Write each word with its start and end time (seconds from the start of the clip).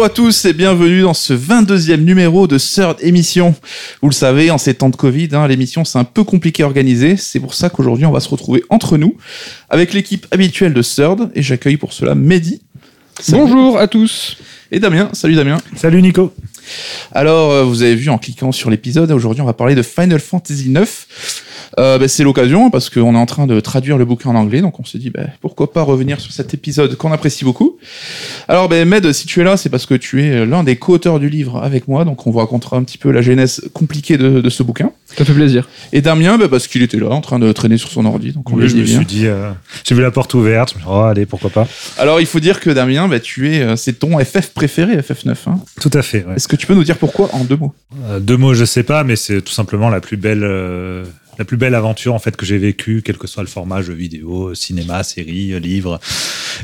Bonjour 0.00 0.12
à 0.12 0.14
tous 0.14 0.46
et 0.46 0.54
bienvenue 0.54 1.02
dans 1.02 1.12
ce 1.12 1.34
22e 1.34 1.98
numéro 1.98 2.46
de 2.46 2.56
Third 2.56 2.96
Émission. 3.02 3.54
Vous 4.00 4.08
le 4.08 4.14
savez, 4.14 4.50
en 4.50 4.56
ces 4.56 4.72
temps 4.72 4.88
de 4.88 4.96
Covid, 4.96 5.28
hein, 5.32 5.46
l'émission 5.46 5.84
c'est 5.84 5.98
un 5.98 6.04
peu 6.04 6.24
compliqué 6.24 6.62
à 6.62 6.66
organiser. 6.66 7.18
C'est 7.18 7.38
pour 7.38 7.52
ça 7.52 7.68
qu'aujourd'hui 7.68 8.06
on 8.06 8.10
va 8.10 8.20
se 8.20 8.30
retrouver 8.30 8.64
entre 8.70 8.96
nous 8.96 9.18
avec 9.68 9.92
l'équipe 9.92 10.26
habituelle 10.30 10.72
de 10.72 10.80
Third 10.80 11.30
et 11.34 11.42
j'accueille 11.42 11.76
pour 11.76 11.92
cela 11.92 12.14
Mehdi. 12.14 12.62
Salut. 13.20 13.42
Bonjour 13.42 13.78
à 13.78 13.88
tous. 13.88 14.38
Et 14.72 14.80
Damien. 14.80 15.10
Salut 15.12 15.34
Damien. 15.34 15.58
Salut 15.76 16.00
Nico. 16.00 16.32
Alors, 17.12 17.50
euh, 17.50 17.64
vous 17.64 17.82
avez 17.82 17.94
vu 17.94 18.08
en 18.08 18.16
cliquant 18.16 18.52
sur 18.52 18.70
l'épisode, 18.70 19.10
aujourd'hui 19.10 19.42
on 19.42 19.46
va 19.46 19.52
parler 19.52 19.74
de 19.74 19.82
Final 19.82 20.18
Fantasy 20.18 20.70
IX. 20.70 20.88
Euh, 21.78 21.98
bah, 21.98 22.08
c'est 22.08 22.24
l'occasion 22.24 22.70
parce 22.70 22.90
qu'on 22.90 23.14
est 23.14 23.18
en 23.18 23.26
train 23.26 23.46
de 23.46 23.60
traduire 23.60 23.96
le 23.98 24.04
bouquin 24.04 24.30
en 24.30 24.34
anglais, 24.34 24.60
donc 24.60 24.80
on 24.80 24.84
s'est 24.84 24.98
dit 24.98 25.10
bah, 25.10 25.22
pourquoi 25.40 25.72
pas 25.72 25.82
revenir 25.82 26.20
sur 26.20 26.32
cet 26.32 26.52
épisode 26.54 26.96
qu'on 26.96 27.12
apprécie 27.12 27.44
beaucoup. 27.44 27.76
Alors 28.48 28.68
bah, 28.68 28.84
Med, 28.84 29.12
si 29.12 29.26
tu 29.26 29.40
es 29.40 29.44
là, 29.44 29.56
c'est 29.56 29.68
parce 29.68 29.86
que 29.86 29.94
tu 29.94 30.22
es 30.24 30.44
l'un 30.46 30.64
des 30.64 30.76
co-auteurs 30.76 31.20
du 31.20 31.28
livre 31.28 31.62
avec 31.62 31.86
moi, 31.88 32.04
donc 32.04 32.26
on 32.26 32.30
vous 32.30 32.38
racontera 32.38 32.76
un 32.76 32.82
petit 32.82 32.98
peu 32.98 33.10
la 33.12 33.22
genèse 33.22 33.62
compliquée 33.72 34.16
de, 34.18 34.40
de 34.40 34.50
ce 34.50 34.62
bouquin. 34.62 34.90
Ça 35.16 35.24
fait 35.24 35.32
plaisir. 35.32 35.68
Et 35.92 36.00
Damien, 36.02 36.38
bah, 36.38 36.48
parce 36.48 36.66
qu'il 36.66 36.82
était 36.82 36.98
là 36.98 37.08
en 37.10 37.20
train 37.20 37.38
de 37.38 37.50
traîner 37.52 37.76
sur 37.78 37.90
son 37.90 38.04
ordi, 38.04 38.32
donc 38.32 38.50
on 38.50 38.54
Oui, 38.54 38.62
lui 38.62 38.68
je 38.68 38.74
dit 38.74 38.80
me 38.80 38.84
bien. 38.86 38.96
suis 38.98 39.06
dit, 39.06 39.26
euh, 39.26 39.50
j'ai 39.84 39.94
vu 39.94 40.02
la 40.02 40.10
porte 40.10 40.34
ouverte, 40.34 40.70
je 40.70 40.74
me 40.76 40.80
suis 40.80 40.86
dit, 40.88 40.92
oh, 40.94 41.02
allez, 41.02 41.26
pourquoi 41.26 41.50
pas. 41.50 41.68
Alors 41.98 42.20
il 42.20 42.26
faut 42.26 42.40
dire 42.40 42.60
que 42.60 42.70
Damien, 42.70 43.08
bah, 43.08 43.20
tu 43.20 43.54
es, 43.54 43.60
euh, 43.60 43.76
c'est 43.76 43.94
ton 43.98 44.18
FF 44.18 44.50
préféré, 44.54 44.96
FF9. 44.98 45.34
Hein. 45.46 45.60
Tout 45.80 45.90
à 45.94 46.02
fait. 46.02 46.24
ouais. 46.24 46.34
Est-ce 46.36 46.48
que 46.48 46.56
tu 46.56 46.66
peux 46.66 46.74
nous 46.74 46.84
dire 46.84 46.96
pourquoi 46.96 47.28
en 47.34 47.44
deux 47.44 47.56
mots? 47.56 47.72
Euh, 48.08 48.18
deux 48.20 48.36
mots, 48.36 48.54
je 48.54 48.64
sais 48.64 48.82
pas, 48.82 49.04
mais 49.04 49.16
c'est 49.16 49.40
tout 49.42 49.52
simplement 49.52 49.88
la 49.88 50.00
plus 50.00 50.16
belle, 50.16 50.42
euh, 50.44 51.04
la 51.40 51.44
plus 51.46 51.56
belle 51.56 51.74
aventure 51.74 52.14
en 52.14 52.18
fait 52.18 52.36
que 52.36 52.44
j'ai 52.44 52.58
vécue, 52.58 53.00
quel 53.02 53.16
que 53.16 53.26
soit 53.26 53.42
le 53.42 53.48
format, 53.48 53.80
jeu 53.80 53.94
vidéo, 53.94 54.54
cinéma, 54.54 55.02
série, 55.02 55.54
euh, 55.54 55.58
livre. 55.58 55.98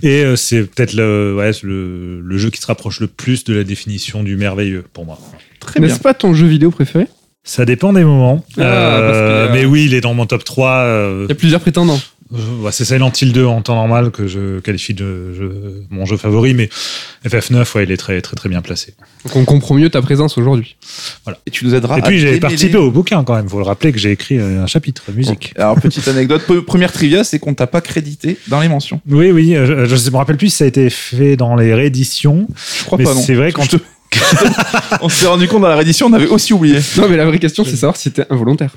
Et 0.02 0.22
euh, 0.22 0.36
c'est 0.36 0.64
peut-être 0.64 0.92
le, 0.92 1.34
ouais, 1.34 1.50
le, 1.62 2.20
le 2.20 2.38
jeu 2.38 2.50
qui 2.50 2.60
se 2.60 2.66
rapproche 2.66 3.00
le 3.00 3.06
plus 3.06 3.44
de 3.44 3.54
la 3.54 3.64
définition 3.64 4.22
du 4.22 4.36
merveilleux 4.36 4.84
pour 4.92 5.06
moi. 5.06 5.18
Très 5.60 5.80
bien. 5.80 5.88
N'est-ce 5.88 6.00
pas 6.00 6.12
ton 6.12 6.34
jeu 6.34 6.46
vidéo 6.46 6.70
préféré? 6.70 7.06
Ça 7.42 7.64
dépend 7.64 7.92
des 7.94 8.04
moments. 8.04 8.44
Ah, 8.50 8.54
que, 8.56 8.60
euh, 8.60 9.48
Mais 9.52 9.64
oui, 9.64 9.86
il 9.86 9.94
est 9.94 10.00
dans 10.02 10.12
mon 10.12 10.26
top 10.26 10.44
3. 10.44 10.70
euh, 10.70 11.24
Il 11.26 11.30
y 11.30 11.32
a 11.32 11.36
plusieurs 11.36 11.60
prétendants. 11.60 12.00
Ouais, 12.32 12.72
c'est 12.72 12.84
Silent 12.84 13.12
Hill 13.20 13.32
2 13.32 13.44
en 13.46 13.62
temps 13.62 13.76
normal 13.76 14.10
que 14.10 14.26
je 14.26 14.58
qualifie 14.58 14.94
de 14.94 15.32
jeu- 15.32 15.84
mon 15.90 16.06
jeu 16.06 16.16
favori, 16.16 16.54
mais 16.54 16.68
FF9, 17.24 17.72
ouais, 17.76 17.84
il 17.84 17.92
est 17.92 17.96
très 17.96 18.20
très 18.20 18.34
très 18.34 18.48
bien 18.48 18.62
placé. 18.62 18.94
Donc 19.24 19.36
on 19.36 19.44
comprend 19.44 19.74
mieux 19.76 19.90
ta 19.90 20.02
présence 20.02 20.36
aujourd'hui. 20.36 20.76
Et 21.46 21.50
tu 21.52 21.64
nous 21.64 21.74
aideras 21.74 21.98
Et 21.98 22.02
puis 22.02 22.18
j'ai 22.18 22.40
participé 22.40 22.76
au 22.78 22.90
bouquin 22.90 23.22
quand 23.22 23.34
même, 23.36 23.48
faut 23.48 23.58
le 23.58 23.64
rappeler 23.64 23.92
que 23.92 23.98
j'ai 23.98 24.10
écrit 24.10 24.38
euh, 24.38 24.62
un 24.62 24.66
chapitre 24.66 25.04
musique. 25.12 25.52
Alors, 25.56 25.80
petite 25.80 26.08
anecdote, 26.08 26.42
première 26.66 26.92
trivia, 26.92 27.22
c'est 27.22 27.38
qu'on 27.38 27.54
t'a 27.54 27.68
pas 27.68 27.80
crédité 27.80 28.36
dans 28.48 28.60
les 28.60 28.68
mentions. 28.68 29.00
Oui, 29.08 29.30
oui, 29.30 29.54
euh, 29.54 29.86
je 29.86 29.94
ne 29.94 30.10
me 30.10 30.16
rappelle 30.16 30.36
plus 30.36 30.50
si 30.50 30.56
ça 30.56 30.64
a 30.64 30.66
été 30.66 30.90
fait 30.90 31.36
dans 31.36 31.54
les 31.54 31.74
rééditions, 31.74 32.48
Je 32.80 32.84
crois 32.84 32.98
mais 32.98 33.04
pas, 33.04 33.14
non. 33.14 33.22
c'est 33.22 33.34
vrai 33.34 33.52
quand 33.52 33.62
Je 33.62 33.76
te- 33.76 33.82
on 35.00 35.08
s'est 35.08 35.26
rendu 35.26 35.46
compte 35.46 35.62
dans 35.62 35.68
la 35.68 35.76
réédition, 35.76 36.06
on 36.06 36.12
avait 36.12 36.26
aussi 36.26 36.52
oublié. 36.52 36.78
Non 36.96 37.08
mais 37.08 37.16
la 37.16 37.26
vraie 37.26 37.38
question 37.38 37.64
c'est 37.64 37.76
savoir 37.76 37.96
si 37.96 38.04
c'était 38.04 38.24
involontaire. 38.30 38.74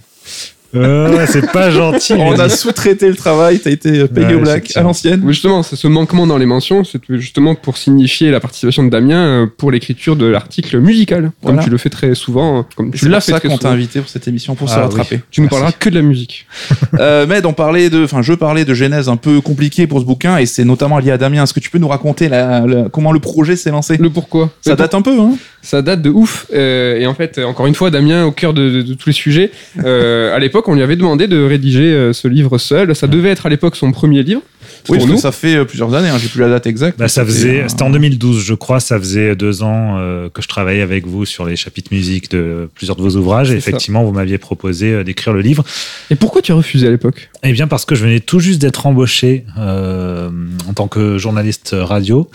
Euh, 0.75 1.25
c'est 1.27 1.51
pas 1.51 1.71
gentil. 1.71 2.13
On 2.13 2.37
a 2.39 2.47
sous-traité 2.47 3.07
le 3.09 3.15
travail, 3.15 3.59
t'as 3.59 3.71
été 3.71 4.07
payé 4.07 4.27
Ouais, 4.27 4.33
au 4.35 4.39
black 4.41 4.71
à 4.75 4.81
l'ancienne. 4.83 5.21
Oui, 5.23 5.33
justement, 5.33 5.63
c'est 5.63 5.75
ce 5.75 5.87
manquement 5.87 6.27
dans 6.27 6.37
les 6.37 6.45
mentions, 6.45 6.83
c'est 6.83 7.01
justement 7.09 7.55
pour 7.55 7.77
signifier 7.77 8.29
la 8.29 8.39
participation 8.39 8.83
de 8.83 8.89
Damien 8.89 9.25
euh, 9.25 9.47
pour 9.57 9.71
l'écriture 9.71 10.15
de 10.15 10.27
l'article 10.27 10.79
musical, 10.79 11.31
comme 11.43 11.59
tu 11.59 11.69
le 11.71 11.77
fais 11.79 11.89
très 11.89 12.13
souvent, 12.13 12.65
comme 12.75 12.89
Et 12.89 12.91
tu 12.91 12.97
C'est 12.99 13.09
l'as 13.09 13.17
pour 13.17 13.25
fait 13.25 13.31
ça 13.31 13.39
qu'on 13.39 13.57
t'a 13.57 13.71
invité 13.71 13.99
pour 13.99 14.09
cette 14.09 14.27
émission, 14.27 14.53
pour 14.53 14.69
se 14.69 14.75
Ah, 14.75 14.81
rattraper. 14.83 15.21
Tu 15.31 15.41
nous 15.41 15.45
Merci. 15.45 15.49
parleras 15.55 15.71
que 15.79 15.89
de 15.89 15.95
la 15.95 16.01
musique. 16.01 16.45
Euh, 16.99 17.25
Med, 17.27 17.45
on 17.45 17.53
parlait 17.53 17.89
de, 17.89 18.03
enfin, 18.03 18.21
je 18.21 18.33
parlais 18.33 18.65
de 18.65 18.73
genèse 18.73 19.07
un 19.09 19.15
peu 19.15 19.39
compliquée 19.41 19.87
pour 19.87 19.99
ce 20.01 20.05
bouquin, 20.05 20.37
et 20.37 20.45
c'est 20.45 20.65
notamment 20.65 20.97
lié 20.99 21.11
à 21.11 21.17
Damien. 21.17 21.43
Est-ce 21.43 21.53
que 21.53 21.59
tu 21.59 21.69
peux 21.69 21.77
nous 21.77 21.87
raconter 21.87 22.27
la- 22.29 22.61
la- 22.65 22.89
comment 22.89 23.11
le 23.11 23.19
projet 23.19 23.55
s'est 23.55 23.69
lancé? 23.71 23.95
Le 23.97 24.09
pourquoi? 24.09 24.49
Ça 24.61 24.75
date 24.75 24.93
un 24.95 25.01
peu, 25.01 25.17
hein? 25.19 25.31
Ça 25.61 25.81
date 25.81 26.01
de 26.01 26.09
ouf. 26.09 26.45
Euh, 26.53 26.97
et 26.97 27.05
en 27.05 27.13
fait, 27.13 27.37
encore 27.39 27.67
une 27.67 27.75
fois, 27.75 27.91
Damien, 27.91 28.25
au 28.25 28.31
cœur 28.31 28.53
de, 28.53 28.69
de- 28.69 28.81
de 28.81 28.93
tous 28.93 29.09
les 29.09 29.13
sujets, 29.13 29.51
euh, 29.83 30.33
à 30.35 30.39
l'époque, 30.39 30.67
on 30.67 30.73
lui 30.75 30.81
avait 30.81 30.95
demandé 30.95 31.27
de 31.27 31.41
rédiger 31.43 31.93
euh, 31.93 32.13
ce 32.13 32.27
livre 32.27 32.57
seul. 32.57 32.95
Ça 32.95 33.07
devait 33.07 33.29
être 33.29 33.45
à 33.45 33.49
l'époque 33.49 33.75
son 33.75 33.91
premier 33.91 34.23
livre. 34.23 34.41
Oui, 34.87 34.97
parce 34.97 35.09
que 35.09 35.17
ça 35.17 35.31
fait 35.31 35.55
euh, 35.55 35.65
plusieurs 35.65 35.93
années, 35.93 36.09
hein, 36.09 36.17
j'ai 36.17 36.29
plus 36.29 36.39
la 36.39 36.49
date 36.49 36.67
exacte. 36.67 36.97
Bah, 36.97 37.07
ça 37.07 37.25
faisait, 37.25 37.61
euh, 37.63 37.67
c'était 37.67 37.83
en 37.83 37.89
2012, 37.89 38.43
je 38.43 38.53
crois. 38.53 38.79
Ça 38.79 38.97
faisait 38.97 39.35
deux 39.35 39.63
ans 39.63 39.97
euh, 39.97 40.29
que 40.29 40.41
je 40.41 40.47
travaillais 40.47 40.81
avec 40.81 41.05
vous 41.05 41.25
sur 41.25 41.45
les 41.45 41.55
chapitres 41.55 41.89
musique 41.91 42.31
de 42.31 42.69
plusieurs 42.75 42.95
de 42.95 43.01
vos 43.01 43.15
ouvrages. 43.15 43.51
Et 43.51 43.59
ça. 43.59 43.69
effectivement, 43.69 44.03
vous 44.03 44.11
m'aviez 44.11 44.37
proposé 44.37 44.93
euh, 44.93 45.03
d'écrire 45.03 45.33
le 45.33 45.41
livre. 45.41 45.63
Et 46.09 46.15
pourquoi 46.15 46.41
tu 46.41 46.51
as 46.51 46.55
refusé 46.55 46.87
à 46.87 46.91
l'époque? 46.91 47.29
Eh 47.43 47.51
bien, 47.51 47.67
parce 47.67 47.85
que 47.85 47.95
je 47.95 48.03
venais 48.03 48.19
tout 48.19 48.39
juste 48.39 48.59
d'être 48.59 48.85
embauché 48.85 49.45
euh, 49.57 50.29
en 50.67 50.73
tant 50.73 50.87
que 50.87 51.17
journaliste 51.17 51.75
radio. 51.77 52.29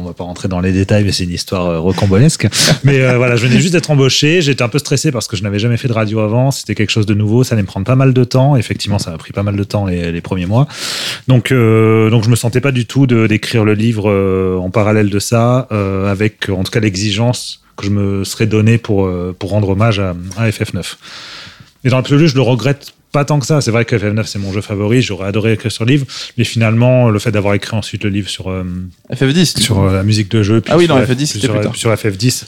On 0.00 0.04
va 0.04 0.14
pas 0.14 0.24
rentrer 0.24 0.48
dans 0.48 0.60
les 0.60 0.72
détails, 0.72 1.04
mais 1.04 1.12
c'est 1.12 1.24
une 1.24 1.32
histoire 1.32 1.66
euh, 1.66 1.78
rocambolesque. 1.78 2.48
mais 2.84 3.00
euh, 3.00 3.18
voilà, 3.18 3.36
je 3.36 3.46
venais 3.46 3.60
juste 3.60 3.72
d'être 3.72 3.90
embauché. 3.90 4.40
J'étais 4.40 4.62
un 4.62 4.68
peu 4.68 4.78
stressé 4.78 5.12
parce 5.12 5.28
que 5.28 5.36
je 5.36 5.42
n'avais 5.42 5.58
jamais 5.58 5.76
fait 5.76 5.88
de 5.88 5.92
radio 5.92 6.20
avant. 6.20 6.50
C'était 6.50 6.74
quelque 6.74 6.90
chose 6.90 7.06
de 7.06 7.12
nouveau. 7.12 7.44
Ça 7.44 7.54
allait 7.54 7.62
me 7.62 7.66
prendre 7.66 7.86
pas 7.86 7.96
mal 7.96 8.14
de 8.14 8.24
temps. 8.24 8.56
Effectivement, 8.56 8.98
ça 8.98 9.10
m'a 9.10 9.18
pris 9.18 9.32
pas 9.32 9.42
mal 9.42 9.56
de 9.56 9.64
temps 9.64 9.84
les, 9.84 10.10
les 10.10 10.20
premiers 10.20 10.46
mois. 10.46 10.68
Donc, 11.28 11.52
euh, 11.52 11.89
donc, 12.10 12.24
je 12.24 12.30
me 12.30 12.36
sentais 12.36 12.60
pas 12.60 12.72
du 12.72 12.86
tout 12.86 13.06
d'écrire 13.06 13.64
le 13.64 13.74
livre 13.74 14.10
euh, 14.10 14.56
en 14.58 14.70
parallèle 14.70 15.10
de 15.10 15.18
ça, 15.18 15.68
euh, 15.72 16.10
avec 16.10 16.48
en 16.48 16.62
tout 16.62 16.70
cas 16.70 16.80
l'exigence 16.80 17.62
que 17.76 17.86
je 17.86 17.90
me 17.90 18.24
serais 18.24 18.46
donné 18.46 18.78
pour, 18.78 19.06
euh, 19.06 19.34
pour 19.38 19.50
rendre 19.50 19.70
hommage 19.70 19.98
à, 19.98 20.14
à 20.36 20.48
FF9. 20.48 20.96
Et 21.84 21.88
dans 21.88 21.96
l'absolu, 21.96 22.28
je 22.28 22.34
le 22.34 22.42
regrette 22.42 22.92
pas 23.12 23.24
tant 23.24 23.38
que 23.40 23.46
ça. 23.46 23.60
C'est 23.60 23.70
vrai 23.70 23.84
que 23.84 23.96
FF9, 23.96 24.24
c'est 24.26 24.38
mon 24.38 24.52
jeu 24.52 24.60
favori. 24.60 25.02
J'aurais 25.02 25.26
adoré 25.28 25.52
écrire 25.52 25.72
sur 25.72 25.84
le 25.84 25.92
livre. 25.92 26.06
Mais 26.38 26.44
finalement, 26.44 27.10
le 27.10 27.18
fait 27.18 27.30
d'avoir 27.32 27.54
écrit 27.54 27.76
ensuite 27.76 28.04
le 28.04 28.10
livre 28.10 28.28
sur, 28.28 28.50
euh, 28.50 28.64
FF10. 29.12 29.56
du 29.56 29.62
sur 29.62 29.80
euh, 29.80 29.92
la 29.94 30.02
musique 30.02 30.30
de 30.30 30.42
jeu, 30.42 30.60
puis 30.60 30.72
Ah 30.72 30.76
oui, 30.76 30.84
sur, 30.86 30.94
dans 30.94 31.00
la- 31.00 31.06
FF10, 31.06 31.16
puis 31.16 31.26
c'était 31.26 31.40
sur, 31.46 31.54
plus 31.54 31.62
tard. 31.62 31.76
sur 31.76 31.92
FF10, 31.92 32.44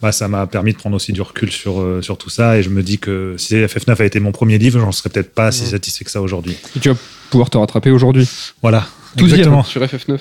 bah, 0.00 0.12
ça 0.12 0.28
m'a 0.28 0.46
permis 0.46 0.72
de 0.72 0.78
prendre 0.78 0.96
aussi 0.96 1.12
du 1.12 1.20
recul 1.22 1.50
sur, 1.52 1.80
euh, 1.80 2.00
sur 2.02 2.16
tout 2.18 2.30
ça. 2.30 2.56
Et 2.58 2.62
je 2.62 2.70
me 2.70 2.82
dis 2.82 2.98
que 2.98 3.34
si 3.38 3.54
FF9 3.56 4.00
a 4.00 4.04
été 4.04 4.20
mon 4.20 4.32
premier 4.32 4.58
livre, 4.58 4.80
j'en 4.80 4.92
serais 4.92 5.10
peut-être 5.10 5.34
pas 5.34 5.52
si 5.52 5.66
satisfait 5.66 6.04
que 6.04 6.10
ça 6.10 6.20
aujourd'hui. 6.22 6.56
Et 6.76 6.80
tu 6.80 6.88
vas 6.88 6.96
pouvoir 7.30 7.50
te 7.50 7.58
rattraper 7.58 7.90
aujourd'hui. 7.90 8.28
Voilà. 8.62 8.86
Tout 9.16 9.24
Exactement. 9.24 9.56
dire 9.62 9.66
sur 9.66 9.82
FF9. 9.82 10.18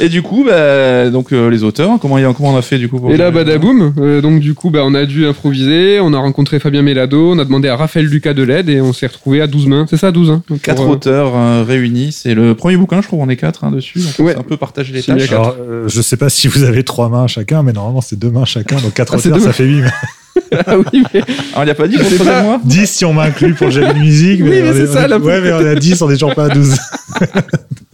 Et 0.00 0.08
du 0.08 0.22
coup, 0.22 0.44
bah, 0.46 1.08
donc 1.10 1.32
euh, 1.32 1.48
les 1.48 1.64
auteurs, 1.64 1.98
comment, 2.00 2.18
il- 2.18 2.26
comment 2.36 2.52
on 2.52 2.56
a 2.56 2.62
fait 2.62 2.78
du 2.78 2.88
coup 2.88 3.00
pour 3.00 3.10
Et 3.12 3.16
là, 3.16 3.30
badaboum. 3.30 3.94
Euh, 3.98 4.20
donc 4.20 4.40
du 4.40 4.52
coup, 4.54 4.70
bah, 4.70 4.80
on 4.84 4.94
a 4.94 5.06
dû 5.06 5.26
improviser. 5.26 5.98
On 6.00 6.12
a 6.12 6.18
rencontré 6.18 6.58
Fabien 6.58 6.82
Mélado. 6.82 7.32
On 7.32 7.38
a 7.38 7.44
demandé 7.44 7.68
à 7.68 7.76
Raphaël 7.76 8.06
Lucas 8.06 8.34
de 8.34 8.42
l'aide 8.42 8.68
et 8.68 8.80
on 8.80 8.92
s'est 8.92 9.06
retrouvé 9.06 9.40
à 9.40 9.46
12 9.46 9.66
mains. 9.66 9.86
C'est 9.88 9.96
ça, 9.96 10.12
12 10.12 10.30
hein 10.30 10.42
pour, 10.46 10.60
Quatre 10.60 10.82
euh, 10.82 10.86
auteurs 10.86 11.32
euh, 11.34 11.64
réunis. 11.66 12.12
C'est 12.12 12.34
le 12.34 12.54
premier 12.54 12.76
bouquin, 12.76 13.00
je 13.00 13.06
crois 13.06 13.18
qu'on 13.18 13.28
est 13.30 13.36
quatre 13.36 13.64
hein, 13.64 13.70
dessus. 13.70 14.00
Donc 14.00 14.12
on 14.18 14.24
Ouais. 14.24 14.32
s'est 14.32 14.38
un 14.38 14.42
peu 14.42 14.56
partagé 14.56 14.92
les 14.92 15.02
tâches. 15.02 15.32
Alors, 15.32 15.56
euh, 15.60 15.88
je 15.88 16.02
sais 16.02 16.16
pas 16.16 16.28
si 16.28 16.48
vous 16.48 16.64
avez 16.64 16.84
trois 16.84 17.08
mains 17.08 17.26
chacun, 17.26 17.62
mais 17.62 17.72
normalement 17.72 18.00
c'est 18.00 18.18
deux 18.18 18.30
mains 18.30 18.44
chacun, 18.44 18.76
donc 18.76 18.92
quatre 18.94 19.14
Ah, 19.14 19.18
auteurs, 19.18 19.40
ça 19.40 19.52
fait 19.52 19.64
huit. 19.64 19.82
ah 20.66 20.76
oui, 20.78 21.02
mais 21.14 21.20
Alors, 21.54 21.62
il 21.62 21.64
n'y 21.64 21.70
a 21.70 21.74
pas 21.74 21.88
dit 21.88 21.96
pour 21.96 22.06
C'est 22.06 22.18
le 22.18 22.24
ça. 22.24 22.42
moi 22.42 22.60
10 22.64 22.86
si 22.90 23.04
on 23.06 23.14
m'inclut 23.14 23.54
pour 23.54 23.66
le 23.68 23.72
jeu 23.72 23.86
de 23.86 23.92
musique. 23.98 24.40
Oui, 24.42 24.50
mais 24.50 24.68
on 24.68 24.72
c'est 24.74 24.80
est- 24.80 24.86
ça, 24.86 25.00
on 25.00 25.04
est- 25.04 25.08
la 25.08 25.18
Ouais, 25.18 25.40
mais 25.40 25.52
on 25.52 25.60
est 25.60 25.68
à 25.70 25.74
10, 25.74 26.02
on 26.02 26.10
est 26.10 26.14
toujours 26.14 26.34
pas 26.34 26.44
à 26.46 26.48
12. 26.50 26.76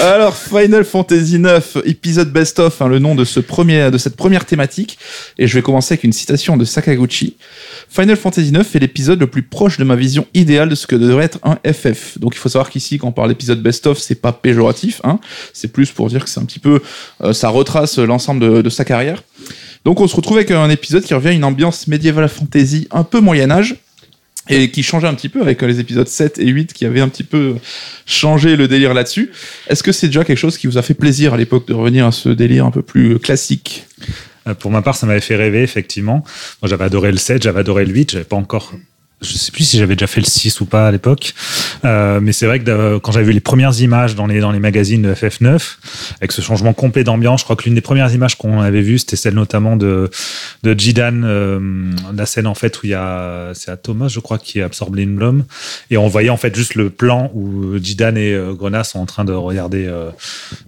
Alors, 0.00 0.36
Final 0.36 0.84
Fantasy 0.84 1.36
IX, 1.36 1.78
épisode 1.84 2.32
best-of, 2.32 2.82
hein, 2.82 2.88
le 2.88 2.98
nom 2.98 3.14
de, 3.14 3.24
ce 3.24 3.40
premier, 3.40 3.90
de 3.90 3.98
cette 3.98 4.16
première 4.16 4.44
thématique. 4.44 4.98
Et 5.38 5.46
je 5.46 5.54
vais 5.54 5.62
commencer 5.62 5.94
avec 5.94 6.04
une 6.04 6.12
citation 6.12 6.56
de 6.56 6.64
Sakaguchi. 6.64 7.36
Final 7.88 8.16
Fantasy 8.16 8.48
IX 8.48 8.74
est 8.74 8.78
l'épisode 8.78 9.20
le 9.20 9.26
plus 9.26 9.42
proche 9.42 9.78
de 9.78 9.84
ma 9.84 9.96
vision 9.96 10.26
idéale 10.34 10.68
de 10.68 10.74
ce 10.74 10.86
que 10.86 10.96
devrait 10.96 11.24
être 11.24 11.38
un 11.42 11.58
FF. 11.70 12.18
Donc 12.18 12.34
il 12.34 12.38
faut 12.38 12.48
savoir 12.48 12.70
qu'ici, 12.70 12.98
quand 12.98 13.08
on 13.08 13.12
parle 13.12 13.28
d'épisode 13.28 13.62
best-of, 13.62 13.98
c'est 13.98 14.16
pas 14.16 14.32
péjoratif. 14.32 15.00
Hein. 15.04 15.18
C'est 15.52 15.68
plus 15.68 15.90
pour 15.90 16.08
dire 16.08 16.24
que 16.24 16.30
c'est 16.30 16.40
un 16.40 16.44
petit 16.44 16.60
peu... 16.60 16.80
euh, 17.22 17.32
ça 17.32 17.48
retrace 17.48 17.98
l'ensemble 17.98 18.40
de, 18.40 18.62
de 18.62 18.70
sa 18.70 18.84
carrière. 18.84 19.22
Donc 19.84 20.00
on 20.00 20.08
se 20.08 20.16
retrouve 20.16 20.36
avec 20.36 20.50
un 20.50 20.68
épisode 20.70 21.04
qui 21.04 21.14
revient 21.14 21.28
à 21.28 21.32
une 21.32 21.44
ambiance 21.44 21.86
médiévale 21.86 22.28
fantasy 22.28 22.88
un 22.90 23.04
peu 23.04 23.20
Moyen-Âge. 23.20 23.76
Et 24.48 24.70
qui 24.70 24.82
changeait 24.82 25.06
un 25.06 25.14
petit 25.14 25.28
peu 25.28 25.40
avec 25.42 25.62
euh, 25.62 25.66
les 25.66 25.80
épisodes 25.80 26.08
7 26.08 26.38
et 26.38 26.46
8 26.46 26.72
qui 26.72 26.86
avaient 26.86 27.00
un 27.00 27.08
petit 27.08 27.24
peu 27.24 27.56
changé 28.06 28.56
le 28.56 28.68
délire 28.68 28.94
là-dessus. 28.94 29.30
Est-ce 29.68 29.82
que 29.82 29.92
c'est 29.92 30.06
déjà 30.06 30.24
quelque 30.24 30.38
chose 30.38 30.56
qui 30.58 30.66
vous 30.66 30.78
a 30.78 30.82
fait 30.82 30.94
plaisir 30.94 31.34
à 31.34 31.36
l'époque 31.36 31.66
de 31.68 31.74
revenir 31.74 32.06
à 32.06 32.12
ce 32.12 32.28
délire 32.30 32.64
un 32.66 32.70
peu 32.70 32.82
plus 32.82 33.18
classique? 33.18 33.86
Euh, 34.46 34.54
Pour 34.54 34.70
ma 34.70 34.82
part, 34.82 34.96
ça 34.96 35.06
m'avait 35.06 35.20
fait 35.20 35.36
rêver, 35.36 35.62
effectivement. 35.62 36.24
Moi, 36.62 36.68
j'avais 36.68 36.84
adoré 36.84 37.10
le 37.12 37.18
7, 37.18 37.42
j'avais 37.42 37.60
adoré 37.60 37.84
le 37.84 37.92
8, 37.92 38.12
j'avais 38.12 38.24
pas 38.24 38.36
encore. 38.36 38.72
Je 39.20 39.32
sais 39.32 39.50
plus 39.50 39.64
si 39.64 39.78
j'avais 39.78 39.96
déjà 39.96 40.06
fait 40.06 40.20
le 40.20 40.26
6 40.26 40.60
ou 40.60 40.66
pas 40.66 40.88
à 40.88 40.92
l'époque. 40.92 41.34
Euh, 41.84 42.20
mais 42.20 42.32
c'est 42.32 42.46
vrai 42.46 42.60
que 42.60 42.70
euh, 42.70 42.98
quand 43.00 43.12
j'avais 43.12 43.26
vu 43.26 43.32
les 43.32 43.40
premières 43.40 43.80
images 43.80 44.14
dans 44.14 44.26
les, 44.26 44.40
dans 44.40 44.52
les 44.52 44.60
magazines 44.60 45.02
de 45.02 45.12
FF9, 45.12 45.60
avec 46.20 46.32
ce 46.32 46.40
changement 46.40 46.72
complet 46.72 47.04
d'ambiance, 47.04 47.40
je 47.40 47.44
crois 47.44 47.56
que 47.56 47.64
l'une 47.64 47.74
des 47.74 47.80
premières 47.80 48.12
images 48.12 48.36
qu'on 48.36 48.60
avait 48.60 48.80
vues, 48.80 48.98
c'était 48.98 49.16
celle 49.16 49.34
notamment 49.34 49.76
de, 49.76 50.10
de 50.62 50.78
Jidan, 50.78 51.22
euh, 51.24 51.58
la 52.14 52.26
scène 52.26 52.46
en 52.46 52.54
fait 52.54 52.76
où 52.78 52.80
il 52.84 52.90
y 52.90 52.94
a, 52.94 53.50
c'est 53.54 53.70
à 53.70 53.76
Thomas, 53.76 54.08
je 54.08 54.20
crois, 54.20 54.38
qui 54.38 54.60
absorbe 54.60 54.96
Lindblom. 54.96 55.44
Et 55.90 55.96
on 55.96 56.06
voyait 56.06 56.30
en 56.30 56.36
fait 56.36 56.54
juste 56.54 56.74
le 56.74 56.90
plan 56.90 57.30
où 57.34 57.76
Jidan 57.82 58.14
et 58.16 58.32
euh, 58.32 58.54
Grenat 58.54 58.84
sont 58.84 58.98
en 58.98 59.06
train 59.06 59.24
de 59.24 59.32
regarder, 59.32 59.86
euh, 59.86 60.10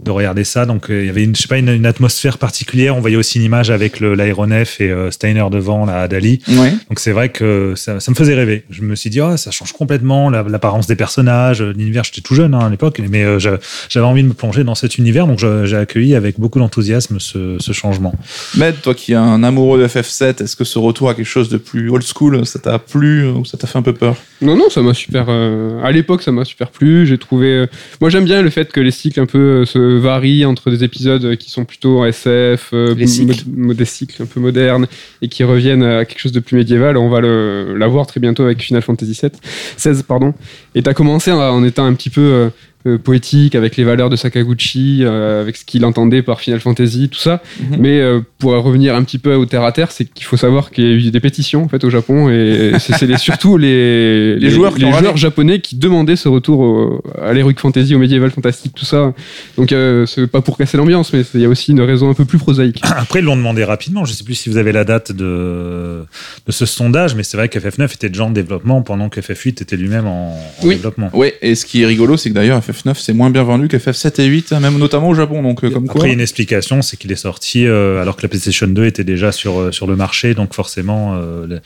de 0.00 0.10
regarder 0.10 0.44
ça. 0.44 0.66
Donc 0.66 0.90
euh, 0.90 1.02
il 1.02 1.06
y 1.06 1.10
avait 1.10 1.24
une, 1.24 1.36
je 1.36 1.42
sais 1.42 1.48
pas, 1.48 1.58
une, 1.58 1.68
une 1.68 1.86
atmosphère 1.86 2.38
particulière. 2.38 2.96
On 2.96 3.00
voyait 3.00 3.16
aussi 3.16 3.38
une 3.38 3.44
image 3.44 3.70
avec 3.70 4.00
l'aéronef 4.00 4.80
et 4.80 4.92
Steiner 5.10 5.46
devant, 5.50 5.84
la 5.84 6.08
Dali. 6.08 6.40
Ouais. 6.48 6.72
Donc 6.88 6.98
c'est 6.98 7.12
vrai 7.12 7.28
que 7.28 7.74
ça, 7.76 8.00
ça 8.00 8.10
me 8.10 8.16
faisait 8.16 8.34
rêver. 8.40 8.64
Je 8.70 8.82
me 8.82 8.94
suis 8.94 9.10
dit, 9.10 9.20
oh, 9.20 9.36
ça 9.36 9.50
change 9.50 9.72
complètement 9.72 10.30
la- 10.30 10.42
l'apparence 10.42 10.86
des 10.86 10.96
personnages, 10.96 11.62
l'univers. 11.62 12.04
J'étais 12.04 12.20
tout 12.20 12.34
jeune 12.34 12.54
hein, 12.54 12.60
à 12.66 12.68
l'époque, 12.70 13.00
mais 13.10 13.24
euh, 13.24 13.38
j'a- 13.38 13.58
j'avais 13.88 14.06
envie 14.06 14.22
de 14.22 14.28
me 14.28 14.34
plonger 14.34 14.64
dans 14.64 14.74
cet 14.74 14.98
univers, 14.98 15.26
donc 15.26 15.38
j'ai 15.38 15.76
accueilli 15.76 16.14
avec 16.14 16.38
beaucoup 16.40 16.58
d'enthousiasme 16.58 17.18
ce, 17.20 17.56
ce 17.58 17.72
changement. 17.72 18.14
Med, 18.56 18.80
toi 18.82 18.94
qui 18.94 19.12
es 19.12 19.16
un 19.16 19.42
amoureux 19.42 19.80
de 19.80 19.86
FF7, 19.86 20.42
est-ce 20.42 20.56
que 20.56 20.64
ce 20.64 20.78
retour 20.78 21.08
à 21.10 21.14
quelque 21.14 21.26
chose 21.26 21.48
de 21.48 21.58
plus 21.58 21.90
old 21.90 22.02
school, 22.04 22.44
ça 22.46 22.58
t'a 22.58 22.78
plu 22.78 23.26
ou 23.28 23.44
ça 23.44 23.56
t'a 23.56 23.66
fait 23.66 23.78
un 23.78 23.82
peu 23.82 23.92
peur? 23.94 24.16
Non, 24.42 24.56
non, 24.56 24.70
ça 24.70 24.80
m'a 24.82 24.94
super. 24.94 25.26
euh, 25.28 25.82
à 25.82 25.92
l'époque, 25.92 26.22
ça 26.22 26.32
m'a 26.32 26.44
super 26.44 26.70
plu. 26.70 27.06
J'ai 27.06 27.18
trouvé. 27.18 27.46
euh, 27.48 27.66
moi, 28.00 28.08
j'aime 28.10 28.24
bien 28.24 28.40
le 28.42 28.48
fait 28.50 28.72
que 28.72 28.80
les 28.80 28.90
cycles 28.90 29.20
un 29.20 29.26
peu 29.26 29.38
euh, 29.38 29.64
se 29.66 29.78
varient 29.98 30.46
entre 30.46 30.70
des 30.70 30.82
épisodes 30.82 31.24
euh, 31.24 31.36
qui 31.36 31.50
sont 31.50 31.64
plutôt 31.66 32.00
en 32.00 32.06
SF, 32.06 32.70
euh, 32.72 32.94
Les 32.94 33.06
cycles. 33.06 33.44
mod- 33.54 33.76
des 33.76 33.84
cycles 33.84 34.22
un 34.22 34.26
peu 34.26 34.40
modernes 34.40 34.86
et 35.22 35.28
qui 35.28 35.44
reviennent 35.44 35.82
à 35.82 36.04
quelque 36.06 36.18
chose 36.20 36.32
de 36.32 36.40
plus 36.40 36.56
médiéval. 36.56 36.96
On 36.96 37.10
va 37.10 37.20
le, 37.20 37.76
la 37.76 37.86
voir 37.86 38.06
très 38.06 38.18
bientôt 38.30 38.44
avec 38.44 38.62
Final 38.62 38.82
Fantasy 38.82 39.18
VII, 39.20 39.30
16, 39.76 40.04
pardon. 40.04 40.34
Et 40.74 40.82
t'as 40.82 40.94
commencé 40.94 41.32
en, 41.32 41.40
en 41.40 41.64
étant 41.64 41.84
un 41.84 41.94
petit 41.94 42.10
peu. 42.10 42.50
Euh, 42.86 42.96
poétique 42.98 43.54
avec 43.54 43.76
les 43.76 43.84
valeurs 43.84 44.08
de 44.10 44.16
Sakaguchi, 44.16 45.00
euh, 45.02 45.42
avec 45.42 45.56
ce 45.56 45.64
qu'il 45.64 45.84
entendait 45.84 46.22
par 46.22 46.40
Final 46.40 46.60
Fantasy, 46.60 47.08
tout 47.10 47.18
ça. 47.18 47.42
Mhm. 47.60 47.76
Mais 47.78 48.00
euh, 48.00 48.20
pour 48.38 48.52
revenir 48.52 48.94
un 48.94 49.02
petit 49.04 49.18
peu 49.18 49.34
au 49.34 49.44
terre 49.46 49.64
à 49.64 49.72
terre, 49.72 49.90
c'est 49.92 50.06
qu'il 50.06 50.24
faut 50.24 50.36
savoir 50.38 50.70
qu'il 50.70 50.84
y 50.84 50.86
a 50.86 50.90
eu 50.92 51.10
des 51.10 51.20
pétitions 51.20 51.62
en 51.64 51.68
fait 51.68 51.84
au 51.84 51.90
Japon 51.90 52.30
et 52.30 52.72
c'est 52.78 53.02
les- 53.06 53.18
surtout 53.18 53.58
les, 53.58 54.36
Les 54.36 54.50
joueurs 54.50 54.72
ont 54.82 54.90
râlé. 54.90 55.10
japonais 55.16 55.60
qui 55.60 55.76
demandaient 55.76 56.16
ce 56.16 56.28
retour 56.28 56.60
au- 56.60 57.02
à 57.20 57.32
l'heroic 57.34 57.54
fantasy, 57.58 57.94
au 57.94 57.98
médiéval 57.98 58.30
fantastique, 58.30 58.72
tout 58.74 58.84
ça. 58.86 59.12
Donc 59.58 59.72
euh, 59.72 60.06
c'est 60.06 60.26
pas 60.26 60.40
pour 60.40 60.56
casser 60.56 60.76
l'ambiance, 60.78 61.12
mais 61.12 61.22
il 61.34 61.40
y 61.40 61.44
a 61.44 61.48
aussi 61.48 61.72
une 61.72 61.80
raison 61.82 62.08
un 62.08 62.14
peu 62.14 62.24
plus 62.24 62.38
prosaïque. 62.38 62.80
Après, 62.82 63.18
ils 63.18 63.24
l'ont 63.24 63.36
demandé 63.36 63.62
rapidement. 63.64 64.04
Je 64.06 64.12
sais 64.14 64.24
plus 64.24 64.34
si 64.34 64.48
vous 64.48 64.56
avez 64.56 64.72
la 64.72 64.84
date 64.84 65.12
de, 65.12 66.04
de 66.46 66.52
ce 66.52 66.64
sondage, 66.66 67.14
mais 67.14 67.22
c'est 67.24 67.36
vrai 67.36 67.48
que 67.48 67.58
FF9 67.58 67.92
était 67.94 68.08
déjà 68.08 68.24
en 68.24 68.30
développement 68.30 68.82
pendant 68.82 69.08
que 69.08 69.20
FF8 69.20 69.62
était 69.62 69.76
lui-même 69.76 70.06
en, 70.06 70.34
en 70.36 70.66
Oui. 70.66 70.76
développement. 70.76 71.10
Ouais, 71.12 71.34
et 71.42 71.54
ce 71.54 71.66
qui 71.66 71.82
est 71.82 71.86
rigolo, 71.86 72.16
c'est 72.16 72.30
que 72.30 72.34
d'ailleurs 72.34 72.60
FF9 72.70 72.94
c'est 72.98 73.12
moins 73.12 73.30
bien 73.30 73.42
vendu 73.42 73.68
que 73.68 73.76
FF7 73.76 74.20
et 74.20 74.26
8, 74.26 74.52
hein, 74.52 74.60
même 74.60 74.78
notamment 74.78 75.08
au 75.08 75.14
Japon, 75.14 75.42
donc 75.42 75.62
euh, 75.64 75.70
comme 75.70 75.86
quoi. 75.86 76.00
Après, 76.02 76.12
une 76.12 76.20
explication, 76.20 76.82
c'est 76.82 76.96
qu'il 76.96 77.10
est 77.12 77.16
sorti 77.16 77.66
euh, 77.66 78.00
alors 78.02 78.16
que 78.16 78.22
la 78.22 78.28
PlayStation 78.28 78.66
2 78.66 78.84
était 78.84 79.04
déjà 79.04 79.32
sur, 79.32 79.58
euh, 79.60 79.72
sur 79.72 79.86
le 79.86 79.96
marché, 79.96 80.34
donc 80.34 80.54
forcément, 80.54 81.14
euh, 81.16 81.58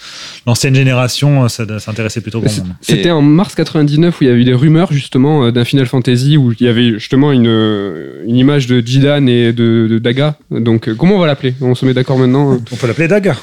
l'ancienne 0.47 0.75
génération 0.75 1.45
euh, 1.45 1.49
ça 1.49 1.65
s'intéressait 1.79 2.21
plutôt 2.21 2.41
grand 2.41 2.56
monde. 2.59 2.75
C'était 2.81 3.11
en 3.11 3.23
mars 3.23 3.55
99 3.55 4.21
où 4.21 4.25
il 4.25 4.27
y 4.29 4.31
a 4.31 4.35
eu 4.35 4.45
des 4.45 4.55
rumeurs 4.55 4.93
justement 4.93 5.45
euh, 5.47 5.51
d'un 5.53 5.65
Final 5.65 5.87
Fantasy 5.87 6.37
où 6.37 6.53
il 6.53 6.65
y 6.67 6.69
avait 6.69 6.93
justement 6.95 7.33
une, 7.33 7.47
une 8.27 8.37
image 8.37 8.67
de 8.67 8.81
Jidan 8.81 9.27
et 9.27 9.53
de, 9.53 9.87
de 9.91 9.99
Daga. 9.99 10.37
Donc 10.51 10.89
euh, 10.89 10.95
comment 10.95 11.17
on 11.17 11.21
va 11.21 11.27
l'appeler? 11.27 11.55
On 11.61 11.75
se 11.75 11.85
met 11.87 11.95
d'accord 11.95 12.19
maintenant 12.19 12.59
On 12.73 12.77
peut 12.77 12.87
l'appeler 12.87 13.09
Daga. 13.09 13.37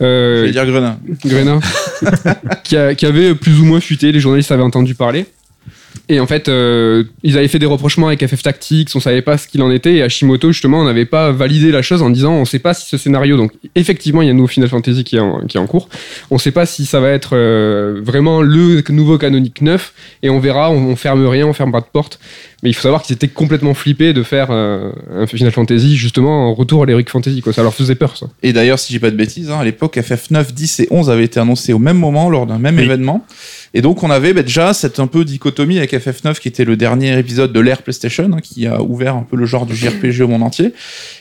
Euh, 0.00 0.42
Je 0.42 0.46
vais 0.46 0.52
dire 0.52 0.66
Grenin. 0.66 0.98
Grena, 1.24 1.58
qui, 2.64 2.76
a- 2.76 2.94
qui 2.94 3.04
avait 3.04 3.34
plus 3.34 3.58
ou 3.60 3.64
moins 3.64 3.80
fuité, 3.80 4.12
les 4.12 4.20
journalistes 4.20 4.52
avaient 4.52 4.62
entendu 4.62 4.94
parler. 4.94 5.26
Et 6.08 6.20
en 6.20 6.26
fait, 6.26 6.48
euh, 6.48 7.04
ils 7.22 7.36
avaient 7.36 7.48
fait 7.48 7.58
des 7.58 7.66
reprochements 7.66 8.08
avec 8.08 8.26
FF 8.26 8.42
Tactics, 8.42 8.90
on 8.94 9.00
savait 9.00 9.22
pas 9.22 9.38
ce 9.38 9.48
qu'il 9.48 9.62
en 9.62 9.70
était, 9.70 9.96
et 9.96 10.02
Hashimoto, 10.02 10.52
justement, 10.52 10.84
n'avait 10.84 11.04
pas 11.04 11.32
validé 11.32 11.70
la 11.70 11.82
chose 11.82 12.02
en 12.02 12.10
disant 12.10 12.34
on 12.34 12.44
sait 12.44 12.58
pas 12.58 12.74
si 12.74 12.88
ce 12.88 12.96
scénario, 12.96 13.36
donc 13.36 13.52
effectivement, 13.74 14.22
il 14.22 14.26
y 14.26 14.28
a 14.28 14.32
un 14.32 14.36
nouveau 14.36 14.48
Final 14.48 14.68
Fantasy 14.68 15.04
qui 15.04 15.16
est 15.16 15.20
en, 15.20 15.46
qui 15.46 15.56
est 15.56 15.60
en 15.60 15.66
cours, 15.66 15.88
on 16.30 16.38
sait 16.38 16.52
pas 16.52 16.66
si 16.66 16.86
ça 16.86 17.00
va 17.00 17.10
être 17.10 17.30
euh, 17.34 18.00
vraiment 18.02 18.42
le 18.42 18.82
nouveau 18.90 19.18
canonique 19.18 19.60
neuf, 19.62 19.92
et 20.22 20.30
on 20.30 20.40
verra, 20.40 20.70
on, 20.70 20.88
on 20.88 20.96
ferme 20.96 21.26
rien, 21.26 21.46
on 21.46 21.52
ferme 21.52 21.72
pas 21.72 21.80
de 21.80 21.86
porte. 21.92 22.18
Mais 22.64 22.70
il 22.70 22.74
faut 22.74 22.82
savoir 22.82 23.02
qu'ils 23.02 23.14
étaient 23.14 23.28
complètement 23.28 23.72
flippés 23.72 24.12
de 24.12 24.22
faire 24.24 24.48
euh, 24.50 24.90
un 25.14 25.28
Final 25.28 25.52
Fantasy, 25.52 25.96
justement, 25.96 26.48
en 26.50 26.54
retour 26.54 26.82
à 26.82 26.86
l'Heroic 26.86 27.04
Fantasy, 27.08 27.40
quoi. 27.40 27.52
Ça 27.52 27.62
leur 27.62 27.72
faisait 27.72 27.94
peur, 27.94 28.16
ça. 28.16 28.26
Et 28.42 28.52
d'ailleurs, 28.52 28.80
si 28.80 28.92
j'ai 28.92 28.98
pas 28.98 29.12
de 29.12 29.16
bêtises, 29.16 29.48
hein, 29.50 29.58
à 29.60 29.64
l'époque, 29.64 29.96
FF9, 29.96 30.52
10 30.52 30.80
et 30.80 30.88
11 30.90 31.08
avaient 31.08 31.24
été 31.24 31.38
annoncés 31.38 31.72
au 31.72 31.78
même 31.78 31.98
moment 31.98 32.28
lors 32.30 32.46
d'un 32.46 32.58
même 32.58 32.76
Oui. 32.76 32.82
événement. 32.82 33.24
Et 33.74 33.80
donc, 33.80 34.02
on 34.02 34.10
avait 34.10 34.32
bah, 34.32 34.42
déjà 34.42 34.74
cette 34.74 34.98
un 34.98 35.06
peu 35.06 35.24
dichotomie 35.24 35.78
avec 35.78 35.92
FF9 35.92 36.40
qui 36.40 36.48
était 36.48 36.64
le 36.64 36.76
dernier 36.76 37.16
épisode 37.16 37.52
de 37.52 37.60
l'ère 37.60 37.82
PlayStation, 37.82 38.28
hein, 38.32 38.40
qui 38.42 38.66
a 38.66 38.82
ouvert 38.82 39.14
un 39.14 39.22
peu 39.22 39.36
le 39.36 39.46
genre 39.46 39.64
du 39.64 39.76
JRPG 39.76 40.22
au 40.22 40.28
monde 40.28 40.42
entier. 40.42 40.72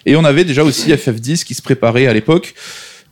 Et 0.07 0.15
on 0.15 0.23
avait 0.25 0.43
déjà 0.43 0.63
aussi 0.63 0.91
FF10 0.91 1.43
qui 1.43 1.53
se 1.53 1.61
préparait 1.61 2.07
à 2.07 2.13
l'époque. 2.13 2.55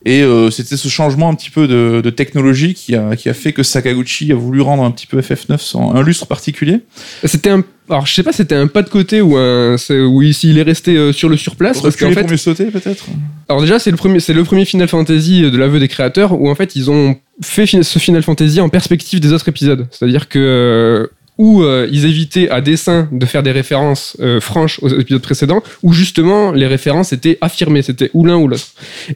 Et 0.07 0.21
euh, 0.21 0.51
c'était 0.51 0.77
ce 0.77 0.88
changement 0.88 1.30
un 1.30 1.36
petit 1.36 1.50
peu 1.50 1.68
de, 1.68 2.00
de 2.03 2.09
technologie 2.12 2.75
qui 2.75 2.95
a, 2.95 3.15
qui 3.15 3.27
a 3.27 3.33
fait 3.33 3.53
que 3.53 3.63
Sakaguchi 3.63 4.31
a 4.31 4.36
voulu 4.36 4.62
rendre 4.62 4.83
un 4.83 4.92
petit 4.92 5.07
peu 5.07 5.19
FF9 5.19 5.57
sans 5.57 5.95
un 5.95 6.03
lustre 6.03 6.27
particulier. 6.27 6.81
C'était 7.24 7.50
un. 7.50 7.63
Alors, 7.89 8.06
je 8.06 8.13
sais 8.13 8.24
pas, 8.24 8.31
c'était 8.31 8.56
un 8.56 8.68
pas 8.68 8.83
de 8.83 8.89
côté 8.89 9.21
ou 9.21 9.36
un. 9.36 9.77
Ou 9.89 10.31
s'il 10.31 10.59
est 10.59 10.63
resté 10.63 10.95
euh, 10.95 11.12
sur 11.12 11.27
le 11.27 11.38
surplace. 11.38 11.81
Parce 11.81 11.95
qu'en 11.95 12.12
fait. 12.12 12.38
sauter, 12.38 12.65
peut-être? 12.65 13.06
Alors, 13.50 13.62
déjà, 13.62 13.80
c'est 13.80 13.89
le, 13.89 13.97
premier, 13.97 14.19
c'est 14.19 14.33
le 14.33 14.44
premier 14.44 14.65
Final 14.65 14.88
Fantasy 14.88 15.44
euh, 15.44 15.50
de 15.50 15.57
l'aveu 15.57 15.80
des 15.80 15.88
créateurs 15.88 16.39
où, 16.39 16.50
en 16.50 16.56
fait, 16.56 16.75
ils 16.75 16.92
ont 16.92 17.18
fait 17.42 17.65
ce 17.65 18.00
Final 18.00 18.21
Fantasy 18.21 18.62
en 18.62 18.69
perspective 18.69 19.19
des 19.19 19.33
autres 19.33 19.50
épisodes. 19.50 19.88
C'est-à-dire 19.89 20.30
que. 20.30 21.09
Où 21.38 21.64
euh, 21.64 21.88
ils 21.92 22.06
évitaient 22.06 22.50
à 22.50 22.62
dessein 22.62 23.10
de 23.12 23.26
faire 23.26 23.44
des 23.44 23.52
références 23.52 24.16
euh, 24.20 24.40
franches 24.40 24.80
aux 24.82 24.90
épisodes 24.90 25.22
précédents, 25.22 25.62
où 25.84 25.94
justement 25.94 26.52
les 26.52 26.68
références 26.68 27.14
étaient 27.14 27.38
affirmées, 27.42 27.82
c'était 27.82 28.10
ou 28.14 28.26
l'un 28.26 28.38
ou 28.38 28.48
l'autre. 28.48 28.68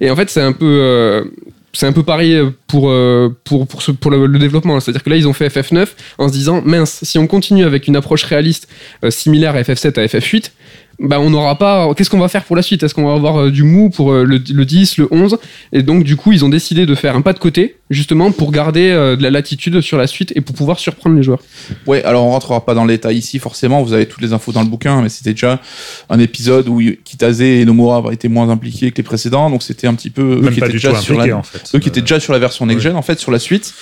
Et 0.01 0.09
en 0.09 0.15
fait, 0.15 0.29
c'est 0.29 0.41
un 0.41 0.51
peu, 0.51 0.65
euh, 0.65 1.23
c'est 1.71 1.85
un 1.85 1.93
peu 1.93 2.03
pareil 2.03 2.37
pour 2.67 2.89
euh, 2.89 3.29
pour 3.43 3.67
pour, 3.67 4.11
le, 4.11 4.25
le 4.25 4.39
développement. 4.39 4.79
C'est-à-dire 4.79 5.03
que 5.03 5.09
là, 5.09 5.15
ils 5.15 5.27
ont 5.27 5.33
fait 5.33 5.47
FF9 5.47 5.87
en 6.17 6.27
se 6.27 6.33
disant 6.33 6.61
mince, 6.63 6.99
si 7.03 7.17
on 7.17 7.27
continue 7.27 7.63
avec 7.63 7.87
une 7.87 7.95
approche 7.95 8.23
réaliste 8.23 8.67
similaire 9.09 9.55
à 9.55 9.61
FF7 9.61 9.99
à 9.99 10.05
FF8, 10.05 10.51
bah 10.99 11.19
on 11.19 11.29
n'aura 11.29 11.57
pas. 11.57 11.93
Qu'est-ce 11.93 12.09
qu'on 12.09 12.19
va 12.19 12.27
faire 12.27 12.43
pour 12.43 12.55
la 12.55 12.61
suite? 12.61 12.83
Est-ce 12.83 12.93
qu'on 12.93 13.05
va 13.05 13.13
avoir 13.13 13.39
euh, 13.39 13.51
du 13.51 13.63
mou 13.63 13.89
pour 13.89 14.11
euh, 14.11 14.23
le, 14.25 14.37
le 14.37 14.65
10, 14.65 14.97
le 14.97 15.07
11 15.11 15.37
Et 15.71 15.81
donc, 15.81 16.03
du 16.03 16.15
coup, 16.17 16.33
ils 16.33 16.43
ont 16.43 16.49
décidé 16.49 16.85
de 16.85 16.93
faire 16.95 17.15
un 17.15 17.21
pas 17.21 17.31
de 17.33 17.39
côté, 17.39 17.77
justement, 17.89 18.31
pour 18.31 18.51
garder 18.51 18.89
euh, 18.89 19.15
de 19.15 19.23
la 19.23 19.29
latitude 19.31 19.79
sur 19.79 19.97
la 19.97 20.07
suite 20.07 20.33
et 20.35 20.41
pour 20.41 20.55
pouvoir 20.55 20.77
surprendre 20.77 21.15
les 21.15 21.23
joueurs. 21.23 21.39
Ouais, 21.87 22.03
alors 22.03 22.25
on 22.25 22.31
rentrera 22.31 22.65
pas 22.65 22.73
dans 22.73 22.83
le 22.83 22.91
détail 22.93 23.17
ici, 23.17 23.39
forcément, 23.39 23.81
vous 23.81 23.93
avez 23.93 24.07
toutes 24.07 24.21
les 24.21 24.33
infos 24.33 24.51
dans 24.51 24.61
le 24.61 24.67
bouquin, 24.67 25.01
mais 25.01 25.09
c'était 25.09 25.31
déjà 25.31 25.61
un 26.09 26.19
épisode 26.19 26.67
où 26.67 26.81
Kitase 27.05 27.41
et 27.41 27.63
Nomura 27.63 28.03
étaient 28.11 28.27
moins 28.27 28.49
impliqués 28.49 28.91
que 28.91 28.97
les 28.97 29.03
précédents, 29.03 29.49
donc 29.49 29.63
c'était 29.63 29.87
un 29.87 29.93
petit 29.93 30.09
peu 30.09 30.21
eux 30.21 30.41
Même 30.41 30.53
qui 30.53 30.59
pas 30.59 30.65
étaient 30.67 30.75
du 30.77 30.81
tout 30.81 30.87
déjà 30.89 30.99
sur 30.99 31.13
impliqué, 31.15 31.29
la, 31.31 31.37
en 31.37 31.43
fait. 31.43 31.63
eux 31.75 31.79
qui 31.79 31.87
étaient 31.87 32.01
déjà 32.01 32.19
sur 32.19 32.33
la 32.33 32.39
version 32.39 32.65
next-gen, 32.65 32.95
en 32.95 33.01
fait, 33.01 33.19
sur 33.19 33.31
la 33.31 33.39
suite. 33.39 33.73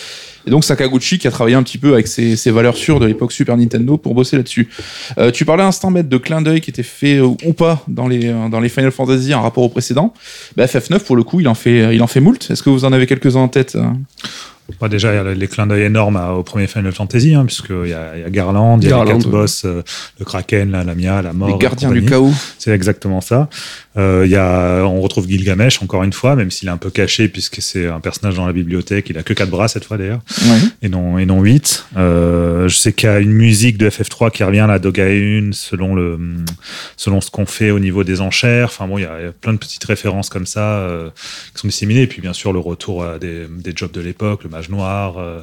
Et 0.47 0.49
donc 0.49 0.63
Sakaguchi 0.63 1.19
qui 1.19 1.27
a 1.27 1.31
travaillé 1.31 1.55
un 1.55 1.61
petit 1.63 1.77
peu 1.77 1.93
avec 1.93 2.07
ses, 2.07 2.35
ses 2.37 2.51
valeurs 2.51 2.77
sûres 2.77 2.99
de 2.99 3.05
l'époque 3.05 3.31
Super 3.31 3.57
Nintendo 3.57 3.97
pour 3.97 4.15
bosser 4.15 4.37
là-dessus. 4.37 4.69
Euh, 5.17 5.29
tu 5.29 5.45
parlais 5.45 5.63
un 5.63 5.67
instant 5.67 5.91
maître 5.91 6.09
de 6.09 6.17
clin 6.17 6.41
d'œil 6.41 6.61
qui 6.61 6.69
était 6.71 6.83
fait 6.83 7.17
euh, 7.17 7.27
ou 7.45 7.53
pas 7.53 7.83
dans 7.87 8.07
les, 8.07 8.27
euh, 8.27 8.47
dans 8.49 8.59
les 8.61 8.69
Final 8.69 8.91
Fantasy 8.91 9.33
en 9.33 9.41
rapport 9.41 9.63
au 9.63 9.69
précédent. 9.69 10.13
Bah, 10.55 10.65
FF9 10.65 10.99
pour 11.01 11.15
le 11.17 11.23
coup 11.23 11.41
il 11.41 11.47
en 11.47 11.53
fait, 11.55 11.93
il 11.93 12.01
en 12.01 12.07
fait 12.07 12.21
moult. 12.21 12.49
Est-ce 12.49 12.63
que 12.63 12.69
vous 12.69 12.85
en 12.85 12.93
avez 12.93 13.05
quelques-uns 13.05 13.41
en 13.41 13.47
tête 13.49 13.75
hein 13.75 13.97
Bah, 14.81 14.89
déjà, 14.89 15.13
il 15.13 15.15
y 15.15 15.19
a 15.19 15.33
les 15.33 15.47
clins 15.47 15.67
d'œil 15.67 15.83
énormes 15.83 16.17
à- 16.17 16.33
au 16.33 16.43
premier 16.43 16.67
Final 16.67 16.91
Fantasy, 16.91 17.33
hein, 17.35 17.45
puisqu'il 17.45 17.87
y, 17.89 17.93
a 17.93 18.17
il 18.17 18.21
y 18.21 18.25
a 18.25 18.29
Garland, 18.29 18.77
il 18.81 18.89
y 18.89 18.91
a 18.91 18.97
les 18.99 19.05
Garland, 19.05 19.19
quatre 19.19 19.29
boss, 19.29 19.63
euh, 19.65 19.81
le 20.19 20.25
Kraken, 20.25 20.71
la 20.71 20.83
Lamia, 20.83 21.21
la 21.21 21.31
mort. 21.33 21.47
Les 21.49 21.55
et 21.55 21.57
gardiens 21.57 21.91
du 21.91 22.03
chaos. 22.03 22.31
C'est 22.57 22.71
exactement 22.71 23.21
ça. 23.21 23.47
Euh, 23.97 24.23
il 24.25 24.31
y 24.31 24.35
a, 24.35 24.83
on 24.85 25.01
retrouve 25.01 25.27
Gilgamesh 25.27 25.81
encore 25.81 26.03
une 26.03 26.13
fois, 26.13 26.35
même 26.35 26.51
s'il 26.51 26.67
est 26.67 26.71
un 26.71 26.77
peu 26.77 26.89
caché 26.91 27.27
puisque 27.29 27.61
c'est 27.61 27.87
un 27.87 27.99
personnage 27.99 28.35
dans 28.35 28.45
la 28.45 28.53
bibliothèque. 28.53 29.09
Il 29.09 29.17
a 29.17 29.23
que 29.23 29.33
quatre 29.33 29.49
bras 29.49 29.67
cette 29.67 29.85
fois 29.85 29.97
d'ailleurs, 29.97 30.19
Ouais. 30.43 30.57
et 30.83 30.89
non 30.89 31.17
et 31.17 31.25
non 31.25 31.41
huit. 31.41 31.85
Euh, 31.97 32.67
je 32.67 32.75
sais 32.75 32.93
qu'il 32.93 33.09
y 33.09 33.11
a 33.11 33.19
une 33.19 33.31
musique 33.31 33.77
de 33.77 33.89
FF3 33.89 34.31
qui 34.31 34.43
revient 34.43 34.65
la 34.67 34.77
Dogaun 34.79 35.49
selon 35.51 35.95
le 35.95 36.19
selon 36.95 37.21
ce 37.21 37.31
qu'on 37.31 37.45
fait 37.47 37.71
au 37.71 37.79
niveau 37.79 38.03
des 38.03 38.21
enchères. 38.21 38.65
Enfin 38.67 38.87
bon, 38.87 38.97
il 38.97 39.01
y 39.01 39.05
a, 39.05 39.19
il 39.19 39.25
y 39.25 39.27
a 39.27 39.31
plein 39.31 39.53
de 39.53 39.57
petites 39.57 39.83
références 39.85 40.29
comme 40.29 40.45
ça 40.45 40.77
euh, 40.79 41.09
qui 41.55 41.61
sont 41.61 41.67
disséminées. 41.67 42.03
Et 42.03 42.07
puis 42.07 42.21
bien 42.21 42.33
sûr 42.33 42.53
le 42.53 42.59
retour 42.59 43.03
à 43.03 43.17
des, 43.17 43.45
des 43.49 43.73
jobs 43.75 43.91
de 43.91 44.01
l'époque, 44.01 44.43
le 44.43 44.49
mage 44.49 44.69
noir. 44.69 45.17
euh, 45.17 45.39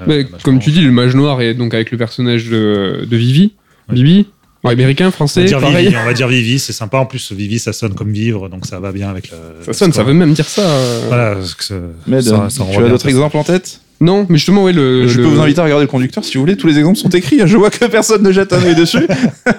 euh, 0.00 0.04
Mais 0.06 0.22
le 0.22 0.28
mage 0.30 0.42
comme 0.42 0.58
tu 0.60 0.70
dis, 0.70 0.82
le 0.82 0.92
mage 0.92 1.14
noir 1.16 1.40
est 1.40 1.54
donc 1.54 1.74
avec 1.74 1.90
le 1.90 1.98
personnage 1.98 2.46
de, 2.48 3.04
de 3.10 3.16
Vivi. 3.16 3.52
Ouais. 3.88 3.94
Vivi 3.96 4.26
Ouais, 4.62 4.72
Américain, 4.72 5.06
On 5.06 5.08
va, 5.08 5.12
français, 5.12 5.44
dire 5.44 5.58
pareil. 5.58 5.86
Vivi, 5.86 5.96
on 5.96 6.04
va 6.04 6.12
dire 6.12 6.28
Vivi, 6.28 6.58
c'est 6.58 6.72
sympa. 6.74 6.98
En 6.98 7.06
plus, 7.06 7.32
Vivi, 7.32 7.58
ça 7.58 7.72
sonne 7.72 7.94
comme 7.94 8.12
vivre, 8.12 8.48
donc 8.50 8.66
ça 8.66 8.78
va 8.78 8.92
bien 8.92 9.08
avec 9.08 9.30
le. 9.30 9.36
Ça 9.64 9.72
sonne, 9.72 9.92
ça 9.92 10.02
veut 10.02 10.12
même 10.12 10.34
dire 10.34 10.46
ça. 10.48 10.62
euh. 10.62 11.04
Voilà, 11.08 11.34
parce 11.36 11.54
que 11.54 11.64
ça- 11.64 11.74
Med, 12.06 12.20
ça- 12.22 12.50
ça 12.50 12.56
tu 12.56 12.62
renvoie 12.62 12.84
as 12.86 12.88
d'autres 12.90 13.08
exemples 13.08 13.36
en 13.38 13.44
tête? 13.44 13.80
Non, 14.02 14.24
mais 14.28 14.36
justement, 14.38 14.64
ouais, 14.64 14.72
le. 14.72 15.06
Je 15.08 15.18
le- 15.18 15.24
peux 15.24 15.28
vous 15.30 15.40
inviter 15.40 15.60
à 15.60 15.64
regarder 15.64 15.84
le 15.84 15.90
conducteur 15.90 16.24
si 16.24 16.34
vous 16.34 16.40
voulez. 16.40 16.56
Tous 16.56 16.66
les 16.66 16.78
exemples 16.78 16.98
sont 16.98 17.08
écrits. 17.10 17.40
hein. 17.40 17.46
Je 17.46 17.56
vois 17.56 17.70
que 17.70 17.84
personne 17.86 18.22
ne 18.22 18.32
jette 18.32 18.52
un 18.52 18.62
œil 18.62 18.74
dessus. 18.74 19.06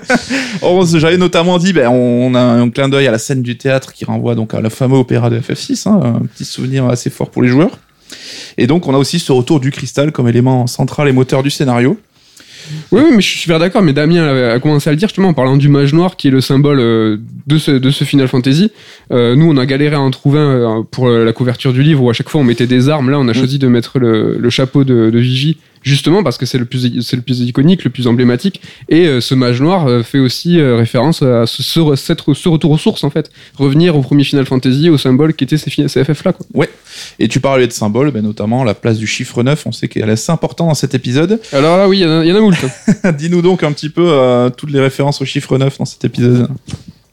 On- 0.62 0.86
J'avais 0.86 1.18
notamment 1.18 1.58
dit, 1.58 1.74
ben, 1.74 1.88
on 1.90 2.34
a 2.36 2.40
un 2.42 2.70
clin 2.70 2.90
d'œil 2.90 3.08
à 3.08 3.12
la 3.12 3.20
scène 3.20 3.42
du 3.42 3.58
théâtre 3.58 3.94
qui 3.94 4.06
renvoie 4.06 4.36
donc 4.36 4.54
à 4.54 4.62
la 4.62 4.70
fameux 4.70 4.98
opéra 4.98 5.30
de 5.30 5.40
FF6, 5.40 5.88
hein, 5.88 6.00
un 6.22 6.26
petit 6.26 6.46
souvenir 6.46 6.86
assez 6.88 7.10
fort 7.10 7.30
pour 7.30 7.42
les 7.44 7.50
joueurs. 7.50 7.72
Et 8.58 8.68
donc, 8.68 8.88
on 8.88 8.94
a 8.94 8.98
aussi 8.98 9.20
ce 9.20 9.32
retour 9.32 9.60
du 9.60 9.72
cristal 9.72 10.12
comme 10.12 10.28
élément 10.28 10.68
central 10.68 11.08
et 11.08 11.12
moteur 11.12 11.42
du 11.44 11.50
scénario. 11.50 11.98
Oui, 12.92 13.02
oui, 13.04 13.12
mais 13.16 13.22
je 13.22 13.28
suis 13.28 13.40
super 13.40 13.60
d'accord. 13.60 13.82
Mais 13.82 13.94
Damien 13.94 14.26
a 14.54 14.60
commencé 14.60 14.90
à 14.90 14.94
le 14.94 14.98
dire 14.98 15.08
justement 15.08 15.30
en 15.30 15.34
parlant 15.34 15.58
du 15.58 15.70
mage 15.70 15.94
noir 15.94 16.16
qui 16.16 16.28
est 16.28 16.32
le 16.32 16.42
symbole 16.42 16.80
euh, 16.80 17.18
de 17.48 17.58
ce, 17.58 17.72
de 17.72 17.90
ce 17.92 18.04
Final 18.04 18.28
Fantasy. 18.28 18.72
Euh, 19.12 19.36
nous, 19.36 19.50
on 19.50 19.58
a 19.58 19.66
galéré 19.66 19.96
à 19.96 20.02
en 20.02 20.12
trouver 20.12 20.40
un 20.40 20.80
euh, 20.80 20.84
pour 20.90 21.10
la 21.10 21.34
couverture 21.34 21.74
du 21.74 21.84
livre 21.84 22.04
où 22.04 22.10
à 22.10 22.14
chaque 22.14 22.30
fois 22.30 22.42
on 22.42 22.44
mettait 22.44 22.68
des 22.68 22.90
armes. 22.90 23.10
Là, 23.10 23.20
on 23.20 23.28
a 23.28 23.34
choisi 23.34 23.60
de 23.60 23.68
mettre 23.68 24.00
le, 24.00 24.38
le 24.38 24.50
chapeau 24.50 24.84
de, 24.84 25.10
de 25.10 25.20
justement 25.82 26.24
parce 26.24 26.38
que 26.38 26.46
c'est 26.46 26.58
le 26.58 26.66
plus 26.66 27.02
c'est 27.02 27.16
le 27.16 27.22
plus 27.22 27.40
iconique, 27.42 27.84
le 27.84 27.90
plus 27.90 28.08
emblématique. 28.08 28.62
Et 28.90 29.06
euh, 29.08 29.22
ce 29.22 29.34
mage 29.36 29.62
noir 29.62 29.88
euh, 29.88 30.04
fait 30.04 30.20
aussi 30.20 30.60
euh, 30.60 30.76
référence 30.78 31.22
à 31.22 31.46
ce, 31.46 31.64
ce, 31.64 31.96
cette- 31.96 32.22
ce 32.34 32.50
retour 32.50 32.72
aux 32.72 32.78
sources 32.78 33.04
en 33.04 33.10
fait, 33.10 33.32
revenir 33.56 33.96
au 33.96 34.02
premier 34.02 34.24
Final 34.24 34.46
Fantasy, 34.46 34.90
au 34.90 34.98
symbole 34.98 35.34
qui 35.34 35.44
était 35.44 35.58
ces, 35.58 35.70
FF 35.72 36.24
là. 36.24 36.34
Quoi. 36.34 36.66
Et 37.20 37.28
tu 37.28 37.40
parlais 37.40 37.68
de 37.68 37.72
symboles, 37.74 38.12
ben, 38.12 38.22
notamment 38.24 38.64
la 38.64 38.74
place 38.74 38.98
du 38.98 39.08
chiffre 39.08 39.44
9, 39.44 39.64
on 39.66 39.72
sait 39.72 39.88
qu'elle 39.88 40.10
est 40.10 40.14
assez 40.14 40.32
importante 40.32 40.68
dans 40.70 40.74
cet 40.74 40.94
épisode. 40.94 41.40
Alors 41.54 41.78
là, 41.78 41.88
oui, 41.88 42.00
il 42.00 42.02
y, 42.02 42.06
en 42.06 42.36
a- 42.36 42.38
a 42.38 42.42
moult. 42.42 42.56
Dis-nous 43.18 43.42
donc 43.42 43.64
un 43.64 43.72
petit 43.72 43.90
peu 43.90 44.50
toutes 44.58 44.72
les 44.72 44.80
références 44.80 45.22
au 45.22 45.26
chiffre 45.26 45.58
9 45.58 45.78
dans 45.80 45.86
cet 45.86 46.04
épisode. 46.06 46.48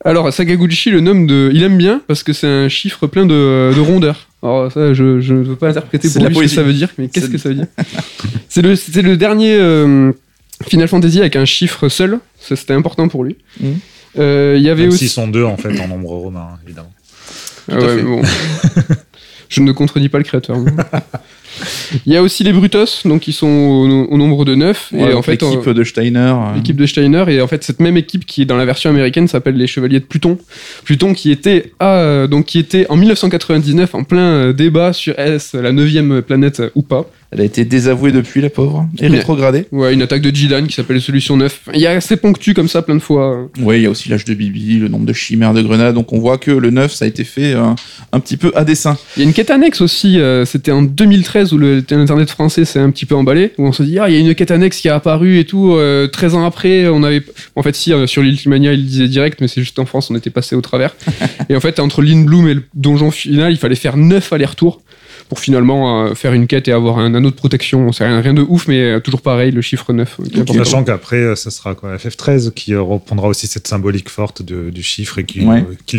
Alors 0.04 0.32
Sakaguchi 0.32 0.90
le 0.90 1.00
nomme 1.00 1.26
de, 1.26 1.50
il 1.52 1.62
aime 1.64 1.76
bien 1.76 2.00
parce 2.06 2.22
que 2.22 2.32
c'est 2.32 2.46
un 2.46 2.68
chiffre 2.68 3.06
plein 3.08 3.26
de, 3.26 3.72
de 3.74 3.80
rondeurs. 3.80 4.27
Alors 4.42 4.70
ça, 4.70 4.94
je 4.94 5.20
je 5.20 5.34
ne 5.34 5.42
veux 5.42 5.56
pas 5.56 5.68
interpréter 5.70 6.08
pour 6.08 6.24
lui 6.28 6.34
ce 6.34 6.40
que 6.42 6.48
ça 6.48 6.62
veut 6.62 6.72
dire, 6.72 6.90
mais 6.98 7.08
qu'est-ce 7.08 7.28
que 7.28 7.38
ça 7.38 7.48
veut 7.48 7.56
dire 7.56 7.66
C'est 8.48 8.62
le 8.62 8.76
c'est 8.76 9.02
le 9.02 9.16
dernier 9.16 9.54
euh, 9.54 10.12
Final 10.68 10.88
Fantasy 10.88 11.20
avec 11.20 11.36
un 11.36 11.44
chiffre 11.44 11.88
seul. 11.88 12.20
Ça 12.38 12.54
c'était 12.54 12.74
important 12.74 13.08
pour 13.08 13.24
lui. 13.24 13.36
Mhm. 13.60 13.78
Euh, 14.18 14.54
Il 14.56 14.62
y 14.62 14.70
avait 14.70 14.82
Même 14.82 14.90
aussi 14.90 15.00
s'ils 15.00 15.08
sont 15.10 15.28
deux 15.28 15.44
en 15.44 15.56
fait 15.56 15.78
en 15.80 15.88
nombre 15.88 16.10
romain, 16.10 16.48
évidemment. 16.64 16.92
Ah 17.70 17.78
ouais, 17.78 18.02
bon. 18.02 18.22
Je 19.48 19.60
ne 19.60 19.72
contredis 19.72 20.08
pas 20.08 20.18
le 20.18 20.24
créateur. 20.24 20.56
Il 22.06 22.12
y 22.12 22.16
a 22.16 22.22
aussi 22.22 22.44
les 22.44 22.52
Brutos, 22.52 23.02
donc 23.04 23.26
ils 23.26 23.32
sont 23.32 23.46
au, 23.48 24.12
au 24.12 24.16
nombre 24.18 24.44
de 24.44 24.54
9. 24.54 24.90
Ouais, 24.92 25.00
et 25.00 25.04
en 25.06 25.10
donc 25.16 25.24
fait, 25.24 25.42
l'équipe 25.42 25.68
de 25.68 25.82
Steiner. 25.82 26.18
euh, 26.18 26.54
l'équipe 26.54 26.76
de 26.76 26.86
Steiner, 26.86 27.24
et 27.28 27.40
en 27.40 27.46
fait, 27.48 27.64
cette 27.64 27.80
même 27.80 27.96
équipe 27.96 28.26
qui 28.26 28.42
est 28.42 28.44
dans 28.44 28.56
la 28.56 28.64
version 28.64 28.90
américaine 28.90 29.26
s'appelle 29.28 29.56
les 29.56 29.66
Chevaliers 29.66 30.00
de 30.00 30.04
Pluton. 30.04 30.38
Pluton 30.84 31.14
qui 31.14 31.30
était, 31.30 31.72
à, 31.80 32.26
donc, 32.28 32.44
qui 32.46 32.58
était 32.58 32.86
en 32.90 32.96
1999 32.96 33.94
en 33.94 34.04
plein 34.04 34.20
euh, 34.20 34.52
débat 34.52 34.92
sur 34.92 35.18
est-ce 35.18 35.56
la 35.56 35.72
neuvième 35.72 36.22
planète 36.22 36.62
ou 36.74 36.82
pas. 36.82 37.06
Elle 37.30 37.42
a 37.42 37.44
été 37.44 37.66
désavouée 37.66 38.10
depuis, 38.10 38.40
la 38.40 38.48
pauvre, 38.48 38.88
et 38.98 39.06
rétrogradée. 39.06 39.66
Ouais, 39.70 39.92
une 39.92 40.00
attaque 40.00 40.22
de 40.22 40.34
Jidan 40.34 40.64
qui 40.66 40.72
s'appelle 40.72 40.98
Solution 40.98 41.36
9. 41.36 41.60
Il 41.74 41.80
y 41.80 41.86
a 41.86 41.90
assez 41.90 42.16
ponctu 42.16 42.54
comme 42.54 42.68
ça 42.68 42.80
plein 42.80 42.94
de 42.94 43.00
fois. 43.02 43.48
Oui, 43.60 43.76
il 43.76 43.82
y 43.82 43.86
a 43.86 43.90
aussi 43.90 44.08
l'âge 44.08 44.24
de 44.24 44.32
Bibi, 44.32 44.78
le 44.78 44.88
nombre 44.88 45.04
de 45.04 45.12
chimères 45.12 45.52
de 45.52 45.60
grenades. 45.60 45.94
Donc 45.94 46.14
on 46.14 46.18
voit 46.20 46.38
que 46.38 46.50
le 46.50 46.70
9, 46.70 46.90
ça 46.90 47.04
a 47.04 47.08
été 47.08 47.24
fait 47.24 47.52
euh, 47.52 47.64
un 48.12 48.20
petit 48.20 48.38
peu 48.38 48.50
à 48.54 48.64
dessin. 48.64 48.96
Il 49.16 49.20
y 49.20 49.26
a 49.26 49.28
une 49.28 49.34
quête 49.38 49.50
annexe 49.50 49.80
aussi, 49.80 50.18
euh, 50.18 50.44
c'était 50.44 50.72
en 50.72 50.82
2013 50.82 51.52
où 51.52 51.58
le 51.58 51.84
internet 51.92 52.28
français 52.28 52.64
s'est 52.64 52.80
un 52.80 52.90
petit 52.90 53.06
peu 53.06 53.14
emballé, 53.14 53.52
où 53.56 53.66
on 53.66 53.70
se 53.70 53.84
dit, 53.84 53.96
ah, 54.00 54.10
il 54.10 54.14
y 54.14 54.16
a 54.16 54.20
une 54.20 54.34
quête 54.34 54.50
annexe 54.50 54.80
qui 54.80 54.88
a 54.88 54.96
apparu 54.96 55.38
et 55.38 55.44
tout, 55.44 55.74
euh, 55.76 56.08
13 56.08 56.34
ans 56.34 56.44
après, 56.44 56.88
on 56.88 57.04
avait... 57.04 57.22
En 57.54 57.62
fait, 57.62 57.76
si, 57.76 57.92
euh, 57.92 58.08
sur 58.08 58.22
l'Ultimania, 58.22 58.72
il 58.72 58.84
disait 58.84 59.06
direct, 59.06 59.40
mais 59.40 59.46
c'est 59.46 59.60
juste 59.60 59.78
en 59.78 59.86
France, 59.86 60.10
on 60.10 60.16
était 60.16 60.30
passé 60.30 60.56
au 60.56 60.60
travers. 60.60 60.96
et 61.48 61.54
en 61.54 61.60
fait, 61.60 61.78
entre 61.78 62.02
Bloom 62.02 62.48
et 62.48 62.54
le 62.54 62.64
donjon 62.74 63.12
final, 63.12 63.52
il 63.52 63.58
fallait 63.58 63.76
faire 63.76 63.96
9 63.96 64.32
allers-retours 64.32 64.82
pour 65.28 65.40
finalement 65.40 66.06
euh, 66.06 66.14
faire 66.14 66.32
une 66.32 66.46
quête 66.46 66.68
et 66.68 66.72
avoir 66.72 66.98
un 66.98 67.14
anneau 67.14 67.30
de 67.30 67.34
protection. 67.34 67.92
C'est 67.92 68.04
rien, 68.06 68.20
rien 68.20 68.34
de 68.34 68.42
ouf, 68.42 68.66
mais 68.68 68.80
euh, 68.80 69.00
toujours 69.00 69.20
pareil, 69.20 69.50
le 69.50 69.60
chiffre 69.62 69.92
9. 69.92 70.16
euh, 70.20 70.24
important. 70.40 70.54
Sachant 70.64 70.84
qu'après, 70.84 71.36
ça 71.36 71.50
sera 71.50 71.74
quoi 71.74 71.96
FF13 71.96 72.52
qui 72.52 72.74
reprendra 72.74 73.28
aussi 73.28 73.46
cette 73.46 73.68
symbolique 73.68 74.08
forte 74.08 74.42
de- 74.42 74.70
du 74.70 74.82
chiffre 74.82 75.18
et 75.18 75.24
qui, 75.24 75.40
Ouais. 75.40 75.60
euh, 75.60 75.74
qui 75.86 75.98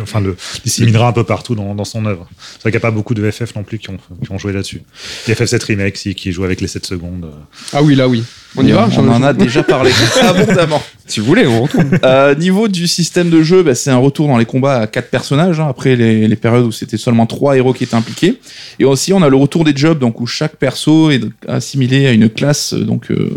enfin, 0.00 0.20
le 0.20 0.36
disséminera 0.64 1.08
un 1.08 1.12
peu 1.12 1.24
partout 1.24 1.54
dans, 1.54 1.74
dans 1.74 1.84
son 1.84 2.06
œuvre. 2.06 2.28
C'est 2.38 2.62
vrai 2.62 2.70
qu'il 2.70 2.70
n'y 2.72 2.76
a 2.76 2.80
pas 2.80 2.90
beaucoup 2.90 3.14
de 3.14 3.28
FF 3.30 3.54
non 3.56 3.64
plus 3.64 3.78
qui 3.78 3.90
ont, 3.90 3.98
qui 4.24 4.30
ont 4.32 4.38
joué 4.38 4.52
là-dessus. 4.52 4.82
Et 5.28 5.32
FF7 5.32 5.62
Remake, 5.64 5.96
si, 5.96 6.14
qui 6.14 6.32
joue 6.32 6.44
avec 6.44 6.60
les 6.60 6.68
7 6.68 6.86
secondes. 6.86 7.30
Ah 7.72 7.82
oui, 7.82 7.94
là 7.94 8.08
oui. 8.08 8.22
On 8.56 8.66
y 8.66 8.72
va 8.72 8.86
On 8.86 8.90
j'en- 8.90 9.08
en 9.08 9.22
a 9.22 9.32
déjà 9.32 9.62
parlé 9.62 9.90
abondamment. 10.22 10.82
Si 11.06 11.20
vous 11.20 11.26
voulez, 11.26 11.46
on 11.46 11.62
retourne. 11.62 11.98
Euh, 12.04 12.34
niveau 12.34 12.68
du 12.68 12.86
système 12.86 13.30
de 13.30 13.42
jeu, 13.42 13.62
bah, 13.62 13.74
c'est 13.74 13.90
un 13.90 13.96
retour 13.96 14.26
dans 14.28 14.36
les 14.36 14.44
combats 14.44 14.80
à 14.80 14.86
quatre 14.86 15.08
personnages, 15.10 15.58
hein, 15.58 15.66
après 15.68 15.96
les, 15.96 16.28
les 16.28 16.36
périodes 16.36 16.64
où 16.66 16.72
c'était 16.72 16.98
seulement 16.98 17.24
trois 17.24 17.56
héros 17.56 17.72
qui 17.72 17.84
étaient 17.84 17.94
impliqués. 17.94 18.38
Et 18.78 18.84
aussi, 18.84 19.12
on 19.14 19.22
a 19.22 19.28
le 19.30 19.36
retour 19.36 19.64
des 19.64 19.74
jobs, 19.74 19.98
donc 19.98 20.20
où 20.20 20.26
chaque 20.26 20.56
perso 20.56 21.10
est 21.10 21.22
assimilé 21.46 22.06
à 22.06 22.12
une 22.12 22.28
classe. 22.28 22.74
euh, 22.74 22.80
Donc, 22.84 23.10
euh, 23.10 23.30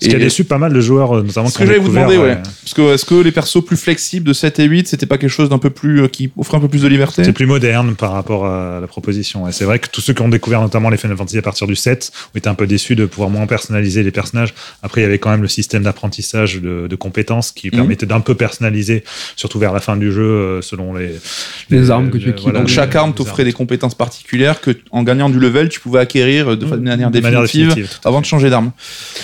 Ce 0.00 0.08
qui 0.08 0.14
a 0.14 0.18
déçu 0.18 0.44
pas 0.44 0.58
mal 0.58 0.72
de 0.72 0.80
joueurs, 0.80 1.16
euh, 1.16 1.22
notamment 1.22 1.48
Ce 1.48 1.54
que 1.54 1.58
qui 1.58 1.62
ont 1.64 1.66
j'allais 1.66 1.78
vous 1.80 1.88
découvert, 1.88 2.08
demander, 2.08 2.18
ouais, 2.24 2.34
ouais. 2.36 2.42
Parce 2.62 2.74
que 2.74 2.94
est-ce 2.94 3.04
que 3.04 3.14
les 3.16 3.32
persos 3.32 3.64
plus 3.64 3.76
flexibles 3.76 4.26
de 4.28 4.32
7 4.32 4.60
et 4.60 4.64
8, 4.64 4.86
c'était 4.86 5.06
pas 5.06 5.18
quelque 5.18 5.30
chose 5.30 5.48
d'un 5.48 5.58
peu 5.58 5.70
plus 5.70 6.02
euh, 6.02 6.08
qui 6.08 6.30
offrait 6.36 6.56
un 6.58 6.60
peu 6.60 6.68
plus 6.68 6.82
de 6.82 6.88
liberté? 6.88 7.24
C'est 7.24 7.32
plus 7.32 7.46
moderne 7.46 7.96
par 7.96 8.12
rapport 8.12 8.46
à 8.46 8.78
la 8.80 8.86
proposition. 8.86 9.48
Et 9.48 9.52
c'est 9.52 9.64
vrai 9.64 9.80
que 9.80 9.88
tous 9.90 10.00
ceux 10.02 10.12
qui 10.12 10.22
ont 10.22 10.28
découvert 10.28 10.60
notamment 10.60 10.88
les 10.88 10.96
Final 10.98 11.16
Fantasy 11.16 11.38
à 11.38 11.42
partir 11.42 11.66
du 11.66 11.74
7 11.74 12.12
ont 12.32 12.38
été 12.38 12.48
un 12.48 12.54
peu 12.54 12.68
déçus 12.68 12.94
de 12.94 13.06
pouvoir 13.06 13.28
moins 13.30 13.46
personnaliser 13.48 14.04
les 14.04 14.12
personnages. 14.12 14.41
Après, 14.82 15.00
il 15.00 15.04
y 15.04 15.06
avait 15.06 15.18
quand 15.18 15.30
même 15.30 15.42
le 15.42 15.48
système 15.48 15.82
d'apprentissage 15.84 16.60
de, 16.60 16.86
de 16.88 16.96
compétences 16.96 17.52
qui 17.52 17.68
Mhm. 17.68 17.72
permettait 17.72 18.06
d'un 18.06 18.20
peu 18.20 18.34
personnaliser, 18.34 19.04
surtout 19.36 19.58
vers 19.58 19.72
la 19.72 19.80
fin 19.80 19.96
du 19.96 20.10
jeu, 20.12 20.22
euh, 20.22 20.62
selon 20.62 20.94
les, 20.94 21.12
Les 21.70 21.90
armes 21.90 22.10
que 22.10 22.18
tu 22.18 22.30
équipes. 22.30 22.52
Donc 22.52 22.68
les- 22.68 22.72
chaque 22.74 22.94
arme 22.96 23.12
t'offrait 23.14 23.44
des 23.44 23.52
compétences 23.52 23.94
particulières 23.94 24.60
que 24.60 24.70
en 24.90 25.02
gagnant 25.02 25.30
du 25.30 25.38
level, 25.38 25.68
tu 25.68 25.80
pouvais 25.80 26.00
acquérir 26.00 26.56
de, 26.56 26.64
Mhm. 26.66 26.76
manière 26.82 27.10
De 27.10 27.20
manière 27.20 27.42
définitive, 27.42 27.90
avant 28.04 28.20
de 28.20 28.26
changer 28.26 28.50
d'arme. 28.50 28.72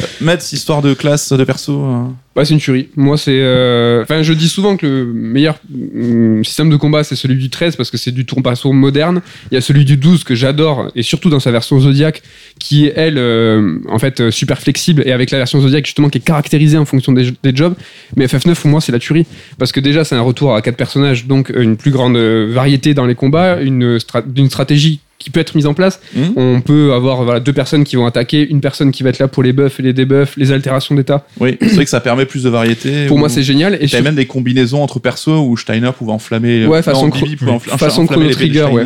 Euh, 0.01 0.05
Metz, 0.21 0.53
histoire 0.53 0.83
de 0.83 0.95
classe, 0.95 1.33
de 1.33 1.45
perso. 1.45 1.83
euh, 1.83 2.05
C'est 2.45 2.55
une 2.55 2.61
tuerie. 2.61 2.89
Moi, 2.97 3.17
c'est. 3.17 3.39
euh, 3.41 4.03
Enfin, 4.03 4.23
je 4.23 4.33
dis 4.33 4.49
souvent 4.49 4.77
que 4.77 4.87
le 4.87 5.13
meilleur 5.13 5.59
hum, 5.73 6.45
système 6.45 6.71
de 6.71 6.77
combat, 6.77 7.05
c'est 7.05 7.17
celui 7.17 7.37
du 7.37 7.51
13 7.51 7.77
parce 7.77 7.91
que 7.91 7.97
c'est 7.97 8.13
du 8.13 8.25
tour 8.27 8.43
par 8.43 8.59
tour 8.59 8.73
moderne. 8.75 9.21
Il 9.51 9.55
y 9.55 9.59
a 9.59 9.61
celui 9.61 9.85
du 9.85 9.97
12 9.97 10.25
que 10.25 10.35
j'adore 10.35 10.91
et 10.95 11.03
surtout 11.03 11.31
dans 11.31 11.41
sa 11.41 11.51
version 11.51 11.79
Zodiac 11.81 12.23
qui 12.59 12.87
est, 12.87 12.93
elle, 12.97 13.19
euh, 13.19 13.79
en 13.89 13.99
fait, 13.99 14.21
euh, 14.21 14.31
super 14.31 14.59
flexible 14.61 15.03
et 15.07 15.13
avec 15.13 15.31
la 15.31 15.39
version 15.39 15.61
Zodiac 15.61 15.85
justement 15.87 16.09
qui 16.09 16.19
est 16.19 16.23
caractérisée 16.25 16.79
en 16.79 16.85
fonction 16.85 17.13
des, 17.13 17.33
jobs. 17.55 17.75
Mais 18.17 18.27
FF9, 18.27 18.55
pour 18.61 18.71
moi, 18.71 18.81
c'est 18.81 18.93
la 18.93 18.99
tuerie 18.99 19.27
parce 19.59 19.73
que 19.73 19.81
déjà, 19.81 20.05
c'est 20.05 20.15
un 20.15 20.21
retour 20.21 20.55
à 20.55 20.63
quatre 20.63 20.77
personnages, 20.77 21.27
donc 21.27 21.51
une 21.57 21.77
plus 21.77 21.91
grande 21.91 22.17
variété 22.17 22.95
dans 22.95 23.07
les 23.07 23.15
combats, 23.15 23.61
une, 23.61 23.99
stra- 23.99 24.25
d'une 24.27 24.49
stratégie 24.49 25.01
qui 25.19 25.31
peut 25.31 25.41
être 25.41 25.55
mise 25.57 25.67
en 25.67 25.75
place. 25.75 26.01
Mhm. 26.15 26.33
On 26.37 26.61
peut 26.61 26.93
avoir 26.93 27.25
voilà, 27.25 27.41
deux 27.41 27.53
personnes 27.53 27.83
qui 27.85 27.97
vont 27.97 28.07
attaquer, 28.07 28.49
une 28.49 28.61
personne 28.61 28.93
qui 28.93 29.03
va 29.03 29.09
être 29.11 29.19
là 29.19 29.27
pour 29.29 29.43
les 29.43 29.53
buffs 29.53 29.81
et 29.81 29.83
les 29.83 29.93
debuffs, 29.93 30.37
les 30.37 30.53
altérations 30.53 30.95
d'état. 30.95 31.27
Oui, 31.41 31.57
c'est 31.61 31.75
vrai 31.75 31.85
que 31.85 31.91
ça 31.91 32.01
permet 32.01 32.25
plus 32.25 32.45
de 32.45 32.49
variété. 32.49 33.07
Pour 33.07 33.17
ou- 33.17 33.21
moi, 33.21 33.29
c'est 33.29 33.43
génial. 33.43 33.75
Et 33.75 33.79
T'avais 33.79 33.89
sur- 33.89 34.03
même 34.03 34.15
des 34.15 34.27
combinaisons 34.27 34.83
entre 34.83 35.01
persos 35.01 35.29
où 35.29 35.57
Steiner 35.57 35.91
pouvait 35.97 36.13
enflammer. 36.13 36.67
Ouais, 36.67 36.79
non, 36.79 36.83
façon 36.83 37.09
Bibi 37.09 37.37
pouvait 37.37 37.51
enfla- 37.53 37.77
façon 37.79 38.07
Chrono 38.07 38.31
Trigger, 38.31 38.65
ouais. 38.73 38.85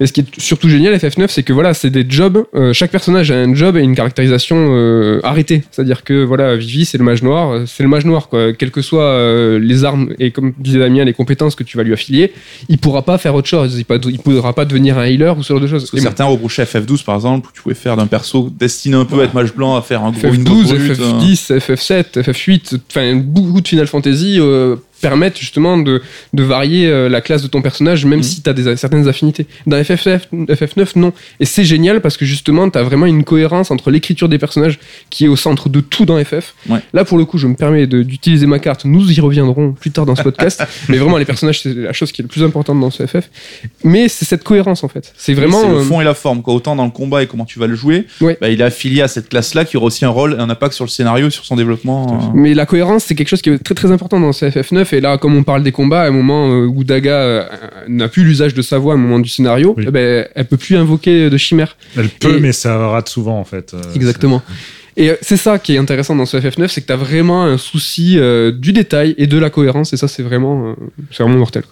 Et 0.00 0.06
ce 0.06 0.12
qui 0.12 0.20
est 0.20 0.26
surtout 0.40 0.68
génial, 0.68 0.94
FF9, 0.96 1.26
c'est 1.28 1.42
que 1.42 1.52
voilà, 1.52 1.74
c'est 1.74 1.90
des 1.90 2.04
jobs. 2.08 2.44
euh, 2.54 2.72
chaque 2.72 2.90
personnage 2.90 3.30
a 3.30 3.34
un 3.36 3.54
job 3.54 3.76
et 3.76 3.80
une 3.80 3.94
caractérisation 3.94 4.56
euh, 4.58 5.20
arrêtée. 5.22 5.62
C'est-à-dire 5.70 6.02
que 6.04 6.24
voilà, 6.24 6.56
Vivi, 6.56 6.84
c'est 6.84 6.98
le 6.98 7.04
mage 7.04 7.22
noir, 7.22 7.52
euh, 7.52 7.64
c'est 7.66 7.82
le 7.82 7.88
mage 7.88 8.04
noir, 8.04 8.28
quoi. 8.28 8.52
Quelles 8.52 8.70
que 8.70 8.82
soient 8.82 9.02
euh, 9.04 9.58
les 9.58 9.84
armes 9.84 10.10
et 10.18 10.30
comme 10.30 10.52
disait 10.58 10.78
Damien, 10.78 11.04
les 11.04 11.12
compétences 11.12 11.54
que 11.54 11.62
tu 11.64 11.76
vas 11.76 11.82
lui 11.82 11.92
affilier, 11.92 12.32
il 12.68 12.78
pourra 12.78 13.02
pas 13.02 13.18
faire 13.18 13.34
autre 13.34 13.48
chose. 13.48 13.76
Il, 13.78 13.84
pas- 13.84 13.96
il 14.04 14.18
pourra 14.18 14.52
pas 14.52 14.64
devenir 14.64 14.98
un 14.98 15.04
healer 15.06 15.36
ou 15.38 15.42
ce 15.42 15.52
genre 15.52 15.60
de 15.62 15.66
choses. 15.66 15.90
Certains 15.96 16.24
reprochaient 16.24 16.62
à 16.62 16.64
FF12 16.66 17.04
par 17.04 17.14
exemple, 17.14 17.48
où 17.48 17.52
tu 17.54 17.62
pouvais 17.62 17.74
faire 17.74 17.96
d'un 17.96 18.06
perso 18.06 18.50
destiné 18.56 18.96
un 18.96 19.04
peu 19.04 19.20
à 19.20 19.24
être 19.24 19.34
mage 19.34 19.54
blanc 19.54 19.76
à 19.76 19.82
faire 19.82 20.02
un 20.02 20.10
gros 20.12 20.32
une 20.32 20.44
grosse 20.44 20.72
FF12, 20.72 20.76
brute, 20.86 21.00
hein. 21.00 21.18
FF10, 21.20 21.58
FF7, 21.58 22.22
FF8, 22.22 22.78
enfin 22.90 23.16
beaucoup 23.16 23.60
de 23.60 23.68
Final 23.68 23.86
Fantasy 23.86 24.38
permettent 25.00 25.38
justement 25.38 25.76
de, 25.78 26.00
de 26.32 26.42
varier 26.42 26.86
euh, 26.86 27.08
la 27.08 27.20
classe 27.20 27.42
de 27.42 27.48
ton 27.48 27.60
personnage, 27.62 28.04
même 28.06 28.18
Mhm. 28.20 28.22
si 28.22 28.42
tu 28.42 28.48
as 28.50 28.52
des, 28.52 28.76
certaines 28.76 29.06
affinités. 29.08 29.46
Dans 29.66 29.76
FF9, 29.76 30.20
FF9, 30.48 30.92
non. 30.96 31.12
Et 31.40 31.44
c'est 31.44 31.64
génial 31.64 32.00
parce 32.00 32.16
que 32.16 32.24
justement, 32.24 32.68
tu 32.70 32.78
as 32.78 32.82
vraiment 32.82 33.06
une 33.06 33.24
cohérence 33.24 33.70
entre 33.70 33.90
l'écriture 33.90 34.28
des 34.28 34.38
personnages 34.38 34.78
qui 35.10 35.24
est 35.26 35.28
au 35.28 35.36
centre 35.36 35.68
de 35.68 35.80
tout 35.80 36.04
dans 36.04 36.22
FF. 36.22 36.54
Ouais. 36.68 36.78
Là, 36.92 37.04
pour 37.04 37.18
le 37.18 37.24
coup, 37.24 37.38
je 37.38 37.46
me 37.46 37.54
permets 37.54 37.86
d'utiliser 37.86 38.46
ma 38.46 38.58
carte. 38.58 38.84
Nous 38.84 39.12
y 39.12 39.20
reviendrons 39.20 39.72
plus 39.72 39.90
tard 39.90 40.06
dans 40.06 40.16
ce 40.16 40.22
podcast. 40.22 40.64
mais 40.88 40.96
vraiment, 40.98 41.18
les 41.18 41.24
personnages, 41.24 41.60
c'est 41.62 41.74
la 41.74 41.92
chose 41.92 42.12
qui 42.12 42.22
est 42.22 42.24
le 42.24 42.28
plus 42.28 42.42
importante 42.42 42.80
dans 42.80 42.90
ce 42.90 43.06
FF. 43.06 43.28
Mais 43.82 44.08
c'est 44.08 44.24
cette 44.24 44.44
cohérence 44.44 44.84
en 44.84 44.88
fait. 44.88 45.12
C'est 45.16 45.34
vraiment. 45.34 45.60
C'est 45.62 45.68
le 45.68 45.74
euh, 45.76 45.82
fond 45.82 46.00
et 46.00 46.04
la 46.04 46.14
forme. 46.14 46.42
Quoi. 46.42 46.54
Autant 46.54 46.76
dans 46.76 46.84
le 46.84 46.90
combat 46.90 47.22
et 47.22 47.26
comment 47.26 47.44
tu 47.44 47.58
vas 47.58 47.66
le 47.66 47.74
jouer, 47.74 48.06
Ouais. 48.20 48.38
bah, 48.40 48.48
il 48.48 48.60
est 48.60 48.64
affilié 48.64 49.02
à 49.02 49.08
cette 49.08 49.28
classe-là 49.28 49.64
qui 49.64 49.76
aura 49.76 49.86
aussi 49.86 50.04
un 50.04 50.08
rôle 50.10 50.34
et 50.38 50.42
un 50.42 50.48
impact 50.50 50.74
sur 50.74 50.84
le 50.84 50.90
scénario, 50.90 51.30
sur 51.30 51.44
son 51.44 51.56
développement. 51.56 52.06
euh. 52.12 52.30
Mais 52.34 52.54
la 52.54 52.66
cohérence, 52.66 53.04
c'est 53.04 53.14
quelque 53.14 53.28
chose 53.28 53.42
qui 53.42 53.50
est 53.50 53.58
très 53.58 53.74
très 53.74 53.90
important 53.90 54.18
dans 54.20 54.32
ce 54.32 54.46
FF9. 54.46 54.83
Et 54.92 55.00
là, 55.00 55.16
comme 55.18 55.34
on 55.36 55.42
parle 55.42 55.62
des 55.62 55.72
combats, 55.72 56.02
à 56.02 56.06
un 56.08 56.10
moment 56.10 56.50
euh, 56.50 56.66
où 56.66 56.84
Daga 56.84 57.12
euh, 57.16 57.44
n'a 57.88 58.08
plus 58.08 58.24
l'usage 58.24 58.54
de 58.54 58.62
sa 58.62 58.78
voix 58.78 58.92
à 58.94 58.96
un 58.96 59.00
moment 59.00 59.18
du 59.18 59.28
scénario, 59.28 59.74
Oui. 59.76 59.84
eh 59.88 59.90
ben, 59.90 60.26
elle 60.34 60.44
peut 60.46 60.56
plus 60.56 60.76
invoquer 60.76 61.30
de 61.30 61.36
chimères. 61.36 61.76
Elle 61.96 62.08
peut, 62.08 62.36
Et- 62.36 62.40
mais 62.40 62.52
ça 62.52 62.76
rate 62.88 63.08
souvent 63.08 63.38
en 63.38 63.44
fait. 63.44 63.72
Euh, 63.74 63.78
Exactement. 63.94 64.42
Et 64.96 65.10
euh, 65.10 65.16
c'est 65.22 65.36
ça 65.36 65.58
qui 65.58 65.74
est 65.74 65.78
intéressant 65.78 66.14
dans 66.14 66.26
ce 66.26 66.36
FF9, 66.36 66.68
c'est 66.68 66.80
que 66.82 66.86
tu 66.86 66.92
as 66.92 66.96
vraiment 66.96 67.44
un 67.44 67.58
souci 67.58 68.16
euh, 68.18 68.52
du 68.52 68.72
détail 68.72 69.14
et 69.18 69.26
de 69.26 69.38
la 69.38 69.50
cohérence. 69.50 69.92
Et 69.92 69.96
ça, 69.96 70.06
c'est 70.06 70.22
vraiment, 70.22 70.68
euh, 70.70 70.74
c'est 71.10 71.24
vraiment 71.24 71.38
mortel. 71.38 71.64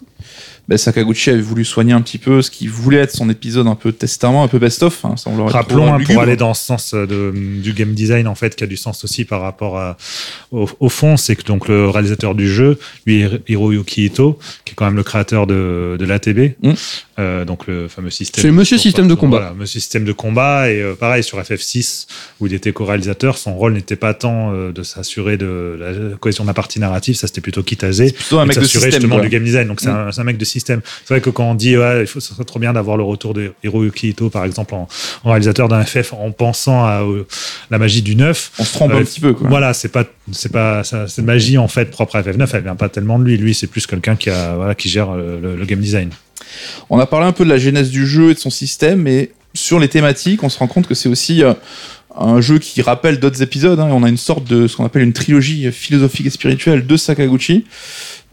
Bah, 0.69 0.79
Sakaguchi 0.79 1.31
avait 1.31 1.41
voulu 1.41 1.65
soigner 1.65 1.93
un 1.93 2.01
petit 2.01 2.19
peu 2.19 2.43
ce 2.43 2.51
qui 2.51 2.67
voulait 2.67 2.99
être 2.99 3.11
son 3.11 3.29
épisode 3.31 3.67
un 3.67 3.75
peu 3.75 3.93
testament, 3.93 4.45
un 4.45 4.49
peu 4.49 4.59
best-of. 4.59 5.05
Hein, 5.05 5.15
Rappelons, 5.47 5.93
hein, 5.93 5.99
pour 6.05 6.21
aller 6.21 6.37
dans 6.37 6.55
ce 6.55 6.65
sens 6.65 6.95
euh, 6.95 7.07
de, 7.07 7.33
du 7.61 7.73
game 7.73 7.95
design, 7.95 8.29
en 8.29 8.35
fait, 8.35 8.55
qui 8.55 8.65
a 8.65 8.67
du 8.67 8.77
sens 8.77 9.05
aussi 9.05 9.25
par 9.25 9.41
rapport 9.41 9.79
à, 9.79 9.97
au, 10.51 10.69
au 10.81 10.89
fond, 10.89 11.17
c'est 11.17 11.37
que 11.37 11.43
donc 11.43 11.69
le 11.69 11.89
réalisateur 11.89 12.35
du 12.35 12.49
jeu, 12.49 12.79
lui, 13.07 13.25
Hiroyuki 13.49 14.07
Ito, 14.07 14.39
qui 14.65 14.73
est 14.73 14.75
quand 14.75 14.85
même 14.85 14.97
le 14.97 15.03
créateur 15.03 15.47
de, 15.47 15.97
de 15.99 16.05
l'ATB, 16.05 16.53
Mm. 16.63 16.73
Euh, 17.23 17.45
donc 17.45 17.67
le 17.67 17.89
fameux 17.89 18.11
système. 18.11 18.43
C'est 18.43 18.51
Monsieur 18.51 18.79
Système 18.79 19.09
de 19.09 19.15
combat. 19.15 19.39
Voilà, 19.39 19.55
Monsieur 19.55 19.81
Système 19.81 20.05
de 20.05 20.13
combat. 20.13 20.71
Et 20.71 20.81
euh, 20.83 20.95
pareil, 20.95 21.23
sur 21.23 21.41
FF6, 21.41 22.07
où 22.41 22.47
il 22.47 22.55
était 22.55 22.73
co-réalisateur, 22.73 23.39
son 23.39 23.55
rôle 23.55 23.73
n'était 23.75 23.97
pas 23.97 24.15
tant 24.15 24.53
euh, 24.53 24.73
de 24.73 24.83
s'assurer 24.83 25.37
de 25.37 25.77
la 26.11 26.17
cohésion 26.19 26.45
de 26.45 26.49
la 26.49 26.55
partie 26.55 26.81
narrative, 26.81 27.15
ça 27.17 27.27
c'était 27.27 27.41
plutôt 27.41 27.63
Kitase. 27.63 28.13
Plutôt 28.13 28.39
un 28.39 28.47
mec 28.47 28.57
de 28.57 28.63
s'assurer 28.63 28.85
système. 28.85 29.01
justement 29.03 29.17
quoi. 29.17 29.25
du 29.25 29.29
game 29.31 29.45
design. 29.45 29.69
Donc 29.69 29.81
c'est 29.81 29.89
Mm. 29.91 29.97
un, 30.09 30.13
c'est 30.13 30.21
un 30.21 30.25
mec 30.25 30.39
de 30.39 30.45
système. 30.45 30.81
C'est 31.05 31.15
vrai 31.15 31.21
que 31.21 31.31
quand 31.31 31.51
on 31.51 31.55
dit, 31.55 31.77
ouais, 31.77 32.03
il 32.03 32.07
faut, 32.07 32.21
ce 32.21 32.35
serait 32.35 32.45
trop 32.45 32.59
bien 32.59 32.73
d'avoir 32.73 32.97
le 32.97 33.03
retour 33.05 33.35
de 33.35 33.53
Hiroyuki 33.65 34.09
Ito, 34.11 34.29
par 34.31 34.45
exemple, 34.45 34.75
en, 34.75 34.89
en 35.25 35.31
réalisateur 35.31 35.69
d'un 35.69 35.85
FF, 35.85 36.13
en 36.13 36.31
pensant 36.33 36.85
à 36.85 37.03
euh, 37.03 37.25
la 37.71 37.79
magie 37.79 38.03
du 38.03 38.17
neuf. 38.17 38.53
On 38.59 38.65
se 38.65 38.73
trompe 38.73 38.93
Euh, 38.93 38.99
un 39.01 39.05
petit 39.05 39.21
peu. 39.21 39.33
Quoi. 39.33 39.49
Voilà, 39.49 39.73
c'est 39.75 39.89
pas, 39.89 40.05
c'est 40.33 40.53
pas, 40.53 40.83
ça- 40.85 41.09
cette 41.09 41.25
magie 41.25 41.59
en 41.59 41.69
fait 41.69 41.91
propre 41.91 42.17
à 42.17 42.23
FF9, 42.23 42.49
elle 42.55 42.63
vient 42.63 42.77
pas 42.77 42.89
tellement 42.89 43.19
de 43.19 43.25
lui. 43.25 43.37
Lui, 43.37 43.55
c'est 43.55 43.67
plus 43.67 43.87
quelqu'un 43.87 44.17
qui 44.17 44.31
a, 44.31 44.55
voilà, 44.57 44.75
qui 44.75 44.89
gère 44.89 45.13
le, 45.15 45.57
le 45.57 45.65
game 45.65 45.81
design. 45.81 46.11
On 46.91 46.99
a 46.99 47.07
parlé 47.07 47.27
un 47.27 47.33
peu 47.33 47.45
de 47.45 47.51
la 47.51 47.59
genèse 47.59 47.91
du 47.91 48.07
jeu 48.07 48.31
et 48.31 48.35
de 48.35 48.39
son 48.39 48.51
système, 48.51 49.01
mais 49.03 49.31
sur 49.55 49.79
les 49.79 49.89
thématiques, 49.89 50.43
on 50.43 50.49
se 50.49 50.59
rend 50.59 50.67
compte 50.67 50.87
que 50.87 50.95
c'est 50.95 51.09
aussi 51.09 51.43
euh, 51.43 51.53
un 52.17 52.41
jeu 52.41 52.59
qui 52.59 52.81
rappelle 52.83 53.19
d'autres 53.21 53.43
épisodes. 53.43 53.79
hein, 53.81 53.89
on 53.91 54.03
a 54.03 54.09
une 54.09 54.17
sorte 54.17 54.45
de 54.49 54.67
ce 54.67 54.77
qu'on 54.77 54.85
appelle 54.85 55.03
une 55.03 55.13
trilogie 55.13 55.71
philosophique 55.73 56.27
et 56.27 56.31
spirituelle 56.31 56.87
de 56.87 56.97
Sakaguchi. 56.97 57.65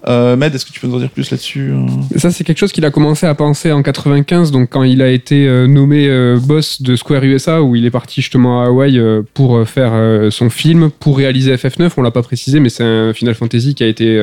Euh, 0.07 0.37
Med, 0.37 0.55
est-ce 0.55 0.65
que 0.65 0.71
tu 0.71 0.79
peux 0.79 0.87
nous 0.87 0.95
en 0.95 0.99
dire 0.99 1.09
plus 1.09 1.29
là-dessus 1.29 1.71
euh? 1.73 1.85
Ça, 2.17 2.31
c'est 2.31 2.45
quelque 2.45 2.57
chose 2.57 2.71
qu'il 2.71 2.85
a 2.85 2.89
commencé 2.89 3.25
à 3.25 3.35
penser 3.35 3.73
en 3.73 3.83
95, 3.83 4.49
donc 4.51 4.69
quand 4.69 4.83
il 4.83 5.01
a 5.01 5.09
été 5.09 5.45
euh, 5.45 5.67
nommé 5.67 6.07
boss 6.41 6.81
de 6.81 6.95
Square 6.95 7.25
USA, 7.25 7.61
où 7.61 7.75
il 7.75 7.85
est 7.85 7.91
parti 7.91 8.21
justement 8.21 8.63
à 8.63 8.67
Hawaï 8.67 8.97
pour 9.33 9.67
faire 9.67 9.91
son 10.31 10.49
film, 10.49 10.89
pour 10.89 11.17
réaliser 11.17 11.53
FF9. 11.53 11.91
On 11.97 12.01
l'a 12.01 12.11
pas 12.11 12.21
précisé, 12.23 12.61
mais 12.61 12.69
c'est 12.69 12.85
un 12.85 13.13
Final 13.13 13.35
Fantasy 13.35 13.75
qui 13.75 13.83
a 13.83 13.87
été 13.87 14.17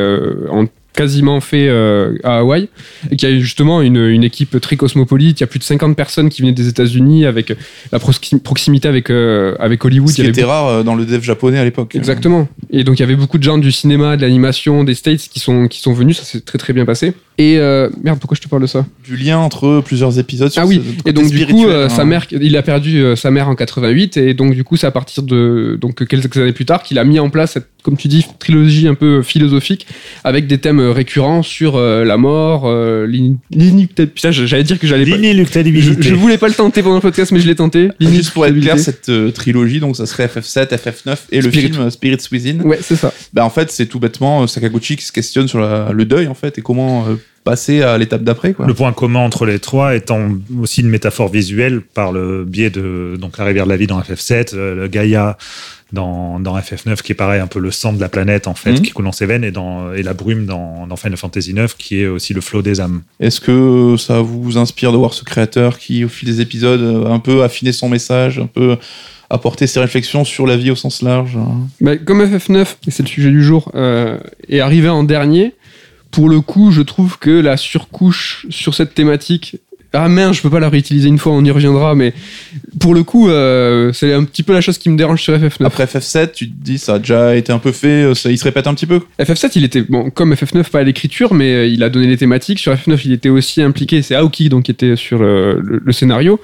en- 0.50 0.65
quasiment 0.97 1.41
fait 1.41 1.69
euh, 1.69 2.17
à 2.25 2.38
Hawaï 2.38 2.69
et 3.11 3.17
qui 3.17 3.26
a 3.26 3.38
justement 3.38 3.83
une, 3.83 3.97
une 3.99 4.25
équipe 4.25 4.61
très 4.61 4.76
cosmopolite. 4.76 5.38
Il 5.38 5.43
y 5.43 5.45
a 5.45 5.47
plus 5.47 5.59
de 5.59 5.65
50 5.65 5.95
personnes 5.97 6.29
qui 6.31 6.43
venaient 6.43 6.53
des 6.53 6.69
États-Unis 6.69 7.26
avec 7.26 7.53
la 7.93 7.99
proxi- 7.99 8.41
proximité 8.41 8.88
avec, 8.88 9.11
euh, 9.11 9.55
avec 9.61 9.85
Hollywood. 9.85 10.09
Ce 10.11 10.15
qui 10.17 10.23
Il 10.23 10.25
y 10.25 10.26
avait 10.29 10.33
était 10.41 10.45
rare 10.45 10.67
euh, 10.69 10.83
dans 10.83 10.95
le 10.95 11.05
dev 11.05 11.23
japonais 11.23 11.59
à 11.59 11.65
l'époque. 11.65 11.95
Exactement. 11.95 12.49
Et 12.71 12.83
donc 12.83 12.99
il 12.99 13.00
y 13.00 13.05
avait 13.05 13.17
beaucoup 13.17 13.38
de 13.38 13.43
gens 13.45 13.59
du 13.59 13.71
cinéma, 13.71 14.17
de 14.17 14.23
l'animation, 14.23 14.83
des 14.85 14.95
States 14.95 15.29
qui 15.31 15.38
sont, 15.41 15.69
qui 15.69 15.81
sont 15.81 15.93
venus, 15.93 16.17
ça 16.19 16.25
s'est 16.25 16.41
très 16.41 16.59
très 16.59 16.73
bien 16.73 16.85
passé. 16.85 17.12
Et 17.38 17.59
euh, 17.59 17.91
merde, 18.03 18.19
pourquoi 18.19 18.35
je 18.35 18.41
te 18.41 18.49
parle 18.49 18.62
de 18.62 18.67
ça? 18.67 18.87
Du 19.05 19.17
lien 19.17 19.37
entre 19.38 19.83
plusieurs 19.85 20.19
épisodes. 20.19 20.50
sur 20.50 20.62
Ah 20.62 20.67
oui, 20.67 20.81
ce 21.05 21.11
et 21.11 21.12
donc 21.12 21.29
du 21.31 21.47
coup, 21.47 21.67
euh, 21.67 21.85
hein. 21.85 21.88
sa 21.91 22.07
mère, 22.07 22.25
il 22.31 22.57
a 22.57 22.62
perdu 22.62 23.03
euh, 23.03 23.15
sa 23.15 23.31
mère 23.31 23.49
en 23.50 23.55
88, 23.55 24.17
et 24.17 24.33
donc 24.33 24.55
du 24.55 24.65
coup, 24.65 24.76
c'est 24.79 24.87
à 24.87 24.91
partir 24.91 25.23
de 25.23 25.76
donc 25.79 26.07
quelques 26.09 26.35
années 26.38 26.55
plus 26.55 26.65
tard 26.65 26.83
qu'il 26.83 26.99
a 26.99 27.05
mis 27.05 27.19
en 27.19 27.29
place 27.29 27.53
cette, 27.53 27.67
comme 27.87 27.97
tu 27.97 28.09
dis, 28.09 28.26
trilogie 28.40 28.88
un 28.88 28.95
peu 28.95 29.23
philosophique 29.23 29.87
avec 30.25 30.49
des 30.49 30.59
thèmes 30.59 30.81
récurrents 30.81 31.45
sur 31.45 31.76
euh, 31.76 32.02
la 32.05 32.16
mort, 32.16 32.64
euh, 32.66 33.07
l'in- 33.07 33.37
l'inéluctabilité. 33.52 34.33
J'allais 34.33 34.64
dire 34.64 34.78
que 34.81 34.88
j'allais 34.88 35.05
pas. 35.05 35.11
Je, 35.12 35.16
L'inéluctabilité. 35.16 36.02
je 36.02 36.14
voulais 36.14 36.37
pas 36.37 36.49
le 36.49 36.55
tenter 36.55 36.83
pendant 36.83 36.97
le 36.97 37.00
podcast, 37.00 37.31
mais 37.31 37.38
je 37.38 37.47
l'ai 37.47 37.55
tenté. 37.55 37.90
Juste 38.00 38.33
pour 38.33 38.45
être 38.45 38.52
clair, 38.59 38.75
L'inéluctabilité. 38.75 38.83
cette 38.83 39.09
euh, 39.09 39.31
trilogie, 39.31 39.78
donc 39.78 39.97
ça 39.97 40.05
serait 40.07 40.26
FF7, 40.26 40.69
FF9 40.76 41.16
et 41.31 41.40
le 41.40 41.49
Spirit. 41.50 41.69
film 41.73 41.83
euh, 41.87 41.90
Spirits 41.90 42.26
Within. 42.33 42.61
Ouais, 42.64 42.81
c'est 42.83 42.97
ça. 42.97 43.12
Bah, 43.33 43.45
en 43.45 43.50
fait, 43.50 43.71
c'est 43.71 43.87
tout 43.87 44.00
bêtement 44.00 44.47
Sakaguchi 44.49 44.97
qui 44.97 45.05
se 45.05 45.12
questionne 45.12 45.47
sur 45.47 45.61
la- 45.61 45.93
le 45.93 46.05
deuil 46.05 46.26
en 46.26 46.35
fait 46.35 46.59
et 46.59 46.62
comment 46.62 47.07
euh, 47.07 47.14
passer 47.45 47.83
à 47.83 47.97
l'étape 47.97 48.25
d'après. 48.25 48.52
quoi. 48.55 48.66
Le 48.66 48.75
point 48.75 48.93
commun 48.93 49.21
entre 49.21 49.47
les 49.47 49.61
trois 49.61 49.95
étant 49.95 50.31
aussi 50.61 50.81
une 50.81 50.88
métaphore 50.88 51.31
visuelle 51.31 51.81
par 51.81 52.11
le 52.11 52.45
biais 52.45 52.71
de 52.71 53.16
donc 53.21 53.38
la 53.38 53.45
rivière 53.45 53.66
de 53.66 53.71
la 53.71 53.76
vie 53.76 53.87
dans 53.87 54.00
FF7, 54.00 54.55
euh, 54.57 54.75
le 54.75 54.88
Gaïa 54.88 55.38
dans, 55.93 56.40
dans 56.40 56.59
FF9 56.59 57.00
qui 57.02 57.12
est 57.12 57.14
pareil 57.16 57.40
un 57.40 57.47
peu 57.47 57.61
le 57.61 57.71
sang 57.71 57.93
de 57.93 58.00
la 58.00 58.09
planète 58.09 58.49
en 58.49 58.55
fait 58.55 58.73
Mhm. 58.73 58.81
qui 58.81 58.90
coule 58.90 59.05
dans 59.05 59.12
ses 59.12 59.26
veines 59.26 59.45
et, 59.45 59.52
dans, 59.52 59.93
et 59.93 60.02
la 60.02 60.14
brume 60.14 60.45
dans, 60.47 60.87
dans 60.87 60.97
Final 60.97 61.16
Fantasy 61.16 61.55
9 61.55 61.76
qui 61.76 62.00
est 62.00 62.07
aussi 62.07 62.35
le 62.35 62.40
flot 62.40 62.62
des 62.62 62.81
âmes. 62.81 63.02
Est-ce 63.21 63.40
que 63.40 63.97
ça 63.97 64.21
vous 64.21 64.59
inspire 64.59 64.90
de 64.93 64.97
voir 64.97 65.14
ce 65.14 65.23
créateur 65.23 65.78
qui, 65.78 66.05
au 66.05 66.09
fil 66.09 66.28
des 66.28 66.40
épisodes, 66.40 66.81
euh, 66.81 67.07
un 67.12 67.21
peu 67.21 67.45
affiné 67.45 67.71
son 67.73 67.88
message, 67.88 68.38
un 68.40 68.47
peu 68.47 68.76
apporter 69.31 69.66
ses 69.66 69.81
réflexions 69.81 70.25
sur 70.25 70.47
la 70.47 70.57
vie 70.57 70.71
au 70.71 70.76
sens 70.76 71.02
large 71.02 71.37
hein? 71.37 71.66
Bah, 71.81 71.97
comme 71.97 72.21
FF9, 72.23 72.66
et 72.87 72.90
c'est 72.90 73.02
le 73.02 73.09
sujet 73.09 73.31
du 73.31 73.43
jour, 73.45 73.71
euh, 73.75 74.19
est 74.49 74.61
arrivé 74.61 74.88
en 74.88 75.05
dernier, 75.05 75.55
pour 76.11 76.28
le 76.28 76.40
coup, 76.40 76.71
je 76.71 76.81
trouve 76.83 77.19
que 77.19 77.31
la 77.31 77.57
surcouche 77.57 78.47
sur 78.50 78.75
cette 78.75 78.95
thématique. 78.95 79.57
Ah 79.93 80.09
mince, 80.09 80.37
je 80.37 80.43
peux 80.43 80.50
pas 80.50 80.61
la 80.61 80.69
réutiliser 80.69 81.09
une 81.09 81.19
fois, 81.19 81.33
on 81.33 81.45
y 81.45 81.50
reviendra, 81.50 81.95
mais 81.95 82.12
pour 82.81 82.95
le 82.95 83.02
coup, 83.02 83.31
euh, 83.31 83.93
c'est 83.93 84.12
un 84.12 84.25
petit 84.25 84.43
peu 84.43 84.52
la 84.52 84.61
chose 84.61 84.76
qui 84.78 84.90
me 84.90 84.97
dérange 84.99 85.23
sur 85.23 85.33
FF9. 85.35 85.64
Après 85.64 85.85
FF7, 85.87 86.33
tu 86.33 86.49
te 86.50 86.55
dis 86.55 86.76
ça 86.78 86.95
a 86.95 86.99
déjà 86.99 87.35
été 87.37 87.52
un 87.52 87.59
peu 87.59 87.73
fait, 87.73 88.02
euh, 88.05 88.14
ça, 88.14 88.31
il 88.31 88.37
se 88.38 88.45
répète 88.45 88.66
un 88.66 88.75
petit 88.75 88.87
peu. 88.87 89.00
FF7, 89.19 89.52
il 89.57 89.64
était, 89.64 89.82
bon, 89.82 90.10
comme 90.10 90.34
FF9, 90.34 90.69
pas 90.71 90.80
à 90.80 90.82
l'écriture, 90.82 91.32
mais 91.32 91.52
euh, 91.54 91.67
il 91.67 91.82
a 91.82 91.89
donné 91.89 92.06
les 92.08 92.17
thématiques. 92.19 92.58
Sur 92.58 92.75
FF9, 92.75 93.00
il 93.06 93.13
était 93.13 93.28
aussi 93.30 93.63
impliqué, 93.63 94.02
c'est 94.02 94.15
Aoki 94.15 94.49
donc, 94.49 94.65
qui 94.65 94.71
était 94.71 94.97
sur 94.97 95.19
le, 95.19 95.60
le- 95.63 95.80
le 95.82 95.93
scénario. 95.93 96.41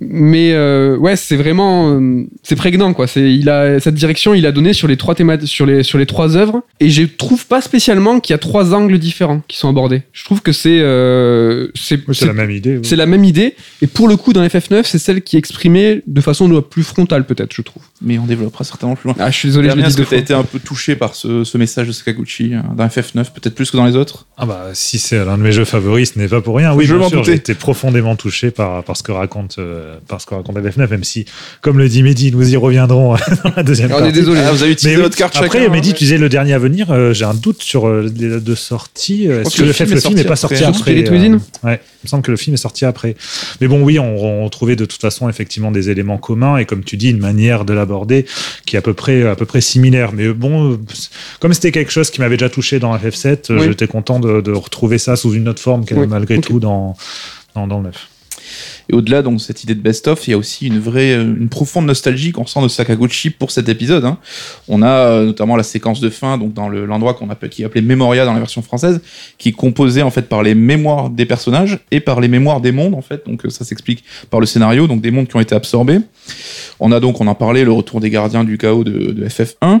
Mais 0.00 0.52
euh, 0.52 0.96
ouais, 0.96 1.16
c'est 1.16 1.36
vraiment. 1.36 1.92
euh, 1.98 2.24
c'est 2.42 2.56
prégnant, 2.56 2.92
quoi. 2.94 3.06
C'est, 3.06 3.32
il 3.32 3.48
a, 3.48 3.80
cette 3.80 3.94
direction, 3.94 4.34
il 4.34 4.46
a 4.46 4.52
donné 4.52 4.72
sur 4.72 4.88
les 4.88 4.96
trois 4.96 5.14
thématiques, 5.14 5.48
sur 5.48 5.66
les, 5.66 5.82
sur 5.82 5.98
les 5.98 6.06
trois 6.06 6.36
œuvres. 6.36 6.62
Et 6.80 6.90
je 6.90 7.02
trouve 7.04 7.46
pas 7.46 7.60
spécialement 7.60 8.20
qu'il 8.20 8.32
y 8.32 8.36
a 8.36 8.38
trois 8.38 8.74
angles 8.74 8.98
différents 8.98 9.42
qui 9.48 9.58
sont 9.58 9.68
abordés. 9.68 10.02
Je 10.12 10.24
trouve 10.24 10.42
que 10.42 10.52
c'est. 10.52 10.80
euh, 10.80 11.68
c'est, 11.74 12.00
C'est 12.12 12.26
la 12.26 12.32
même 12.32 12.50
idée. 12.50 12.76
oui. 12.76 12.84
c'est 12.84 12.96
la 12.96 13.06
même 13.06 13.24
idée. 13.24 13.54
Et 13.82 13.86
pour 13.86 14.08
le 14.08 14.16
coup, 14.16 14.32
dans 14.32 14.44
FF9, 14.44 14.82
c'est 14.84 14.98
celle 14.98 15.22
qui 15.22 15.36
est 15.36 15.38
exprimée 15.38 16.02
de 16.06 16.20
façon 16.20 16.48
plus 16.62 16.82
frontale, 16.82 17.24
peut-être, 17.24 17.52
je 17.54 17.62
trouve. 17.62 17.82
Mais 18.00 18.18
on 18.18 18.24
développera 18.26 18.64
certainement 18.64 18.96
plus 18.96 19.08
loin. 19.08 19.16
Ah, 19.18 19.30
je 19.30 19.36
suis 19.36 19.48
désolé, 19.48 19.68
je 19.68 19.74
Damien, 19.74 19.82
l'ai 19.82 19.88
dit 19.88 19.88
est-ce 19.88 19.96
que 19.96 20.02
deux 20.02 20.08
tu 20.08 20.14
as 20.14 20.18
fois. 20.18 20.22
été 20.24 20.34
un 20.34 20.44
peu 20.44 20.58
touché 20.58 20.96
par 20.96 21.14
ce, 21.14 21.44
ce 21.44 21.58
message 21.58 21.86
de 21.88 21.92
Sakaguchi 21.92 22.52
dans 22.76 22.86
FF9, 22.86 23.24
peut-être 23.32 23.54
plus 23.54 23.70
que 23.70 23.76
dans 23.76 23.84
les 23.86 23.96
autres? 23.96 24.26
Ah 24.36 24.46
bah 24.46 24.68
si 24.72 24.98
c'est 24.98 25.24
l'un 25.24 25.36
de 25.36 25.42
mes 25.42 25.52
jeux 25.52 25.64
favoris, 25.64 26.12
ce 26.14 26.18
n'est 26.18 26.28
pas 26.28 26.40
pour 26.40 26.56
rien. 26.56 26.74
Oui, 26.74 26.84
Je 26.86 26.94
bien 26.94 27.02
m'en 27.02 27.08
sûr, 27.08 27.24
j'ai 27.24 27.34
été 27.34 27.54
profondément 27.54 28.16
touché 28.16 28.50
par, 28.50 28.82
par 28.84 28.96
ce 28.96 29.02
que 29.02 29.12
raconte 29.12 29.56
euh, 29.58 29.67
par 30.06 30.20
ce 30.20 30.26
que 30.26 30.34
raconte 30.34 30.56
FF9, 30.56 30.88
même 30.90 31.04
si, 31.04 31.24
comme 31.60 31.78
le 31.78 31.88
dit 31.88 32.02
Mehdi, 32.02 32.32
nous 32.32 32.48
y 32.52 32.56
reviendrons 32.56 33.14
dans 33.44 33.52
la 33.56 33.62
deuxième 33.62 33.90
On 33.92 33.96
est 33.96 34.00
partie. 34.00 34.12
désolé. 34.12 34.40
Ah, 34.44 34.52
Vous 34.52 34.62
avez 34.62 34.72
utilisé 34.72 34.90
Mais 34.90 34.96
oui, 34.96 35.02
votre 35.02 35.16
carte 35.16 35.36
après, 35.36 35.58
chacun, 35.60 35.70
Mehdi, 35.72 35.90
hein, 35.90 35.94
tu 35.96 36.04
disais 36.04 36.18
le 36.18 36.28
dernier 36.28 36.52
à 36.54 36.58
venir. 36.58 36.90
euh, 36.90 37.12
J'ai 37.12 37.24
un 37.24 37.34
doute 37.34 37.62
sur 37.62 37.86
euh, 37.88 38.02
les 38.16 38.28
dates 38.30 38.44
de 38.44 38.54
sortie. 38.54 39.26
Est-ce 39.26 39.56
que 39.56 39.62
que, 39.62 39.66
le 39.66 39.72
film 39.72 39.90
le 39.90 39.96
est 39.96 40.00
film 40.00 40.14
n'est 40.14 40.24
pas 40.24 40.36
sorti 40.36 40.64
après. 40.64 40.94
Within 41.10 41.38
Ouais, 41.64 41.80
il 41.82 42.04
me 42.04 42.08
semble 42.08 42.22
que 42.22 42.30
le 42.30 42.36
film 42.36 42.54
est 42.54 42.58
sorti 42.58 42.84
après. 42.84 43.16
Mais 43.60 43.68
bon, 43.68 43.82
oui, 43.82 43.98
on, 43.98 44.44
on 44.44 44.48
trouvait 44.48 44.76
de 44.76 44.84
toute 44.84 45.00
façon 45.00 45.28
effectivement 45.28 45.70
des 45.70 45.90
éléments 45.90 46.18
communs 46.18 46.56
et 46.58 46.64
comme 46.64 46.84
tu 46.84 46.96
dis, 46.96 47.10
une 47.10 47.18
manière 47.18 47.64
de 47.64 47.72
l'aborder 47.72 48.26
qui 48.66 48.76
est 48.76 48.78
à 48.78 48.82
peu 48.82 48.94
près 48.94 49.26
à 49.26 49.36
peu 49.36 49.46
près 49.46 49.60
similaire. 49.60 50.12
Mais 50.12 50.28
bon, 50.28 50.72
euh, 50.72 50.76
comme 51.40 51.52
c'était 51.52 51.72
quelque 51.72 51.90
chose 51.92 52.10
qui 52.10 52.20
m'avait 52.20 52.36
déjà 52.36 52.48
touché 52.50 52.78
dans 52.78 52.96
FF7, 52.96 53.50
euh, 53.50 53.58
Oui. 53.58 53.66
j'étais 53.68 53.86
content 53.86 54.20
de, 54.20 54.40
de 54.40 54.52
retrouver 54.52 54.98
ça 54.98 55.16
sous 55.16 55.32
une 55.34 55.48
autre 55.48 55.60
forme 55.62 55.84
qu'elle 55.84 55.98
Oui, 55.98 56.06
malgré 56.06 56.40
tout 56.40 56.60
dans 56.60 56.96
dans, 57.54 57.66
dans 57.66 57.78
le 57.78 57.84
9. 57.84 58.08
Et 58.90 58.94
au-delà 58.94 59.22
donc 59.22 59.40
cette 59.40 59.64
idée 59.64 59.74
de 59.74 59.80
best-of, 59.80 60.26
il 60.26 60.30
y 60.30 60.34
a 60.34 60.38
aussi 60.38 60.66
une 60.66 60.78
vraie, 60.78 61.12
euh, 61.12 61.22
une 61.22 61.48
profonde 61.48 61.86
nostalgie 61.86 62.32
qu'on 62.32 62.44
ressent 62.44 62.62
de 62.62 62.68
Sakaguchi 62.68 63.30
pour 63.30 63.50
cet 63.50 63.68
épisode. 63.68 64.04
hein. 64.04 64.18
On 64.68 64.82
a 64.82 64.88
euh, 64.88 65.26
notamment 65.26 65.56
la 65.56 65.62
séquence 65.62 66.00
de 66.00 66.08
fin, 66.10 66.38
donc 66.38 66.54
dans 66.54 66.68
le- 66.68 66.86
l'endroit 66.86 67.14
qu'on 67.14 67.28
appelle, 67.30 67.50
qui 67.50 67.62
est 67.62 67.64
appelé 67.66 67.82
Memoria 67.82 68.24
dans 68.24 68.32
la 68.32 68.38
version 68.38 68.62
française, 68.62 69.00
qui 69.36 69.50
est 69.50 69.52
composée 69.52 70.02
en 70.02 70.10
fait 70.10 70.22
par 70.22 70.42
les 70.42 70.54
mémoires 70.54 71.10
des 71.10 71.26
personnages 71.26 71.78
et 71.90 72.00
par 72.00 72.20
les 72.20 72.28
mémoires 72.28 72.60
des 72.60 72.72
mondes 72.72 72.94
en 72.94 73.02
fait. 73.02 73.26
Donc 73.26 73.44
euh, 73.44 73.50
ça 73.50 73.64
s'explique 73.64 74.04
par 74.30 74.40
le 74.40 74.46
scénario, 74.46 74.86
donc 74.86 75.00
des 75.00 75.10
mondes 75.10 75.28
qui 75.28 75.36
ont 75.36 75.40
été 75.40 75.54
absorbés. 75.54 76.00
On 76.80 76.92
a 76.92 77.00
donc, 77.00 77.20
on 77.20 77.26
en 77.26 77.34
parlait, 77.34 77.64
le 77.64 77.72
retour 77.72 78.00
des 78.00 78.10
gardiens 78.10 78.44
du 78.44 78.56
chaos 78.58 78.84
de, 78.84 79.12
de 79.12 79.26
FF1. 79.28 79.80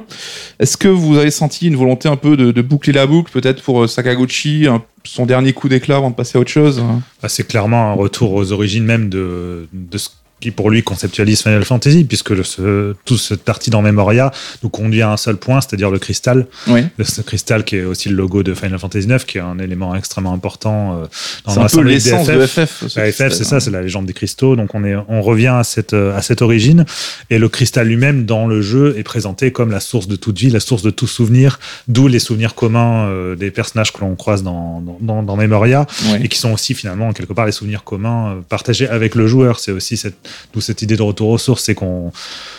Est-ce 0.58 0.76
que 0.76 0.88
vous 0.88 1.16
avez 1.18 1.30
senti 1.30 1.68
une 1.68 1.76
volonté 1.76 2.08
un 2.08 2.16
peu 2.16 2.36
de, 2.36 2.62
boucler 2.62 2.92
la 2.92 3.06
boucle, 3.06 3.30
peut-être 3.32 3.62
pour 3.62 3.88
Sakaguchi, 3.88 4.66
son 5.04 5.24
dernier 5.24 5.52
coup 5.52 5.68
d'éclat 5.68 5.96
avant 5.96 6.10
de 6.10 6.14
passer 6.14 6.36
à 6.36 6.40
autre 6.40 6.50
chose 6.50 6.80
hein? 6.80 7.00
Bah, 7.22 7.28
c'est 7.28 7.46
clairement 7.46 7.90
un 7.90 7.94
retour 7.94 8.32
aux 8.34 8.52
origines 8.52 8.84
même 8.84 8.97
de, 8.98 9.68
de 9.72 9.98
ce 9.98 10.10
qui 10.40 10.50
pour 10.50 10.70
lui 10.70 10.82
conceptualise 10.82 11.42
Final 11.42 11.64
Fantasy, 11.64 12.04
puisque 12.04 12.30
le, 12.30 12.42
ce, 12.44 12.94
tout 13.04 13.18
cette 13.18 13.42
partie 13.42 13.70
dans 13.70 13.82
Memoria 13.82 14.30
nous 14.62 14.68
conduit 14.68 15.02
à 15.02 15.10
un 15.10 15.16
seul 15.16 15.36
point, 15.36 15.60
c'est-à-dire 15.60 15.90
le 15.90 15.98
cristal. 15.98 16.46
Oui. 16.66 16.82
Ce 17.02 17.20
cristal 17.22 17.64
qui 17.64 17.76
est 17.76 17.84
aussi 17.84 18.08
le 18.08 18.16
logo 18.16 18.42
de 18.42 18.54
Final 18.54 18.78
Fantasy 18.78 19.06
9, 19.06 19.24
qui 19.26 19.38
est 19.38 19.42
un 19.42 19.58
élément 19.58 19.94
extrêmement 19.94 20.32
important 20.32 21.00
euh, 21.02 21.06
dans 21.46 21.58
un 21.60 21.66
peu 21.66 21.82
l'essence 21.82 22.26
de 22.28 22.46
FF. 22.46 22.84
Ce 22.88 23.00
La 23.00 23.10
FF, 23.12 23.32
c'est 23.32 23.44
ça, 23.44 23.60
c'est 23.60 23.70
la 23.70 23.82
légende 23.82 24.06
des 24.06 24.12
cristaux. 24.12 24.56
Donc 24.56 24.74
on 24.74 24.84
est, 24.84 24.96
on 25.08 25.22
revient 25.22 25.48
à 25.58 25.64
cette 25.64 25.94
euh, 25.94 26.16
à 26.16 26.22
cette 26.22 26.42
origine. 26.42 26.84
Et 27.30 27.38
le 27.38 27.48
cristal 27.48 27.86
lui-même 27.88 28.24
dans 28.24 28.46
le 28.46 28.62
jeu 28.62 28.94
est 28.98 29.02
présenté 29.02 29.52
comme 29.52 29.70
la 29.70 29.80
source 29.80 30.06
de 30.08 30.16
toute 30.16 30.38
vie, 30.38 30.50
la 30.50 30.60
source 30.60 30.82
de 30.82 30.90
tout 30.90 31.06
souvenir, 31.06 31.58
d'où 31.88 32.06
les 32.08 32.18
souvenirs 32.18 32.54
communs 32.54 33.06
euh, 33.08 33.34
des 33.36 33.50
personnages 33.50 33.92
que 33.92 34.00
l'on 34.00 34.14
croise 34.14 34.42
dans 34.42 34.80
dans, 34.80 34.98
dans, 35.00 35.22
dans 35.22 35.36
Memoria 35.36 35.86
Ouais. 36.10 36.20
et 36.24 36.28
qui 36.28 36.38
sont 36.38 36.52
aussi 36.52 36.74
finalement 36.74 37.12
quelque 37.12 37.32
part 37.32 37.46
les 37.46 37.52
souvenirs 37.52 37.82
communs 37.84 38.30
euh, 38.30 38.40
partagés 38.48 38.88
avec 38.88 39.14
le 39.14 39.26
joueur. 39.26 39.58
C'est 39.58 39.72
aussi 39.72 39.96
cette, 39.96 40.16
d'où 40.52 40.60
cette 40.60 40.82
idée 40.82 40.96
de 40.96 41.02
retour 41.02 41.28
aux 41.30 41.38
sources, 41.38 41.64
c'est 41.64 41.74
qu'on 41.74 42.12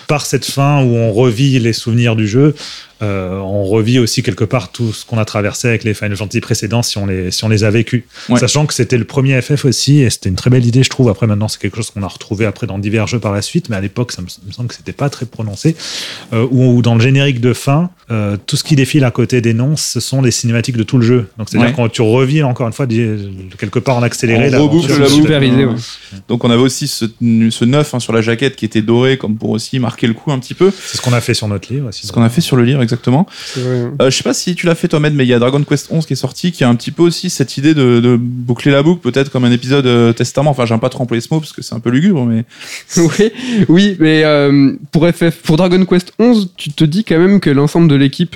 par 0.08 0.26
cette 0.26 0.46
fin 0.46 0.84
où 0.84 0.96
on 0.96 1.12
revit 1.14 1.60
les 1.60 1.74
souvenirs 1.74 2.16
du 2.16 2.28
jeu, 2.28 2.56
euh, 3.02 3.38
on 3.40 3.64
revit 3.64 4.00
aussi 4.00 4.24
quelque 4.24 4.44
part 4.44 4.72
tout 4.72 4.92
ce 4.94 5.06
qu'on 5.06 5.18
a 5.18 5.26
traversé 5.26 5.68
avec 5.68 5.84
les 5.84 5.94
Final 5.94 6.18
Fantasy 6.18 6.42
précédents 6.42 6.84
si 6.84 6.98
on 6.98 7.06
les, 7.06 7.32
si 7.32 7.44
on 7.44 7.50
les 7.50 7.64
a 7.64 7.72
vécus. 7.72 8.04
Ouais. 8.28 8.40
Sachant 8.40 8.66
que 8.66 8.74
c'était 8.74 8.98
le 8.98 9.06
premier 9.06 9.42
FF 9.42 9.66
aussi, 9.66 10.02
et 10.02 10.10
c'était 10.10 10.30
une 10.30 10.36
très 10.36 10.50
belle 10.50 10.66
idée, 10.66 10.84
je 10.84 10.90
trouve. 10.90 11.10
Après, 11.10 11.28
maintenant, 11.28 11.48
c'est 11.48 11.60
quelque 11.60 11.78
chose 11.78 11.92
qu'on 11.92 12.04
a 12.04 12.08
retrouvé 12.08 12.46
après 12.46 12.68
dans 12.68 12.78
divers 12.80 13.08
jeux 13.08 13.20
par 13.20 13.32
la 13.32 13.42
suite, 13.42 13.70
mais 13.70 13.76
à 13.76 13.82
l'époque, 13.82 14.12
ça 14.12 14.22
me, 14.22 14.28
me 14.48 14.52
semble 14.52 14.68
que 14.70 14.76
c'était 14.76 14.92
pas 14.92 15.10
très 15.10 15.26
prononcé. 15.26 15.76
Euh, 16.34 16.48
ou, 16.52 16.82
dans 16.82 16.96
le 16.96 17.02
générique 17.02 17.40
de 17.42 17.54
fin, 17.54 17.90
euh, 18.12 18.38
tout 18.46 18.56
ce 18.58 18.64
qui 18.64 18.76
défile 18.76 19.04
à 19.04 19.12
côté 19.12 19.42
des 19.42 19.54
noms, 19.54 19.76
ce 19.76 20.00
sont 20.00 20.22
les 20.22 20.32
cinématiques 20.32 20.78
de 20.78 20.84
tout 20.84 20.98
le 20.98 21.06
jeu. 21.06 21.28
Donc, 21.38 21.50
c'est-à-dire 21.50 21.70
Ouais. 21.70 21.76
quand 21.76 21.90
tu 21.90 22.02
revis 22.02 22.44
encore 22.44 22.68
une 22.68 22.74
fois 22.74 22.88
quelque 23.58 23.80
part 23.80 23.98
en 23.98 24.04
accéléré. 24.04 24.50
On 24.56 24.64
reboucle 24.64 24.90
la 24.90 24.98
boucle. 25.08 25.10
Super 25.10 25.44
idée, 25.44 25.66
ouais. 25.66 25.76
Donc 26.28 26.44
on 26.44 26.50
avait 26.50 26.62
aussi 26.62 26.88
ce, 26.88 27.06
ce 27.06 27.66
neuf 27.66 27.94
hein, 27.94 28.00
sur 28.00 28.14
la 28.14 28.22
jaquette 28.22 28.56
qui 28.56 28.66
était 28.66 28.82
doré 28.82 29.18
comme 29.18 29.36
pour 29.38 29.52
aussi 29.52 29.80
marquer 29.80 30.08
le 30.08 30.14
coup 30.14 30.32
un 30.32 30.40
petit 30.40 30.54
peu. 30.54 30.72
C'est 30.72 30.98
ce 30.98 31.02
qu'on 31.02 31.14
a 31.14 31.22
fait 31.22 31.34
sur 31.34 31.48
notre 31.48 31.72
livre. 31.72 31.90
C'est 31.92 32.08
ce 32.08 32.12
qu'on 32.12 32.24
a 32.24 32.30
fait 32.30 32.42
sur 32.42 32.56
le 32.56 32.64
livre 32.64 32.82
exactement. 32.90 33.28
Euh, 33.58 33.92
je 34.00 34.10
sais 34.10 34.24
pas 34.24 34.34
si 34.34 34.56
tu 34.56 34.66
l'as 34.66 34.76
fait 34.76 34.88
toi 34.88 35.00
Med, 35.00 35.14
mais 35.14 35.26
il 35.26 35.30
y 35.30 35.34
a 35.34 35.40
Dragon 35.40 35.64
Quest 35.64 35.88
11 35.92 36.06
qui 36.06 36.14
est 36.14 36.16
sorti, 36.16 36.52
qui 36.52 36.64
a 36.64 36.70
un 36.70 36.76
petit 36.76 36.92
peu 36.92 37.04
aussi 37.04 37.30
cette 37.30 37.58
idée 37.58 37.74
de, 37.74 38.00
de 38.00 38.18
boucler 38.20 38.72
la 38.72 38.82
boucle, 38.84 39.02
peut-être 39.02 39.32
comme 39.32 39.46
un 39.46 39.52
épisode 39.52 39.86
euh, 39.86 40.14
testament. 40.14 40.52
Enfin, 40.52 40.66
j'aime 40.66 40.80
pas 40.80 40.90
trop 40.90 41.04
employer 41.04 41.22
ce 41.22 41.28
mot 41.32 41.40
parce 41.40 41.54
que 41.54 41.62
c'est 41.62 41.76
un 41.76 41.80
peu 41.80 41.90
lugubre, 41.90 42.26
mais 42.26 42.46
oui, 42.98 43.32
oui, 43.68 43.98
mais 44.00 44.24
euh, 44.24 44.74
pour 44.92 45.08
FF, 45.08 45.42
pour 45.44 45.58
Dragon 45.58 45.86
Quest 45.86 46.14
11, 46.20 46.54
tu 46.58 46.72
te 46.72 46.84
dis 46.84 47.04
quand 47.04 47.20
même 47.20 47.40
que 47.40 47.50
l'ensemble 47.50 47.88
de 47.88 47.96
l'équipe, 47.96 48.36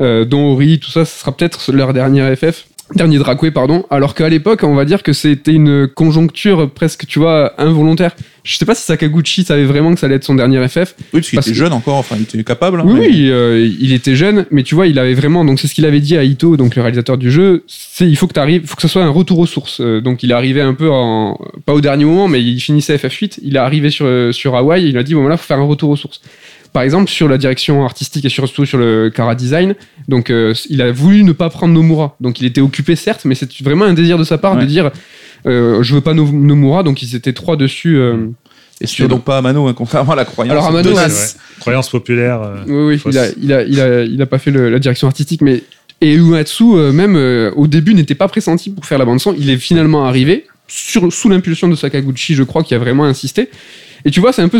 euh, 0.00 0.24
dont 0.24 0.52
Ori, 0.52 0.80
tout 0.80 0.90
ça, 0.90 1.04
ce 1.04 1.20
sera 1.20 1.32
peut-être 1.32 1.72
leur 1.72 1.92
dernier 1.92 2.34
FF. 2.34 2.66
Dernier 2.94 3.18
Dracoué, 3.18 3.50
pardon. 3.50 3.84
Alors 3.90 4.14
qu'à 4.14 4.28
l'époque, 4.28 4.62
on 4.62 4.74
va 4.74 4.84
dire 4.84 5.02
que 5.02 5.14
c'était 5.14 5.52
une 5.52 5.88
conjoncture 5.88 6.70
presque, 6.70 7.06
tu 7.06 7.18
vois, 7.18 7.54
involontaire. 7.58 8.14
Je 8.44 8.58
sais 8.58 8.66
pas 8.66 8.74
si 8.74 8.82
Sakaguchi 8.84 9.42
savait 9.42 9.64
vraiment 9.64 9.94
que 9.94 9.98
ça 9.98 10.04
allait 10.06 10.16
être 10.16 10.24
son 10.24 10.34
dernier 10.34 10.58
FF. 10.68 10.94
oui, 10.98 11.06
parce 11.12 11.26
qu'il 11.28 11.36
Parce 11.36 11.46
était 11.48 11.54
que- 11.54 11.58
jeune 11.58 11.72
encore, 11.72 11.96
enfin, 11.96 12.14
il 12.18 12.22
était 12.24 12.44
capable. 12.44 12.80
hein, 12.80 12.84
Oui, 12.86 13.00
mais- 13.00 13.06
oui, 13.08 13.30
euh, 13.30 13.68
il 13.80 13.92
était 13.94 14.14
jeune, 14.14 14.44
mais 14.50 14.62
tu 14.62 14.74
vois, 14.74 14.86
il 14.86 14.98
avait 14.98 15.14
vraiment. 15.14 15.44
Donc, 15.46 15.58
c'est 15.58 15.66
ce 15.66 15.72
qu'il 15.74 15.86
avait 15.86 16.00
dit 16.00 16.14
à 16.16 16.24
Ito, 16.24 16.56
donc 16.58 16.76
le 16.76 16.82
réalisateur 16.82 17.16
du 17.16 17.30
jeu. 17.30 17.64
C'est 17.66 18.06
il 18.06 18.16
faut 18.16 18.26
que 18.26 18.34
tu 18.34 18.40
arrives, 18.40 18.66
faut 18.66 18.76
que 18.76 18.82
ce 18.82 18.88
soit 18.88 19.02
un 19.02 19.08
retour 19.08 19.38
aux 19.38 19.46
sources. 19.46 19.80
Euh, 19.80 20.00
donc, 20.02 20.22
il 20.22 20.30
est 20.30 20.34
arrivé 20.34 20.60
un 20.60 20.74
peu 20.74 20.90
en. 20.90 21.38
Pas 21.64 21.72
au 21.72 21.80
dernier 21.80 22.04
moment, 22.04 22.28
mais 22.28 22.42
il 22.42 22.60
finissait 22.60 22.96
FF8. 22.98 23.38
Il 23.42 23.56
est 23.56 23.58
arrivé 23.58 23.88
sur, 23.88 24.04
euh, 24.06 24.30
sur 24.30 24.54
Hawaï. 24.54 24.88
Il 24.90 24.98
a 24.98 25.02
dit 25.02 25.14
bon, 25.14 25.22
voilà, 25.22 25.38
faut 25.38 25.46
faire 25.46 25.58
un 25.58 25.62
retour 25.64 25.88
aux 25.90 25.96
sources. 25.96 26.20
Par 26.74 26.82
exemple, 26.82 27.08
sur 27.08 27.28
la 27.28 27.38
direction 27.38 27.84
artistique 27.84 28.24
et 28.26 28.28
surtout 28.28 28.66
sur 28.66 28.78
le 28.78 29.08
Kara 29.08 29.34
Design, 29.36 29.74
donc 30.08 30.28
euh, 30.28 30.52
il 30.68 30.82
a 30.82 30.90
voulu 30.92 31.22
ne 31.24 31.30
pas 31.32 31.48
prendre 31.48 31.72
Nomura. 31.72 32.16
Donc, 32.20 32.40
il 32.40 32.46
était 32.46 32.60
occupé, 32.60 32.96
certes, 32.96 33.24
mais 33.24 33.34
c'est 33.36 33.48
vraiment 33.62 33.84
un 33.86 33.94
désir 33.94 34.18
de 34.18 34.24
sa 34.24 34.38
part 34.38 34.56
Ouais. 34.56 34.62
de 34.62 34.66
dire 34.66 34.90
euh, 35.46 35.82
je 35.84 35.94
veux 35.94 36.00
pas 36.00 36.14
No- 36.14 36.26
Nomura. 36.30 36.82
Donc, 36.82 37.00
ils 37.00 37.14
étaient 37.14 37.32
trois 37.32 37.56
dessus. 37.56 37.96
euh, 37.96 38.26
Et 38.80 38.88
c'était 38.88 39.06
donc 39.06 39.22
pas 39.24 39.38
Amano, 39.38 39.68
hein, 39.68 39.72
contrairement 39.74 40.12
à 40.12 40.16
la 40.16 40.24
croyance. 40.24 40.50
Alors, 40.52 40.66
Amano, 40.66 40.90
ouais. 40.96 41.06
Croyance 41.60 41.88
populaire. 41.90 42.42
euh, 42.42 42.64
Oui, 42.66 43.00
oui, 43.06 43.12
il 43.12 43.18
a, 43.18 43.26
il, 43.40 43.52
a, 43.52 43.62
il, 43.62 43.80
a, 43.80 44.02
il 44.02 44.20
a 44.20 44.26
pas 44.26 44.38
fait 44.38 44.50
le- 44.50 44.68
la 44.68 44.78
direction 44.80 45.06
artistique, 45.06 45.40
mais. 45.42 45.62
Et 46.00 46.14
Uematsu, 46.16 46.64
euh, 46.74 46.90
même 46.92 47.14
euh, 47.14 47.52
au 47.54 47.68
début, 47.68 47.94
n'était 47.94 48.16
pas 48.16 48.26
pressenti 48.26 48.68
pour 48.70 48.84
faire 48.84 48.98
la 48.98 49.04
bande-son. 49.04 49.32
Il 49.38 49.48
est 49.48 49.56
finalement 49.58 50.06
arrivé 50.06 50.44
sur, 50.66 51.10
sous 51.12 51.28
l'impulsion 51.28 51.68
de 51.68 51.76
Sakaguchi, 51.76 52.34
je 52.34 52.42
crois, 52.42 52.64
qui 52.64 52.74
a 52.74 52.78
vraiment 52.78 53.04
insisté. 53.04 53.48
Et 54.04 54.10
tu 54.10 54.18
vois, 54.20 54.32
c'est 54.32 54.42
un 54.42 54.48
peu 54.48 54.58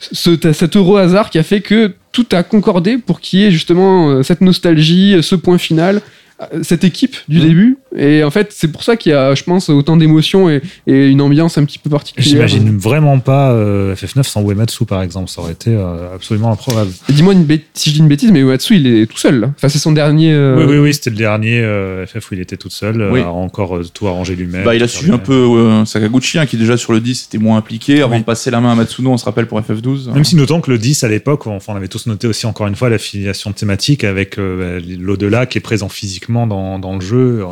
ce- 0.00 0.52
cet 0.52 0.76
heureux 0.76 1.00
hasard 1.00 1.30
qui 1.30 1.38
a 1.38 1.42
fait 1.42 1.60
que 1.60 1.92
tout 2.12 2.26
a 2.32 2.42
concordé 2.42 2.98
pour 2.98 3.20
qu'il 3.20 3.40
y 3.40 3.44
ait 3.44 3.50
justement 3.50 4.08
euh, 4.10 4.22
cette 4.22 4.40
nostalgie, 4.40 5.14
euh, 5.14 5.22
ce 5.22 5.34
point 5.36 5.58
final, 5.58 6.00
euh, 6.40 6.62
cette 6.62 6.84
équipe 6.84 7.16
du 7.28 7.38
Mhm. 7.38 7.44
début. 7.46 7.78
Et 7.96 8.22
en 8.22 8.30
fait, 8.30 8.52
c'est 8.52 8.68
pour 8.70 8.84
ça 8.84 8.96
qu'il 8.96 9.10
y 9.12 9.14
a, 9.14 9.34
je 9.34 9.42
pense, 9.42 9.68
autant 9.68 9.96
d'émotions 9.96 10.48
et, 10.48 10.62
et 10.86 11.08
une 11.08 11.20
ambiance 11.20 11.58
un 11.58 11.64
petit 11.64 11.78
peu 11.78 11.90
particulière. 11.90 12.28
J'imagine 12.48 12.76
vraiment 12.78 13.18
pas 13.18 13.50
euh, 13.52 13.94
FF9 13.96 14.22
sans 14.22 14.42
Uematsu, 14.48 14.84
par 14.84 15.02
exemple. 15.02 15.28
Ça 15.28 15.40
aurait 15.40 15.52
été 15.52 15.70
euh, 15.74 16.14
absolument 16.14 16.52
improbable. 16.52 16.90
Dis-moi 17.08 17.34
si 17.74 17.90
je 17.90 17.94
dis 17.96 18.00
une 18.00 18.08
bêtise, 18.08 18.30
mais 18.30 18.40
Uematsu, 18.40 18.76
il 18.76 18.86
est 18.86 19.06
tout 19.06 19.16
seul. 19.18 19.50
Enfin, 19.56 19.68
c'est 19.68 19.78
son 19.78 19.92
dernier. 19.92 20.32
euh, 20.32 20.56
Oui, 20.64 20.72
oui, 20.74 20.78
oui, 20.78 20.94
c'était 20.94 21.10
le 21.10 21.16
dernier 21.16 21.58
euh, 21.60 22.06
FF 22.06 22.30
où 22.30 22.34
il 22.34 22.40
était 22.40 22.56
tout 22.56 22.70
seul, 22.70 23.08
Oui. 23.12 23.20
à 23.20 23.30
encore 23.30 23.76
euh, 23.76 23.84
tout 23.92 24.06
arrangé 24.06 24.36
lui-même. 24.36 24.64
Bah, 24.64 24.74
il 24.76 24.82
a 24.82 24.88
suivi 24.88 25.10
un 25.12 25.18
peu 25.18 25.32
euh, 25.32 25.84
Sakaguchi, 25.84 26.38
hein, 26.38 26.46
qui 26.46 26.56
déjà 26.56 26.76
sur 26.76 26.92
le 26.92 27.00
10 27.00 27.26
était 27.26 27.38
moins 27.38 27.56
impliqué, 27.58 28.02
avant 28.02 28.14
Oui. 28.14 28.20
de 28.20 28.24
passer 28.24 28.50
la 28.52 28.60
main 28.60 28.72
à 28.72 28.74
Matsuno, 28.76 29.10
on 29.10 29.18
se 29.18 29.24
rappelle 29.24 29.46
pour 29.46 29.60
FF12. 29.60 30.12
Même 30.12 30.24
si 30.24 30.36
notons 30.36 30.60
que 30.60 30.70
le 30.70 30.78
10 30.78 31.02
à 31.04 31.08
l'époque, 31.08 31.46
enfin, 31.48 31.72
on 31.72 31.76
avait 31.76 31.88
tous 31.88 32.06
noté 32.06 32.28
aussi 32.28 32.46
encore 32.46 32.66
une 32.68 32.76
fois 32.76 32.88
l'affiliation 32.88 33.52
thématique 33.52 34.04
avec 34.04 34.38
euh, 34.38 34.80
l'au-delà 34.98 35.46
qui 35.46 35.58
est 35.58 35.60
présent 35.60 35.88
physiquement 35.88 36.46
dans, 36.46 36.78
dans 36.78 36.94
le 36.94 37.00
jeu, 37.00 37.40
euh, 37.42 37.44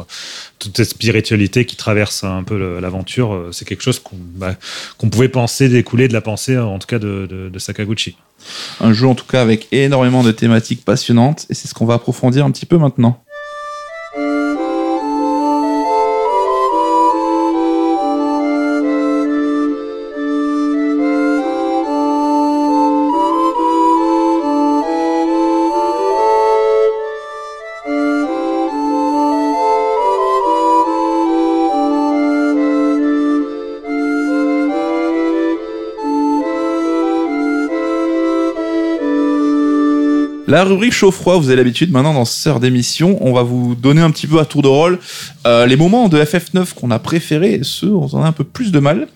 toute 0.58 0.76
cette 0.76 0.88
spiritualité 0.90 1.64
qui 1.64 1.76
traverse 1.76 2.24
un 2.24 2.42
peu 2.42 2.78
l'aventure, 2.80 3.34
euh, 3.34 3.50
c'est 3.52 3.64
quelque 3.66 3.82
chose 3.82 3.98
qu'on 4.00 4.16
bah, 4.18 4.54
qu'on 4.98 5.08
pouvait 5.10 5.28
penser 5.28 5.68
découler 5.68 6.08
de 6.08 6.12
la 6.12 6.20
pensée, 6.20 6.54
euh, 6.54 6.64
en 6.64 6.78
tout 6.78 6.86
cas 6.86 6.98
de- 6.98 7.26
de 7.52 7.58
Sakaguchi. 7.58 8.16
Un 8.80 8.92
jeu 8.92 9.06
en 9.06 9.14
tout 9.14 9.26
cas 9.26 9.42
avec 9.42 9.68
énormément 9.72 10.22
de 10.22 10.30
thématiques 10.32 10.84
passionnantes, 10.84 11.46
et 11.50 11.54
c'est 11.54 11.68
ce 11.68 11.74
qu'on 11.74 11.86
va 11.86 11.94
approfondir 11.94 12.44
un 12.44 12.50
petit 12.50 12.66
peu 12.66 12.78
maintenant. 12.78 13.22
La 40.48 40.64
rubrique 40.64 40.94
chaud-froid, 40.94 41.36
vous 41.36 41.48
avez 41.48 41.56
l'habitude 41.56 41.92
maintenant 41.92 42.14
dans 42.14 42.24
ce 42.24 42.48
heure 42.48 42.58
d'émission, 42.58 43.18
on 43.20 43.34
va 43.34 43.42
vous 43.42 43.74
donner 43.74 44.00
un 44.00 44.10
petit 44.10 44.26
peu 44.26 44.38
à 44.38 44.46
tour 44.46 44.62
de 44.62 44.68
rôle 44.68 44.98
euh, 45.46 45.66
les 45.66 45.76
moments 45.76 46.08
de 46.08 46.18
FF9 46.18 46.72
qu'on 46.72 46.90
a 46.90 46.98
préférés 46.98 47.52
et 47.52 47.64
ceux 47.64 47.90
où 47.90 48.02
on 48.02 48.16
en 48.16 48.22
a 48.22 48.28
un 48.28 48.32
peu 48.32 48.44
plus 48.44 48.72
de 48.72 48.78
mal. 48.78 49.08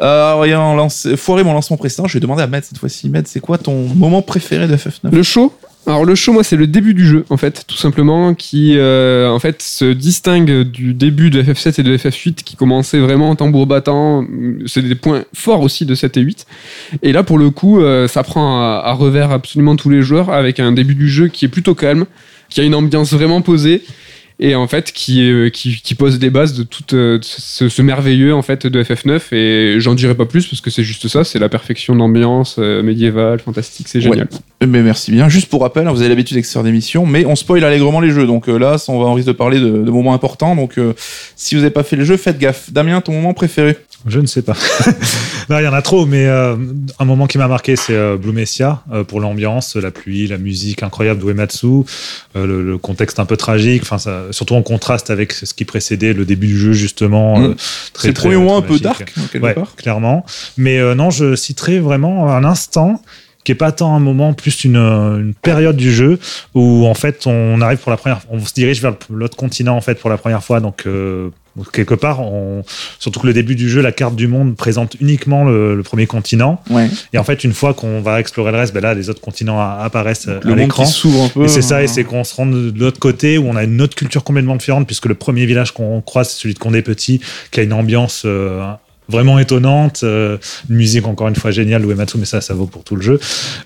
Euh, 0.00 0.42
ayant 0.44 0.74
lancé, 0.74 1.18
foiré 1.18 1.44
mon 1.44 1.52
lancement 1.52 1.76
précédent, 1.76 2.08
je 2.08 2.14
vais 2.14 2.20
demander 2.20 2.42
à 2.42 2.46
Med 2.46 2.64
cette 2.64 2.78
fois-ci. 2.78 3.10
Med, 3.10 3.28
c'est 3.28 3.40
quoi 3.40 3.58
ton 3.58 3.86
moment 3.94 4.22
préféré 4.22 4.66
de 4.66 4.74
FF9 4.74 5.10
Le 5.12 5.22
show 5.22 5.52
alors 5.84 6.04
le 6.04 6.14
show, 6.14 6.32
moi, 6.32 6.44
c'est 6.44 6.56
le 6.56 6.68
début 6.68 6.94
du 6.94 7.04
jeu, 7.04 7.24
en 7.28 7.36
fait, 7.36 7.64
tout 7.66 7.76
simplement, 7.76 8.34
qui 8.34 8.76
euh, 8.76 9.28
en 9.28 9.40
fait 9.40 9.60
se 9.60 9.92
distingue 9.92 10.62
du 10.62 10.94
début 10.94 11.28
de 11.28 11.42
FF7 11.42 11.80
et 11.80 11.82
de 11.82 11.96
FF8, 11.96 12.34
qui 12.44 12.54
commençait 12.54 13.00
vraiment 13.00 13.30
en 13.30 13.34
tambour 13.34 13.66
battant. 13.66 14.24
C'est 14.66 14.82
des 14.82 14.94
points 14.94 15.24
forts 15.34 15.60
aussi 15.60 15.84
de 15.84 15.96
7 15.96 16.16
et 16.18 16.20
8. 16.20 16.46
Et 17.02 17.12
là, 17.12 17.24
pour 17.24 17.36
le 17.36 17.50
coup, 17.50 17.80
euh, 17.80 18.06
ça 18.06 18.22
prend 18.22 18.60
à, 18.60 18.82
à 18.84 18.92
revers 18.92 19.32
absolument 19.32 19.74
tous 19.74 19.90
les 19.90 20.02
joueurs, 20.02 20.30
avec 20.30 20.60
un 20.60 20.70
début 20.70 20.94
du 20.94 21.08
jeu 21.08 21.26
qui 21.26 21.46
est 21.46 21.48
plutôt 21.48 21.74
calme, 21.74 22.06
qui 22.48 22.60
a 22.60 22.64
une 22.64 22.76
ambiance 22.76 23.12
vraiment 23.12 23.40
posée, 23.40 23.82
et 24.42 24.54
en 24.54 24.66
fait 24.66 24.92
qui, 24.92 25.22
est- 25.22 25.50
qui, 25.54 25.80
qui 25.82 25.94
pose 25.94 26.18
des 26.18 26.28
bases 26.30 26.52
de 26.54 26.62
tout 26.64 26.94
euh, 26.94 27.18
ce, 27.22 27.68
ce 27.68 27.80
merveilleux 27.82 28.34
en 28.34 28.42
fait 28.42 28.66
de 28.66 28.82
FF9. 28.82 29.20
Et 29.34 29.76
j'en 29.78 29.94
dirai 29.94 30.14
pas 30.14 30.26
plus 30.26 30.46
parce 30.46 30.60
que 30.60 30.70
c'est 30.70 30.82
juste 30.84 31.08
ça, 31.08 31.24
c'est 31.24 31.38
la 31.38 31.48
perfection 31.48 31.96
d'ambiance 31.96 32.56
euh, 32.58 32.82
médiévale, 32.82 33.38
fantastique, 33.40 33.88
c'est 33.88 34.00
génial. 34.00 34.28
Eh 34.60 34.66
ben, 34.66 34.82
merci 34.84 35.10
bien. 35.10 35.28
Juste 35.28 35.48
pour 35.48 35.62
rappel, 35.62 35.86
hein, 35.86 35.92
vous 35.92 36.00
avez 36.00 36.08
l'habitude 36.10 36.36
avec 36.36 36.44
ce 36.46 36.58
d'émission, 36.58 37.06
mais 37.06 37.24
on 37.24 37.34
spoil 37.36 37.64
allègrement 37.64 38.00
les 38.00 38.10
jeux. 38.10 38.26
Donc 38.26 38.48
euh, 38.48 38.58
là, 38.58 38.76
on 38.88 38.98
va 39.00 39.06
en 39.06 39.14
risque 39.14 39.28
de 39.28 39.32
parler 39.32 39.58
de, 39.58 39.68
de 39.68 39.90
moments 39.90 40.14
importants. 40.14 40.54
Donc 40.56 40.76
euh, 40.78 40.92
si 41.36 41.54
vous 41.54 41.62
n'avez 41.62 41.72
pas 41.72 41.82
fait 41.82 41.96
le 41.96 42.04
jeu, 42.04 42.16
faites 42.16 42.38
gaffe. 42.38 42.70
Damien, 42.72 43.00
ton 43.00 43.12
moment 43.12 43.32
préféré? 43.34 43.76
Je 44.06 44.18
ne 44.18 44.26
sais 44.26 44.42
pas. 44.42 44.54
non, 45.48 45.58
il 45.60 45.64
y 45.64 45.68
en 45.68 45.72
a 45.72 45.80
trop, 45.82 46.06
mais 46.06 46.26
euh, 46.26 46.56
un 46.98 47.04
moment 47.04 47.28
qui 47.28 47.38
m'a 47.38 47.46
marqué, 47.46 47.76
c'est 47.76 47.94
euh, 47.94 48.16
Blue 48.16 48.32
Messia, 48.32 48.82
euh, 48.92 49.04
pour 49.04 49.20
l'ambiance, 49.20 49.76
la 49.76 49.92
pluie, 49.92 50.26
la 50.26 50.38
musique 50.38 50.82
incroyable 50.82 51.20
d'Uematsu, 51.20 51.66
euh, 52.34 52.46
le, 52.46 52.62
le 52.64 52.78
contexte 52.78 53.20
un 53.20 53.26
peu 53.26 53.36
tragique, 53.36 53.82
enfin, 53.82 53.98
ça, 53.98 54.24
surtout 54.32 54.54
en 54.54 54.62
contraste 54.62 55.10
avec 55.10 55.32
ce 55.32 55.52
qui 55.54 55.64
précédait 55.64 56.12
le 56.12 56.24
début 56.24 56.48
du 56.48 56.58
jeu, 56.58 56.72
justement. 56.72 57.38
Mm. 57.38 57.44
euh, 57.44 57.54
C'est 57.94 58.08
le 58.08 58.14
très, 58.14 58.28
premier 58.30 58.44
très, 58.44 58.54
un 58.54 58.60
très 58.60 58.68
peu 58.68 58.78
dark, 58.80 59.12
quelque 59.32 59.44
Ouais, 59.44 59.54
part. 59.54 59.76
clairement. 59.76 60.26
Mais 60.56 60.78
euh, 60.78 60.94
non, 60.94 61.10
je 61.10 61.36
citerai 61.36 61.78
vraiment 61.78 62.30
un 62.30 62.44
instant 62.44 63.00
qui 63.44 63.52
est 63.52 63.56
pas 63.56 63.72
tant 63.72 63.94
un 63.94 64.00
moment, 64.00 64.34
plus 64.34 64.64
une, 64.64 64.76
euh, 64.76 65.18
une 65.18 65.34
période 65.34 65.76
du 65.76 65.92
jeu 65.92 66.18
où 66.54 66.86
en 66.86 66.94
fait 66.94 67.26
on 67.26 67.60
arrive 67.60 67.78
pour 67.78 67.90
la 67.90 67.96
première, 67.96 68.20
on 68.30 68.38
se 68.38 68.54
dirige 68.54 68.80
vers 68.80 68.94
l'autre 69.10 69.36
continent 69.36 69.76
en 69.76 69.80
fait 69.80 69.96
pour 69.96 70.10
la 70.10 70.16
première 70.16 70.44
fois. 70.44 70.60
Donc 70.60 70.84
euh, 70.86 71.30
quelque 71.72 71.94
part, 71.94 72.20
on, 72.20 72.64
surtout 72.98 73.20
que 73.20 73.26
le 73.26 73.34
début 73.34 73.54
du 73.54 73.68
jeu, 73.68 73.82
la 73.82 73.92
carte 73.92 74.16
du 74.16 74.26
monde 74.26 74.56
présente 74.56 74.96
uniquement 75.00 75.44
le, 75.44 75.74
le 75.76 75.82
premier 75.82 76.06
continent. 76.06 76.62
Ouais. 76.70 76.88
Et 77.12 77.18
en 77.18 77.24
fait, 77.24 77.44
une 77.44 77.52
fois 77.52 77.74
qu'on 77.74 78.00
va 78.00 78.20
explorer 78.20 78.52
le 78.52 78.58
reste, 78.58 78.72
ben 78.72 78.80
là, 78.80 78.94
les 78.94 79.10
autres 79.10 79.20
continents 79.20 79.60
apparaissent 79.60 80.28
euh, 80.28 80.40
à 80.44 80.54
l'écran. 80.54 80.84
qui 80.84 80.90
s'ouvre 80.90 81.24
un 81.24 81.28
peu. 81.28 81.44
Et 81.44 81.48
c'est 81.48 81.62
ça, 81.62 81.78
hein. 81.78 81.82
et 81.82 81.86
c'est 81.88 82.04
qu'on 82.04 82.24
se 82.24 82.34
rend 82.34 82.46
de 82.46 82.72
l'autre 82.76 82.98
côté 82.98 83.38
où 83.38 83.46
on 83.46 83.56
a 83.56 83.64
une 83.64 83.80
autre 83.82 83.94
culture 83.94 84.24
complètement 84.24 84.56
différente, 84.56 84.86
puisque 84.86 85.06
le 85.06 85.14
premier 85.14 85.46
village 85.46 85.72
qu'on 85.72 86.00
croise, 86.00 86.30
c'est 86.30 86.40
celui 86.40 86.54
de 86.54 86.58
Condé 86.58 86.82
Petit, 86.82 87.20
qui 87.50 87.60
a 87.60 87.62
une 87.62 87.72
ambiance 87.72 88.22
euh, 88.24 88.72
vraiment 89.08 89.38
étonnante. 89.38 90.00
euh, 90.04 90.38
une 90.70 90.76
musique 90.76 91.06
encore 91.06 91.28
une 91.28 91.34
fois 91.36 91.50
géniale, 91.50 91.84
Uematsu, 91.84 92.18
mais 92.18 92.24
ça, 92.24 92.40
ça 92.40 92.54
vaut 92.54 92.66
pour 92.66 92.84
tout 92.84 92.96
le 92.96 93.02
jeu. 93.02 93.20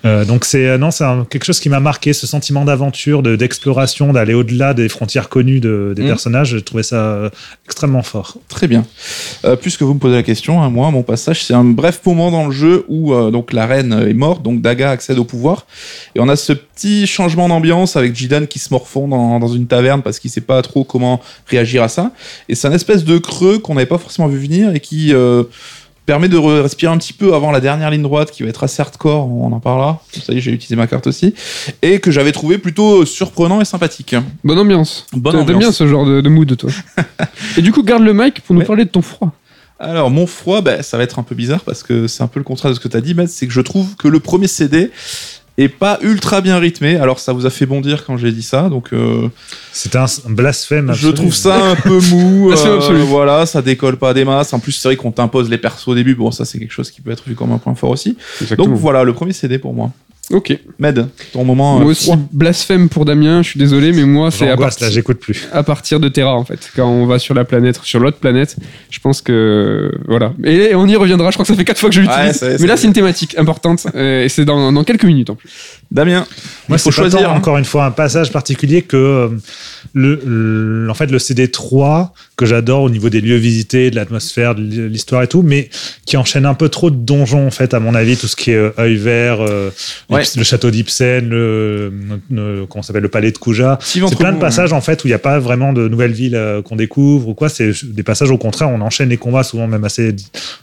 Euh, 0.05 0.25
donc 0.25 0.45
c'est 0.45 0.67
euh, 0.67 0.77
non, 0.77 0.91
c'est 0.91 1.05
quelque 1.29 1.45
chose 1.45 1.59
qui 1.59 1.69
m'a 1.69 1.79
marqué, 1.79 2.13
ce 2.13 2.27
sentiment 2.27 2.65
d'aventure, 2.65 3.21
de- 3.23 3.35
d'exploration, 3.35 4.13
d'aller 4.13 4.33
au-delà 4.33 4.73
des 4.73 4.89
frontières 4.89 5.29
connues 5.29 5.59
de- 5.59 5.93
des 5.95 6.03
Mm. 6.03 6.07
personnages. 6.07 6.49
J'ai 6.49 6.61
trouvé 6.61 6.83
ça 6.83 7.29
extrêmement 7.65 8.03
fort. 8.03 8.37
Très 8.49 8.67
bien. 8.67 8.85
Euh, 9.45 9.55
puisque 9.55 9.81
vous 9.83 9.93
me 9.93 9.99
posez 9.99 10.15
la 10.15 10.23
question, 10.23 10.61
hein, 10.61 10.69
moi, 10.69 10.89
mon 10.91 11.03
passage, 11.03 11.43
c'est 11.43 11.53
un 11.53 11.63
bref 11.63 12.01
moment 12.05 12.31
dans 12.31 12.47
le 12.47 12.51
jeu 12.51 12.85
où 12.87 13.13
donc 13.31 13.53
la 13.53 13.65
reine 13.65 13.93
est 14.07 14.13
morte, 14.13 14.43
donc 14.43 14.61
Daga 14.61 14.91
accède 14.91 15.17
au 15.19 15.23
pouvoir, 15.23 15.65
et 16.15 16.19
on 16.19 16.27
a 16.29 16.35
ce 16.35 16.53
petit 16.53 17.07
changement 17.07 17.47
d'ambiance 17.49 17.95
avec 17.95 18.15
Jidan 18.15 18.45
qui 18.45 18.59
se 18.59 18.73
morfond 18.73 19.07
dans, 19.07 19.39
dans 19.39 19.47
une 19.47 19.67
taverne 19.67 20.01
parce 20.01 20.19
qu'il 20.19 20.29
sait 20.31 20.41
pas 20.41 20.61
trop 20.61 20.83
comment 20.83 21.21
réagir 21.47 21.83
à 21.83 21.87
ça, 21.89 22.11
et 22.49 22.55
c'est 22.55 22.67
un 22.67 22.71
espèce 22.73 23.03
de 23.03 23.17
creux 23.17 23.59
qu'on 23.59 23.75
n'avait 23.75 23.85
pas 23.85 23.97
forcément 23.97 24.27
vu 24.27 24.37
venir 24.39 24.73
et 24.75 24.79
qui 24.79 25.13
permet 26.05 26.29
de 26.29 26.37
re- 26.37 26.61
respirer 26.61 26.91
un 26.91 26.97
petit 26.97 27.11
peu 27.13 27.33
avant 27.33 27.51
la 27.51 27.59
dernière 27.59 27.89
ligne 27.91 28.01
droite 28.01 28.31
qui 28.31 28.43
va 28.43 28.49
être 28.49 28.63
assez 28.63 28.81
hardcore, 28.81 29.29
on 29.29 29.51
en 29.51 29.59
parlera. 29.59 30.01
Ça 30.25 30.31
y 30.33 30.37
est, 30.37 30.41
j'ai 30.41 30.51
utilisé 30.51 30.75
ma 30.77 30.87
carte 30.87 31.05
aussi, 31.07 31.33
et 31.81 31.99
que 31.99 32.11
j'avais 32.11 32.31
trouvé 32.31 32.57
plutôt 32.57 33.05
surprenant 33.05 33.59
et 33.59 33.65
sympathique. 33.65 34.15
Bonne 34.43 34.57
ambiance. 34.59 35.05
Bonne 35.13 35.33
T'aimes 35.33 35.41
ambiance. 35.41 35.59
bien 35.59 35.71
ce 35.73 35.85
genre 35.87 36.05
de, 36.05 36.21
de 36.21 36.29
mood, 36.29 36.55
toi. 36.55 36.69
et 37.57 37.61
du 37.61 37.71
coup, 37.73 37.83
garde 37.83 38.03
le 38.03 38.13
mic 38.13 38.39
pour 38.41 38.53
nous 38.55 38.61
Ouais. 38.61 38.65
parler 38.67 38.85
de 38.85 38.89
ton 38.89 39.01
froid. 39.01 39.31
Alors, 39.79 40.09
mon 40.09 40.25
froid, 40.25 40.61
bah, 40.61 40.81
ça 40.81 40.97
va 40.97 41.03
être 41.03 41.19
un 41.19 41.23
peu 41.23 41.35
bizarre 41.35 41.59
parce 41.61 41.83
que 41.83 42.07
c'est 42.07 42.23
un 42.23 42.27
peu 42.27 42.39
le 42.39 42.43
contraire 42.43 42.71
de 42.71 42.75
ce 42.75 42.79
que 42.79 42.87
tu 42.87 42.97
as 42.97 43.01
dit, 43.01 43.13
Matt. 43.13 43.27
C'est 43.27 43.45
que 43.45 43.53
je 43.53 43.61
trouve 43.61 43.95
que 43.95 44.07
le 44.07 44.19
premier 44.19 44.47
CD 44.47 44.89
est 45.57 45.69
pas 45.69 45.97
ultra 46.01 46.41
bien 46.41 46.59
rythmé. 46.59 46.97
Alors, 46.97 47.19
ça 47.19 47.33
vous 47.33 47.45
a 47.45 47.49
fait 47.49 47.65
bondir 47.65 48.05
quand 48.05 48.17
j'ai 48.17 48.31
dit 48.31 48.43
ça. 48.43 48.69
Donc, 48.69 48.93
euh, 48.93 49.27
C'était 49.73 49.97
un, 49.97 50.05
un 50.05 50.29
blasphème. 50.29 50.93
je 50.93 51.09
trouve 51.09 51.33
ça 51.33 51.71
un 51.71 51.75
peu 51.75 51.99
mou. 52.11 52.53
Euh, 52.67 53.03
voilà, 53.05 53.45
ça 53.45 53.61
décolle 53.61 53.97
pas 53.97 54.13
des 54.13 54.25
masses. 54.25 54.53
En 54.53 54.59
plus, 54.59 54.71
c'est 54.71 54.87
vrai 54.87 54.95
qu'on 54.95 55.11
t'impose 55.11 55.49
les 55.49 55.57
persos 55.57 55.87
au 55.87 55.95
début. 55.95 56.15
Bon, 56.15 56.31
ça, 56.31 56.45
c'est 56.45 56.59
quelque 56.59 56.71
chose 56.73 56.91
qui 56.91 57.01
peut 57.01 57.11
être 57.11 57.23
vu 57.27 57.35
comme 57.35 57.51
un 57.51 57.57
point 57.57 57.75
fort 57.75 57.89
aussi. 57.91 58.17
Donc, 58.57 58.69
voilà, 58.69 59.03
le 59.03 59.13
premier 59.13 59.33
CD 59.33 59.57
pour 59.57 59.73
moi. 59.73 59.91
Ok. 60.31 60.57
Med, 60.77 61.07
ton 61.31 61.45
moment. 61.45 61.75
Moi 61.77 61.85
euh, 61.85 61.91
aussi, 61.91 62.05
froid. 62.05 62.17
blasphème 62.33 62.89
pour 62.89 63.05
Damien, 63.05 63.41
je 63.43 63.49
suis 63.51 63.59
désolé, 63.59 63.93
mais 63.93 64.03
moi, 64.03 64.29
c'est 64.29 64.49
à, 64.49 64.57
partir- 64.57 64.89
j'écoute 64.91 65.19
plus. 65.19 65.47
à 65.53 65.63
partir 65.63 66.01
de 66.01 66.09
Terra, 66.09 66.35
en 66.35 66.43
fait. 66.43 66.69
Quand 66.75 66.87
on 66.87 67.05
va 67.05 67.17
sur 67.17 67.33
la 67.33 67.45
planète, 67.45 67.79
sur 67.83 67.99
l'autre 68.01 68.17
planète, 68.17 68.57
je 68.89 68.99
pense 68.99 69.21
que. 69.21 69.89
Voilà. 70.05 70.33
Et 70.43 70.75
on 70.75 70.85
y 70.85 70.95
reviendra, 70.97 71.31
je 71.31 71.35
crois 71.35 71.45
que 71.45 71.51
ça 71.51 71.55
fait 71.55 71.63
quatre 71.63 71.79
fois 71.79 71.89
que 71.89 71.95
je 71.95 72.01
l'utilise. 72.01 72.41
Ouais, 72.43 72.57
mais 72.59 72.67
là, 72.67 72.75
c'est 72.75 72.87
une 72.87 72.93
thématique 72.93 73.37
importante, 73.37 73.87
euh, 73.95 74.25
et 74.25 74.29
c'est 74.29 74.43
dans, 74.43 74.71
dans 74.73 74.83
quelques 74.83 75.05
minutes 75.05 75.29
en 75.29 75.35
plus. 75.35 75.49
Damien, 75.89 76.25
Moi, 76.67 76.77
il 76.77 76.81
faut 76.81 76.91
choisir. 76.91 77.19
tant, 77.21 77.31
hein. 77.31 77.35
encore 77.37 77.57
une 77.57 77.65
fois 77.65 77.85
un 77.85 77.91
passage 77.91 78.31
particulier 78.31 78.81
que 78.81 78.97
euh, 78.97 79.27
le, 79.93 80.19
le- 80.25 80.89
en 80.89 80.93
fait 80.93 81.09
le 81.09 81.17
CD 81.19 81.47
3 81.49 82.13
que 82.35 82.45
j'adore 82.45 82.83
au 82.83 82.89
niveau 82.89 83.09
des 83.09 83.19
lieux 83.21 83.37
visités, 83.37 83.89
de 83.89 83.95
l'atmosphère, 83.95 84.53
de 84.53 84.61
l'histoire 84.61 85.23
et 85.23 85.27
tout, 85.27 85.41
mais 85.41 85.69
qui 86.05 86.17
enchaîne 86.17 86.45
un 86.45 86.53
peu 86.53 86.69
trop 86.69 86.91
de 86.91 86.95
donjons 86.95 87.47
en 87.47 87.51
fait 87.51 87.73
à 87.73 87.79
mon 87.79 87.95
avis, 87.95 88.15
tout 88.17 88.27
ce 88.27 88.35
qui 88.35 88.51
est 88.51 88.55
euh, 88.55 88.69
œil 88.77 88.95
vert, 88.97 89.37
euh, 89.41 89.69
Ouais. 90.09 90.23
le 90.35 90.43
château 90.43 90.69
d'Ipsen, 90.71 91.27
le, 91.29 91.91
le- 92.29 92.65
comment 92.69 92.83
s'appelle 92.83 93.01
le 93.03 93.09
palais 93.09 93.31
de 93.31 93.37
Kuja. 93.37 93.77
Petit 93.77 94.01
C'est 94.07 94.17
plein 94.17 94.33
de 94.33 94.39
passages 94.39 94.73
en 94.73 94.81
fait 94.81 95.03
où 95.03 95.07
il 95.07 95.11
n'y 95.11 95.15
a 95.15 95.19
pas 95.19 95.39
vraiment 95.39 95.73
de 95.73 95.87
nouvelles 95.87 96.11
villes 96.11 96.39
qu'on 96.65 96.75
découvre 96.75 97.29
ou 97.29 97.33
quoi. 97.33 97.49
C'est 97.49 97.71
des 97.85 98.03
passages 98.03 98.29
au 98.29 98.37
contraire, 98.37 98.69
on 98.69 98.81
enchaîne 98.81 99.09
les 99.09 99.17
combats 99.17 99.43
souvent 99.43 99.67
même 99.67 99.83
assez, 99.85 100.13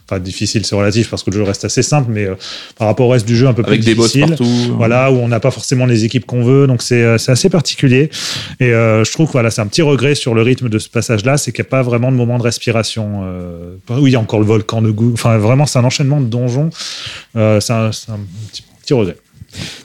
enfin 0.07 0.19
difficile, 0.19 0.65
c'est 0.65 0.75
relatif 0.75 1.09
parce 1.09 1.23
que 1.23 1.31
le 1.31 1.37
jeu 1.37 1.43
reste 1.43 1.65
assez 1.65 1.81
simple, 1.83 2.09
mais 2.11 2.27
par 2.77 2.87
rapport 2.87 3.07
au 3.07 3.09
reste 3.11 3.27
du 3.27 3.35
jeu 3.35 3.47
un 3.47 3.53
peu 3.53 3.63
Avec 3.65 3.79
plus 3.81 3.85
des 3.85 3.95
boss 3.95 4.13
difficile 4.13 4.29
partout. 4.37 4.75
voilà 4.77 5.11
on 5.17 5.27
n'a 5.27 5.39
pas 5.39 5.51
forcément 5.51 5.85
les 5.85 6.05
équipes 6.05 6.25
qu'on 6.25 6.43
veut. 6.43 6.67
Donc 6.67 6.81
c'est 6.81 7.01
euh, 7.03 7.17
assez 7.27 7.49
particulier. 7.49 8.09
Et 8.59 8.71
euh, 8.71 9.03
je 9.03 9.11
trouve 9.11 9.27
que 9.27 9.33
voilà 9.33 9.51
c'est 9.51 9.61
un 9.61 9.67
petit 9.67 9.81
regret 9.81 10.15
sur 10.15 10.33
le 10.33 10.41
rythme 10.41 10.69
de 10.69 10.79
ce 10.79 10.89
passage 10.89 11.25
là 11.25 11.37
c'est 11.37 11.51
qu'il 11.51 11.63
n'y 11.63 11.67
a 11.67 11.71
pas 11.71 11.81
vraiment 11.81 12.11
de 12.11 12.17
moment 12.17 12.37
de 12.37 12.43
respiration 12.43 13.21
euh, 13.23 13.75
oui 13.89 14.11
il 14.11 14.13
y 14.13 14.15
a 14.15 14.19
encore 14.19 14.39
le 14.39 14.45
volcan 14.45 14.81
de 14.81 14.91
goût 14.91 15.11
enfin 15.13 15.37
vraiment 15.37 15.65
c'est 15.65 15.79
un 15.79 15.83
enchaînement 15.83 16.21
de 16.21 16.27
donjons. 16.27 16.69
C'est 17.33 17.39
un, 17.39 17.91
c'est 17.91 18.11
un 18.11 18.19
petit, 18.51 18.63
petit 18.81 18.93
regret 18.93 19.17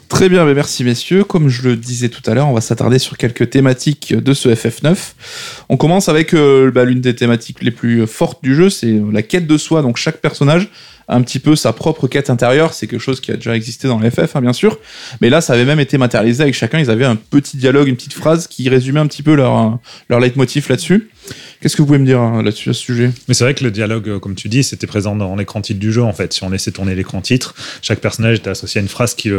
Très 0.09 0.29
bien, 0.29 0.45
mais 0.45 0.53
merci 0.53 0.83
messieurs. 0.83 1.23
Comme 1.23 1.47
je 1.47 1.63
le 1.63 1.75
disais 1.75 2.09
tout 2.09 2.21
à 2.29 2.33
l'heure, 2.33 2.47
on 2.47 2.53
va 2.53 2.61
s'attarder 2.61 2.99
sur 2.99 3.17
quelques 3.17 3.49
thématiques 3.49 4.13
de 4.13 4.33
ce 4.33 4.49
FF9. 4.49 4.95
On 5.69 5.77
commence 5.77 6.09
avec 6.09 6.33
euh, 6.33 6.69
bah, 6.69 6.83
l'une 6.83 7.01
des 7.01 7.15
thématiques 7.15 7.63
les 7.63 7.71
plus 7.71 8.05
fortes 8.05 8.43
du 8.43 8.53
jeu, 8.53 8.69
c'est 8.69 8.99
la 9.11 9.21
quête 9.21 9.47
de 9.47 9.57
soi. 9.57 9.81
Donc 9.81 9.97
chaque 9.97 10.17
personnage 10.17 10.69
a 11.07 11.15
un 11.15 11.21
petit 11.21 11.39
peu 11.39 11.55
sa 11.55 11.73
propre 11.73 12.07
quête 12.07 12.29
intérieure. 12.29 12.73
C'est 12.73 12.87
quelque 12.87 13.01
chose 13.01 13.21
qui 13.21 13.31
a 13.31 13.35
déjà 13.35 13.55
existé 13.55 13.87
dans 13.87 13.99
les 13.99 14.11
FF, 14.11 14.35
hein, 14.35 14.41
bien 14.41 14.53
sûr. 14.53 14.77
Mais 15.21 15.29
là, 15.29 15.41
ça 15.41 15.53
avait 15.53 15.65
même 15.65 15.79
été 15.79 15.97
matérialisé 15.97 16.43
avec 16.43 16.55
chacun. 16.55 16.79
Ils 16.79 16.89
avaient 16.89 17.05
un 17.05 17.15
petit 17.15 17.57
dialogue, 17.57 17.87
une 17.87 17.95
petite 17.95 18.13
phrase 18.13 18.47
qui 18.47 18.67
résumait 18.69 18.99
un 18.99 19.07
petit 19.07 19.23
peu 19.23 19.33
leur, 19.33 19.57
euh, 19.57 19.69
leur 20.09 20.19
leitmotiv 20.19 20.67
là-dessus. 20.69 21.09
Qu'est-ce 21.61 21.75
que 21.75 21.81
vous 21.81 21.85
pouvez 21.85 21.99
me 21.99 22.05
dire 22.05 22.19
hein, 22.19 22.41
là-dessus 22.43 22.69
à 22.71 22.73
ce 22.73 22.81
sujet? 22.81 23.11
Mais 23.27 23.33
c'est 23.33 23.43
vrai 23.43 23.53
que 23.53 23.63
le 23.63 23.71
dialogue 23.71 24.09
euh, 24.09 24.19
comme 24.19 24.35
tu 24.35 24.49
dis 24.49 24.63
c'était 24.63 24.87
présent 24.87 25.15
dans 25.15 25.35
l'écran 25.35 25.61
titre 25.61 25.79
du 25.79 25.91
jeu 25.91 26.01
en 26.01 26.13
fait 26.13 26.33
si 26.33 26.43
on 26.43 26.49
laissait 26.49 26.71
tourner 26.71 26.95
l'écran 26.95 27.21
titre 27.21 27.53
chaque 27.81 27.99
personnage 27.99 28.37
était 28.37 28.49
associé 28.49 28.79
à 28.79 28.81
une 28.81 28.87
phrase 28.89 29.13
qui 29.13 29.29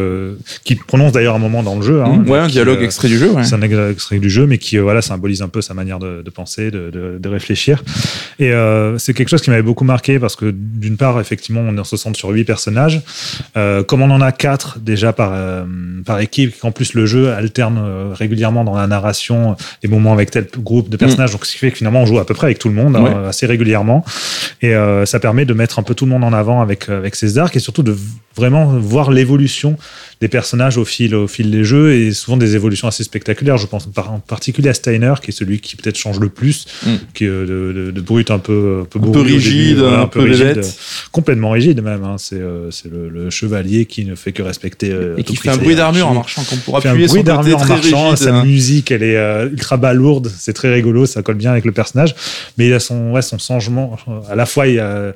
qui 0.64 0.74
prononce 0.76 1.12
d'ailleurs 1.12 1.34
un 1.34 1.38
moment 1.40 1.62
dans 1.62 1.76
le 1.76 1.82
jeu 1.82 2.00
hein, 2.02 2.08
Mmh, 2.18 2.28
Ouais, 2.30 2.38
un 2.38 2.46
qui, 2.46 2.52
dialogue 2.52 2.78
euh, 2.80 2.84
extrait 2.84 3.08
du 3.08 3.18
jeu. 3.18 3.30
Ouais. 3.30 3.42
C'est 3.44 3.54
un 3.54 3.62
ex- 3.62 3.74
extrait 3.92 4.18
du 4.18 4.30
jeu, 4.30 4.46
mais 4.46 4.58
qui 4.58 4.78
euh, 4.78 4.82
voilà 4.82 5.02
symbolise 5.02 5.42
un 5.42 5.48
peu 5.48 5.60
sa 5.62 5.74
manière 5.74 5.98
de, 5.98 6.22
de 6.22 6.30
penser, 6.30 6.70
de, 6.70 6.90
de- 6.90 7.18
de 7.18 7.28
réfléchir. 7.28 7.82
Et 8.38 8.52
euh, 8.52 8.98
c'est 8.98 9.14
quelque 9.14 9.28
chose 9.28 9.42
qui 9.42 9.50
m'avait 9.50 9.62
beaucoup 9.62 9.84
marqué 9.84 10.18
parce 10.18 10.36
que 10.36 10.50
d'une 10.54 10.96
part, 10.96 11.20
effectivement, 11.20 11.60
on 11.60 11.84
se 11.84 11.96
centre 11.96 12.18
sur 12.18 12.28
huit 12.30 12.44
personnages. 12.44 13.00
Euh, 13.56 13.82
comme 13.82 14.02
on 14.02 14.10
en 14.10 14.20
a 14.20 14.30
quatre 14.32 14.78
déjà 14.78 15.12
par 15.12 15.30
euh, 15.34 15.64
par 16.04 16.20
équipe, 16.20 16.58
qu'en 16.60 16.70
plus 16.70 16.94
le 16.94 17.06
jeu 17.06 17.30
alterne 17.32 17.78
euh, 17.82 18.12
régulièrement 18.14 18.64
dans 18.64 18.76
la 18.76 18.86
narration 18.86 19.56
des 19.82 19.88
moments 19.88 20.12
avec 20.12 20.30
tel 20.30 20.46
groupe 20.58 20.88
de 20.88 20.96
personnages, 20.96 21.32
donc 21.32 21.44
ce 21.46 21.52
qui 21.52 21.58
fait 21.58 21.70
que 21.70 21.78
finalement 21.78 22.02
on 22.02 22.06
joue 22.06 22.11
à 22.18 22.24
peu 22.24 22.34
près 22.34 22.46
avec 22.46 22.58
tout 22.58 22.68
le 22.68 22.74
monde 22.74 22.96
hein, 22.96 23.24
assez 23.28 23.46
régulièrement. 23.46 24.04
Et 24.60 24.74
euh, 24.74 25.06
ça 25.06 25.20
permet 25.20 25.44
de 25.44 25.54
mettre 25.54 25.78
un 25.78 25.82
peu 25.82 25.94
tout 25.94 26.04
le 26.04 26.10
monde 26.10 26.24
en 26.24 26.32
avant 26.32 26.60
avec 26.60 26.88
avec 26.88 27.14
ces 27.14 27.38
arcs 27.38 27.56
et 27.56 27.60
surtout 27.60 27.82
de 27.82 27.96
vraiment 28.36 28.66
voir 28.78 29.10
l'évolution 29.10 29.76
des 30.22 30.28
personnages 30.28 30.78
au 30.78 30.84
fil, 30.84 31.14
au 31.14 31.26
fil 31.26 31.50
des 31.50 31.64
jeux 31.64 31.92
et 31.94 32.12
souvent 32.12 32.36
des 32.36 32.54
évolutions 32.54 32.86
assez 32.88 33.02
spectaculaires. 33.02 33.58
Je 33.58 33.66
pense 33.66 33.88
en 33.96 34.20
particulier 34.20 34.68
à 34.70 34.74
Steiner, 34.74 35.14
qui 35.22 35.30
est 35.32 35.34
celui 35.34 35.58
qui 35.60 35.74
peut-être 35.76 35.98
change 35.98 36.18
le 36.20 36.28
plus, 36.28 36.66
Mm. 36.86 36.90
qui 37.12 37.24
est 37.24 37.28
euh, 37.28 37.44
de, 37.44 37.80
de, 37.86 37.90
de 37.90 38.00
brut 38.00 38.30
un 38.30 38.38
peu, 38.38 38.82
un 38.82 38.84
peu, 38.84 38.98
Un 39.00 39.02
peu 39.02 39.18
début, 39.24 39.34
rigide, 39.34 39.78
voilà, 39.78 40.00
un 40.02 40.06
peu 40.06 40.20
rigide, 40.20 40.46
bébête. 40.46 40.64
euh, 40.64 41.08
complètement 41.10 41.50
rigide 41.50 41.82
même. 41.82 42.04
hein. 42.04 42.16
C'est 42.18 42.36
euh, 42.40 42.70
le, 42.90 43.08
le 43.08 43.30
chevalier 43.30 43.84
qui 43.86 44.04
ne 44.04 44.14
fait 44.14 44.30
que 44.32 44.42
respecter. 44.42 44.90
euh, 44.92 45.16
Et 45.18 45.24
qui 45.24 45.34
fait 45.36 45.50
un 45.50 45.56
bruit 45.56 45.74
d'armure 45.74 46.06
en 46.06 46.14
marchant, 46.14 46.42
qu'on 46.44 46.56
pourra 46.56 46.80
fait 46.80 46.88
un 46.88 46.92
appuyer 46.92 47.08
bruit 47.08 47.24
d'armure 47.24 47.58
en 47.58 47.60
très 47.60 47.74
marchant, 47.74 48.10
rigide. 48.10 48.24
sa 48.24 48.34
hein. 48.36 48.44
musique 48.44 48.90
elle 48.92 49.02
est 49.02 49.16
euh, 49.16 49.48
ultra 49.50 49.76
balourde, 49.76 50.30
c'est 50.38 50.52
très 50.52 50.72
rigolo, 50.72 51.04
ça 51.06 51.22
colle 51.22 51.34
bien 51.36 51.50
avec 51.50 51.64
le 51.64 51.72
personnage, 51.72 52.14
mais 52.58 52.68
il 52.68 52.72
a 52.72 52.78
son, 52.80 53.10
ouais, 53.10 53.22
son 53.22 53.38
changement, 53.38 53.96
euh, 54.08 54.20
à 54.30 54.36
la 54.36 54.46
fois 54.46 54.68
il, 54.68 54.78
a- 54.78 55.12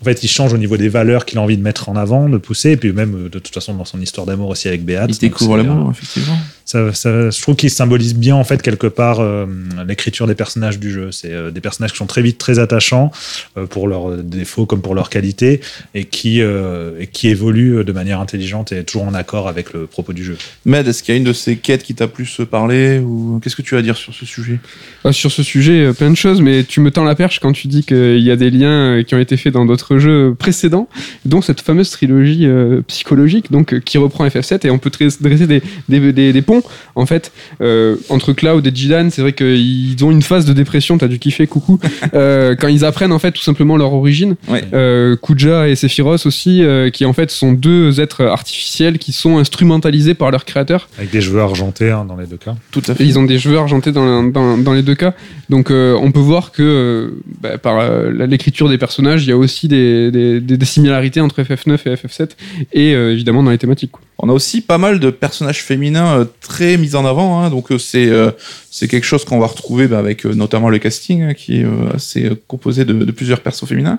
en 0.00 0.04
fait, 0.04 0.22
il 0.22 0.28
change 0.28 0.52
au 0.52 0.58
niveau 0.58 0.76
des 0.76 0.88
valeurs 0.90 1.24
qu'il 1.24 1.38
a 1.38 1.40
envie 1.40 1.56
de 1.56 1.62
mettre 1.62 1.88
en 1.88 1.96
avant, 1.96 2.28
de 2.28 2.36
pousser, 2.36 2.72
et 2.72 2.76
puis 2.76 2.92
même 2.92 3.14
euh, 3.14 3.28
de 3.30 3.38
toute 3.38 3.54
façon 3.54 3.72
dans 3.74 3.86
son 3.86 4.00
histoire 4.02 4.26
d'amour 4.26 4.49
aussi 4.50 4.68
avec 4.68 4.84
Béat. 4.84 5.06
Il 5.08 5.18
découvre 5.18 5.56
l'amour, 5.56 5.90
effectivement. 5.90 6.36
Ça, 6.70 6.94
ça- 6.94 7.30
je 7.30 7.42
trouve 7.42 7.56
qu'il 7.56 7.68
symbolise 7.70 8.14
bien 8.14 8.36
en 8.36 8.44
fait 8.44 8.62
quelque 8.62 8.86
part 8.86 9.18
euh, 9.18 9.44
l'écriture 9.88 10.28
des 10.28 10.36
personnages 10.36 10.78
du 10.78 10.92
jeu. 10.92 11.10
C'est 11.10 11.32
euh, 11.32 11.50
des 11.50 11.60
personnages 11.60 11.90
qui 11.92 11.98
sont 11.98 12.06
très 12.06 12.22
vite 12.22 12.38
très 12.38 12.60
attachants 12.60 13.10
euh, 13.56 13.66
pour 13.66 13.88
leurs 13.88 14.18
défauts 14.18 14.66
comme 14.66 14.80
pour 14.80 14.94
leurs 14.94 15.10
qualités 15.10 15.60
et 15.96 16.04
qui 16.04 16.40
euh, 16.40 16.92
et 17.00 17.08
qui 17.08 17.26
évoluent 17.28 17.82
de 17.82 17.92
manière 17.92 18.20
intelligente 18.20 18.70
et 18.70 18.84
toujours 18.84 19.02
en 19.04 19.14
accord 19.14 19.48
avec 19.48 19.72
le 19.72 19.86
propos 19.86 20.12
du 20.12 20.22
jeu. 20.22 20.36
Med, 20.64 20.86
est-ce 20.86 21.02
qu'il 21.02 21.12
y 21.12 21.16
a 21.16 21.18
une 21.18 21.24
de 21.24 21.32
ces 21.32 21.56
quêtes 21.56 21.82
qui 21.82 21.94
t'a 21.96 22.06
plus 22.06 22.40
parlé 22.48 23.00
ou 23.00 23.40
qu'est-ce 23.42 23.56
que 23.56 23.62
tu 23.62 23.74
as 23.74 23.78
à 23.78 23.82
dire 23.82 23.96
sur 23.96 24.14
ce 24.14 24.24
sujet? 24.24 24.60
Ah, 25.04 25.12
sur 25.12 25.32
ce 25.32 25.42
sujet, 25.42 25.92
plein 25.92 26.10
de 26.10 26.16
choses, 26.16 26.40
mais 26.40 26.62
tu 26.62 26.78
me 26.80 26.92
tends 26.92 27.04
la 27.04 27.16
perche 27.16 27.40
quand 27.40 27.52
tu 27.52 27.66
dis 27.66 27.82
qu'il 27.82 28.20
y 28.20 28.30
a 28.30 28.36
des 28.36 28.50
liens 28.50 29.02
qui 29.02 29.14
ont 29.16 29.18
été 29.18 29.36
faits 29.36 29.52
dans 29.54 29.64
d'autres 29.66 29.98
jeux 29.98 30.36
précédents, 30.38 30.88
dont 31.24 31.42
cette 31.42 31.62
fameuse 31.62 31.90
trilogie 31.90 32.46
euh, 32.46 32.82
psychologique, 32.86 33.50
donc 33.50 33.80
qui 33.80 33.98
reprend 33.98 34.24
FF7, 34.26 34.66
et 34.66 34.70
on 34.70 34.78
peut 34.78 34.90
dresser 34.90 35.46
des, 35.48 35.62
des, 35.88 36.12
des- 36.12 36.32
des 36.32 36.42
ponts 36.42 36.59
en 36.94 37.06
fait 37.06 37.32
euh, 37.60 37.96
entre 38.08 38.32
Cloud 38.32 38.66
et 38.66 38.74
Jidan. 38.74 39.08
C'est 39.10 39.22
vrai 39.22 39.32
qu'ils 39.32 39.96
ont 40.04 40.10
une 40.10 40.22
phase 40.22 40.44
de 40.44 40.52
dépression. 40.52 40.98
T'as 40.98 41.08
dû 41.08 41.18
kiffer, 41.18 41.46
coucou, 41.46 41.78
euh, 42.14 42.54
quand 42.58 42.68
ils 42.68 42.84
apprennent 42.84 43.12
en 43.12 43.18
fait 43.18 43.32
tout 43.32 43.42
simplement 43.42 43.76
leur 43.76 43.92
origine. 43.92 44.36
Ouais. 44.48 44.64
Euh, 44.72 45.16
Kuja 45.16 45.68
et 45.68 45.76
Sephiroth 45.76 46.26
aussi, 46.26 46.62
euh, 46.62 46.90
qui 46.90 47.04
en 47.04 47.12
fait 47.12 47.30
sont 47.30 47.52
deux 47.52 48.00
êtres 48.00 48.24
artificiels 48.24 48.98
qui 48.98 49.12
sont 49.12 49.38
instrumentalisés 49.38 50.14
par 50.14 50.30
leur 50.30 50.44
créateur. 50.44 50.88
Avec 50.98 51.10
des 51.10 51.20
jeux 51.20 51.38
argentés 51.40 51.90
hein, 51.90 52.04
dans 52.06 52.16
les 52.16 52.26
deux 52.26 52.36
cas. 52.36 52.54
Tout 52.70 52.82
à 52.88 52.92
Et 52.92 52.94
fait. 52.94 53.04
ils 53.04 53.18
ont 53.18 53.24
des 53.24 53.38
jeux 53.38 53.56
argentés 53.56 53.92
dans, 53.92 54.22
dans, 54.22 54.56
dans 54.58 54.72
les 54.72 54.82
deux 54.82 54.94
cas. 54.94 55.14
Donc 55.48 55.70
euh, 55.70 55.94
on 56.00 56.12
peut 56.12 56.20
voir 56.20 56.52
que 56.52 56.62
euh, 56.62 57.10
bah, 57.40 57.58
par 57.58 57.78
euh, 57.80 58.10
l'écriture 58.26 58.68
des 58.68 58.78
personnages, 58.78 59.24
il 59.24 59.28
y 59.30 59.32
a 59.32 59.36
aussi 59.36 59.68
des, 59.68 60.10
des, 60.10 60.40
des- 60.40 60.56
des 60.56 60.66
similarités 60.66 61.20
entre 61.20 61.42
FF9 61.42 61.78
et 61.86 61.94
FF7, 61.94 62.28
et 62.72 62.94
euh, 62.94 63.12
évidemment 63.12 63.42
dans 63.42 63.50
les 63.50 63.58
thématiques. 63.58 63.90
quoi. 63.92 64.00
On 64.22 64.28
a 64.28 64.32
aussi 64.32 64.60
pas 64.60 64.76
mal 64.76 65.00
de 65.00 65.08
personnages 65.10 65.62
féminins 65.62 66.20
euh, 66.20 66.24
très 66.40 66.76
mis 66.76 66.94
en 66.94 67.06
avant, 67.06 67.40
hein, 67.40 67.48
donc 67.48 67.72
euh, 67.72 67.78
c'est 67.78 68.06
euh, 68.08 68.30
c'est 68.70 68.86
quelque 68.86 69.06
chose 69.06 69.24
qu'on 69.24 69.38
va 69.38 69.46
retrouver 69.46 69.88
bah, 69.88 69.98
avec 69.98 70.26
notamment 70.26 70.68
le 70.68 70.78
casting 70.78 71.22
hein, 71.22 71.34
qui 71.34 71.60
est 71.60 71.66
assez 71.94 72.30
composé 72.46 72.84
de, 72.84 72.92
de 72.92 73.12
plusieurs 73.12 73.40
persos 73.40 73.66
féminins. 73.66 73.98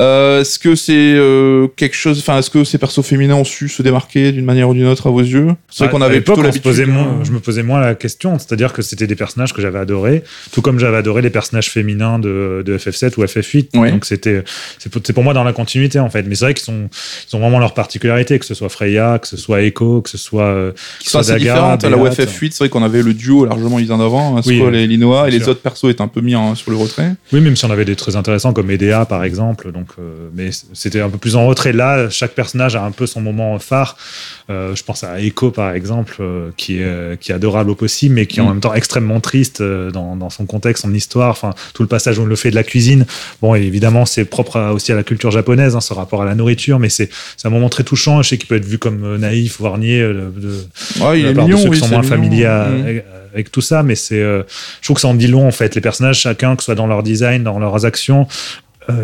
Euh, 0.00 0.42
est-ce 0.42 0.60
que 0.60 0.76
c'est 0.76 0.92
euh, 0.96 1.66
quelque 1.74 1.96
chose, 1.96 2.20
enfin, 2.20 2.38
est-ce 2.38 2.50
que 2.50 2.62
ces 2.62 2.78
persos 2.78 3.02
féminins 3.04 3.34
ont 3.34 3.42
su 3.44 3.68
se 3.68 3.82
démarquer 3.82 4.30
d'une 4.30 4.44
manière 4.44 4.68
ou 4.68 4.74
d'une 4.74 4.86
autre 4.86 5.08
à 5.08 5.10
vos 5.10 5.20
yeux? 5.20 5.48
C'est 5.68 5.78
vrai 5.84 5.88
À- 5.88 5.90
qu'on 5.90 6.00
avait 6.02 6.20
plutôt 6.20 6.40
l'habitude. 6.42 6.86
moins- 6.86 7.24
je 7.24 7.32
me 7.32 7.40
posais 7.40 7.64
moins 7.64 7.80
la 7.80 7.96
question, 7.96 8.38
c'est-à-dire 8.38 8.72
que 8.72 8.80
c'était 8.82 9.08
des 9.08 9.16
personnages 9.16 9.52
que 9.52 9.60
j'avais 9.60 9.80
adorés, 9.80 10.22
tout 10.52 10.62
comme 10.62 10.78
j'avais 10.78 10.98
adoré 10.98 11.20
les 11.22 11.30
personnages 11.30 11.70
féminins 11.70 12.20
de, 12.20 12.62
de 12.64 12.78
FF7 12.78 13.14
ou 13.18 13.24
FF8. 13.24 13.70
Oui. 13.74 13.90
Donc 13.90 14.04
c'était, 14.04 14.44
c'est 14.78 14.88
pour, 14.90 15.02
c'est 15.04 15.12
pour 15.12 15.24
moi 15.24 15.34
dans 15.34 15.42
la 15.42 15.52
continuité 15.52 15.98
en 15.98 16.10
fait. 16.10 16.22
Mais 16.22 16.36
c'est 16.36 16.44
vrai 16.44 16.54
qu'ils 16.54 16.64
sont, 16.64 16.88
ils 17.32 17.34
ont 17.36 17.40
vraiment 17.40 17.58
leur 17.58 17.74
particularité, 17.74 18.38
que 18.38 18.44
ce 18.44 18.54
soit 18.54 18.68
Freya, 18.68 19.18
que 19.20 19.26
ce 19.26 19.36
soit 19.36 19.62
Echo, 19.62 20.00
que 20.02 20.10
ce 20.10 20.18
soit 20.18 20.44
euh, 20.44 20.72
qui 21.00 21.08
sont 21.10 21.18
assez 21.18 21.34
différentes. 21.36 21.82
À 21.82 21.90
la 21.90 21.96
Beat. 21.96 22.12
UFF8, 22.20 22.50
c'est 22.52 22.58
vrai 22.58 22.68
qu'on 22.68 22.84
avait 22.84 23.02
le 23.02 23.14
duo 23.14 23.46
largement 23.46 23.78
mis 23.78 23.90
en 23.90 24.00
avant, 24.00 24.36
hein, 24.36 24.42
Oui, 24.46 24.62
et 24.74 24.86
Linoa, 24.86 25.26
et 25.26 25.32
les 25.32 25.40
sûr. 25.40 25.48
autres 25.48 25.60
persos 25.60 25.90
étaient 25.90 26.02
un 26.02 26.08
peu 26.08 26.20
mis 26.20 26.36
en- 26.36 26.54
sur 26.54 26.70
le 26.70 26.76
retrait. 26.76 27.14
Oui, 27.32 27.40
même 27.40 27.56
si 27.56 27.64
on 27.64 27.70
avait 27.72 27.84
des 27.84 27.96
très 27.96 28.14
intéressants 28.14 28.52
comme 28.52 28.66
Medea 28.66 29.04
par 29.04 29.24
exemple. 29.24 29.72
Donc, 29.72 29.87
euh, 29.98 30.28
mais 30.34 30.50
c'était 30.72 31.00
un 31.00 31.08
peu 31.08 31.18
plus 31.18 31.36
en 31.36 31.46
retrait. 31.46 31.72
Là, 31.72 32.08
chaque 32.10 32.32
personnage 32.32 32.76
a 32.76 32.82
un 32.82 32.90
peu 32.90 33.06
son 33.06 33.20
moment 33.20 33.58
phare. 33.58 33.96
Euh, 34.50 34.74
je 34.74 34.82
pense 34.84 35.04
à 35.04 35.20
Echo 35.20 35.50
par 35.50 35.72
exemple, 35.72 36.16
euh, 36.20 36.50
qui 36.56 36.80
est 36.80 37.18
qui 37.20 37.32
est 37.32 37.34
adorable 37.34 37.70
au 37.70 37.74
possible, 37.74 38.14
mais 38.14 38.26
qui 38.26 38.38
est 38.38 38.42
en 38.42 38.46
Mm. 38.46 38.48
même 38.50 38.60
temps 38.60 38.74
extrêmement 38.74 39.20
triste 39.20 39.62
dans, 39.62 40.16
dans 40.16 40.30
son 40.30 40.46
contexte, 40.46 40.82
son 40.82 40.94
histoire. 40.94 41.30
Enfin, 41.30 41.54
tout 41.74 41.82
le 41.82 41.88
passage 41.88 42.18
où 42.18 42.22
on 42.22 42.26
le 42.26 42.36
fait 42.36 42.50
de 42.50 42.54
la 42.56 42.64
cuisine. 42.64 43.06
Bon, 43.42 43.54
évidemment, 43.54 44.06
c'est 44.06 44.24
propre 44.24 44.56
à- 44.56 44.72
aussi 44.72 44.92
à 44.92 44.94
la 44.96 45.02
culture 45.02 45.30
japonaise, 45.30 45.76
hein, 45.76 45.80
ce 45.80 45.92
rapport 45.94 46.22
à 46.22 46.24
la 46.24 46.34
nourriture, 46.34 46.78
mais 46.78 46.88
c'est 46.88 47.10
un 47.44 47.50
moment 47.50 47.68
très 47.68 47.84
touchant. 47.84 48.22
Je 48.22 48.28
sais 48.30 48.38
qu'il 48.38 48.48
peut 48.48 48.56
être 48.56 48.64
vu 48.64 48.78
comme 48.78 49.16
naïf, 49.16 49.58
voire 49.58 49.78
niais. 49.78 50.00
de, 50.02 50.30
Ouais, 51.00 51.20
il 51.20 51.22
de 51.22 51.26
la 51.26 51.30
est 51.30 51.34
part 51.34 51.44
mignon, 51.44 51.56
de 51.58 51.62
ceux 51.62 51.68
oui, 51.70 51.76
qui 51.76 51.86
sont 51.86 51.88
moins 51.88 52.02
familiers 52.02 52.46
Mm. 52.46 53.02
avec, 53.34 53.52
tout 53.52 53.60
ça, 53.60 53.82
mais 53.82 53.94
c'est, 53.94 54.20
je 54.20 54.44
trouve 54.82 54.94
que 54.96 55.00
ça 55.00 55.08
en 55.08 55.14
dit 55.14 55.26
long 55.28 55.46
en 55.46 55.50
fait. 55.52 55.74
Les 55.74 55.80
personnages, 55.80 56.18
chacun, 56.20 56.56
que 56.56 56.62
ce 56.62 56.66
soit 56.66 56.74
dans 56.74 56.86
leur 56.86 57.02
design, 57.02 57.42
dans 57.44 57.58
leurs 57.58 57.84
actions, 57.84 58.26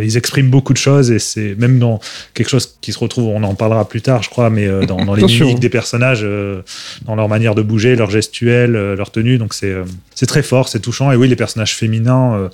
ils 0.03 0.16
expriment 0.16 0.51
beaucoup 0.51 0.73
de 0.73 0.79
choses 0.79 1.11
et 1.11 1.18
c'est 1.18 1.55
même 1.59 1.79
dans 1.79 2.01
quelque 2.33 2.49
chose 2.49 2.75
qui 2.81 2.92
se 2.92 2.99
retrouve, 2.99 3.29
on 3.29 3.42
en 3.42 3.55
parlera 3.55 3.88
plus 3.88 4.03
tard, 4.03 4.23
je 4.23 4.31
crois, 4.31 4.51
mais 4.51 4.66
euh, 4.66 4.87
dans, 4.87 5.05
dans 5.05 5.14
les 5.14 5.25
mimiques 5.25 5.61
des 5.61 5.68
personnages, 5.68 6.23
euh, 6.23 6.62
dans 7.05 7.14
leur 7.14 7.29
manière 7.29 7.55
de 7.55 7.62
bouger, 7.62 7.97
leur 7.97 8.11
gestuelle, 8.11 8.77
euh, 8.77 8.97
leur 8.97 9.11
tenue, 9.11 9.38
donc 9.38 9.55
c'est 9.55 9.73
euh, 9.73 9.85
c'est 10.14 10.27
très 10.27 10.42
fort, 10.42 10.68
c'est 10.68 10.81
touchant. 10.81 11.11
Et 11.12 11.16
oui, 11.16 11.29
les 11.29 11.37
personnages 11.37 11.77
féminins, 11.77 12.35
euh, 12.35 12.48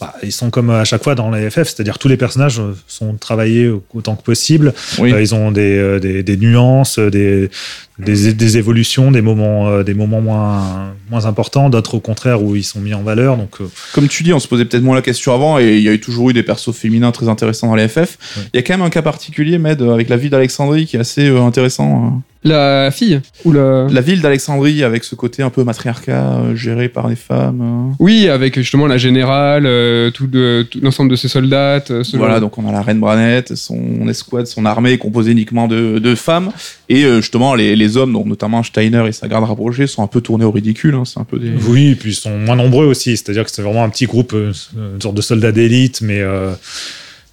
bah, 0.00 0.14
ils 0.22 0.32
sont 0.32 0.50
comme 0.50 0.70
à 0.70 0.84
chaque 0.84 1.02
fois 1.02 1.14
dans 1.14 1.30
les 1.30 1.50
FF, 1.50 1.68
c'est-à-dire 1.68 1.98
tous 1.98 2.08
les 2.08 2.16
personnages 2.16 2.60
euh, 2.60 2.74
sont 2.86 3.14
travaillés 3.14 3.70
autant 3.94 4.16
que 4.16 4.22
possible. 4.22 4.74
Oui. 4.98 5.12
Euh, 5.12 5.20
ils 5.20 5.34
ont 5.34 5.50
des, 5.50 6.00
des, 6.00 6.22
des 6.22 6.36
nuances, 6.36 6.98
des, 6.98 7.50
des, 7.98 8.32
des 8.32 8.56
évolutions, 8.58 9.10
des 9.10 9.22
moments, 9.22 9.68
euh, 9.68 9.82
des 9.82 9.94
moments 9.94 10.20
moins, 10.20 10.94
moins 11.10 11.26
importants, 11.26 11.70
d'autres 11.70 11.94
au 11.94 12.00
contraire 12.00 12.42
où 12.42 12.56
ils 12.56 12.64
sont 12.64 12.80
mis 12.80 12.94
en 12.94 13.02
valeur. 13.02 13.36
Donc, 13.36 13.60
euh, 13.60 13.68
Comme 13.92 14.08
tu 14.08 14.22
dis, 14.22 14.32
on 14.32 14.40
se 14.40 14.48
posait 14.48 14.64
peut-être 14.64 14.82
moins 14.82 14.96
la 14.96 15.02
question 15.02 15.34
avant, 15.34 15.58
et 15.58 15.76
il 15.76 15.82
y 15.82 15.88
a 15.88 15.92
eu 15.92 16.00
toujours 16.00 16.30
eu 16.30 16.32
des 16.32 16.42
persos 16.42 16.72
féminins 16.74 17.12
très 17.12 17.28
intéressants 17.28 17.68
dans 17.68 17.74
les 17.74 17.88
FF. 17.88 17.98
Ouais. 17.98 18.42
Il 18.54 18.56
y 18.56 18.60
a 18.60 18.62
quand 18.62 18.74
même 18.74 18.86
un 18.86 18.90
cas 18.90 19.02
particulier, 19.02 19.58
Med, 19.58 19.82
avec 19.82 20.08
la 20.08 20.16
ville 20.16 20.30
d'Alexandrie, 20.30 20.86
qui 20.86 20.96
est 20.96 21.00
assez 21.00 21.28
euh, 21.28 21.42
intéressant. 21.42 22.22
Hein. 22.44 22.48
La 22.48 22.90
fille 22.90 23.20
ou 23.44 23.52
la... 23.52 23.86
La 23.90 24.00
ville 24.00 24.20
d'Alexandrie, 24.20 24.82
avec 24.82 25.04
ce 25.04 25.14
côté 25.14 25.42
un 25.42 25.50
peu 25.50 25.62
matriarcat, 25.64 26.38
euh, 26.40 26.54
géré 26.56 26.88
par 26.88 27.08
les 27.08 27.16
femmes. 27.16 27.60
euh. 27.90 27.94
Oui, 27.98 28.28
avec 28.28 28.56
justement 28.58 28.86
la 28.86 28.98
générale, 28.98 29.64
euh, 29.66 30.10
tout, 30.10 30.26
de- 30.26 30.66
tout 30.70 30.80
l'ensemble 30.82 31.10
de 31.10 31.16
ses 31.16 31.28
soldats. 31.28 31.82
euh, 31.90 32.02
ce 32.04 32.16
Voilà, 32.16 32.34
genre. 32.34 32.42
donc 32.42 32.58
on 32.58 32.68
a 32.68 32.72
la 32.72 32.82
reine 32.82 32.98
Branette, 33.00 33.54
son 33.54 34.08
escouade, 34.08 34.46
son 34.46 34.64
armée 34.66 34.92
est 34.92 34.98
composée 34.98 35.32
uniquement 35.32 35.68
de, 35.68 35.98
de 35.98 36.14
femmes. 36.14 36.50
Et 36.88 37.04
euh, 37.04 37.20
justement, 37.20 37.54
les, 37.54 37.76
les 37.76 37.96
hommes, 37.96 38.12
donc 38.12 38.26
notamment 38.26 38.62
Steiner 38.62 39.04
et 39.08 39.12
sa 39.12 39.28
garde 39.28 39.44
rapprochée, 39.44 39.86
sont 39.86 40.02
un 40.02 40.06
peu 40.08 40.20
tournés 40.20 40.44
au 40.44 40.50
ridicule. 40.50 40.94
hein, 40.94 41.04
c'est 41.04 41.20
un 41.20 41.24
peu 41.24 41.38
des. 41.38 41.52
oui, 41.68 41.90
et 41.90 41.94
puis 41.94 42.10
ils 42.10 42.14
sont 42.14 42.36
moins 42.38 42.56
nombreux 42.56 42.86
aussi. 42.86 43.16
C'est-à-dire 43.16 43.44
que 43.44 43.50
c'est 43.50 43.62
vraiment 43.62 43.84
un 43.84 43.88
petit 43.88 44.06
groupe, 44.06 44.32
euh, 44.34 44.52
une 44.94 45.00
sorte 45.00 45.14
de 45.14 45.22
soldats 45.22 45.52
d'élite, 45.52 46.00
mais. 46.02 46.20
euh, 46.20 46.52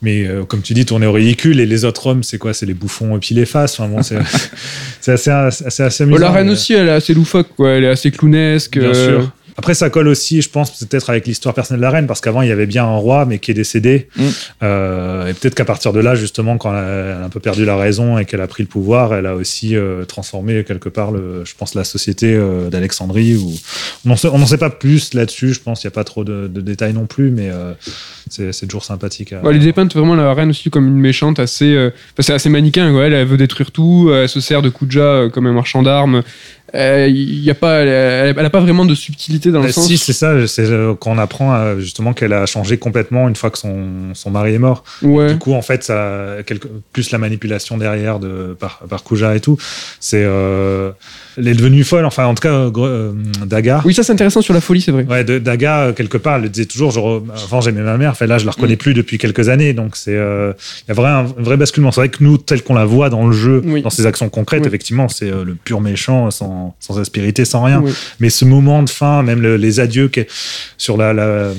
mais 0.01 0.25
euh, 0.27 0.43
comme 0.45 0.61
tu 0.61 0.73
dis, 0.73 0.85
tourné 0.85 1.05
au 1.05 1.11
ridicule. 1.13 1.59
Et 1.59 1.65
les 1.65 1.83
autres 1.85 2.07
hommes, 2.07 2.23
c'est 2.23 2.37
quoi? 2.37 2.53
C'est 2.53 2.65
les 2.65 2.73
bouffons 2.73 3.17
et 3.17 3.19
puis 3.19 3.35
les 3.35 3.45
faces. 3.45 3.79
Enfin, 3.79 3.89
bon, 3.89 4.01
c'est 4.03 4.17
assez, 5.11 5.29
assez, 5.31 5.83
assez 5.83 6.05
Bon, 6.05 6.11
amusant. 6.11 6.25
la 6.25 6.31
reine 6.31 6.47
mais- 6.47 6.53
aussi, 6.53 6.73
elle 6.73 6.87
est 6.87 6.91
assez 6.91 7.13
loufoque, 7.13 7.49
quoi. 7.55 7.71
Elle 7.71 7.83
est 7.83 7.89
assez 7.89 8.11
clownesque. 8.11 8.77
Bien 8.79 8.89
euh, 8.89 9.07
sûr. 9.19 9.31
Après, 9.59 9.73
ça 9.73 9.89
colle 9.89 10.07
aussi, 10.07 10.41
je 10.41 10.49
pense, 10.49 10.71
peut-être 10.71 11.09
avec 11.09 11.27
l'histoire 11.27 11.53
personnelle 11.53 11.81
de 11.81 11.85
la 11.85 11.91
reine, 11.91 12.07
parce 12.07 12.21
qu'avant, 12.21 12.41
il 12.41 12.47
y 12.47 12.51
avait 12.53 12.65
bien 12.65 12.85
un 12.85 12.95
roi, 12.95 13.25
mais 13.25 13.39
qui 13.39 13.51
est 13.51 13.53
décédé. 13.53 14.07
Mm. 14.15 14.23
Euh, 14.63 15.27
et 15.27 15.33
peut-être 15.33 15.53
qu'à 15.53 15.65
partir 15.65 15.91
de 15.91 15.99
là, 15.99 16.15
justement, 16.15 16.57
quand 16.57 16.71
elle 16.71 16.77
a, 16.77 16.87
elle 16.87 17.21
a 17.23 17.25
un 17.25 17.29
peu 17.29 17.41
perdu 17.41 17.65
la 17.65 17.75
raison 17.75 18.17
et 18.17 18.23
qu'elle 18.23 18.39
a 18.39 18.47
pris 18.47 18.63
le 18.63 18.69
pouvoir, 18.69 19.13
elle 19.13 19.25
a 19.25 19.35
aussi 19.35 19.75
euh, 19.75 20.05
transformé 20.05 20.63
quelque 20.63 20.87
part, 20.87 21.11
le, 21.11 21.43
je 21.43 21.55
pense, 21.57 21.75
la 21.75 21.83
société 21.83 22.33
euh, 22.33 22.69
d'Alexandrie. 22.69 23.35
Ou... 23.35 23.51
On 24.05 24.37
n'en 24.39 24.45
sait, 24.45 24.57
pas 24.57 24.69
plus 24.69 25.13
là-dessus, 25.13 25.53
je 25.53 25.59
pense. 25.59 25.83
Il 25.83 25.87
n'y 25.87 25.89
a 25.89 25.91
pas 25.91 26.05
trop 26.05 26.23
de, 26.23 26.47
de 26.47 26.61
détails 26.61 26.93
non 26.93 27.05
plus, 27.05 27.29
mais 27.29 27.49
euh, 27.49 27.73
c'est 28.29 28.65
toujours 28.65 28.85
sympathique. 28.85 29.33
À... 29.33 29.41
Ouais, 29.41 29.49
elle 29.49 29.57
est 29.57 29.65
dépeinte 29.65 29.93
vraiment 29.93 30.15
la 30.15 30.33
reine 30.33 30.51
aussi 30.51 30.69
comme 30.69 30.87
une 30.87 31.01
méchante 31.01 31.37
assez. 31.37 31.75
euh, 31.75 31.89
enfin, 32.17 32.33
assez 32.33 32.49
manichéen, 32.49 32.93
quoi. 32.93 33.07
Elle, 33.07 33.13
elle 33.13 33.27
veut 33.27 33.35
détruire 33.35 33.71
tout, 33.71 34.09
elle 34.13 34.29
se 34.29 34.39
sert 34.39 34.61
de 34.61 34.69
Kuja 34.69 35.01
euh, 35.01 35.29
comme 35.29 35.47
un 35.47 35.53
marchand 35.53 35.83
d'armes. 35.83 36.23
Euh, 36.75 37.07
Il 37.09 37.43
y 37.43 37.49
a 37.49 37.55
pas, 37.55 37.79
elle, 37.81 37.87
elle- 37.87 38.35
elle 38.37 38.45
a 38.45 38.49
pas 38.49 38.59
vraiment 38.59 38.85
de 38.85 38.95
subtilité 38.95 39.51
dans 39.51 39.61
le 39.61 39.69
Euh, 39.69 39.71
sens. 39.71 39.87
si, 39.87 39.97
c'est 39.97 40.13
ça, 40.13 40.47
c'est 40.47 40.63
euh, 40.65 40.93
qu'on 40.93 41.17
apprend 41.17 41.53
euh, 41.55 41.79
justement 41.79 42.13
qu'elle 42.13 42.33
a 42.33 42.45
changé 42.45 42.77
complètement 42.77 43.27
une 43.27 43.35
fois 43.35 43.49
que 43.49 43.57
son, 43.57 44.13
son 44.13 44.29
mari 44.31 44.53
est 44.53 44.59
mort. 44.59 44.83
Ouais. 45.01 45.33
Du 45.33 45.39
coup, 45.39 45.53
en 45.53 45.61
fait, 45.61 45.83
ça, 45.83 46.37
quelque, 46.45 46.67
plus 46.93 47.11
la 47.11 47.17
manipulation 47.17 47.77
derrière 47.77 48.19
de, 48.19 48.55
par, 48.59 48.79
par 48.89 49.03
Kuja 49.03 49.35
et 49.35 49.39
tout, 49.39 49.57
c'est. 49.99 50.25
Elle 51.37 51.47
est 51.47 51.53
devenue 51.53 51.83
folle, 51.83 52.05
enfin, 52.05 52.25
en 52.25 52.33
tout 52.35 52.41
cas, 52.41 52.51
euh, 52.53 52.71
euh, 52.77 53.11
Daga. 53.45 53.81
Oui, 53.85 53.93
ça 53.93 54.03
c'est 54.03 54.11
intéressant 54.13 54.41
sur 54.41 54.53
la 54.53 54.61
folie, 54.61 54.81
c'est 54.81 54.91
vrai. 54.91 55.05
Ouais, 55.09 55.23
de, 55.23 55.39
Daga, 55.39 55.79
euh, 55.79 55.93
quelque 55.93 56.17
part, 56.17 56.35
elle 56.37 56.43
le 56.43 56.49
disait 56.49 56.65
toujours. 56.65 56.91
Je 56.91 56.99
re- 56.99 57.21
avant, 57.45 57.61
j'aimais 57.61 57.81
ma 57.81 57.97
mère. 57.97 58.13
Là, 58.21 58.37
je 58.37 58.45
la 58.45 58.51
reconnais 58.51 58.75
plus 58.75 58.93
depuis 58.93 59.17
quelques 59.17 59.47
années. 59.49 59.73
Donc, 59.73 59.95
c'est. 59.95 60.15
euh, 60.15 60.53
Il 60.87 60.89
y 60.89 60.91
a 60.91 60.93
vrai, 60.95 61.09
un, 61.09 61.23
vrai 61.23 61.57
basculement. 61.57 61.91
C'est 61.91 62.01
vrai 62.01 62.09
que 62.09 62.23
nous, 62.23 62.37
tel 62.37 62.61
qu'on 62.63 62.73
la 62.73 62.85
voit 62.85 63.09
dans 63.09 63.25
le 63.27 63.33
jeu, 63.33 63.61
Oui. 63.65 63.81
dans 63.81 63.89
ses 63.89 64.05
actions 64.05 64.27
concrètes, 64.29 64.61
Oui. 64.63 64.67
effectivement, 64.67 65.07
c'est 65.07 65.31
euh, 65.31 65.43
le 65.43 65.55
pur 65.55 65.81
méchant, 65.81 66.29
sans, 66.31 66.75
sans 66.79 66.99
aspérité, 66.99 67.45
sans 67.45 67.63
rien. 67.63 67.81
Oui. 67.83 67.91
Mais 68.19 68.29
ce 68.29 68.43
moment 68.45 68.83
de 68.83 68.89
fin, 68.89 69.23
même 69.23 69.41
le- 69.41 69.55
les 69.57 69.79
adieux 69.79 70.09
sur 70.77 70.97
la, 70.97 71.13
la- 71.13 71.51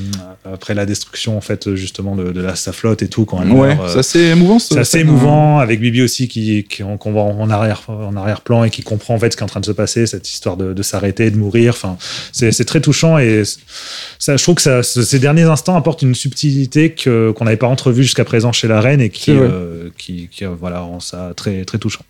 après 0.50 0.74
la 0.74 0.86
destruction 0.86 1.36
en 1.36 1.40
fait 1.40 1.74
justement 1.74 2.16
de, 2.16 2.32
de 2.32 2.40
la 2.40 2.56
sa 2.56 2.72
flotte 2.72 3.02
et 3.02 3.08
tout 3.08 3.24
quand 3.24 3.42
elle 3.42 3.50
Ouais, 3.52 3.74
meurt, 3.76 3.90
c'est 3.90 3.98
assez 3.98 4.20
émouvant. 4.20 4.58
ce- 4.58 4.74
c'est 4.74 4.80
assez 4.80 4.98
émouvant 5.00 5.58
avec 5.58 5.80
Bibi 5.80 6.02
aussi 6.02 6.28
qui, 6.28 6.66
qu'on 6.98 7.12
voit 7.12 7.22
en 7.22 7.50
arrière 7.50 7.82
en 7.88 8.16
arrière 8.16 8.40
plan 8.40 8.64
et 8.64 8.70
qui 8.70 8.82
comprend 8.82 9.14
en 9.14 9.18
fait 9.18 9.30
ce 9.32 9.36
qui 9.36 9.42
est 9.42 9.44
en 9.44 9.48
train 9.48 9.60
de 9.60 9.66
se 9.66 9.69
passer 9.72 10.06
cette 10.06 10.28
histoire 10.30 10.56
de, 10.56 10.72
de 10.72 10.82
s'arrêter 10.82 11.30
de 11.30 11.36
mourir. 11.36 11.74
Enfin 11.74 11.96
c'est, 12.32 12.64
très 12.64 12.80
touchant 12.80 13.18
et 13.18 13.42
ça 14.18 14.36
je 14.36 14.42
trouve 14.42 14.56
que 14.56 14.62
ça, 14.62 14.82
ces 14.82 15.18
derniers 15.18 15.42
instants 15.42 15.76
apportent 15.76 16.02
une 16.02 16.14
subtilité 16.14 16.92
que, 16.92 17.32
qu'on 17.32 17.44
n'avait 17.44 17.56
pas 17.56 17.66
entrevue 17.66 18.02
jusqu'à 18.02 18.24
présent 18.24 18.52
chez 18.52 18.68
la 18.68 18.80
reine 18.80 19.00
et 19.00 19.10
qui 19.10 19.30
euh, 19.30 19.88
qui, 19.96 20.28
qui, 20.30 20.44
euh, 20.44 20.50
voilà 20.58 20.80
rend 20.80 21.00
ça 21.00 21.32
très 21.36 21.64
très 21.64 21.78
touchant. 21.78 22.04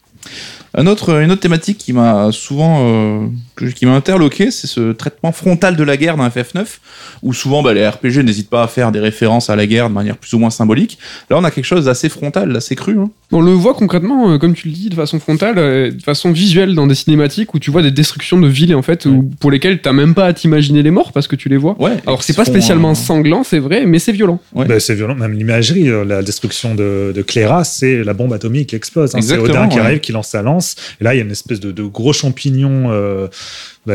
Un 0.75 0.87
autre, 0.87 1.20
une 1.20 1.31
autre 1.31 1.40
thématique 1.40 1.79
qui 1.79 1.92
m'a 1.92 2.31
souvent, 2.33 2.87
euh, 2.88 3.27
que- 3.64 3.70
qui 3.70 3.87
m'a 3.87 3.94
interloqué, 3.94 4.51
c'est 4.51 4.66
ce 4.66 4.92
traitement 4.92 5.33
frontal 5.33 5.77
de 5.77 5.85
la 5.85 5.96
guerre 5.96 6.16
dans 6.16 6.29
FF9, 6.29 6.81
où 7.23 7.33
souvent 7.33 7.62
bah, 7.62 7.73
les 7.75 7.87
RPG 7.87 8.23
n'hésitent 8.25 8.51
pas 8.51 8.62
à 8.64 8.68
faire 8.68 8.92
des 8.92 9.01
références 9.01 9.51
à 9.51 9.57
la 9.57 9.66
guerre 9.66 9.88
de 9.88 9.94
manière 9.94 10.16
plus 10.16 10.33
ou 10.35 10.38
moins 10.38 10.51
symbolique. 10.51 10.99
Là, 11.31 11.37
on 11.38 11.44
a 11.44 11.51
quelque 11.51 11.64
chose 11.64 11.85
d'assez 11.85 12.09
frontal, 12.09 12.53
d'assez 12.53 12.75
cru. 12.77 12.99
hein. 12.99 13.11
On 13.33 13.40
le 13.40 13.53
voit 13.53 13.75
concrètement, 13.75 14.33
euh, 14.33 14.38
comme 14.38 14.55
tu 14.55 14.66
le 14.68 14.75
dis, 14.75 14.88
de 14.88 14.94
façon 14.96 15.20
frontale, 15.20 15.55
euh, 15.59 15.90
de 15.92 16.03
façon 16.03 16.33
visuelle 16.33 16.75
dans 16.75 16.87
des 16.88 16.96
cinématiques 16.96 17.55
où 17.55 17.59
tu 17.61 17.70
vois 17.70 17.83
des 17.83 17.92
destructions 17.92 18.40
de 18.40 18.49
villes 18.49 18.75
en 18.75 18.83
fait, 18.83 19.07
où- 19.07 19.31
pour 19.38 19.51
lesquelles 19.53 19.81
t'as 19.81 19.92
même 19.92 20.14
pas 20.14 20.27
à 20.27 20.33
t'imaginer 20.33 20.83
les 20.83 20.90
morts 20.90 21.12
parce 21.12 21.29
que 21.29 21.37
tu 21.37 21.49
les 21.49 21.57
vois. 21.57 21.81
Ouais. 21.81 21.92
Alors 22.07 22.23
c'est 22.25 22.35
pas 22.37 22.44
spécialement 22.44 22.90
euh, 22.90 22.94
sanglant, 22.94 23.44
c'est 23.44 23.61
vrai, 23.61 23.87
mais 23.87 23.99
c'est 24.01 24.12
violent. 24.12 24.40
Ouais. 24.55 24.64
Bah, 24.66 24.81
c'est 24.81 24.94
violent, 24.96 25.14
même 25.14 25.33
l'imagerie, 25.35 25.88
euh, 25.88 26.05
la 26.05 26.23
destruction 26.23 26.75
de, 26.75 27.12
de 27.14 27.23
Cléra, 27.23 27.62
c'est 27.64 28.03
la 28.03 28.14
bombe 28.14 28.33
atomique 28.33 28.70
qui 28.70 28.77
explose. 28.77 29.14
hein. 29.14 29.20
C'est 29.23 29.38
Odin 29.38 29.68
qui 29.68 29.79
arrive, 29.79 30.01
qui 30.01 30.11
lance 30.12 30.29
sa 30.29 30.42
lance. 30.42 30.75
Et 31.01 31.05
là, 31.05 31.14
il 31.14 31.18
y 31.18 31.20
a 31.20 31.25
une 31.25 31.31
espèce 31.31 31.61
de, 31.61 31.70
de 31.70 31.83
gros 31.85 32.12
champignon, 32.12 32.90
euh, 32.90 33.29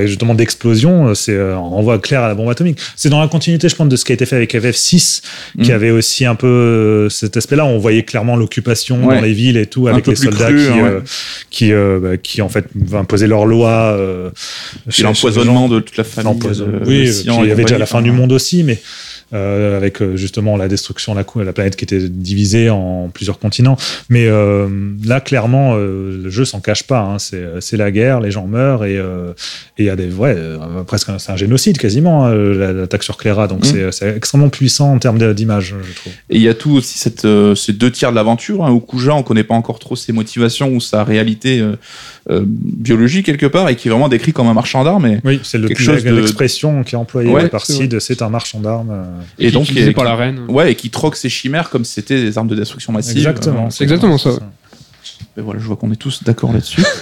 justement 0.06 0.34
d'explosion. 0.34 1.08
Euh, 1.10 1.14
C'est 1.14 1.32
euh, 1.34 1.56
on 1.58 1.70
renvoie 1.70 2.00
clair 2.00 2.22
à 2.24 2.28
la 2.28 2.36
bombe 2.36 2.50
atomique. 2.50 2.80
C'est 2.96 3.10
dans 3.10 3.20
la 3.22 3.28
continuité, 3.28 3.70
je 3.70 3.76
pense, 3.76 3.88
de 3.88 3.96
ce 3.96 4.04
qui 4.06 4.12
a 4.12 4.16
été 4.16 4.26
fait 4.26 4.36
avec 4.36 4.54
FF6, 4.54 5.22
qui 5.64 5.72
Mm. 5.72 5.74
avait 5.76 5.92
aussi 5.92 6.26
un 6.26 6.36
peu 6.36 6.48
euh, 6.48 7.10
cet 7.10 7.38
aspect-là. 7.38 7.66
On 7.66 7.78
voyait 7.78 8.04
clairement 8.04 8.36
l'occupation 8.36 9.06
Ouais. 9.06 9.16
dans 9.16 9.22
les 9.22 9.34
villes 9.34 9.58
et 9.58 9.68
tout, 9.68 9.88
Un 9.88 9.92
avec 9.94 10.08
les 10.08 10.16
soldats 10.16 10.48
cru, 10.48 10.58
qui, 10.58 10.70
ouais. 10.72 10.82
euh, 10.82 11.00
qui, 11.50 11.72
euh, 11.72 12.00
bah, 12.02 12.18
qui 12.18 12.42
en 12.42 12.50
fait 12.50 12.66
imposaient 12.94 13.28
leur 13.28 13.46
loi. 13.46 13.70
Euh, 13.98 14.30
l'empoisonnement 15.02 15.68
de 15.70 15.80
toute 15.80 15.98
la 15.98 16.04
famille. 16.04 16.40
Oui, 16.86 17.08
euh, 17.08 17.42
il 17.44 17.48
y 17.48 17.52
avait 17.52 17.64
déjà 17.64 17.78
la 17.78 17.86
fin 17.86 18.02
du 18.02 18.12
monde 18.12 18.32
aussi, 18.32 18.64
mais 18.64 18.80
euh, 19.34 19.76
avec 19.78 20.02
euh, 20.02 20.16
justement 20.16 20.56
la 20.58 20.68
destruction 20.68 21.14
de 21.16 21.22
la, 21.44 21.54
planète 21.54 21.76
qui 21.76 21.84
était 21.84 22.08
divisée 22.10 22.70
en 22.70 23.10
plusieurs 23.14 23.40
continents. 23.40 23.78
Mais 24.10 24.28
euh, 24.28 24.68
là, 25.04 25.20
clairement, 25.20 25.76
le 25.76 26.30
jeu 26.30 26.46
s'en 26.46 26.60
cache 26.60 26.84
pas. 26.84 27.00
hein. 27.02 27.18
C'est 27.20 27.78
la 27.78 27.92
guerre, 27.92 28.20
les 28.22 28.32
gens 28.32 28.46
meurent 28.48 28.86
et 28.86 29.00
il 29.78 29.86
y 29.86 29.90
a 29.90 29.96
des 29.96 30.12
ouais 30.12 30.36
presque 30.88 31.10
c'est 31.18 31.32
un 31.32 31.36
génocide 31.38 31.78
quasiment 31.78 32.26
hein, 32.26 32.34
la- 32.36 32.74
l'attaque 32.74 33.04
sur 33.04 33.18
Cléra. 33.18 33.48
Donc 33.48 33.66
Mm. 33.66 33.92
c'est- 33.92 34.16
extrêmement 34.16 34.50
puissant 34.50 34.94
en 34.94 35.00
termes 35.00 35.34
d'image, 35.34 35.76
je 35.84 35.94
trouve. 35.96 36.14
Et 36.30 36.36
il 36.38 36.42
y 36.42 36.50
a 36.50 36.54
tout 36.54 36.72
aussi 36.72 36.98
cette, 36.98 37.28
ces 37.56 37.74
deux 37.74 37.92
tiers 37.92 38.12
de 38.12 38.16
l'aventure, 38.16 38.64
hein, 38.66 38.72
où 38.72 38.80
Kuja, 38.80 39.14
on 39.16 39.24
connaît 39.24 39.44
pas 39.44 39.56
encore 39.56 39.80
trop 39.80 39.96
ses 39.96 40.12
motivations 40.14 40.70
ou 40.74 40.80
sa 40.80 41.04
réalité 41.04 41.64
biologique 42.30 43.26
quelque 43.26 43.46
part, 43.46 43.70
et 43.70 43.76
qui 43.76 43.88
est 43.88 43.92
vraiment 43.92 44.10
décrit 44.10 44.34
comme 44.34 44.48
un 44.48 44.54
marchand 44.54 44.84
d'armes. 44.84 45.20
Oui, 45.24 45.40
c'est 45.44 45.62
Quelque 45.66 45.82
chose 45.82 46.04
de- 46.04 46.12
l'expression 46.16 46.84
qui 46.84 46.96
est 46.96 46.98
employée 46.98 47.30
Ouais, 47.30 47.48
par. 47.50 47.66
Sid, 47.66 48.00
c'est 48.00 48.22
un 48.22 48.30
marchand 48.30 48.60
d'armes. 48.60 49.06
Euh. 49.16 49.24
Et 49.40 49.52
donc, 49.52 49.64
utilisé 49.64 49.92
et- 49.92 49.94
par 49.94 50.04
la 50.04 50.16
reine. 50.16 50.42
Ouais, 50.48 50.72
et 50.72 50.76
qui 50.76 50.90
troque 50.90 51.16
ses 51.16 51.30
chimères 51.30 51.70
comme 51.70 51.86
si 51.86 51.94
c'était 51.94 52.22
des 52.22 52.38
armes 52.38 52.48
de 52.48 52.56
destruction 52.56 52.94
massive. 52.94 53.18
Exactement. 53.18 53.70
c'est 53.70 53.84
exactement 53.84 54.18
ça. 54.18 54.32
Et 55.38 55.42
voilà, 55.42 55.60
je 55.60 55.66
vois 55.66 55.76
qu'on 55.76 55.92
est 55.92 55.98
tous 55.98 56.24
d'accord 56.24 56.54
là-dessus. 56.54 56.82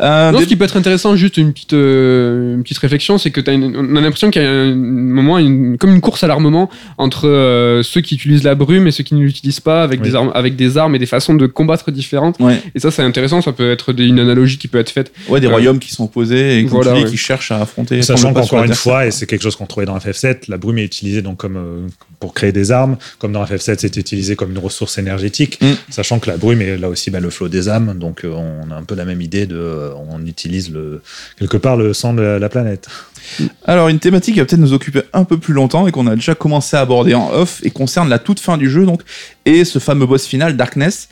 Euh, 0.00 0.30
Non, 0.32 0.38
des- 0.38 0.44
ce 0.44 0.48
qui 0.48 0.56
peut 0.56 0.64
être 0.64 0.76
intéressant, 0.76 1.14
juste 1.16 1.36
une 1.36 1.52
petite, 1.52 1.74
euh, 1.74 2.54
une 2.54 2.62
petite 2.62 2.78
réflexion, 2.78 3.18
c'est 3.18 3.30
que 3.30 3.40
une- 3.50 3.76
on 3.76 3.96
a 3.96 4.00
l'impression 4.00 4.30
qu'il 4.30 4.42
y 4.42 4.44
a 4.44 4.50
un 4.50 4.74
moment, 4.74 5.38
une- 5.38 5.76
comme 5.78 5.90
une 5.94 6.00
course 6.00 6.24
à 6.24 6.26
l'armement 6.26 6.70
entre 6.98 7.28
euh, 7.28 7.82
ceux 7.82 8.00
qui 8.00 8.14
utilisent 8.16 8.42
la 8.44 8.54
brume 8.54 8.86
et 8.86 8.90
ceux 8.90 9.04
qui 9.04 9.14
ne 9.14 9.20
l'utilisent 9.20 9.60
pas, 9.60 9.82
avec, 9.82 10.00
Oui. 10.00 10.08
des 10.08 10.14
armes, 10.14 10.32
avec 10.34 10.56
des 10.56 10.76
armes 10.78 10.94
et 10.94 10.98
des 10.98 11.06
façons 11.06 11.34
de 11.34 11.46
combattre 11.46 11.90
différentes. 11.90 12.36
Ouais, 12.40 12.60
Et 12.74 12.80
ça, 12.80 12.90
c'est 12.90 13.02
intéressant, 13.02 13.42
ça 13.42 13.52
peut 13.52 13.70
être 13.70 13.92
des- 13.92 14.06
une 14.06 14.18
analogie 14.18 14.58
qui 14.58 14.68
peut 14.68 14.78
être 14.78 14.90
faite. 14.90 15.12
ouais, 15.28 15.40
des 15.40 15.46
Euh, 15.46 15.50
royaumes 15.50 15.78
qui 15.78 15.90
sont 15.92 16.04
opposés 16.04 16.58
et 16.58 16.62
comme 16.64 16.70
voilà, 16.82 16.92
tu 16.92 16.98
dis, 16.98 17.04
ouais. 17.04 17.10
qui 17.10 17.16
cherchent 17.18 17.52
à 17.52 17.60
affronter. 17.60 18.02
Sachant 18.02 18.32
qu'encore 18.32 18.64
une 18.64 18.74
fois, 18.74 19.06
et 19.06 19.10
c'est 19.10 19.26
quelque 19.26 19.42
chose 19.42 19.56
qu'on 19.56 19.66
trouvait 19.66 19.86
dans 19.86 19.96
FF7, 19.98 20.48
la 20.48 20.56
brume 20.56 20.78
est 20.78 20.84
utilisée 20.84 21.22
donc 21.22 21.36
comme 21.38 21.56
euh, 21.56 21.86
pour 22.20 22.34
créer 22.34 22.52
des 22.52 22.70
armes, 22.72 22.96
comme 23.18 23.32
dans 23.32 23.44
FF7 23.44 23.80
c'était 23.80 24.00
utilisé 24.00 24.34
comme 24.36 24.50
une 24.52 24.58
ressource 24.58 24.98
énergétique, 24.98 25.58
Mm. 25.60 25.66
sachant 25.90 26.18
que 26.18 26.30
la 26.30 26.36
brume 26.36 26.62
est 26.62 26.76
là 26.78 26.88
aussi 26.88 27.10
bah, 27.10 27.20
le 27.20 27.30
flot 27.30 27.48
des 27.48 27.61
âmes, 27.68 27.98
donc 27.98 28.24
euh, 28.24 28.32
on 28.32 28.70
a 28.70 28.76
un 28.76 28.82
peu 28.82 28.94
la 28.94 29.04
même 29.04 29.20
idée 29.20 29.46
de, 29.46 29.56
euh, 29.56 29.92
on 30.08 30.24
utilise 30.26 30.70
le 30.70 31.02
quelque 31.38 31.56
part 31.56 31.76
le 31.76 31.92
sang 31.92 32.14
de 32.14 32.22
la, 32.22 32.38
la 32.38 32.48
planète. 32.48 32.88
Alors, 33.64 33.88
une 33.88 33.98
thématique 33.98 34.34
qui 34.34 34.40
va 34.40 34.46
peut-être 34.46 34.60
nous 34.60 34.72
occuper 34.72 35.02
un 35.12 35.24
peu 35.24 35.38
plus 35.38 35.54
longtemps 35.54 35.86
et 35.86 35.92
qu'on 35.92 36.06
a 36.06 36.14
déjà 36.14 36.34
commencé 36.34 36.76
à 36.76 36.80
aborder 36.80 37.14
en 37.14 37.30
off 37.30 37.60
et 37.62 37.70
concerne 37.70 38.08
la 38.08 38.18
toute 38.18 38.40
fin 38.40 38.58
du 38.58 38.68
jeu, 38.68 38.84
donc, 38.84 39.02
et 39.44 39.64
ce 39.64 39.78
fameux 39.78 40.06
boss 40.06 40.26
final, 40.26 40.56
Darkness. 40.56 41.08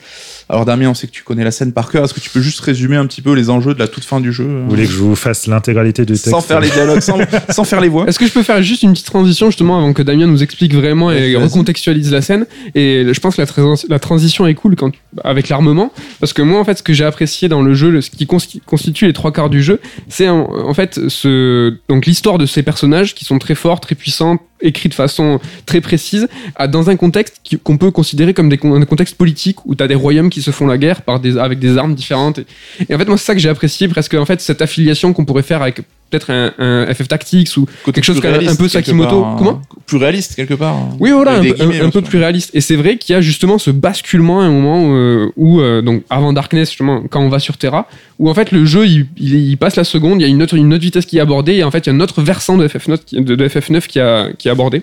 Alors, 0.51 0.65
Damien, 0.65 0.89
on 0.89 0.93
sait 0.93 1.07
que 1.07 1.13
tu 1.13 1.23
connais 1.23 1.45
la 1.45 1.51
scène 1.51 1.71
par 1.71 1.89
cœur. 1.89 2.03
Est-ce 2.03 2.13
que 2.13 2.19
tu 2.19 2.29
peux 2.29 2.41
juste 2.41 2.59
résumer 2.59 2.97
un 2.97 3.05
petit 3.07 3.21
peu 3.21 3.31
les 3.33 3.49
enjeux 3.49 3.73
de 3.73 3.79
la 3.79 3.87
toute 3.87 4.03
fin 4.03 4.19
du 4.19 4.33
jeu 4.33 4.43
euh, 4.43 4.61
Vous 4.65 4.69
voulez 4.69 4.85
que 4.85 4.91
je 4.91 4.97
vous 4.97 5.15
fasse 5.15 5.47
l'intégralité 5.47 6.03
du 6.05 6.11
texte 6.13 6.29
Sans 6.29 6.41
faire 6.41 6.59
les 6.59 6.69
dialogues, 6.69 6.99
sans, 6.99 7.17
sans 7.49 7.63
faire 7.63 7.79
les 7.79 7.87
voix. 7.87 8.05
Est-ce 8.05 8.19
que 8.19 8.27
je 8.27 8.33
peux 8.33 8.43
faire 8.43 8.61
juste 8.61 8.83
une 8.83 8.91
petite 8.91 9.05
transition 9.05 9.45
justement 9.47 9.77
avant 9.77 9.93
que 9.93 10.01
Damien 10.01 10.27
nous 10.27 10.43
explique 10.43 10.73
vraiment 10.73 11.09
et 11.09 11.35
recontextualise 11.37 12.11
la 12.11 12.21
scène? 12.21 12.45
Et 12.75 13.05
je 13.13 13.19
pense 13.21 13.37
que 13.37 13.41
la, 13.41 13.47
trans- 13.47 13.75
la 13.87 13.99
transition 13.99 14.45
est 14.45 14.53
cool 14.55 14.75
quand, 14.75 14.91
avec 15.23 15.47
l'armement 15.47 15.93
parce 16.19 16.33
que 16.33 16.41
moi 16.41 16.59
en 16.59 16.65
fait 16.65 16.77
ce 16.79 16.83
que 16.83 16.91
j'ai 16.91 17.05
apprécié 17.05 17.47
dans 17.47 17.61
le 17.61 17.73
jeu, 17.73 18.01
ce 18.01 18.09
qui 18.09 18.27
cons- 18.27 18.37
constitue 18.65 19.05
les 19.07 19.13
trois 19.13 19.31
quarts 19.31 19.49
du 19.49 19.63
jeu, 19.63 19.79
c'est 20.09 20.27
en, 20.27 20.49
en 20.67 20.73
fait 20.73 20.99
ce, 21.07 21.73
donc 21.87 22.05
l'histoire 22.05 22.37
de 22.37 22.45
ces 22.45 22.61
personnages 22.61 23.15
qui 23.15 23.23
sont 23.23 23.39
très 23.39 23.55
forts, 23.55 23.79
très 23.79 23.95
puissants, 23.95 24.37
écrits 24.63 24.89
de 24.89 24.93
façon 24.93 25.39
très 25.65 25.81
précise, 25.81 26.27
dans 26.69 26.89
un 26.89 26.95
contexte 26.97 27.37
qui- 27.43 27.57
qu'on 27.57 27.77
peut 27.77 27.89
considérer 27.89 28.33
comme 28.33 28.49
des, 28.49 28.59
un 28.63 28.85
contexte 28.85 29.15
politique 29.15 29.65
où 29.65 29.75
tu 29.75 29.83
as 29.83 29.87
des 29.87 29.95
royaumes 29.95 30.29
qui 30.29 30.40
se 30.41 30.51
font 30.51 30.67
la 30.67 30.77
guerre 30.77 31.01
par 31.03 31.19
des, 31.19 31.37
avec 31.37 31.59
des 31.59 31.77
armes 31.77 31.95
différentes. 31.95 32.39
Et, 32.39 32.45
et 32.89 32.95
en 32.95 32.97
fait 32.97 33.07
moi 33.07 33.17
c'est 33.17 33.25
ça 33.25 33.33
que 33.33 33.39
j'ai 33.39 33.49
apprécié 33.49 33.87
presque 33.87 34.13
en 34.13 34.25
fait 34.25 34.41
cette 34.41 34.61
affiliation 34.61 35.13
qu'on 35.13 35.25
pourrait 35.25 35.43
faire 35.43 35.61
avec 35.61 35.81
peut-être 36.09 36.29
un, 36.29 36.51
un 36.57 36.93
FF 36.93 37.07
Tactics 37.07 37.55
ou 37.55 37.65
Côté 37.85 37.95
quelque 37.95 38.03
chose 38.03 38.19
comme 38.19 38.31
un 38.31 38.37
réaliste, 38.37 38.59
peu 38.59 38.67
Sakimoto. 38.67 39.21
part, 39.21 39.29
hein. 39.31 39.35
Comment? 39.37 39.61
Plus 39.85 39.95
réaliste, 39.97 40.35
quelque 40.35 40.55
part. 40.55 40.75
hein. 40.75 40.89
oui, 40.99 41.11
voilà, 41.11 41.35
un, 41.35 41.41
peu- 41.41 41.55
un- 41.61 41.85
un 41.87 42.01
plus 42.01 42.17
réaliste. 42.19 42.51
Et 42.53 42.59
c'est 42.59 42.75
vrai 42.75 42.97
qu'il 42.97 43.13
y 43.13 43.17
a 43.17 43.21
justement 43.21 43.57
ce 43.57 43.71
basculement 43.71 44.41
à 44.41 44.43
un 44.43 44.51
moment 44.51 44.93
euh, 44.93 45.27
où, 45.37 45.61
euh, 45.61 45.81
donc 45.81 46.03
avant 46.09 46.33
Darkness, 46.33 46.67
justement, 46.69 47.01
quand 47.09 47.21
on 47.21 47.29
va 47.29 47.39
sur 47.39 47.55
Terra, 47.57 47.87
où 48.19 48.29
en 48.29 48.33
fait 48.33 48.51
le 48.51 48.65
jeu 48.65 48.85
il, 48.85 49.07
il- 49.17 49.51
il 49.51 49.57
passe 49.57 49.77
la 49.77 49.85
seconde, 49.85 50.19
il 50.19 50.23
y 50.23 50.27
a 50.27 50.29
une 50.29 50.41
autre, 50.43 50.55
une 50.55 50.73
autre 50.73 50.83
vitesse 50.83 51.05
qui 51.05 51.17
est 51.17 51.21
abordée, 51.21 51.53
et 51.55 51.63
en 51.63 51.71
fait 51.71 51.85
il 51.87 51.89
y 51.89 51.93
a 51.93 51.95
un 51.95 52.01
autre 52.01 52.21
versant 52.21 52.57
de 52.57 52.67
FF9 52.67 52.97
qui, 53.05 53.21
de, 53.21 53.35
de 53.35 53.47
FF9 53.47 53.87
qui, 53.87 53.99
a, 54.01 54.33
qui 54.37 54.49
est 54.49 54.51
abordé. 54.51 54.81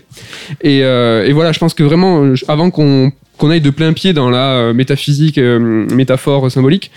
Et, 0.63 0.81
euh, 0.83 1.27
et 1.27 1.33
voilà, 1.35 1.53
je 1.53 1.59
pense 1.59 1.75
que 1.75 1.83
vraiment, 1.83 2.25
avant 2.49 2.71
qu'on 2.71 3.13
qu'on 3.39 3.51
aille 3.51 3.61
de 3.61 3.71
plein 3.71 3.93
pied 3.93 4.13
dans 4.13 4.29
la 4.29 4.57
euh, 4.57 4.75
métaphysique, 4.75 5.39
euh, 5.39 5.59
métaphore 5.59 6.51
symbolique, 6.51 6.91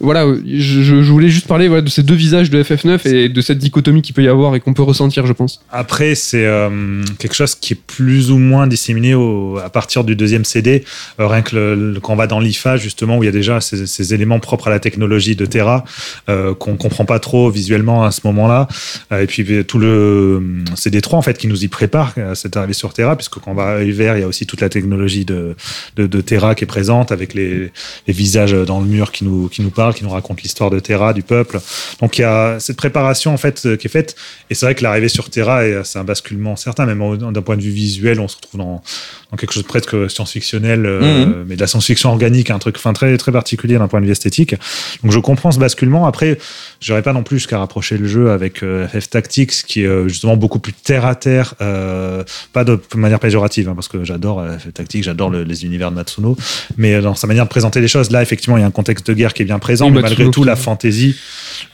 voilà, 0.00 0.26
je, 0.46 0.94
voulais 1.10 1.28
juste 1.28 1.46
parler 1.46 1.68
voilà, 1.68 1.82
de 1.82 1.88
ces 1.88 2.02
deux 2.02 2.14
visages 2.14 2.50
de 2.50 2.62
FF9 2.62 3.08
et 3.08 3.28
de 3.28 3.40
cette 3.40 3.58
dichotomie 3.58 4.02
qu'il 4.02 4.14
peut 4.14 4.22
y 4.22 4.28
avoir 4.28 4.54
et 4.54 4.60
qu'on 4.60 4.74
peut 4.74 4.82
ressentir, 4.82 5.26
je 5.26 5.32
pense. 5.32 5.62
Après, 5.70 6.14
c'est 6.14 6.44
euh, 6.44 7.02
quelque 7.18 7.34
chose 7.34 7.54
qui 7.54 7.72
est 7.74 7.80
plus 7.86 8.30
ou 8.30 8.38
moins 8.38 8.66
disséminé 8.66 9.14
au- 9.14 9.58
à 9.58 9.70
partir 9.70 10.04
du 10.04 10.16
deuxième 10.16 10.44
CD. 10.44 10.84
Euh, 11.20 11.26
rien 11.26 11.42
que 11.42 11.98
quand 12.00 12.12
on 12.12 12.16
va 12.16 12.26
dans 12.26 12.40
l'IFA, 12.40 12.76
justement, 12.76 13.18
où 13.18 13.22
il 13.22 13.26
y 13.26 13.28
a 13.28 13.32
déjà 13.32 13.60
ces, 13.60 13.86
ces 13.86 14.14
éléments 14.14 14.40
propres 14.40 14.68
à 14.68 14.70
la 14.70 14.80
technologie 14.80 15.36
de 15.36 15.46
Terra 15.46 15.84
euh, 16.28 16.54
qu'on 16.54 16.76
comprend 16.76 17.04
pas 17.04 17.18
trop 17.18 17.50
visuellement 17.50 18.04
à 18.04 18.10
ce 18.10 18.20
moment-là. 18.24 18.68
Euh, 19.12 19.22
et 19.22 19.26
puis 19.26 19.64
tout 19.64 19.78
le 19.78 20.42
CD3 20.74 21.14
en 21.16 21.22
fait 21.22 21.38
qui 21.38 21.46
nous 21.46 21.64
y 21.64 21.68
prépare 21.68 22.14
à 22.18 22.34
cette 22.34 22.56
arrivée 22.56 22.72
sur 22.74 22.92
Terra, 22.92 23.16
puisque 23.16 23.34
quand 23.38 23.50
on 23.52 23.54
va 23.54 23.76
à 23.76 23.82
Hiver, 23.82 24.16
il 24.16 24.20
y 24.20 24.24
a 24.24 24.28
aussi 24.28 24.46
toute 24.46 24.60
la 24.60 24.68
technologie 24.68 25.24
de, 25.24 25.56
de, 25.96 26.06
de 26.06 26.20
Terra 26.20 26.54
qui 26.54 26.64
est 26.64 26.66
présente 26.66 27.12
avec 27.12 27.34
les, 27.34 27.70
les 28.06 28.12
visages 28.12 28.52
dans 28.52 28.80
le 28.80 28.86
mur 28.86 29.12
qui 29.12 29.24
nous, 29.24 29.48
qui 29.48 29.62
nous 29.62 29.70
parlent, 29.70 29.85
qui 29.94 30.04
nous 30.04 30.10
racontent 30.10 30.40
l'histoire 30.42 30.70
de 30.70 30.78
Terra, 30.80 31.12
du 31.12 31.22
peuple. 31.22 31.60
Donc 32.00 32.18
il 32.18 32.22
y 32.22 32.24
a 32.24 32.58
cette 32.60 32.76
préparation 32.76 33.32
en 33.32 33.36
fait 33.36 33.64
euh, 33.66 33.76
qui 33.76 33.86
est 33.86 33.90
faite. 33.90 34.16
Et 34.50 34.54
c'est 34.54 34.66
vrai 34.66 34.74
que 34.74 34.82
l'arrivée 34.82 35.08
sur 35.08 35.30
Terra, 35.30 35.64
est- 35.66 35.84
c'est 35.84 35.98
un 35.98 36.04
basculement 36.04 36.56
certain, 36.56 36.86
même 36.86 37.02
au- 37.02 37.16
d'un 37.16 37.42
point 37.42 37.56
de 37.56 37.62
vue 37.62 37.70
visuel, 37.70 38.20
on 38.20 38.28
se 38.28 38.36
retrouve 38.36 38.58
dans, 38.60 38.82
dans 39.30 39.36
quelque 39.36 39.52
chose 39.52 39.62
de 39.62 39.68
presque 39.68 40.10
science-fictionnel, 40.10 40.86
euh, 40.86 41.00
mais 41.46 41.56
de 41.56 41.60
la 41.60 41.66
science-fiction 41.66 42.10
organique, 42.10 42.50
un 42.50 42.58
truc 42.58 42.76
enfin, 42.76 42.92
très, 42.92 43.16
très 43.16 43.32
particulier 43.32 43.78
d'un 43.78 43.88
point 43.88 44.00
de 44.00 44.06
vue 44.06 44.12
esthétique. 44.12 44.54
Donc 45.02 45.12
je 45.12 45.18
comprends 45.18 45.52
ce 45.52 45.58
basculement. 45.58 46.06
Après, 46.06 46.38
je 46.80 46.92
n'aurais 46.92 47.02
pas 47.02 47.12
non 47.12 47.22
plus 47.22 47.38
jusqu'à 47.38 47.58
rapprocher 47.58 47.98
le 47.98 48.06
jeu 48.06 48.30
avec 48.30 48.62
euh, 48.62 48.86
FF 48.88 49.10
Tactics, 49.10 49.50
qui 49.66 49.82
est 49.82 49.86
euh, 49.86 50.08
justement 50.08 50.36
beaucoup 50.36 50.58
plus 50.58 50.72
terre 50.72 51.04
à 51.04 51.14
terre, 51.14 51.54
euh, 51.60 52.22
pas 52.52 52.64
de 52.64 52.80
manière 52.94 53.20
péjorative, 53.20 53.68
hein, 53.68 53.74
parce 53.74 53.88
que 53.88 54.04
j'adore 54.04 54.40
euh, 54.40 54.56
FF 54.58 54.72
Tactics, 54.74 55.04
j'adore 55.04 55.30
le- 55.30 55.42
les 55.44 55.64
univers 55.64 55.90
de 55.90 55.96
Matsuno, 55.96 56.36
mais 56.76 56.94
euh, 56.94 57.02
dans 57.02 57.14
sa 57.14 57.26
manière 57.26 57.44
de 57.44 57.48
présenter 57.50 57.80
les 57.80 57.88
choses, 57.88 58.10
là, 58.10 58.22
effectivement, 58.22 58.56
il 58.56 58.60
y 58.60 58.64
a 58.64 58.66
un 58.66 58.70
contexte 58.70 59.06
de 59.06 59.14
guerre 59.14 59.34
qui 59.34 59.42
est 59.42 59.44
bien 59.44 59.58
présent, 59.58 59.75
Oui, 59.84 59.90
mais 59.90 60.02
malgré 60.02 60.30
tout, 60.30 60.44
la 60.44 60.56
fantaisie 60.56 61.16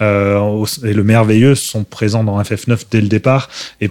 euh, 0.00 0.64
et 0.84 0.92
le 0.92 1.04
merveilleux 1.04 1.54
sont 1.54 1.84
présents 1.84 2.24
dans 2.24 2.40
FF9 2.40 2.84
dès 2.90 3.00
le 3.00 3.08
départ. 3.08 3.48
Et 3.80 3.90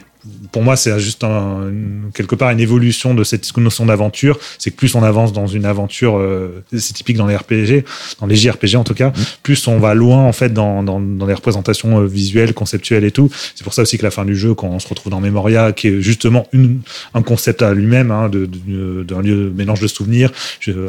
pour 0.52 0.62
moi, 0.62 0.76
c'est 0.76 1.00
juste 1.00 1.24
un- 1.24 1.72
quelque 2.14 2.36
part 2.36 2.50
une 2.52 2.60
évolution 2.60 3.14
de 3.14 3.24
cette 3.24 3.56
notion 3.58 3.86
d'aventure. 3.86 4.40
C'est 4.60 4.72
que 4.72 4.76
plus 4.76 4.94
on 4.96 5.04
avance 5.04 5.34
dans 5.34 5.48
une 5.48 5.66
aventure, 5.66 6.18
euh, 6.18 6.64
c'est 6.78 6.94
typique 6.94 7.18
dans 7.18 7.28
les 7.28 7.36
RPG, 7.36 7.84
dans 8.20 8.28
les 8.28 8.36
JRPG 8.36 8.76
en 8.76 8.84
tout 8.84 8.94
cas, 8.94 9.12
plus 9.44 9.68
on 9.68 9.80
va 9.80 9.94
loin 9.94 10.20
en 10.26 10.32
fait 10.34 10.54
dans, 10.54 10.84
dans, 10.84 11.00
dans 11.00 11.26
les 11.26 11.34
représentations 11.34 12.02
euh, 12.02 12.06
visuelles, 12.06 12.54
conceptuelles 12.54 13.04
et 13.06 13.12
tout. 13.12 13.30
C'est 13.56 13.64
pour 13.64 13.74
ça 13.74 13.82
aussi 13.82 13.98
que 13.98 14.04
la 14.04 14.12
fin 14.12 14.26
du 14.26 14.36
jeu, 14.36 14.54
quand 14.54 14.68
on 14.68 14.80
se 14.80 14.88
retrouve 14.88 15.12
dans 15.12 15.20
Memoria, 15.22 15.72
qui 15.72 15.88
est 15.88 16.02
justement 16.02 16.48
une, 16.54 16.82
un 17.14 17.22
concept 17.22 17.62
à 17.62 17.74
lui-même, 17.74 18.12
hein, 18.12 18.30
de- 18.30 18.46
de- 18.46 19.04
d'un 19.04 19.22
lieu 19.22 19.36
de 19.46 19.50
mélange 19.56 19.80
de 19.80 19.88
souvenirs, 19.88 20.32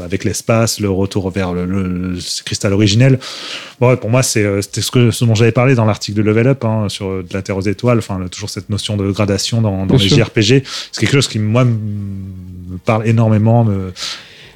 avec 0.04 0.24
l'espace, 0.24 0.80
le 0.80 0.90
retour 0.90 1.30
vers 1.30 1.52
le, 1.52 1.64
le- 1.64 1.82
le 1.88 2.18
cristal 2.44 2.72
originel. 2.72 3.18
Ouais, 3.80 3.96
pour 3.96 4.10
moi, 4.10 4.22
c'est, 4.22 4.44
euh, 4.44 4.60
ce, 4.62 4.90
que, 4.90 5.10
ce 5.10 5.24
dont 5.24 5.34
j'avais 5.34 5.52
parlé 5.52 5.74
dans 5.74 5.84
l'article 5.84 6.18
de 6.18 6.22
Level 6.22 6.46
Up, 6.48 6.64
hein, 6.64 6.88
sur 6.88 7.22
de 7.22 7.26
la 7.32 7.42
Terre 7.42 7.56
aux 7.56 7.62
étoiles, 7.62 7.98
enfin, 7.98 8.20
toujours 8.30 8.50
cette 8.50 8.68
notion 8.70 8.96
de 8.96 9.10
gradation 9.26 9.60
dans, 9.62 9.86
les 9.86 10.08
sûr. 10.08 10.16
JRPG. 10.18 10.62
C'est 10.92 11.00
quelque 11.00 11.12
chose 11.12 11.28
qui, 11.28 11.38
moi, 11.38 11.64
me 11.64 12.78
parle 12.84 13.06
énormément, 13.06 13.64
me, 13.64 13.92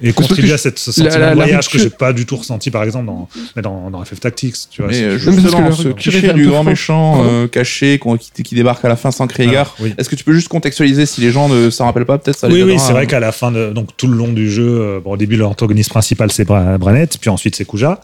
et 0.02 0.12
parce 0.12 0.28
contribue 0.28 0.48
que 0.48 0.52
à 0.54 0.58
cette, 0.58 0.78
ce 0.78 0.90
la- 0.90 1.10
sentiment 1.10 1.24
la- 1.24 1.34
de 1.34 1.38
la 1.38 1.44
voyage 1.46 1.68
que 1.70 1.78
j'ai 1.78 1.88
pas 1.88 2.12
du 2.12 2.26
tout 2.26 2.36
ressenti, 2.36 2.70
par 2.70 2.82
exemple, 2.82 3.06
dans, 3.06 3.28
dans, 3.62 3.90
dans 3.90 4.04
FF 4.04 4.20
Tactics. 4.20 4.54
Tu 4.70 4.82
vois, 4.82 4.90
Mais 4.90 5.00
euh, 5.02 5.18
justement, 5.18 5.68
le 5.68 5.72
ce 5.74 5.88
cliché 5.88 6.32
du 6.34 6.46
grand 6.48 6.64
méchant 6.64 7.22
euh, 7.24 7.48
caché 7.48 7.98
qui, 8.34 8.42
qui 8.42 8.54
débarque 8.54 8.84
à 8.84 8.88
la 8.88 8.96
fin 8.96 9.10
sans 9.10 9.26
crier 9.26 9.50
gare. 9.50 9.74
Ah, 9.78 9.82
oui. 9.82 9.94
Est-ce 9.96 10.10
que 10.10 10.16
tu 10.16 10.22
peux 10.24 10.34
juste 10.34 10.48
contextualiser 10.48 11.06
si 11.06 11.22
les 11.22 11.30
gens 11.30 11.48
ne 11.48 11.70
s'en 11.70 11.86
rappellent 11.86 12.04
pas 12.04 12.18
Peut-être 12.18 12.38
ça 12.38 12.48
les 12.48 12.62
Oui, 12.62 12.72
oui, 12.72 12.78
c'est 12.78 12.90
à- 12.90 12.92
vrai 12.92 13.06
qu'à 13.06 13.20
la 13.20 13.32
fin, 13.32 13.50
de, 13.52 13.70
donc 13.72 13.96
tout 13.96 14.06
le 14.06 14.16
long 14.18 14.32
du 14.32 14.50
jeu, 14.50 14.66
euh, 14.68 15.00
bon, 15.02 15.12
au 15.12 15.16
début, 15.16 15.36
l'antagoniste 15.36 15.88
principal, 15.88 16.30
c'est 16.30 16.44
Bra- 16.44 16.76
Branette, 16.76 17.16
puis 17.18 17.30
ensuite, 17.30 17.56
c'est 17.56 17.64
Kuja, 17.66 18.00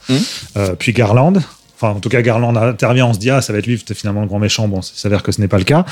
euh, 0.56 0.74
puis 0.78 0.92
Garland. 0.94 1.34
Enfin, 1.82 1.96
en 1.96 2.00
tout 2.00 2.08
cas, 2.08 2.22
Garland 2.22 2.54
intervient, 2.54 3.06
on 3.06 3.12
se 3.14 3.18
dit, 3.18 3.30
ah, 3.30 3.40
ça 3.42 3.52
va 3.52 3.58
être 3.58 3.66
lui, 3.66 3.82
finalement 3.94 4.20
le 4.22 4.28
grand 4.28 4.38
méchant. 4.38 4.68
Bon, 4.68 4.82
ça 4.82 4.92
s'avère 4.94 5.22
que 5.24 5.32
ce 5.32 5.40
n'est 5.40 5.48
pas 5.48 5.58
le 5.58 5.64
cas. 5.64 5.84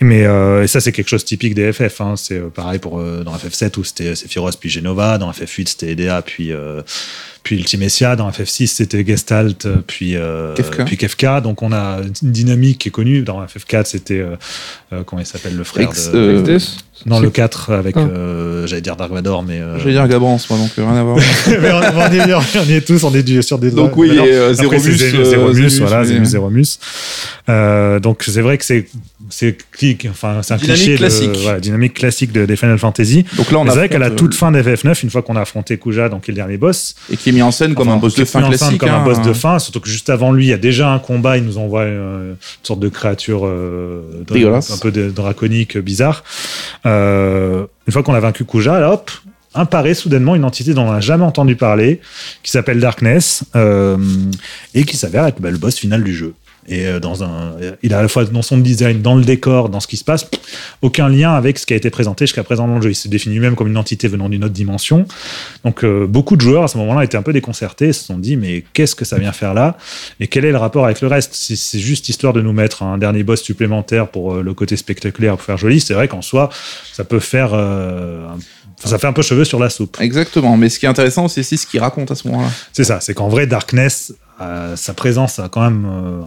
Mais 0.00 0.24
euh, 0.24 0.62
et 0.62 0.66
ça, 0.66 0.80
c'est 0.80 0.92
quelque 0.92 1.08
chose 1.08 1.24
typique 1.26 1.54
des 1.54 1.72
FF. 1.72 2.00
Hein. 2.00 2.14
C'est 2.16 2.38
euh, 2.38 2.48
pareil 2.48 2.78
pour 2.78 2.98
euh, 2.98 3.22
dans 3.22 3.34
FF7 3.36 3.78
où 3.78 3.84
c'était 3.84 4.14
Sephiroth 4.14 4.58
puis 4.58 4.70
Genova. 4.70 5.18
Dans 5.18 5.30
FF8, 5.30 5.68
c'était 5.68 5.90
Edea 5.92 6.22
puis 6.22 6.52
euh, 6.52 6.80
puis 7.42 7.56
Ultimecia. 7.56 8.16
Dans 8.16 8.30
FF6, 8.30 8.66
c'était 8.68 9.04
Gestalt 9.06 9.68
puis 9.86 10.16
euh, 10.16 10.54
Kefka. 10.54 10.84
puis 10.84 10.96
Kefka. 10.96 11.40
Donc 11.42 11.60
on 11.62 11.72
a 11.72 12.00
une 12.22 12.32
dynamique 12.32 12.78
qui 12.78 12.88
est 12.88 12.92
connue. 12.92 13.22
Dans 13.22 13.44
FF4, 13.44 13.84
c'était 13.84 14.20
euh, 14.20 14.36
euh, 14.92 15.02
comment 15.04 15.20
il 15.20 15.26
s'appelle 15.26 15.56
le 15.56 15.64
frère 15.64 15.88
Ex- 15.88 16.10
de 16.10 16.16
euh, 16.18 16.58
non 17.04 17.20
le 17.20 17.30
4 17.30 17.72
avec 17.72 17.96
Ah. 17.96 18.00
euh, 18.00 18.66
j'allais 18.66 18.80
dire 18.82 18.96
Dark 18.96 19.12
Vador 19.12 19.42
mais 19.42 19.60
euh, 19.60 19.78
J'allais 19.78 19.92
dire 19.92 20.08
Gabrance, 20.08 20.48
moi, 20.50 20.58
donc 20.58 20.70
euh, 20.78 20.84
rien 20.88 20.96
à 21.00 21.02
voir. 21.04 21.18
mais 21.48 21.70
on, 21.72 21.76
on 21.76 22.12
est, 22.12 22.34
on 22.34 22.68
est 22.70 22.80
tous 22.86 23.04
on 23.04 23.14
est 23.14 23.42
sur 23.42 23.58
des 23.58 23.70
donc 23.70 23.96
oui, 23.96 24.10
euh, 24.18 24.54
Zéromus, 24.54 24.80
Zéromus, 25.24 25.80
voilà, 25.80 26.04
Zéromus. 26.24 26.78
Euh, 27.48 28.00
donc 28.00 28.24
c'est 28.26 28.40
vrai 28.40 28.58
que 28.58 28.64
c'est 28.64 28.86
c'est 29.28 29.56
clic, 29.72 30.06
enfin 30.10 30.40
c'est 30.42 30.54
un 30.54 30.56
Dynamique 30.56 30.76
cliché 30.76 30.92
de- 30.92 30.96
classique. 30.98 31.30
voilà, 31.42 31.60
dynamique 31.60 31.94
classique 31.94 32.32
de, 32.32 32.46
des 32.46 32.56
Final 32.56 32.78
Fantasy. 32.78 33.24
Donc 33.36 33.50
là, 33.50 33.58
on 33.58 33.66
c'est 33.66 33.74
vrai 33.76 33.88
qu'à 33.88 33.98
la 33.98 34.10
toute 34.10 34.34
fin 34.34 34.52
d'FF9, 34.52 35.02
une 35.02 35.10
fois 35.10 35.22
qu'on 35.22 35.34
a 35.36 35.40
affronté 35.40 35.78
Kuja, 35.78 36.08
donc 36.08 36.22
qui 36.24 36.30
est 36.30 36.34
le 36.34 36.36
dernier 36.36 36.56
boss, 36.56 36.94
et 37.10 37.16
qui 37.16 37.30
est 37.30 37.32
mis 37.32 37.42
en 37.42 37.50
scène 37.50 37.74
comme 37.74 37.88
enfin, 37.88 37.96
un 37.96 38.00
boss 38.00 38.14
qui 38.14 38.20
de 38.20 38.24
est 38.24 38.26
fin 38.30 38.40
mis 38.40 38.46
en 38.46 38.50
scène 38.50 38.58
classique. 38.58 38.80
comme 38.80 38.90
un 38.90 39.00
hein. 39.00 39.04
boss 39.04 39.20
de 39.22 39.32
fin, 39.32 39.58
surtout 39.58 39.80
que 39.80 39.88
juste 39.88 40.10
avant 40.10 40.32
lui, 40.32 40.46
il 40.46 40.48
y 40.50 40.52
a 40.52 40.58
déjà 40.58 40.90
un 40.90 40.98
combat, 41.00 41.36
il 41.38 41.44
nous 41.44 41.58
envoie 41.58 41.84
une 41.86 42.36
sorte 42.62 42.80
de 42.80 42.88
créature 42.88 43.46
euh, 43.46 44.00
un 44.20 44.78
peu 44.80 44.92
de- 44.92 45.10
draconique, 45.10 45.76
bizarre. 45.78 46.22
Euh, 46.86 47.66
une 47.86 47.92
fois 47.92 48.02
qu'on 48.02 48.14
a 48.14 48.20
vaincu 48.20 48.44
Kuja, 48.44 48.80
là, 48.80 48.92
hop, 48.92 49.10
apparaît 49.54 49.94
soudainement 49.94 50.34
une 50.34 50.44
entité 50.44 50.74
dont 50.74 50.82
on 50.82 50.92
n'a 50.92 51.00
jamais 51.00 51.24
entendu 51.24 51.56
parler, 51.56 52.00
qui 52.42 52.50
s'appelle 52.50 52.80
Darkness, 52.80 53.44
euh, 53.56 53.96
et 54.74 54.84
qui 54.84 54.96
s'avère 54.96 55.26
être 55.26 55.40
bah, 55.40 55.50
le 55.50 55.58
boss 55.58 55.76
final 55.76 56.04
du 56.04 56.14
jeu. 56.14 56.34
Et 56.68 56.86
euh, 56.86 57.00
dans 57.00 57.22
un, 57.24 57.52
il 57.82 57.92
a 57.94 57.98
à 57.98 58.02
la 58.02 58.08
fois 58.08 58.24
dans 58.24 58.42
son 58.42 58.58
design, 58.58 59.02
dans 59.02 59.14
le 59.14 59.24
décor, 59.24 59.68
dans 59.68 59.80
ce 59.80 59.86
qui 59.86 59.96
se 59.96 60.04
passe, 60.04 60.28
aucun 60.82 61.08
lien 61.08 61.32
avec 61.34 61.58
ce 61.58 61.66
qui 61.66 61.72
a 61.74 61.76
été 61.76 61.90
présenté 61.90 62.26
jusqu'à 62.26 62.44
présent 62.44 62.66
dans 62.68 62.76
le 62.76 62.82
jeu. 62.82 62.90
Il 62.90 62.94
se 62.94 63.08
définit 63.08 63.34
lui-même 63.36 63.54
comme 63.54 63.68
une 63.68 63.76
entité 63.76 64.08
venant 64.08 64.28
d'une 64.28 64.44
autre 64.44 64.54
dimension. 64.54 65.06
Donc 65.64 65.84
euh, 65.84 66.06
beaucoup 66.06 66.36
de 66.36 66.40
joueurs 66.40 66.64
à 66.64 66.68
ce 66.68 66.78
moment-là 66.78 67.04
étaient 67.04 67.16
un 67.16 67.22
peu 67.22 67.32
déconcertés, 67.32 67.92
se 67.92 68.04
sont 68.04 68.18
dit 68.18 68.36
mais 68.36 68.64
qu'est-ce 68.72 68.94
que 68.94 69.04
ça 69.04 69.18
vient 69.18 69.32
faire 69.32 69.54
là? 69.54 69.76
Et 70.20 70.26
quel 70.26 70.44
est 70.44 70.52
le 70.52 70.58
rapport 70.58 70.84
avec 70.84 71.00
le 71.00 71.08
reste? 71.08 71.34
Si 71.34 71.56
c'est 71.56 71.78
juste 71.78 72.08
histoire 72.08 72.32
de 72.32 72.42
nous 72.42 72.52
mettre 72.52 72.82
un 72.82 72.98
dernier 72.98 73.22
boss 73.22 73.42
supplémentaire 73.42 74.08
pour 74.08 74.34
euh, 74.34 74.42
le 74.42 74.54
côté 74.54 74.76
spectaculaire, 74.76 75.32
pour 75.36 75.42
faire 75.42 75.58
joli, 75.58 75.80
c'est 75.80 75.94
vrai 75.94 76.08
qu'en 76.08 76.22
soi 76.22 76.50
ça 76.92 77.04
peut 77.04 77.20
faire 77.20 77.50
euh, 77.54 78.28
un- 78.28 78.38
ça 78.84 78.98
fait 78.98 79.06
un 79.06 79.12
peu 79.14 79.22
cheveux 79.22 79.44
sur 79.44 79.58
la 79.58 79.70
soupe. 79.70 79.96
Exactement. 80.00 80.56
Mais 80.58 80.68
ce 80.68 80.78
qui 80.78 80.84
est 80.84 80.88
intéressant, 80.88 81.28
c'est 81.28 81.40
aussi 81.40 81.56
ce 81.56 81.66
qu'il 81.66 81.80
raconte 81.80 82.10
à 82.10 82.14
ce 82.14 82.28
moment-là. 82.28 82.50
C'est 82.74 82.84
ça, 82.84 83.00
c'est 83.00 83.14
qu'en 83.14 83.28
vrai, 83.28 83.46
Darkness, 83.46 84.12
euh, 84.40 84.76
sa 84.76 84.92
présence 84.94 85.38
a 85.38 85.48
quand 85.48 85.62
même 85.62 85.86
euh, 85.86 86.20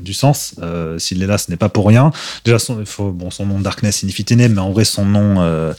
du 0.00 0.14
sens. 0.14 0.54
Euh, 0.62 0.98
S'il 0.98 1.22
est 1.22 1.26
là, 1.26 1.38
ce 1.38 1.50
n'est 1.50 1.56
pas 1.56 1.68
pour 1.68 1.86
rien. 1.86 2.10
Déjà, 2.44 2.58
son, 2.58 2.84
faut, 2.84 3.10
bon, 3.10 3.30
son 3.30 3.46
nom 3.46 3.60
Darkness 3.60 3.96
signifie 3.96 4.24
ténèbres, 4.24 4.54
mais 4.56 4.60
en 4.60 4.72
vrai, 4.72 4.84
son 4.84 5.04
nom 5.04 5.36
euh, 5.38 5.72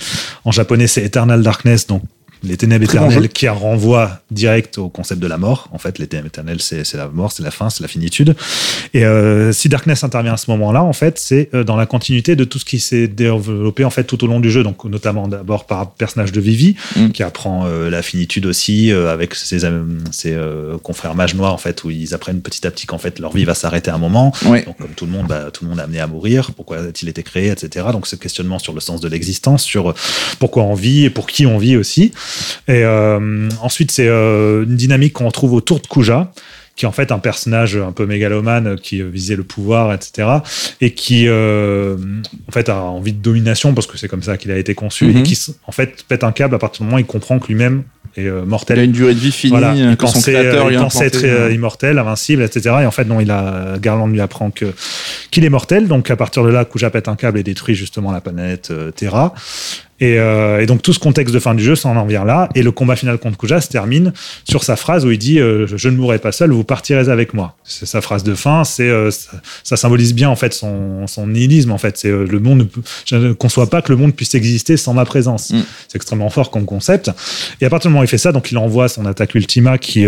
en 0.45 0.51
japonais, 0.51 0.87
c'est 0.87 1.03
Eternal 1.03 1.43
Darkness, 1.43 1.87
donc 1.87 2.03
les 2.43 2.57
ténèbres 2.57 2.85
Très 2.85 2.97
éternelles 2.97 3.29
qui 3.29 3.47
renvoie 3.47 4.19
direct 4.31 4.77
au 4.77 4.89
concept 4.89 5.21
de 5.21 5.27
la 5.27 5.37
mort. 5.37 5.69
En 5.71 5.77
fait, 5.77 5.99
les 5.99 6.07
ténèbres 6.07 6.27
éternelles, 6.27 6.61
c'est 6.61 6.83
c'est 6.83 6.97
la 6.97 7.07
mort, 7.07 7.31
c'est 7.31 7.43
la 7.43 7.51
fin, 7.51 7.69
c'est 7.69 7.81
la 7.81 7.87
finitude. 7.87 8.35
Et 8.93 9.05
euh, 9.05 9.51
si 9.51 9.69
Darkness 9.69 10.03
intervient 10.03 10.33
à 10.33 10.37
ce 10.37 10.49
moment-là, 10.51 10.83
en 10.83 10.93
fait, 10.93 11.19
c'est 11.19 11.49
euh, 11.53 11.63
dans 11.63 11.75
la 11.75 11.85
continuité 11.85 12.35
de 12.35 12.43
tout 12.43 12.59
ce 12.59 12.65
qui 12.65 12.79
s'est 12.79 13.07
développé 13.07 13.85
en 13.85 13.89
fait 13.89 14.03
tout 14.03 14.23
au 14.23 14.27
long 14.27 14.39
du 14.39 14.51
jeu. 14.51 14.63
Donc, 14.63 14.83
notamment 14.85 15.27
d'abord 15.27 15.65
par 15.65 15.81
le 15.81 15.87
personnage 15.97 16.31
de 16.31 16.41
Vivi, 16.41 16.75
Mm. 16.95 17.09
qui 17.11 17.23
apprend 17.23 17.65
euh, 17.65 17.89
la 17.89 18.01
finitude 18.01 18.45
aussi 18.45 18.91
euh, 18.91 19.11
avec 19.11 19.35
ses, 19.35 19.65
euh, 19.65 19.83
ses 20.11 20.33
euh, 20.33 20.77
confrères 20.77 21.15
mages 21.15 21.35
noirs 21.35 21.53
en 21.53 21.57
fait, 21.57 21.83
où 21.83 21.89
ils 21.89 22.13
apprennent 22.13 22.41
petit 22.41 22.65
à 22.67 22.71
petit 22.71 22.85
qu'en 22.85 22.97
fait 22.97 23.19
leur 23.19 23.33
vie 23.33 23.45
va 23.45 23.53
s'arrêter 23.53 23.91
à 23.91 23.95
un 23.95 23.97
moment. 23.97 24.33
Ouais. 24.45 24.63
Donc, 24.63 24.77
comme 24.77 24.93
tout 24.95 25.05
le 25.05 25.11
monde, 25.11 25.27
bah, 25.27 25.49
tout 25.51 25.63
le 25.63 25.69
monde 25.69 25.79
est 25.79 25.83
amené 25.83 25.99
à 25.99 26.07
mourir. 26.07 26.51
Pourquoi 26.55 26.77
a-t-il 26.77 27.09
été 27.09 27.23
créé, 27.23 27.49
etc. 27.49 27.87
Donc, 27.91 28.07
ce 28.07 28.15
questionnement 28.15 28.59
sur 28.59 28.73
le 28.73 28.79
sens 28.79 29.01
de 29.01 29.07
l'existence, 29.07 29.63
sur 29.63 29.91
euh, 29.91 29.95
pourquoi 30.39 30.63
on 30.63 30.73
vit 30.73 31.05
et 31.05 31.09
pour 31.09 31.27
qui 31.27 31.45
on 31.45 31.57
vit 31.57 31.77
aussi. 31.77 32.11
Et 32.67 32.83
euh, 32.83 33.49
ensuite, 33.61 33.91
c'est 33.91 34.07
euh, 34.07 34.63
une 34.63 34.75
dynamique 34.75 35.13
qu'on 35.13 35.25
retrouve 35.25 35.53
autour 35.53 35.79
de 35.79 35.87
Kuja, 35.87 36.31
qui 36.75 36.85
est 36.85 36.87
en 36.87 36.91
fait 36.91 37.11
un 37.11 37.19
personnage 37.19 37.75
un 37.77 37.91
peu 37.91 38.05
mégalomane 38.05 38.77
qui 38.77 39.01
euh, 39.01 39.07
visait 39.07 39.35
le 39.35 39.43
pouvoir, 39.43 39.93
etc. 39.93 40.27
Et 40.81 40.91
qui, 40.91 41.25
euh, 41.27 41.95
en 42.47 42.51
fait, 42.51 42.69
a 42.69 42.81
envie 42.81 43.13
de 43.13 43.21
domination 43.21 43.73
parce 43.73 43.85
que 43.85 43.97
c'est 43.97 44.07
comme 44.07 44.23
ça 44.23 44.37
qu'il 44.37 44.51
a 44.51 44.57
été 44.57 44.73
conçu 44.73 45.05
Mhm. 45.05 45.17
et 45.17 45.23
qui, 45.23 45.37
en 45.67 45.71
fait, 45.71 46.03
pète 46.07 46.23
un 46.23 46.31
câble 46.31 46.55
à 46.55 46.59
partir 46.59 46.81
du 46.81 46.85
moment 46.85 46.97
où 46.97 46.99
il 46.99 47.05
comprend 47.05 47.37
que 47.37 47.47
lui-même 47.47 47.83
est 48.15 48.29
mortel. 48.29 48.77
Il 48.77 48.81
a 48.81 48.83
une 48.85 48.91
durée 48.91 49.13
de 49.13 49.19
vie 49.19 49.31
finie, 49.31 49.51
Voilà, 49.51 49.73
il 49.75 49.97
que 49.97 50.05
son 50.07 50.13
pensait, 50.13 50.33
créateur 50.33 50.71
il 50.71 50.77
pensait 50.77 51.07
être 51.07 51.25
implanté, 51.25 51.53
immortel, 51.55 51.99
invincible, 51.99 52.43
etc. 52.43 52.75
Et 52.81 52.85
en 52.85 52.91
fait, 52.91 53.05
non, 53.05 53.19
il 53.19 53.29
a 53.31 53.75
Garland 53.81 54.07
lui 54.07 54.21
apprend 54.21 54.51
que 54.51 54.65
qu'il 55.31 55.45
est 55.45 55.49
mortel. 55.49 55.87
Donc 55.87 56.09
à 56.11 56.15
partir 56.15 56.43
de 56.43 56.49
là, 56.49 56.63
Kuja 56.65 56.89
pète 56.91 57.07
un 57.07 57.15
câble 57.15 57.39
et 57.39 57.43
détruit 57.43 57.73
justement 57.75 58.11
la 58.11 58.21
planète 58.21 58.71
Terra. 58.95 59.33
Et, 59.99 60.19
euh, 60.19 60.61
et 60.61 60.65
donc 60.65 60.81
tout 60.81 60.91
ce 60.91 60.99
contexte 60.99 61.33
de 61.33 61.39
fin 61.39 61.53
du 61.53 61.63
jeu, 61.63 61.75
ça 61.75 61.89
en 61.89 62.05
vient 62.05 62.25
là. 62.25 62.49
Et 62.55 62.63
le 62.63 62.71
combat 62.71 62.95
final 62.95 63.17
contre 63.17 63.37
Kuja 63.37 63.61
se 63.61 63.69
termine 63.69 64.11
sur 64.43 64.63
sa 64.63 64.75
phrase 64.75 65.05
où 65.05 65.11
il 65.11 65.17
dit 65.17 65.39
euh, 65.39 65.67
Je 65.67 65.89
ne 65.89 65.95
mourrai 65.95 66.19
pas 66.19 66.31
seul, 66.31 66.51
vous 66.51 66.63
partirez 66.63 67.09
avec 67.09 67.33
moi. 67.33 67.55
C'est 67.63 67.85
sa 67.85 68.01
phrase 68.01 68.23
de 68.23 68.33
fin. 68.33 68.63
C'est 68.63 68.89
euh, 68.89 69.11
ça, 69.11 69.31
ça 69.63 69.77
symbolise 69.77 70.13
bien 70.13 70.29
en 70.29 70.35
fait 70.35 70.53
son, 70.53 71.07
son 71.07 71.27
nihilisme. 71.27 71.71
En 71.71 71.77
fait, 71.77 71.97
c'est 71.97 72.09
le 72.09 72.39
monde. 72.39 72.67
Je 73.05 73.15
ne 73.15 73.33
conçois 73.33 73.69
pas 73.69 73.81
que 73.81 73.91
le 73.91 73.97
monde 73.97 74.15
puisse 74.15 74.33
exister 74.35 74.77
sans 74.77 74.93
ma 74.93 75.05
présence. 75.05 75.51
Mm. 75.51 75.61
C'est 75.87 75.95
extrêmement 75.95 76.29
fort 76.29 76.49
comme 76.49 76.65
concept. 76.65 77.11
Et 77.61 77.65
à 77.65 77.69
partir 77.69 77.89
du 77.89 77.93
moment 77.93 78.01
où 78.01 78.05
il 78.05 78.09
fait 78.09 78.17
ça, 78.17 78.31
donc 78.31 78.51
il 78.51 78.57
envoie 78.57 78.89
son 78.89 79.05
attaque 79.05 79.35
ultima 79.35 79.77
qui, 79.77 80.05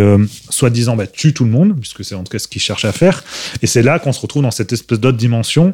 soi-disant, 0.49 0.95
bah, 0.95 1.07
tue 1.07 1.33
tout 1.33 1.45
le 1.45 1.51
monde, 1.51 1.75
puisque 1.79 2.03
c'est 2.03 2.15
en 2.15 2.23
tout 2.23 2.31
cas 2.31 2.39
ce 2.39 2.47
qu'il 2.47 2.61
cherche 2.61 2.85
à 2.85 2.91
faire. 2.91 3.23
Et 3.61 3.67
c'est 3.67 3.83
là 3.83 3.99
qu'on 3.99 4.13
se 4.13 4.19
retrouve 4.19 4.43
dans 4.43 4.51
cette 4.51 4.73
espèce 4.73 4.99
d'autre 4.99 5.17
dimension 5.17 5.73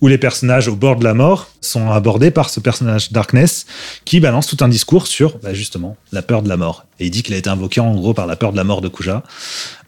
où 0.00 0.08
les 0.08 0.18
personnages 0.18 0.68
au 0.68 0.76
bord 0.76 0.96
de 0.96 1.04
la 1.04 1.14
mort 1.14 1.50
sont 1.60 1.90
abordés 1.90 2.30
par 2.30 2.50
ce 2.50 2.60
personnage 2.60 3.10
Darkness 3.12 3.43
qui 4.04 4.20
balance 4.20 4.46
tout 4.46 4.58
un 4.60 4.68
discours 4.68 5.06
sur 5.06 5.38
bah, 5.38 5.54
justement 5.54 5.96
la 6.12 6.22
peur 6.22 6.42
de 6.42 6.48
la 6.48 6.56
mort. 6.56 6.84
Et 7.00 7.06
il 7.06 7.10
dit 7.10 7.22
qu'il 7.22 7.34
a 7.34 7.36
été 7.36 7.50
invoqué 7.50 7.80
en 7.80 7.94
gros 7.94 8.14
par 8.14 8.26
la 8.26 8.36
peur 8.36 8.52
de 8.52 8.56
la 8.56 8.64
mort 8.64 8.80
de 8.80 8.88
Kuja, 8.88 9.22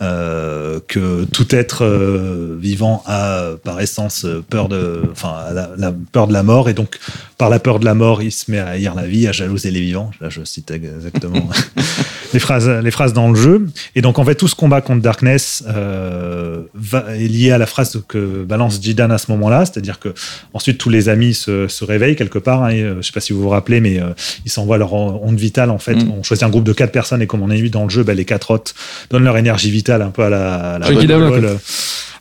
euh, 0.02 0.80
que 0.88 1.24
tout 1.24 1.54
être 1.54 1.84
euh, 1.84 2.56
vivant 2.60 3.02
a 3.06 3.52
par 3.62 3.80
essence 3.80 4.26
peur 4.50 4.68
de, 4.68 5.02
enfin 5.12 5.52
la, 5.52 5.70
la 5.76 5.92
peur 6.12 6.26
de 6.26 6.32
la 6.32 6.42
mort 6.42 6.68
et 6.68 6.74
donc 6.74 6.98
par 7.38 7.48
la 7.48 7.60
peur 7.60 7.78
de 7.78 7.84
la 7.84 7.94
mort 7.94 8.22
il 8.22 8.32
se 8.32 8.50
met 8.50 8.58
à 8.58 8.68
haïr 8.68 8.94
la 8.94 9.06
vie, 9.06 9.28
à 9.28 9.32
jalouser 9.32 9.70
les 9.70 9.80
vivants. 9.80 10.10
Là 10.20 10.28
je 10.30 10.42
cite 10.44 10.70
exactement 10.70 11.48
les 12.36 12.40
phrases, 12.40 12.68
les 12.68 12.90
phrases 12.90 13.14
dans 13.14 13.28
le 13.30 13.34
jeu. 13.46 13.66
Et 13.94 14.02
donc 14.02 14.18
en 14.18 14.24
fait 14.26 14.34
tout 14.34 14.46
ce 14.52 14.54
combat 14.54 14.80
contre 14.82 15.00
Darkness 15.00 15.64
euh, 15.68 16.60
va, 16.74 17.04
est 17.16 17.28
lié 17.28 17.50
à 17.50 17.58
la 17.58 17.64
phrase 17.66 18.02
que 18.06 18.44
balance 18.44 18.78
Jidan 18.82 19.10
à 19.10 19.16
ce 19.18 19.30
moment-là, 19.32 19.64
c'est-à-dire 19.64 19.98
que 19.98 20.10
ensuite 20.52 20.76
tous 20.78 20.90
les 20.90 21.08
amis 21.08 21.32
se, 21.32 21.66
se 21.68 21.82
réveillent 21.84 22.16
quelque 22.16 22.38
part. 22.38 22.62
hein, 22.64 22.70
et, 22.70 22.82
euh, 22.82 22.96
je 23.00 23.06
sais 23.06 23.12
pas 23.12 23.20
si 23.20 23.32
vous 23.32 23.40
vous 23.40 23.48
rappelez, 23.48 23.80
mais 23.80 24.00
euh, 24.00 24.10
ils 24.44 24.50
s'envoient 24.50 24.76
leur 24.76 24.92
on- 24.92 25.20
onde 25.28 25.38
vitale 25.38 25.70
en 25.70 25.78
fait. 25.78 25.94
Mm. 25.94 26.12
On 26.18 26.22
choisit 26.22 26.44
un 26.44 26.50
groupe 26.50 26.64
de 26.64 26.74
quatre 26.74 26.92
personnes 26.92 27.22
et 27.22 27.26
comme 27.26 27.40
on 27.42 27.50
a 27.50 27.54
vu 27.54 27.70
dans 27.70 27.84
le 27.84 27.90
jeu, 27.90 28.02
bah, 28.02 28.12
les 28.14 28.26
quatre 28.26 28.50
hôtes 28.50 28.74
donnent 29.10 29.24
leur 29.24 29.38
énergie 29.38 29.70
vitale 29.70 30.02
un 30.02 30.10
peu 30.10 30.22
à 30.22 30.30
la, 30.30 30.74
à 30.74 30.78
la 30.78 30.86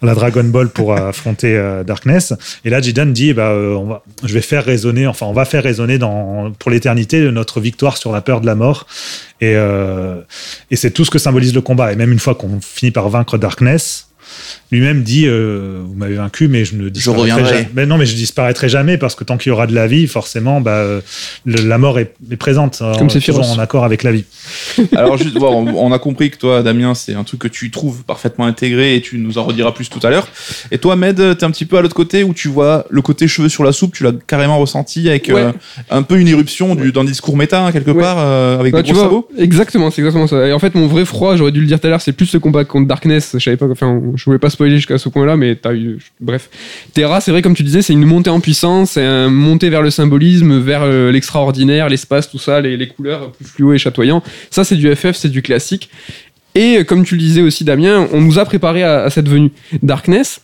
La 0.06 0.16
Dragon 0.16 0.44
Ball 0.44 0.70
pour 0.70 0.94
affronter 0.98 1.56
euh, 1.56 1.84
Darkness. 1.84 2.34
Et 2.64 2.70
là, 2.70 2.82
Jidan 2.82 3.08
dit, 3.08 3.34
bah, 3.34 3.50
euh, 3.50 3.76
on 3.76 3.86
va, 3.86 4.04
je 4.24 4.34
vais 4.34 4.42
faire 4.42 4.64
résonner, 4.64 5.08
enfin, 5.08 5.26
on 5.26 5.34
va 5.34 5.46
faire 5.46 5.64
résonner 5.64 5.98
dans, 5.98 6.52
pour 6.52 6.72
l'éternité 6.72 7.20
notre 7.32 7.60
victoire 7.60 7.98
sur 7.98 8.12
la 8.12 8.22
peur 8.22 8.42
de 8.42 8.46
la 8.46 8.56
mort. 8.56 8.88
Et, 9.42 9.54
euh, 9.56 10.22
et 10.72 10.76
c'est 10.76 10.92
tout 10.92 11.06
ce 11.06 11.12
que 11.12 11.20
symbolise 11.20 11.54
le 11.54 11.62
combat. 11.62 11.92
Et 11.92 11.96
même 11.96 12.12
une 12.12 12.20
fois 12.20 12.36
qu'on 12.36 12.60
finit 12.62 12.92
par 12.92 13.10
vaincre 13.10 13.38
Darkness, 13.38 14.08
lui-même 14.72 15.04
dit 15.04 15.26
euh, 15.28 15.82
vous 15.86 15.94
m'avez 15.96 16.16
vaincu 16.16 16.48
mais 16.48 16.66
je 16.66 16.76
ne 16.76 16.90
disparaîtrai 16.90 17.32
reviendrai. 17.32 17.54
jamais. 17.58 17.70
Mais 17.76 17.86
non 17.86 17.98
mais 17.98 18.06
je 18.06 18.16
disparaîtrai 18.16 18.70
jamais 18.70 18.98
parce 18.98 19.16
que 19.16 19.24
tant 19.24 19.38
qu'il 19.38 19.50
y 19.50 19.54
aura 19.54 19.68
de 19.68 19.74
la 19.76 19.88
vie 19.88 20.08
forcément 20.08 20.62
bah, 20.62 20.72
euh, 20.72 21.02
le- 21.46 21.62
la 21.68 21.78
mort 21.78 22.00
est, 22.00 22.14
est 22.32 22.36
présente 22.36 22.78
Comme 22.80 22.94
toujours 23.08 23.12
Sephiroth. 23.12 23.46
en 23.46 23.60
accord 23.60 23.84
avec 23.86 24.04
la 24.04 24.12
vie 24.12 24.26
Alors 24.96 25.18
juste, 25.18 25.38
voir, 25.38 25.52
on, 25.54 25.68
on 25.68 25.92
a 25.92 26.00
compris 26.00 26.30
que 26.32 26.38
toi, 26.38 26.62
Damien, 26.64 26.94
c'est 26.94 27.14
un 27.14 27.24
truc 27.24 27.40
que 27.42 27.48
tu 27.48 27.72
trouves 27.72 28.04
parfaitement 28.04 28.46
intégré 28.46 28.96
et 28.96 29.02
tu 29.02 29.18
nous 29.18 29.38
en 29.38 29.44
rediras 29.44 29.72
plus 29.72 29.90
tout 29.90 30.00
à 30.04 30.10
l'heure. 30.10 30.28
Et 30.72 30.78
toi, 30.78 30.96
Med, 30.96 31.16
t'es 31.38 31.44
un 31.44 31.52
petit 31.52 31.66
peu 31.66 31.78
à 31.78 31.82
l'autre 31.82 31.96
côté 31.96 32.24
où 32.24 32.34
tu 32.34 32.48
vois 32.48 32.86
le 32.90 33.02
côté 33.02 33.28
cheveux 33.28 33.50
sur 33.50 33.64
la 33.64 33.72
soupe, 33.72 33.94
tu 33.96 34.04
l'as 34.04 34.12
carrément 34.28 34.58
ressenti 34.60 35.08
avec 35.10 35.30
euh, 35.30 35.52
un 35.90 36.04
peu 36.04 36.20
une 36.20 36.28
éruption 36.28 36.76
du- 36.76 36.92
d'un 36.92 37.04
discours 37.06 37.38
méta 37.38 37.66
hein, 37.66 37.72
quelque 37.72 37.92
Ouais. 37.92 38.02
part 38.02 38.18
euh, 38.20 38.60
avec 38.60 38.74
Ouais, 38.74 38.82
des 38.84 38.88
tu 38.90 38.94
gros 38.94 39.02
vois, 39.04 39.10
sabots. 39.10 39.30
exactement, 39.38 39.90
c'est 39.92 40.02
exactement 40.02 40.28
ça. 40.28 40.48
Et 40.48 40.54
en 40.54 40.60
fait, 40.60 40.76
mon 40.76 40.88
vrai 40.88 41.06
froid, 41.06 41.36
j'aurais 41.36 41.52
dû 41.52 41.62
le 41.62 41.68
dire 41.68 41.80
tout 41.80 41.88
à 41.88 41.90
l'heure, 41.90 42.02
c'est 42.02 42.14
plus 42.14 42.32
le 42.34 42.40
combat 42.40 42.66
contre 42.66 42.88
Darkness. 42.88 43.32
Je 43.34 43.40
savais 43.40 43.58
pas, 43.58 43.68
enfin, 43.70 44.02
je 44.16 44.26
voulais 44.26 44.40
pas 44.40 44.50
spoiler 44.50 44.76
jusqu'à 44.78 44.98
ce 44.98 45.10
point-là, 45.10 45.38
mais 45.38 45.56
t'as 45.56 45.74
eu, 45.74 46.00
bref. 46.20 46.50
Terra, 46.94 47.22
c'est 47.22 47.32
vrai, 47.32 47.42
comme 47.42 47.56
tu 47.56 47.64
disais, 47.64 47.82
c'est 47.82 47.94
une 47.94 48.06
montée 48.06 48.30
en 48.30 48.40
puissance, 48.40 48.92
c'est 48.92 49.04
un 49.06 49.30
montée 49.30 49.70
vers 49.70 49.82
le 49.82 49.90
symbolisme, 49.90 50.60
vers 50.60 50.82
euh, 50.84 51.12
l'extraordinaire, 51.12 51.90
l'espace, 51.90 52.30
tout 52.30 52.40
ça, 52.40 52.62
les, 52.62 52.78
les 52.78 52.88
couleurs 52.88 53.32
plus 53.32 53.46
fluo 53.46 53.74
et 53.74 53.78
chatoyant. 53.78 54.24
Ça, 54.52 54.64
c'est 54.64 54.76
du 54.76 54.94
FF, 54.96 55.14
c'est 55.16 55.30
du 55.30 55.42
classique. 55.42 55.90
Et 56.56 56.78
euh, 56.80 56.84
comme 56.84 57.04
tu 57.06 57.16
le 57.16 57.22
disais 57.22 57.42
aussi, 57.42 57.64
Damien, 57.64 58.08
on 58.14 58.22
nous 58.22 58.40
a 58.40 58.46
préparé 58.46 58.84
à, 58.84 59.10
cette 59.10 59.28
venue. 59.28 59.52
Darkness, 59.84 60.42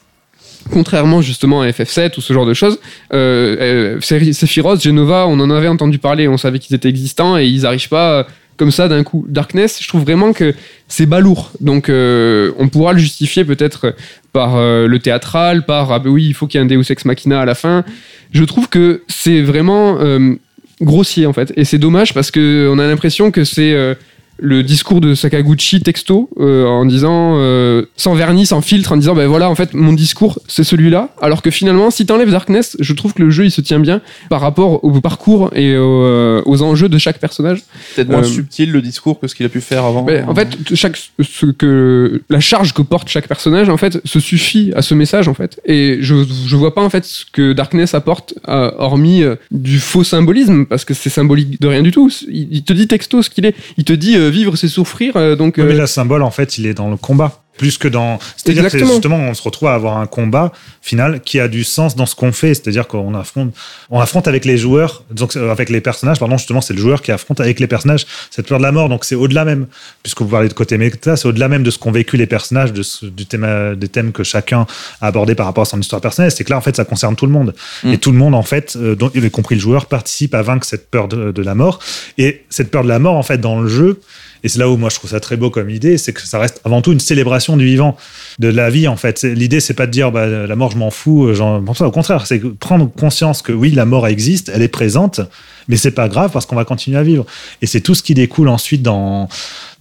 contrairement 0.70 1.22
justement 1.22 1.62
à 1.62 1.68
FF7 1.70 2.18
ou 2.18 2.22
ce 2.22 2.34
genre 2.34 2.46
de 2.46 2.54
choses, 2.54 2.80
euh, 3.14 3.56
euh, 3.60 4.00
Sephi- 4.00 4.34
Sephiroth, 4.34 4.82
Genova, 4.84 5.26
on 5.28 5.40
en 5.40 5.50
avait 5.50 5.68
entendu 5.68 5.98
parler, 5.98 6.28
on 6.28 6.38
savait 6.38 6.60
qu'ils 6.60 6.76
étaient 6.76 6.90
existants 6.90 7.38
et 7.38 7.46
ils 7.48 7.66
arrivent 7.66 7.90
pas 7.90 8.28
comme 8.58 8.72
ça 8.72 8.88
d'un 8.88 9.04
coup. 9.04 9.26
Darkness, 9.28 9.80
je 9.82 9.88
trouve 9.88 10.02
vraiment 10.02 10.34
que 10.34 10.54
c'est 10.88 11.06
balourd. 11.06 11.52
Donc 11.60 11.90
euh, 11.90 12.52
on 12.58 12.68
pourra 12.68 12.94
le 12.94 13.00
justifier 13.00 13.46
peut-être 13.46 13.96
par 14.34 14.56
euh, 14.56 14.88
le 14.88 15.00
théâtral, 15.00 15.66
par 15.66 15.92
ah 15.92 16.00
ben 16.00 16.10
oui, 16.10 16.26
il 16.28 16.34
faut 16.34 16.48
qu'il 16.48 16.60
y 16.60 16.62
ait 16.62 16.66
un 16.66 16.68
Deus 16.68 16.92
Ex 16.92 17.06
Machina 17.06 17.42
à 17.42 17.46
la 17.46 17.56
fin. 17.56 17.84
Je 18.32 18.44
trouve 18.44 18.70
que 18.70 19.04
c'est 19.08 19.42
vraiment 19.42 19.98
euh, 20.00 20.36
grossier 20.82 21.26
en 21.26 21.34
fait. 21.34 21.54
Et 21.56 21.66
c'est 21.66 21.78
dommage 21.78 22.14
parce 22.14 22.32
que 22.32 22.70
on 22.72 22.80
a 22.80 22.88
l'impression 22.88 23.32
que 23.32 23.44
c'est 23.44 23.76
le 24.42 24.64
discours 24.64 25.00
de 25.02 25.14
Sakaguchi 25.16 25.82
texto 25.82 26.30
euh, 26.40 26.66
en 26.66 26.86
disant 26.86 27.36
euh, 27.38 27.86
sans 27.96 28.16
vernis, 28.16 28.48
sans 28.48 28.62
filtre, 28.62 28.92
en 28.92 28.98
disant 28.98 29.16
ben 29.16 29.28
voilà 29.28 29.50
en 29.50 29.56
fait 29.56 29.74
mon 29.74 29.94
discours 29.94 30.40
c'est 30.48 30.64
celui-là. 30.64 31.10
Alors 31.22 31.42
que 31.42 31.52
finalement 31.52 31.92
si 31.92 32.06
t'enlèves 32.06 32.32
Darkness, 32.32 32.76
je 32.80 32.94
trouve 32.94 33.14
que 33.14 33.22
le 33.22 33.30
jeu 33.30 33.46
il 33.46 33.52
se 33.52 33.62
tient 33.62 33.80
bien 33.80 34.02
par 34.30 34.42
rapport 34.42 34.84
au 34.84 35.00
parcours 35.00 35.52
et 35.56 35.74
euh, 35.76 36.42
aux 36.46 36.62
enjeux 36.64 36.90
de 36.90 36.98
chaque 36.98 37.20
personnage. 37.20 37.64
Peut-être 37.96 38.10
moins 38.10 38.22
Euh, 38.22 38.24
subtil 38.24 38.72
le 38.72 38.82
discours 38.82 39.20
que 39.20 39.28
ce 39.28 39.36
qu'il 39.36 39.46
a 39.46 39.50
pu 39.50 39.62
faire 39.62 39.86
avant. 39.86 40.04
Ben, 40.04 40.28
en 40.28 40.34
fait, 40.34 40.50
chaque, 40.74 40.98
ce 40.98 41.46
que, 41.46 42.22
la 42.30 42.40
charge 42.40 42.74
que 42.74 42.82
porte 42.82 43.08
chaque 43.10 43.28
personnage, 43.28 43.70
en 43.70 43.78
fait, 43.78 44.02
se 44.06 44.20
suffit 44.20 44.72
à 44.76 44.82
ce 44.82 44.96
message, 44.96 45.28
en 45.28 45.34
fait. 45.34 45.60
Et 45.66 45.98
je, 46.02 46.16
je 46.46 46.56
vois 46.56 46.74
pas, 46.74 46.82
en 46.82 46.90
fait, 46.90 47.06
ce 47.06 47.26
que 47.32 47.54
Darkness 47.54 47.94
apporte, 47.94 48.34
euh, 48.48 48.72
hormis 48.78 49.24
du 49.52 49.80
faux 49.80 50.04
symbolisme, 50.04 50.66
parce 50.66 50.86
que 50.86 50.94
c'est 50.94 51.10
symbolique 51.10 51.62
de 51.62 51.68
rien 51.68 51.84
du 51.84 51.92
tout. 51.92 52.10
Il, 52.28 52.48
il 52.52 52.64
te 52.64 52.74
dit 52.74 52.88
texto 52.88 53.22
ce 53.22 53.30
qu'il 53.30 53.46
est. 53.46 53.56
Il 53.78 53.84
te 53.84 53.94
dit 53.94 54.16
euh, 54.16 54.31
vivre, 54.32 54.56
c'est 54.56 54.68
souffrir. 54.68 55.16
euh, 55.18 55.36
donc, 55.36 55.58
Ouais, 55.58 55.64
mais 55.66 55.74
euh, 55.76 55.82
le 55.82 55.86
symbole 55.88 56.24
en 56.24 56.32
fait 56.32 56.58
il 56.58 56.66
est 56.66 56.74
dans 56.74 56.90
le 56.90 56.98
combat 56.98 57.41
plus 57.58 57.78
que 57.78 57.88
dans. 57.88 58.18
C'est-à-dire 58.38 58.64
que 58.72 58.78
justement, 58.94 59.18
on 59.18 59.34
se 59.34 59.42
retrouve 59.44 59.70
à 59.70 59.74
avoir 59.76 59.98
un 59.98 60.08
combat 60.08 60.52
final 60.82 61.20
qui 61.22 61.40
a 61.40 61.48
du 61.48 61.64
sens 61.64 61.96
dans 61.96 62.06
ce 62.06 62.16
qu'on 62.16 62.32
fait. 62.32 62.54
C'est-à-dire 62.54 62.88
qu'on 62.88 63.14
affronte, 63.14 63.54
on 63.90 64.00
affronte 64.00 64.28
avec 64.28 64.46
les 64.46 64.58
joueurs, 64.58 65.04
donc 65.12 65.36
euh, 65.36 65.52
avec 65.52 65.70
les 65.70 65.82
personnages. 65.82 66.18
Pardon, 66.20 66.38
justement, 66.38 66.62
c'est 66.62 66.74
le 66.74 66.80
joueur 66.82 67.02
qui 67.02 67.12
affronte 67.12 67.40
avec 67.40 67.60
les 67.60 67.68
personnages 67.68 68.06
cette 68.32 68.48
peur 68.48 68.58
de 68.58 68.64
la 68.64 68.72
mort. 68.72 68.90
Donc 68.90 69.06
c'est 69.06 69.16
au-delà 69.16 69.46
même, 69.46 69.68
puisque 70.02 70.22
vous 70.22 70.28
parlez 70.30 70.48
de 70.48 70.54
côté 70.54 70.78
méta, 70.78 71.16
c'est 71.16 71.28
au-delà 71.28 71.48
même 71.50 71.64
de 71.64 71.70
ce 71.72 71.78
qu'ont 71.78 71.92
vécu 71.92 72.18
les 72.18 72.26
personnages, 72.26 72.74
de 72.74 72.82
ce- 72.84 73.06
du 73.06 73.26
thème, 73.26 73.44
euh, 73.44 73.76
des 73.76 73.90
thèmes 73.90 74.12
que 74.12 74.24
chacun 74.24 74.66
a 75.02 75.08
abordé 75.08 75.36
par 75.36 75.46
rapport 75.46 75.64
à 75.64 75.66
son 75.66 75.80
histoire 75.80 76.02
personnelle. 76.02 76.32
C'est 76.32 76.44
que 76.44 76.50
là, 76.50 76.58
en 76.58 76.62
fait, 76.62 76.76
ça 76.76 76.86
concerne 76.86 77.16
tout 77.16 77.26
le 77.26 77.32
monde. 77.32 77.54
Mm. 77.84 77.92
Et 77.94 77.98
tout 77.98 78.12
le 78.12 78.18
monde, 78.18 78.34
en 78.34 78.44
fait, 78.44 78.76
euh, 78.76 78.96
dont- 78.96 79.12
y 79.14 79.30
compris 79.30 79.56
le 79.56 79.62
joueur, 79.62 79.86
participe 79.86 80.34
à 80.34 80.42
vaincre 80.42 80.66
cette 80.66 80.90
peur 80.90 81.08
de, 81.08 81.32
de 81.32 81.42
la 81.44 81.54
mort. 81.54 81.80
Et 82.18 82.44
cette 82.50 82.72
peur 82.72 82.84
de 82.84 82.88
la 82.90 82.98
mort, 83.00 83.16
en 83.18 83.24
fait, 83.24 83.38
dans 83.40 83.62
le 83.62 83.68
jeu, 83.68 84.00
et 84.44 84.50
c'est 84.50 84.60
là 84.60 84.70
où 84.70 84.78
moi 84.78 84.90
je 84.90 84.96
trouve 84.96 85.10
ça 85.12 85.20
très 85.20 85.38
beau 85.38 85.50
comme 85.50 85.70
idée, 85.70 85.98
c'est 85.98 86.14
que 86.14 86.22
ça 86.22 86.40
reste 86.40 86.62
avant 86.66 86.82
tout 86.82 86.92
une 86.92 87.00
célébration 87.00 87.58
du 87.58 87.66
vivant, 87.66 87.96
de 88.40 88.48
la 88.48 88.70
vie 88.70 88.88
en 88.88 88.96
fait. 88.98 89.24
L'idée 89.24 89.60
c'est 89.60 89.74
pas 89.74 89.86
de 89.88 89.92
dire 89.92 90.12
bah, 90.12 90.28
la 90.28 90.56
mort 90.56 90.72
je 90.72 90.78
m'en 90.78 90.90
fous, 90.92 91.28
euh, 91.28 91.34
j'en 91.34 91.62
pense. 91.64 91.82
Au 91.82 91.92
contraire, 91.92 92.26
c'est 92.26 92.40
prendre 92.58 92.90
conscience 92.92 93.42
que 93.42 93.52
oui 93.52 93.72
la 93.72 93.86
mort 93.86 94.08
existe, 94.08 94.52
elle 94.54 94.62
est 94.62 94.68
présente, 94.68 95.22
mais 95.68 95.78
c'est 95.78 95.92
pas 95.92 96.10
grave 96.10 96.32
parce 96.32 96.46
qu'on 96.46 96.56
va 96.56 96.66
continuer 96.66 96.98
à 96.98 97.04
vivre. 97.04 97.26
Et 97.62 97.68
c'est 97.68 97.82
tout 97.82 97.94
ce 97.96 98.04
qui 98.04 98.14
découle 98.14 98.50
ensuite 98.50 98.82
dans 98.82 99.30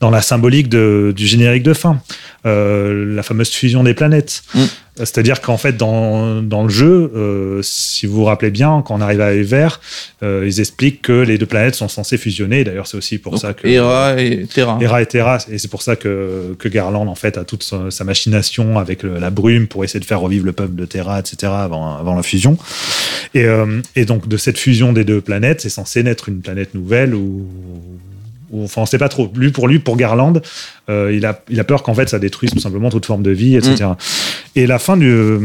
dans 0.01 0.11
la 0.11 0.23
symbolique 0.23 0.69
de- 0.71 1.13
du 1.15 1.27
générique 1.27 1.63
de 1.63 1.75
fin, 1.75 2.01
Euh, 2.47 3.15
la 3.15 3.23
fameuse 3.23 3.51
fusion 3.51 3.83
des 3.85 3.93
planètes. 3.93 4.43
Mm. 4.55 4.61
C'est-à-dire 4.97 5.41
qu'en 5.41 5.57
fait, 5.57 5.76
dans, 5.76 6.43
dans 6.43 6.64
le 6.64 6.68
jeu, 6.68 7.11
euh, 7.14 7.61
si 7.62 8.07
vous 8.07 8.16
vous 8.16 8.24
rappelez 8.24 8.51
bien, 8.51 8.82
quand 8.84 8.95
on 8.97 9.01
arrive 9.01 9.20
à 9.20 9.32
Ever, 9.32 9.68
euh, 10.22 10.45
ils 10.47 10.61
expliquent 10.61 11.01
que 11.03 11.12
les 11.22 11.38
deux 11.38 11.47
planètes 11.47 11.74
sont 11.74 11.88
censées 11.88 12.18
fusionner. 12.18 12.64
D'ailleurs, 12.64 12.86
c'est 12.86 12.97
aussi 12.99 13.16
pour 13.18 13.32
Donc, 13.32 13.41
ça 13.41 13.55
que 13.55 13.66
Hera 13.66 14.20
et 14.20 14.47
Terra. 14.53 14.78
Hera 14.80 15.01
et 15.01 15.07
Terra, 15.07 15.38
et 15.51 15.59
c'est 15.59 15.70
pour 15.70 15.82
ça 15.82 15.97
que, 15.97 16.55
que 16.59 16.68
Garland 16.68 17.07
en 17.07 17.14
fait 17.14 17.38
a 17.38 17.45
toute 17.45 17.62
sa, 17.62 17.91
sa 17.91 18.05
machination 18.05 18.78
avec 18.78 19.03
le- 19.03 19.18
la 19.18 19.30
brume 19.30 19.68
pour 19.68 19.84
essayer 19.84 20.01
de 20.01 20.05
faire 20.05 20.20
revivre 20.20 20.45
le 20.45 20.53
peuple 20.53 20.74
de 20.74 20.84
Terra, 20.84 21.18
etc. 21.20 21.51
avant, 21.55 21.97
avant 21.97 22.14
la 22.14 22.22
fusion. 22.22 22.59
Et, 23.34 23.45
euh, 23.45 23.80
et 23.97 24.05
donc 24.05 24.28
de 24.28 24.36
cette 24.36 24.59
fusion 24.59 24.93
des 24.93 25.05
deux 25.05 25.20
planètes, 25.20 25.61
c'est 25.62 25.70
censé 25.70 26.03
naître 26.03 26.28
une 26.28 26.41
planète 26.41 26.74
nouvelle 26.74 27.14
ou 27.14 27.47
ou- 28.53 28.64
Enfin, 28.64 28.82
on 28.82 28.86
sait 28.86 28.99
pas 28.99 29.09
trop. 29.09 29.30
Lui, 29.36 29.53
pour 29.53 29.68
lui, 29.68 29.78
pour 29.78 29.97
Garland, 29.97 30.32
euh, 30.88 31.12
il, 31.14 31.24
a, 31.24 31.41
il 31.51 31.61
a 31.61 31.62
peur 31.64 31.84
qu'en 31.84 31.95
fait 31.95 32.09
ça 32.09 32.18
détruise 32.18 32.51
tout 32.51 32.59
simplement 32.59 32.91
toute 32.91 33.07
forme 33.07 33.22
de 33.22 33.30
vie, 33.30 33.55
etc. 33.55 33.91
Et 34.57 34.66
la 34.66 34.78
fin 34.80 34.96
du, 34.96 35.07
euh, 35.09 35.38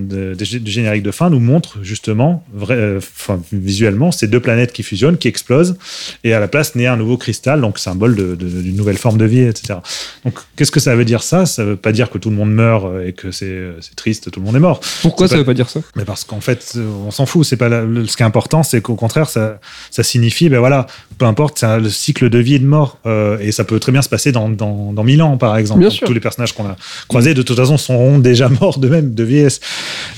de- 0.00 0.34
du 0.58 0.70
générique 0.70 1.02
de 1.02 1.10
fin 1.10 1.30
nous 1.30 1.40
montre 1.40 1.78
justement, 1.82 2.44
vrai, 2.52 2.74
euh, 2.76 2.98
enfin, 2.98 3.40
visuellement, 3.52 4.12
ces 4.12 4.28
deux 4.28 4.40
planètes 4.40 4.72
qui 4.72 4.82
fusionnent, 4.82 5.16
qui 5.16 5.28
explosent, 5.28 5.76
et 6.24 6.34
à 6.34 6.40
la 6.40 6.46
place 6.48 6.74
naît 6.74 6.86
un 6.86 6.96
nouveau 6.98 7.16
cristal, 7.16 7.60
donc 7.62 7.78
symbole 7.78 8.14
d'une 8.36 8.76
nouvelle 8.76 8.98
forme 8.98 9.16
de 9.16 9.24
vie, 9.24 9.40
etc. 9.40 9.78
Donc, 10.26 10.34
qu'est-ce 10.56 10.70
que 10.70 10.80
ça 10.80 10.94
veut 10.94 11.06
dire 11.06 11.22
ça? 11.22 11.46
Ça 11.46 11.64
veut 11.64 11.76
pas 11.76 11.92
dire 11.92 12.10
que 12.10 12.18
tout 12.18 12.28
le 12.28 12.36
monde 12.36 12.52
meurt 12.52 12.84
euh, 12.84 13.06
et 13.06 13.12
que 13.14 13.30
c'est 13.30 13.72
triste, 13.96 14.30
tout 14.30 14.40
le 14.40 14.46
monde 14.46 14.56
est 14.56 14.60
mort. 14.60 14.80
Pourquoi 15.00 15.26
ça 15.26 15.34
pas- 15.34 15.38
veut 15.38 15.44
pas 15.46 15.54
dire 15.54 15.70
ça? 15.70 15.80
Mais 15.96 16.04
parce 16.04 16.24
qu'en 16.24 16.40
fait, 16.42 16.76
on 17.06 17.10
s'en 17.10 17.24
fout. 17.24 17.46
C'est 17.46 17.56
pas 17.56 17.70
la- 17.70 17.84
le- 17.84 18.06
ce 18.06 18.16
qui 18.16 18.22
est 18.22 18.26
important, 18.26 18.62
c'est 18.62 18.82
qu'au 18.82 18.94
contraire, 18.94 19.30
ça, 19.30 19.58
ça 19.90 20.02
signifie, 20.02 20.50
ben 20.50 20.58
voilà, 20.58 20.86
peu 21.16 21.24
importe, 21.24 21.58
c'est 21.60 21.78
le 21.80 21.88
cycle 21.88 22.28
de 22.28 22.38
vie 22.38 22.56
et 22.56 22.58
de 22.58 22.66
mort, 22.66 22.98
euh, 23.06 23.38
et 23.40 23.52
ça 23.52 23.64
peut 23.64 23.80
très 23.80 23.92
bien 23.92 24.02
se 24.02 24.08
passer 24.10 24.32
dans 24.32 24.50
dans, 24.50 24.92
dans 24.92 25.04
1000 25.04 25.22
ans, 25.22 25.38
par 25.38 25.56
exemple. 25.56 25.80
Bien 25.80 25.88
sûr. 25.90 26.06
Tous 26.06 26.12
les 26.12 26.20
personnages 26.20 26.52
qu'on 26.52 26.66
a 26.66 26.76
croisés, 27.08 27.32
de 27.32 27.42
toute 27.42 27.56
façon, 27.56 27.78
seront 27.78 28.18
déjà 28.18 28.49
morts 28.60 28.78
d'eux-mêmes, 28.78 29.14
de 29.14 29.24
vieillesse. 29.24 29.60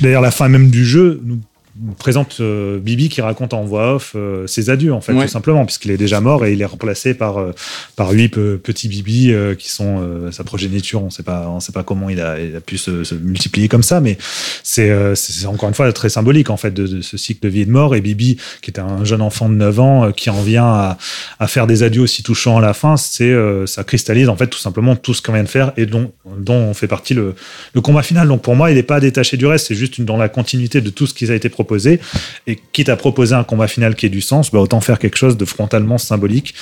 D'ailleurs, 0.00 0.22
la 0.22 0.30
fin 0.30 0.48
même 0.48 0.70
du 0.70 0.84
jeu 0.84 1.20
nous 1.24 1.40
présente 1.98 2.36
euh, 2.40 2.78
Bibi 2.78 3.08
qui 3.08 3.20
raconte 3.20 3.54
en 3.54 3.64
voix 3.64 3.94
off 3.96 4.12
euh, 4.14 4.46
ses 4.46 4.70
adieux 4.70 4.92
en 4.92 5.00
fait 5.00 5.12
Ouais. 5.12 5.24
tout 5.26 5.30
simplement 5.32 5.64
puisqu'il 5.64 5.90
est 5.90 5.96
déjà 5.96 6.20
mort 6.20 6.44
et 6.46 6.52
il 6.52 6.60
est 6.62 6.66
remplacé 6.66 7.14
par 7.14 7.38
euh, 7.38 7.52
par 7.96 8.10
huit 8.12 8.28
pe- 8.28 8.56
petits 8.56 8.88
Bibi 8.88 9.32
euh, 9.32 9.54
qui 9.54 9.68
sont 9.70 10.00
sa 10.30 10.44
progéniture. 10.44 11.02
On 11.02 11.10
sait 11.10 11.22
pas 11.22 11.48
on 11.48 11.60
sait 11.60 11.72
pas 11.72 11.82
comment 11.82 12.08
il 12.10 12.20
a, 12.20 12.40
il 12.40 12.54
a 12.56 12.60
pu 12.60 12.78
se, 12.78 13.04
se 13.04 13.14
multiplier 13.14 13.68
comme 13.68 13.82
ça 13.82 14.00
mais 14.00 14.18
c'est 14.62 14.90
encore 15.46 15.68
une 15.68 15.74
fois 15.74 15.92
très 15.92 16.08
symbolique 16.08 16.50
en 16.50 16.56
fait 16.56 16.72
de, 16.72 16.86
de 16.86 17.00
ce 17.00 17.16
cycle 17.16 17.40
de 17.42 17.48
vie 17.48 17.60
et 17.62 17.66
de 17.66 17.70
mort. 17.70 17.94
Et 17.94 18.00
Bibi 18.00 18.36
qui 18.62 18.70
était 18.70 18.80
un 18.80 19.04
jeune 19.04 19.22
enfant 19.22 19.48
de 19.48 19.54
9 19.54 19.80
ans 19.80 20.12
qui 20.12 20.30
en 20.30 20.42
vient 20.42 20.64
à, 20.64 20.98
à 21.38 21.46
faire 21.46 21.66
des 21.66 21.82
adieux 21.82 22.02
aussi 22.02 22.22
touchants 22.22 22.58
à 22.58 22.60
la 22.60 22.74
fin 22.74 22.96
c'est 22.96 23.34
ça 23.66 23.84
cristallise 23.84 24.28
en 24.28 24.36
fait 24.36 24.46
tout 24.48 24.58
simplement 24.58 24.96
tout 24.96 25.14
ce 25.14 25.22
qu'on 25.22 25.32
vient 25.32 25.42
de 25.42 25.48
faire 25.48 25.72
et 25.76 25.86
dont 25.86 26.12
dont 26.38 26.72
fait 26.74 26.86
partie 26.88 27.14
le, 27.14 27.34
le 27.74 27.80
combat 27.80 28.02
final. 28.02 28.28
Donc 28.28 28.42
pour 28.42 28.56
moi 28.56 28.70
il 28.70 28.74
n'est 28.74 28.82
pas 28.82 29.00
détaché 29.00 29.36
du 29.36 29.46
reste. 29.46 29.66
C'est 29.68 29.74
juste 29.74 29.98
une, 29.98 30.04
dans 30.04 30.16
la 30.16 30.28
continuité 30.28 30.80
de 30.80 30.90
tout 30.90 31.06
ce 31.06 31.14
qui 31.14 31.30
a 31.30 31.34
été 31.34 31.48
proposé 31.48 31.71
et 32.46 32.58
quitte 32.72 32.88
à 32.88 32.96
proposer 32.96 33.34
un 33.34 33.44
combat 33.44 33.68
final 33.68 33.94
qui 33.94 34.06
ait 34.06 34.10
du 34.10 34.20
sens 34.20 34.50
bah 34.50 34.58
autant 34.60 34.80
faire 34.80 34.98
quelque 34.98 35.16
chose 35.16 35.36
de 35.36 35.44
frontalement 35.44 35.98
symbolique 35.98 36.54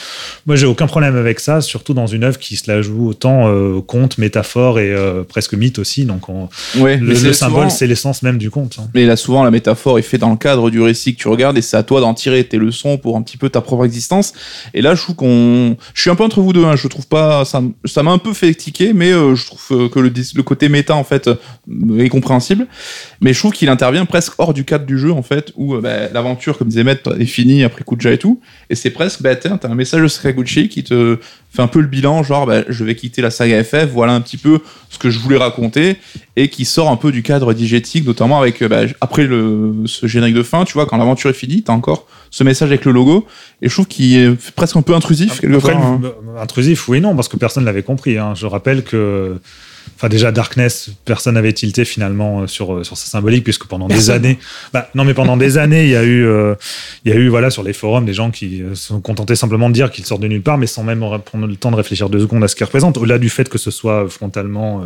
moi 0.46 0.56
j'ai 0.56 0.66
aucun 0.66 0.86
problème 0.86 1.16
avec 1.16 1.40
ça 1.40 1.60
surtout 1.60 1.94
dans 1.94 2.06
une 2.06 2.24
œuvre 2.24 2.38
qui 2.38 2.56
se 2.56 2.70
la 2.70 2.82
joue 2.82 3.08
autant 3.08 3.48
euh, 3.48 3.80
conte 3.80 4.18
métaphore 4.18 4.78
et 4.78 4.90
euh, 4.92 5.22
presque 5.24 5.54
mythe 5.54 5.78
aussi 5.78 6.04
donc 6.04 6.28
on- 6.28 6.48
Ouais, 6.78 6.96
le, 6.96 7.14
symbole 7.32 7.70
c'est 7.70 7.86
l'essence 7.86 8.22
même 8.22 8.38
du 8.38 8.50
conte 8.50 8.78
hein. 8.80 8.88
Mais 8.94 9.06
là, 9.06 9.16
souvent, 9.16 9.44
la 9.44 9.50
métaphore 9.50 9.98
est 9.98 10.02
faite 10.02 10.20
dans 10.20 10.30
le 10.30 10.36
cadre 10.36 10.70
du 10.70 10.80
récit 10.80 11.14
que 11.14 11.20
tu 11.20 11.28
regardes 11.28 11.56
et 11.58 11.62
c'est 11.62 11.76
à 11.76 11.82
toi 11.82 12.00
d'en 12.00 12.12
tirer 12.14 12.44
tes 12.44 12.56
leçons 12.58 12.98
pour 12.98 13.16
un 13.16 13.22
petit 13.22 13.36
peu 13.36 13.48
ta 13.50 13.60
propre 13.60 13.84
existence. 13.84 14.32
Et 14.74 14.82
là, 14.82 14.94
je 14.94 15.02
trouve 15.02 15.16
qu'on. 15.16 15.76
Je 15.94 16.00
suis 16.00 16.10
un 16.10 16.16
peu 16.16 16.24
entre 16.24 16.40
vous 16.40 16.52
deux, 16.52 16.64
hein. 16.64 16.76
je 16.76 16.88
trouve 16.88 17.06
pas. 17.06 17.44
Ça 17.44 17.62
ça 17.84 18.02
m'a 18.02 18.10
un 18.10 18.18
peu 18.18 18.32
fait 18.34 18.52
tiquer, 18.54 18.92
mais 18.92 19.12
euh, 19.12 19.34
je 19.36 19.46
trouve 19.46 19.66
euh, 19.72 19.88
que 19.88 19.98
le, 20.00 20.12
le 20.34 20.42
côté 20.42 20.68
méta, 20.68 20.94
en 20.94 21.04
fait, 21.04 21.30
est 21.98 22.08
compréhensible. 22.08 22.66
Mais 23.20 23.32
je 23.32 23.38
trouve 23.38 23.52
qu'il 23.52 23.68
intervient 23.68 24.04
presque 24.06 24.32
hors 24.38 24.54
du 24.54 24.64
cadre 24.64 24.86
du 24.90 24.98
jeu, 24.98 25.12
en 25.12 25.22
fait, 25.22 25.52
où 25.56 25.74
euh, 25.74 25.80
bah, 25.80 26.08
l'aventure, 26.12 26.58
comme 26.58 26.68
disait 26.68 26.84
Matt, 26.84 27.08
est 27.18 27.24
finie 27.24 27.62
après 27.64 27.84
Kuja 27.84 28.12
et 28.12 28.18
tout. 28.18 28.40
Et 28.68 28.74
c'est 28.74 28.90
presque, 28.90 29.22
bah, 29.22 29.36
tiens, 29.36 29.56
t'as 29.56 29.68
un 29.68 29.74
message 29.74 30.02
de 30.02 30.08
Sakaguchi 30.08 30.68
qui 30.68 30.82
te 30.84 31.18
fait 31.52 31.62
un 31.62 31.66
peu 31.68 31.80
le 31.80 31.86
bilan, 31.86 32.22
genre, 32.22 32.46
bah, 32.46 32.62
je 32.68 32.84
vais 32.84 32.94
quitter 32.94 33.22
la 33.22 33.30
saga 33.30 33.62
FF, 33.64 33.86
voilà 33.92 34.12
un 34.14 34.20
petit 34.20 34.36
peu 34.36 34.60
ce 34.88 34.98
que 34.98 35.10
je 35.10 35.18
voulais 35.18 35.36
raconter 35.36 35.96
et 36.36 36.48
qui 36.48 36.64
sort 36.64 36.88
un 36.90 36.96
peu 36.96 37.10
du 37.10 37.22
cadre 37.22 37.52
digétique, 37.54 38.06
notamment 38.06 38.40
avec 38.40 38.62
euh, 38.62 38.68
bah, 38.68 38.82
après 39.00 39.24
le, 39.26 39.74
ce 39.86 40.06
générique 40.06 40.34
de 40.36 40.42
fin, 40.44 40.64
tu 40.64 40.74
vois, 40.74 40.86
quand 40.86 40.96
l'aventure 40.96 41.30
est 41.30 41.34
finie, 41.34 41.62
t'as 41.62 41.72
encore 41.72 42.06
ce 42.30 42.44
message 42.44 42.68
avec 42.68 42.84
le 42.84 42.92
logo, 42.92 43.26
et 43.62 43.68
je 43.68 43.74
trouve 43.74 43.86
qu'il 43.88 44.16
est 44.16 44.52
presque 44.54 44.76
un 44.76 44.82
peu 44.82 44.94
intrusif 44.94 45.40
quelque 45.40 45.56
Après, 45.56 45.74
hein. 45.74 46.00
intrusif, 46.38 46.88
oui 46.88 47.00
non, 47.00 47.16
parce 47.16 47.28
que 47.28 47.36
personne 47.36 47.64
l'avait 47.64 47.82
compris. 47.82 48.16
hein. 48.18 48.34
Je 48.36 48.46
rappelle 48.46 48.84
que, 48.84 49.36
enfin 49.96 50.08
déjà 50.08 50.32
Darkness, 50.32 50.90
personne 51.04 51.34
n'avait 51.34 51.52
tilté 51.52 51.84
finalement 51.84 52.42
euh, 52.42 52.46
sur 52.46 52.74
euh, 52.74 52.84
sur 52.84 52.96
sa 52.96 53.06
symbolique, 53.06 53.44
puisque 53.44 53.66
pendant 53.66 53.88
des 53.88 54.10
années, 54.10 54.38
bah 54.72 54.88
non 54.94 55.04
mais 55.04 55.14
pendant 55.14 55.36
des 55.36 55.58
années, 55.58 55.84
il 55.84 55.90
y 55.90 55.96
a 55.96 56.02
eu, 56.02 56.24
euh, 56.24 56.54
il 57.04 57.12
y 57.12 57.14
a 57.14 57.18
eu 57.18 57.28
voilà 57.28 57.50
sur 57.50 57.62
les 57.62 57.72
forums 57.72 58.04
des 58.04 58.14
gens 58.14 58.30
qui 58.30 58.62
se 58.74 58.88
sont 58.88 59.00
contentés 59.00 59.36
simplement 59.36 59.68
de 59.68 59.74
dire 59.74 59.90
qu'il 59.90 60.04
sort 60.04 60.18
de 60.18 60.28
nulle 60.28 60.42
part, 60.42 60.58
mais 60.58 60.66
sans 60.66 60.82
même 60.82 61.00
prendre 61.24 61.46
le 61.46 61.56
temps 61.56 61.70
de 61.70 61.76
réfléchir 61.76 62.08
deux 62.08 62.20
secondes 62.20 62.44
à 62.44 62.48
ce 62.48 62.56
qu'il 62.56 62.64
représente. 62.64 62.96
Au-delà 62.96 63.18
du 63.18 63.28
fait 63.28 63.48
que 63.48 63.58
ce 63.58 63.70
soit 63.70 64.08
frontalement 64.08 64.82
euh, 64.82 64.84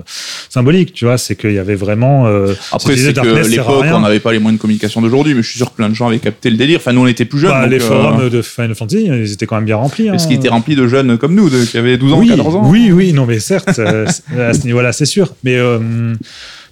symbolique, 0.49 0.93
tu 0.93 1.05
vois, 1.05 1.19
c'est 1.19 1.37
qu'il 1.37 1.53
y 1.53 1.59
avait 1.59 1.75
vraiment. 1.75 2.27
euh, 2.27 2.55
Après, 2.73 2.97
c'est 2.97 3.13
que 3.13 3.49
l'époque, 3.49 3.87
on 3.93 4.01
n'avait 4.01 4.21
pas 4.21 4.33
les 4.33 4.39
moyens 4.39 4.59
de 4.59 4.63
communication 4.63 5.01
d'aujourd'hui, 5.03 5.35
mais 5.35 5.43
je 5.43 5.49
suis 5.49 5.59
sûr 5.59 5.71
que 5.71 5.77
plein 5.77 5.89
de 5.89 5.95
gens 5.95 6.09
avaient 6.09 6.19
capté 6.19 6.51
le 6.51 6.57
délire. 6.57 6.79
Enfin, 6.81 6.93
nous, 6.93 7.03
on 7.03 7.07
était 7.07 7.25
plus 7.25 7.39
jeunes. 7.39 7.51
bah, 7.51 7.63
donc, 7.63 7.71
les 7.71 7.81
forums 7.81 8.29
de 8.29 8.43
Final 8.43 8.75
Fantasy, 8.75 9.07
ils 9.07 9.33
étaient 9.33 9.47
quand 9.47 9.57
même 9.57 9.65
bien 9.65 9.77
remplis. 9.77 10.09
Est-ce 10.09 10.25
hein. 10.25 10.29
qu'ils 10.29 10.37
étaient 10.37 10.49
remplis 10.49 10.77
de 10.77 10.87
jeunes 10.87 11.19
comme 11.19 11.35
nous, 11.35 11.51
de, 11.51 11.65
qui 11.65 11.79
avaient 11.79 11.97
12 11.99 12.13
ans, 12.13 12.19
oui, 12.19 12.29
14 12.29 12.57
ans 12.57 12.63
Oui, 12.65 12.91
oui, 12.93 13.13
non, 13.13 13.27
mais 13.27 13.39
certes, 13.41 13.79
à 14.39 14.53
ce 14.55 14.65
niveau-là, 14.65 14.93
c'est 14.95 15.05
sûr. 15.05 15.35
Mais 15.45 15.57
euh, 15.57 16.15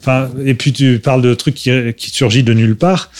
enfin, 0.00 0.30
et 0.44 0.54
puis 0.54 0.72
tu 0.72 0.98
parles 0.98 1.20
de 1.20 1.34
trucs 1.34 1.54
qui, 1.54 1.70
qui 1.96 2.10
surgissent 2.10 2.44
de 2.44 2.54
nulle 2.54 2.76
part. 2.76 3.10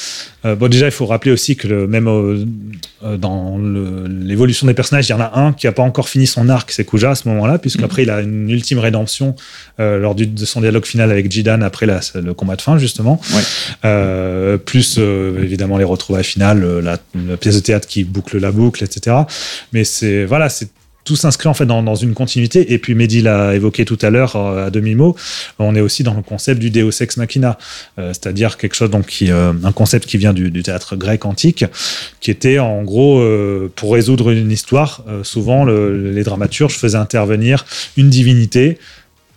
Euh, 0.45 0.57
bon, 0.57 0.69
déjà, 0.69 0.87
il 0.87 0.93
faut 0.93 1.07
rappeler 1.07 1.31
aussi 1.31 1.55
que 1.55 1.69
le, 1.69 1.87
même 1.87 2.09
euh, 2.09 2.45
dans 3.19 3.59
l'évolution 4.09 4.67
des 4.67 4.75
personnages, 4.75 5.07
il 5.09 5.13
y 5.13 5.15
en 5.15 5.21
a 5.21 5.39
un 5.39 5.53
qui 5.53 5.67
n'a 5.67 5.73
pas 5.73 5.83
encore 5.85 6.09
fini 6.09 6.27
son 6.27 6.49
arc, 6.49 6.71
c'est 6.73 6.85
Kuja 6.85 7.11
à 7.11 7.15
ce 7.15 7.29
moment-là, 7.29 7.59
puisqu'après 7.59 8.03
il 8.05 8.11
a 8.11 8.21
une 8.23 8.49
ultime 8.51 8.79
rédemption 8.79 9.37
lors 9.79 10.15
du- 10.15 10.27
de 10.27 10.45
son 10.45 10.61
dialogue 10.61 10.85
final 10.87 11.11
avec 11.13 11.31
Jidan 11.31 11.61
après 11.63 11.87
la- 11.87 12.01
le 12.15 12.35
combat 12.35 12.57
de 12.57 12.63
fin 12.63 12.79
justement. 12.79 13.21
Ouais. 13.35 14.59
Plus 14.65 14.99
évidemment 14.99 15.79
les 15.79 15.85
retrouvailles 15.85 16.25
finales, 16.25 16.81
la, 16.81 16.99
la 17.29 17.37
pièce 17.37 17.57
de 17.57 17.61
théâtre 17.61 17.87
qui 17.89 18.05
boucle 18.05 18.39
la 18.39 18.51
boucle, 18.53 18.83
etc. 18.85 19.17
Mais 19.73 19.85
c'est 19.85 20.25
voilà, 20.25 20.49
c'est 20.49 20.69
tout 21.05 21.17
s'inscrit 21.17 21.49
en 21.49 21.55
fait 21.55 21.67
dans, 21.67 21.83
dans 21.83 21.95
une 21.95 22.15
continuité. 22.15 22.73
Et 22.73 22.79
puis 22.79 22.95
Mehdi 22.95 23.23
l'a 23.23 23.55
évoqué 23.55 23.85
tout 23.85 23.99
à 24.03 24.11
l'heure 24.11 24.37
euh, 24.37 24.67
à 24.67 24.71
demi-mot. 24.71 25.17
On 25.59 25.75
est 25.75 25.81
aussi 25.81 26.03
dans 26.03 26.15
le 26.15 26.23
concept 26.23 26.61
du 26.61 26.71
Deus 26.71 27.03
ex 27.03 27.17
machina, 27.17 27.59
euh, 27.99 28.09
c'est-à-dire 28.09 28.57
quelque 28.57 28.75
chose 28.75 28.91
donc 28.91 29.07
qui, 29.07 29.31
euh, 29.31 29.53
un 29.65 29.73
concept 29.73 30.07
qui 30.07 30.17
vient 30.19 30.33
du, 30.33 30.51
du 30.51 30.63
théâtre 30.63 30.97
grec 30.97 31.25
antique, 31.25 31.65
qui 32.21 32.31
était 32.31 32.59
en 32.59 32.83
gros 32.83 33.21
euh, 33.21 33.71
pour 33.75 33.93
résoudre 33.95 34.31
une 34.31 34.51
histoire. 34.51 35.03
euh, 35.09 35.25
souvent, 35.25 35.65
le- 35.65 36.13
les 36.13 36.23
dramaturges 36.23 36.77
faisaient 36.79 36.99
intervenir 36.99 37.65
une 37.97 38.09
divinité 38.11 38.79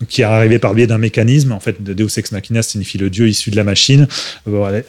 qui 0.09 0.23
arrivait 0.23 0.59
par 0.59 0.73
biais 0.73 0.87
d'un 0.87 0.97
mécanisme. 0.97 1.51
En 1.53 1.59
fait, 1.59 1.81
Deus 1.81 2.09
ex 2.17 2.31
machina 2.31 2.61
signifie 2.61 2.97
le 2.97 3.09
dieu 3.09 3.27
issu 3.29 3.49
de 3.49 3.55
la 3.55 3.63
machine. 3.63 4.07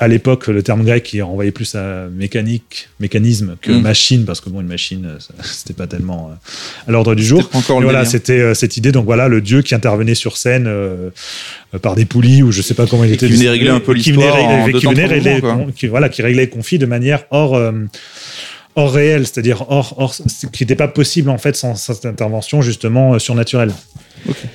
À 0.01 0.09
l'époque, 0.09 0.49
le 0.49 0.63
terme 0.63 0.85
grec 0.85 1.13
il 1.13 1.23
renvoyait 1.23 1.53
plus 1.53 1.75
à 1.77 2.09
mécanique, 2.13 2.89
mécanisme 2.99 3.57
que 3.63 3.71
Mm. 3.73 3.81
machine, 3.83 4.25
parce 4.25 4.41
que 4.41 4.51
bon, 4.51 4.61
une 4.61 4.67
machine, 4.67 5.07
euh, 5.07 5.19
c'était 5.43 5.75
pas 5.75 5.87
tellement 5.87 6.31
euh, 6.31 6.89
à 6.89 6.93
l'ordre 6.93 7.15
du 7.15 7.25
jour. 7.25 7.49
Encore 7.53 7.81
le 7.81 7.85
voilà, 7.87 8.05
c'était 8.05 8.41
euh, 8.41 8.55
cette 8.55 8.77
idée. 8.77 8.91
Donc 8.93 9.05
voilà, 9.05 9.29
le 9.29 9.41
dieu 9.41 9.63
qui 9.63 9.75
intervenait 9.75 10.15
sur 10.15 10.37
scène 10.37 10.67
euh, 10.67 11.11
par 11.83 11.95
des 11.95 12.05
poulies 12.05 12.43
ou 12.43 12.51
je 12.53 12.63
sais 12.63 12.75
pas 12.75 12.87
comment 12.87 13.05
il 13.05 13.13
était. 13.13 13.27
qui 13.29 13.35
venait 13.35 13.51
régler 13.51 13.71
un 13.71 13.81
peu 13.81 13.93
l'histoire 13.93 14.37
qui 14.81 14.87
venait 14.87 15.07
régler, 15.07 15.41
qui, 15.77 15.87
voilà, 15.87 16.09
qui 16.09 16.23
réglait 16.23 16.43
les 16.43 16.49
conflits 16.51 16.79
de 16.79 16.87
manière 16.87 17.25
hors. 17.31 17.55
euh, 17.55 17.73
hors 18.77 18.93
réel, 18.93 19.27
c'est-à-dire 19.27 19.65
hors, 19.71 19.95
hors, 19.97 20.15
qui 20.53 20.63
n'était 20.63 20.77
pas 20.77 20.87
possible 20.89 21.31
en 21.31 21.39
fait 21.39 21.57
sans 21.57 21.75
cette 21.75 22.05
intervention 22.05 22.61
justement 22.61 23.15
euh, 23.15 23.19
surnaturelle. 23.19 23.73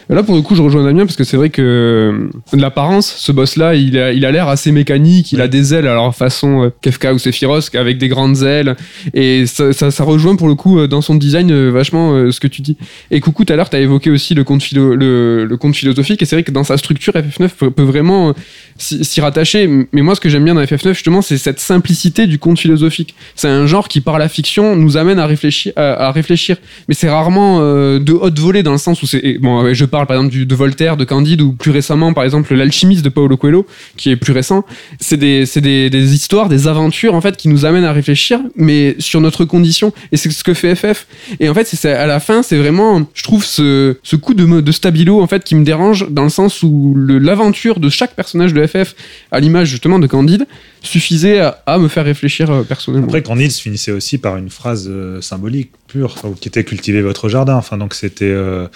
Là, 0.10 0.24
pour 0.24 0.36
le 0.36 0.42
coup, 0.42 0.56
je 0.56 0.62
rejoins 0.62 0.84
Damien 0.84 1.06
parce 1.06 1.16
que 1.16 1.24
c'est 1.24 1.38
vrai 1.38 1.50
que 1.50 1.62
euh, 1.62 2.30
de 2.56 2.62
l'apparence, 2.62 3.14
ce 3.18 3.32
boss-là, 3.32 3.76
il 3.76 3.98
a 3.98 4.12
il 4.12 4.26
a 4.26 4.32
l'air 4.32 4.48
assez 4.50 4.72
mécanique. 4.72 5.32
Il 5.32 5.40
a 5.42 5.48
des 5.48 5.74
ailes, 5.74 5.88
alors 5.88 6.14
façon 6.14 6.64
euh, 6.66 6.70
Kefka 6.82 7.14
ou 7.14 7.20
Sephiroth, 7.20 7.74
avec 7.76 7.98
des 7.98 8.08
grandes 8.10 8.42
ailes. 8.44 8.76
Et 9.14 9.46
ça, 9.46 9.72
ça, 9.74 9.90
ça 9.92 10.04
rejoint 10.04 10.36
pour 10.36 10.48
le 10.48 10.56
coup 10.56 10.80
euh, 10.80 10.88
dans 10.88 11.02
son 11.02 11.16
design 11.16 11.70
vachement 11.70 12.30
ce 12.32 12.40
que 12.40 12.48
tu 12.48 12.62
dis. 12.62 12.76
Et 13.12 13.20
coucou, 13.22 13.46
tout 13.46 13.54
à 13.54 13.56
l'heure, 13.56 13.70
tu 13.70 13.76
as 13.78 13.80
évoqué 13.80 14.10
aussi 14.10 14.34
le 14.34 14.44
conte, 14.44 14.62
philo- 14.62 14.96
le, 14.96 15.46
le 15.46 15.58
conte 15.58 15.76
philosophique. 15.76 16.22
Et 16.22 16.26
c'est 16.26 16.36
vrai 16.36 16.44
que 16.44 16.52
dans 16.52 16.64
sa 16.64 16.78
structure, 16.78 17.14
FF9 17.14 17.50
peut, 17.58 17.72
peut 17.72 17.84
vraiment 17.84 18.34
s'y 18.78 19.22
rattacher. 19.22 19.68
Mais 19.94 20.02
moi, 20.02 20.16
ce 20.16 20.20
que 20.22 20.28
j'aime 20.30 20.44
bien 20.44 20.56
dans 20.56 20.62
FF9, 20.64 20.94
justement, 20.94 21.22
c'est 21.22 21.38
cette 21.38 21.60
simplicité 21.60 22.28
du 22.28 22.40
conte 22.40 22.60
philosophique. 22.60 23.16
C'est 23.36 23.48
un 23.48 23.66
genre 23.68 23.88
qui, 23.88 24.02
par 24.02 24.20
la 24.20 24.28
fiction, 24.28 24.76
nous 24.76 24.98
amène 24.98 25.20
à 25.20 25.26
réfléchir. 25.26 25.72
À, 25.76 26.08
à 26.08 26.12
réfléchir. 26.12 26.58
Mais 26.90 26.96
c'est 26.96 27.10
rarement 27.10 27.60
de 27.62 28.12
haute 28.14 28.38
volée 28.40 28.64
dans 28.64 28.72
le 28.74 28.78
sens 28.78 29.02
où 29.04 29.08
c'est. 29.08 29.38
Ouais, 29.60 29.76
je 29.76 29.86
parle 29.86 30.08
par 30.08 30.18
exemple 30.18 30.46
de 30.46 30.56
Voltaire, 30.56 30.98
de 30.98 31.04
Candide, 31.04 31.42
ou 31.42 31.54
plus 31.54 31.72
récemment, 31.72 32.14
par 32.14 32.24
exemple, 32.24 32.54
L'Alchimiste 32.54 33.04
de 33.04 33.10
Paulo 33.10 33.38
Coelho, 33.38 33.66
qui 33.98 34.10
est 34.10 34.16
plus 34.16 34.34
récent. 34.34 34.66
C'est 35.00 35.18
des, 35.18 35.46
des, 35.90 36.14
histoires, 36.14 36.50
des 36.50 36.68
aventures, 36.68 37.16
en 37.16 37.22
fait, 37.22 37.38
qui 37.38 37.48
nous 37.48 37.66
amènent 37.66 37.86
à 37.86 37.92
réfléchir, 37.92 38.40
mais 38.56 38.96
sur 39.00 39.22
notre 39.22 39.46
condition. 39.46 39.94
Et 40.12 40.18
c'est 40.18 40.30
ce 40.32 40.44
que 40.44 40.54
fait 40.54 40.76
FF. 40.76 41.08
Et 41.40 41.50
en 41.50 41.54
fait, 41.54 41.86
à 41.86 42.06
la 42.08 42.20
fin, 42.20 42.44
c'est 42.44 42.58
vraiment, 42.58 43.04
je 43.14 43.24
trouve, 43.24 43.46
ce, 43.46 43.96
coup 44.16 44.34
de, 44.34 44.62
de 44.62 44.72
stabilo, 44.72 45.22
en 45.22 45.28
fait, 45.28 45.44
qui 45.44 45.56
me 45.56 45.64
dérange 45.64 46.08
dans 46.10 46.24
le 46.24 46.30
sens 46.30 46.64
où 46.64 46.96
l'aventure 46.98 47.80
de 47.80 47.90
chaque 47.90 48.16
personnage 48.16 48.54
de 48.54 48.66
FF, 48.66 48.96
à 49.32 49.40
l'image 49.40 49.70
justement 49.70 50.00
de 50.00 50.08
Candide, 50.08 50.46
suffisait 50.84 51.40
à, 51.40 51.62
à 51.66 51.78
me 51.78 51.88
faire 51.88 52.06
réfléchir 52.06 52.50
euh, 52.52 52.64
personnellement. 52.64 53.08
Après, 53.08 53.22
Candide 53.22 53.52
se 53.52 53.62
finissait 53.62 53.92
aussi 53.92 54.18
par 54.18 54.38
une 54.38 54.50
phrase 54.50 54.88
euh, 54.90 55.22
symbolique 55.22 55.72
pure, 55.88 56.16
qui 56.40 56.48
était 56.48 56.64
cultiver 56.64 57.02
votre 57.02 57.28
jardin. 57.30 57.56
Enfin, 57.56 57.78
donc 57.78 57.94
c'était, 57.94 58.26
euh, 58.26 58.68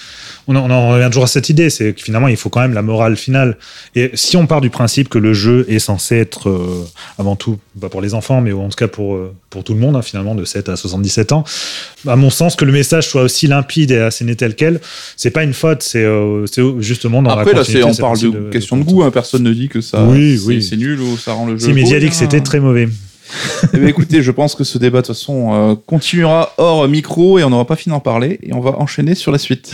on, 0.48 0.56
en- 0.56 0.70
on 0.70 0.74
en 0.74 0.90
revient 0.92 1.08
toujours 1.08 1.24
à 1.24 1.28
cette 1.28 1.50
idée, 1.50 1.70
c'est 1.70 1.94
que 1.94 2.02
finalement, 2.02 2.28
il 2.28 2.36
faut 2.38 2.50
quand 2.50 2.60
même 2.60 2.74
la 2.74 2.82
morale 2.82 3.16
finale. 3.16 3.58
Et 3.96 4.12
si 4.16 4.36
on 4.38 4.48
part 4.48 4.60
du 4.62 4.70
principe 4.70 5.08
que 5.10 5.18
le 5.18 5.34
jeu 5.34 5.66
est 5.70 5.80
censé 5.80 6.18
être 6.18 6.50
euh, 6.50 6.84
avant 7.18 7.36
tout, 7.36 7.58
pas 7.80 7.90
pour 7.90 8.02
les 8.02 8.14
enfants, 8.14 8.42
mais 8.42 8.52
en 8.52 8.70
tout 8.70 8.76
cas 8.78 8.88
pour 8.90 9.18
pour 9.50 9.64
tout 9.64 9.74
le 9.74 9.80
monde, 9.80 9.96
hein, 9.96 10.02
finalement, 10.02 10.36
de 10.36 10.44
7 10.44 10.68
à 10.68 10.76
77 10.76 11.32
ans, 11.32 11.46
à 12.06 12.18
mon 12.18 12.30
sens, 12.30 12.58
que 12.58 12.66
le 12.66 12.74
message 12.74 13.08
soit 13.08 13.22
aussi 13.24 13.48
limpide 13.48 13.92
et 13.92 14.00
assez 14.00 14.26
né 14.26 14.36
tel 14.36 14.54
quel, 14.54 14.82
c'est 15.16 15.32
pas 15.32 15.44
une 15.44 15.54
faute, 15.54 15.82
c'est 15.82 16.04
euh, 16.04 16.46
justement 16.82 17.22
dans 17.22 17.30
Après, 17.30 17.54
la 17.54 17.60
là, 17.60 17.64
c'est, 17.64 17.80
continuité, 17.80 18.04
on 18.04 18.06
parle 18.06 18.20
de, 18.20 18.50
question 18.52 18.76
de 18.76 18.84
goût. 18.84 19.04
hein. 19.04 19.12
Personne 19.12 19.44
ne 19.44 19.54
dit 19.54 19.70
que 19.70 19.80
ça, 19.80 20.04
Oui, 20.04 20.38
c'est, 20.38 20.46
oui. 20.48 20.62
c'est 20.62 20.76
nul 20.76 21.00
ou 21.00 21.16
ça 21.18 21.32
rend 21.32 21.46
le 21.48 21.58
jeu. 21.58 21.68
Si, 21.68 21.74
mais 21.74 21.86
a 21.96 22.00
dit 22.00 22.10
que 22.10 22.16
c'était 22.16 22.42
très 22.42 22.60
mauvais. 22.60 22.88
Eh 23.74 23.78
bien, 23.78 23.88
écoutez, 23.88 24.22
je 24.22 24.32
pense 24.32 24.56
que 24.56 24.64
ce 24.64 24.78
débat, 24.78 25.02
de 25.02 25.08
toute 25.08 25.16
façon, 25.16 25.54
euh, 25.54 25.76
continuera 25.88 26.54
hors 26.58 26.88
micro 26.88 27.40
et 27.40 27.44
on 27.44 27.50
n'aura 27.50 27.66
pas 27.66 27.76
fini 27.76 27.94
d'en 27.94 28.00
parler. 28.00 28.40
Et 28.44 28.54
on 28.54 28.60
va 28.60 28.78
enchaîner 28.78 29.16
sur 29.16 29.32
la 29.32 29.38
suite. 29.38 29.72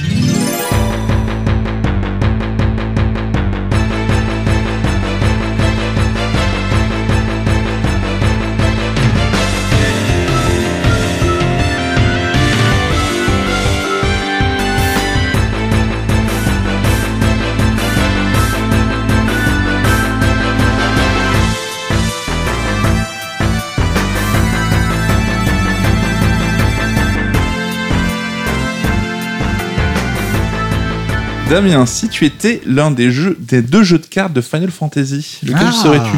Damien, 31.52 31.86
si 31.86 32.08
tu 32.08 32.26
étais 32.26 32.62
l'un 32.66 32.91
des 32.91 33.12
jeux, 33.12 33.36
des 33.39 33.62
deux 33.62 33.84
jeux 33.84 33.99
de 33.99 34.06
cartes 34.06 34.32
de 34.32 34.39
Final 34.39 34.72
Fantasy, 34.72 35.39
lequel 35.43 35.68
Ah. 35.68 35.72
serais-tu 35.74 36.18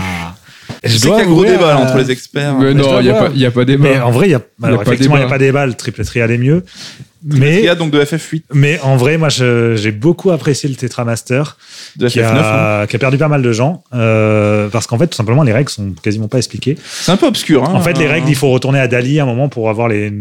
Je 0.84 0.90
Je 0.92 0.98
sais 0.98 1.08
qu'il 1.10 1.18
y 1.18 1.22
a 1.22 1.26
gros 1.26 1.44
débat 1.44 1.78
entre 1.80 1.98
les 1.98 2.12
experts. 2.12 2.56
Mais 2.60 2.74
non, 2.76 3.00
il 3.00 3.06
n'y 3.06 3.46
a, 3.46 3.48
a 3.48 3.52
pas 3.52 3.66
débat. 3.66 3.84
Mais 3.84 4.00
en 4.00 4.12
vrai, 4.12 4.28
il 4.28 4.32
y 4.32 4.36
a, 4.36 4.42
alors, 4.62 4.84
pas 4.84 4.92
effectivement, 4.92 5.16
il 5.16 5.20
n'y 5.20 5.24
a 5.24 5.26
débat. 5.26 5.34
pas 5.36 5.40
débat. 5.40 5.66
Le 5.66 5.74
triple 5.74 6.06
trial 6.06 6.30
est 6.30 6.38
mieux. 6.38 6.64
Il 7.26 7.40
Mais, 7.40 7.62
y 7.64 7.70
a 7.70 7.76
donc 7.76 7.92
de 7.92 8.04
FF8, 8.04 8.44
mais 8.54 8.80
en 8.82 8.98
vrai, 8.98 9.18
moi, 9.18 9.30
j'ai 9.30 9.92
beaucoup 9.92 10.32
apprécié 10.32 10.68
le 10.70 10.76
Tetramaster, 10.76 11.58
de 11.96 12.08
qui 12.10 12.20
FF9. 12.20 12.24
hein. 12.26 12.82
a, 12.82 12.88
qui 12.88 12.96
a 12.96 13.00
perdu 13.00 13.18
pas 13.18 13.28
mal 13.30 13.42
de 13.42 13.52
gens, 13.52 13.84
euh, 13.94 14.68
parce 14.70 14.88
qu'en 14.88 14.98
fait, 14.98 15.08
tout 15.08 15.16
simplement, 15.16 15.44
les 15.44 15.54
règles 15.54 15.70
sont 15.70 15.92
quasiment 16.02 16.28
pas 16.28 16.38
expliquées. 16.38 16.78
C'est 16.84 17.12
un 17.12 17.18
peu 17.18 17.26
obscur. 17.28 17.64
Hein, 17.64 17.74
En 17.74 17.82
fait, 17.82 17.98
les 17.98 18.06
Euh, 18.06 18.12
règles, 18.12 18.30
il 18.30 18.36
faut 18.36 18.50
retourner 18.50 18.80
à 18.80 18.88
Dali 18.88 19.20
à 19.20 19.24
un 19.24 19.26
moment 19.26 19.48
pour 19.50 19.70
avoir 19.70 19.88
les, 19.88 20.12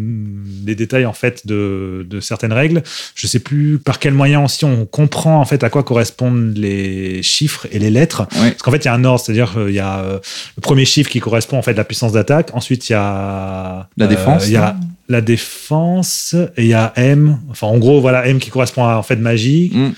les 0.65 0.75
détails 0.75 1.07
en 1.07 1.13
fait 1.13 1.47
de, 1.47 2.07
de 2.09 2.21
certaines 2.21 2.53
règles. 2.53 2.83
Je 3.15 3.27
sais 3.27 3.41
plus 3.41 3.79
par 3.79 3.99
quel 3.99 4.15
moyen 4.15 4.45
aussi 4.45 4.65
on 4.65 4.87
comprend 4.87 5.41
en 5.41 5.45
fait 5.45 5.65
à 5.65 5.71
quoi 5.71 5.83
correspondent 5.83 6.55
les 6.57 7.23
chiffres 7.23 7.67
et 7.73 7.79
les 7.79 7.91
lettres. 7.91 8.23
Ouais. 8.41 8.51
Parce 8.51 8.63
qu'en 8.63 8.71
fait, 8.71 8.85
il 8.85 8.87
y 8.87 8.89
a 8.89 8.95
un 8.95 9.05
ordre, 9.05 9.21
c'est-à-dire 9.25 9.55
euh, 9.57 9.71
il 9.71 9.75
y 9.75 9.81
a 9.81 9.99
euh, 10.01 10.19
le 10.57 10.61
premier 10.61 10.85
chiffre 10.85 11.11
qui 11.11 11.19
correspond 11.21 11.59
en 11.59 11.63
fait 11.63 11.73
à 11.73 11.75
la 11.79 11.85
puissance 11.85 12.13
d'attaque. 12.13 12.51
Ensuite, 12.55 12.89
il 12.89 12.93
y 12.93 12.95
a 12.95 13.89
La 13.97 14.05
euh, 14.07 14.09
défense, 14.09 14.47
Il 14.47 14.53
y 14.53 14.57
a 14.57 14.77
la 15.13 15.21
défense 15.21 16.35
et 16.57 16.63
il 16.63 16.69
y 16.69 16.75
a 16.75 16.93
M. 16.97 17.39
Enfin, 17.51 17.69
en 17.69 17.79
gros, 17.79 18.01
voilà 18.01 18.27
M 18.27 18.39
qui 18.39 18.51
correspond 18.51 18.85
à 18.85 18.97
en 18.97 19.03
fait 19.03 19.17
magie. 19.17 19.71
Mm. 19.73 19.91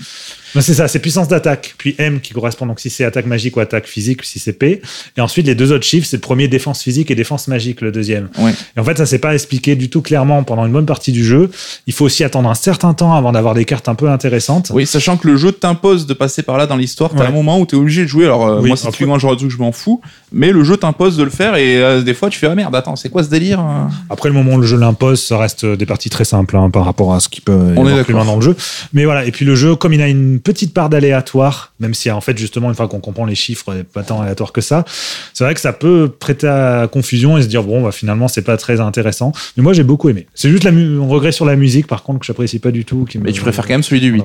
C'est 0.60 0.74
ça, 0.74 0.88
c'est 0.88 0.98
puissance 0.98 1.28
d'attaque. 1.28 1.74
Puis 1.78 1.94
M 1.98 2.20
qui 2.20 2.32
correspond 2.32 2.66
donc 2.66 2.80
si 2.80 2.90
c'est 2.90 3.04
attaque 3.04 3.26
magique 3.26 3.56
ou 3.56 3.60
attaque 3.60 3.86
physique, 3.86 4.24
si 4.24 4.38
c'est 4.38 4.52
P. 4.52 4.80
Et 5.16 5.20
ensuite, 5.20 5.46
les 5.46 5.54
deux 5.54 5.72
autres 5.72 5.84
chiffres, 5.84 6.06
c'est 6.08 6.16
le 6.16 6.20
premier 6.20 6.48
défense 6.48 6.82
physique 6.82 7.10
et 7.10 7.14
défense 7.14 7.48
magique, 7.48 7.80
le 7.80 7.92
deuxième. 7.92 8.28
Ouais. 8.38 8.52
Et 8.76 8.80
en 8.80 8.84
fait, 8.84 8.96
ça 8.96 9.06
s'est 9.06 9.18
pas 9.18 9.34
expliqué 9.34 9.76
du 9.76 9.90
tout 9.90 10.02
clairement 10.02 10.42
pendant 10.44 10.66
une 10.66 10.72
bonne 10.72 10.86
partie 10.86 11.12
du 11.12 11.24
jeu. 11.24 11.50
Il 11.86 11.92
faut 11.92 12.04
aussi 12.04 12.24
attendre 12.24 12.48
un 12.48 12.54
certain 12.54 12.94
temps 12.94 13.14
avant 13.14 13.32
d'avoir 13.32 13.54
des 13.54 13.64
cartes 13.64 13.88
un 13.88 13.94
peu 13.94 14.08
intéressantes. 14.08 14.70
Oui, 14.74 14.86
sachant 14.86 15.16
que 15.16 15.26
le 15.28 15.36
jeu 15.36 15.52
t'impose 15.52 16.06
de 16.06 16.14
passer 16.14 16.42
par 16.42 16.56
là 16.58 16.66
dans 16.66 16.76
l'histoire. 16.76 17.10
T'as 17.10 17.20
Ouais. 17.20 17.26
un 17.26 17.32
moment 17.32 17.58
où 17.58 17.66
t'es 17.66 17.76
obligé 17.76 18.02
de 18.02 18.06
jouer. 18.08 18.24
Alors, 18.24 18.46
euh, 18.46 18.60
Oui, 18.60 18.68
moi, 18.68 18.76
si 18.76 18.86
tu 18.90 19.04
que 19.06 19.48
je 19.50 19.58
m'en 19.58 19.72
fous. 19.72 20.00
Mais 20.32 20.50
le 20.50 20.64
jeu 20.64 20.76
t'impose 20.76 21.16
de 21.16 21.22
le 21.22 21.30
faire 21.30 21.56
et 21.56 21.76
euh, 21.82 22.02
des 22.02 22.14
fois, 22.14 22.28
tu 22.28 22.38
fais 22.38 22.46
ah 22.46 22.54
merde, 22.54 22.74
attends, 22.74 22.96
c'est 22.96 23.08
quoi 23.08 23.22
ce 23.22 23.30
délire 23.30 23.60
euh 23.60 23.84
Après, 24.10 24.28
le 24.28 24.34
moment 24.34 24.54
où 24.54 24.60
le 24.60 24.66
jeu 24.66 24.76
l'impose, 24.76 25.22
ça 25.22 25.38
reste 25.38 25.64
des 25.64 25.86
parties 25.86 26.10
très 26.10 26.24
simples 26.24 26.56
hein, 26.56 26.70
par 26.70 26.84
rapport 26.84 27.14
à 27.14 27.20
ce 27.20 27.28
qui 27.28 27.40
peut 27.40 27.52
y 27.74 27.78
On 27.78 27.86
avoir 27.86 28.04
plus 28.04 28.12
loin 28.14 28.24
dans 28.24 28.36
le 28.36 28.42
jeu. 28.42 28.56
Mais 28.92 29.04
voilà, 29.04 29.24
et 29.24 29.30
puis 29.30 29.44
le 29.44 29.54
jeu, 29.54 29.76
comme 29.76 29.92
il 29.92 30.02
a 30.02 30.08
une 30.08 30.40
petite 30.44 30.72
part 30.74 30.88
d'aléatoire, 30.90 31.72
même 31.80 31.94
si 31.94 32.10
en 32.10 32.20
fait, 32.20 32.38
justement, 32.38 32.68
une 32.68 32.74
fois 32.76 32.86
qu'on 32.86 33.00
comprend 33.00 33.24
les 33.24 33.34
chiffres, 33.34 33.74
n'est 33.74 33.82
pas 33.82 34.02
tant 34.02 34.20
aléatoire 34.20 34.52
que 34.52 34.60
ça, 34.60 34.84
c'est 35.32 35.42
vrai 35.42 35.54
que 35.54 35.60
ça 35.60 35.72
peut 35.72 36.08
prêter 36.16 36.46
à 36.46 36.86
confusion 36.90 37.36
et 37.38 37.42
se 37.42 37.48
dire, 37.48 37.62
bon, 37.64 37.82
bah, 37.82 37.90
finalement, 37.92 38.28
c'est 38.28 38.42
pas 38.42 38.56
très 38.56 38.80
intéressant. 38.80 39.32
Mais 39.56 39.62
moi, 39.62 39.72
j'ai 39.72 39.82
beaucoup 39.82 40.08
aimé. 40.08 40.26
C'est 40.34 40.50
juste 40.50 40.64
la 40.64 40.70
mu- 40.70 40.98
on 40.98 41.08
regret 41.08 41.32
sur 41.32 41.44
la 41.46 41.56
musique, 41.56 41.86
par 41.86 42.02
contre, 42.02 42.20
que 42.20 42.26
j'apprécie 42.26 42.58
pas 42.60 42.70
du 42.70 42.84
tout. 42.84 43.04
qui 43.06 43.18
me- 43.18 43.24
Mais 43.24 43.32
tu 43.32 43.40
préfères 43.40 43.66
quand 43.66 43.74
même 43.74 43.82
celui 43.82 44.00
du 44.00 44.08
8. 44.10 44.24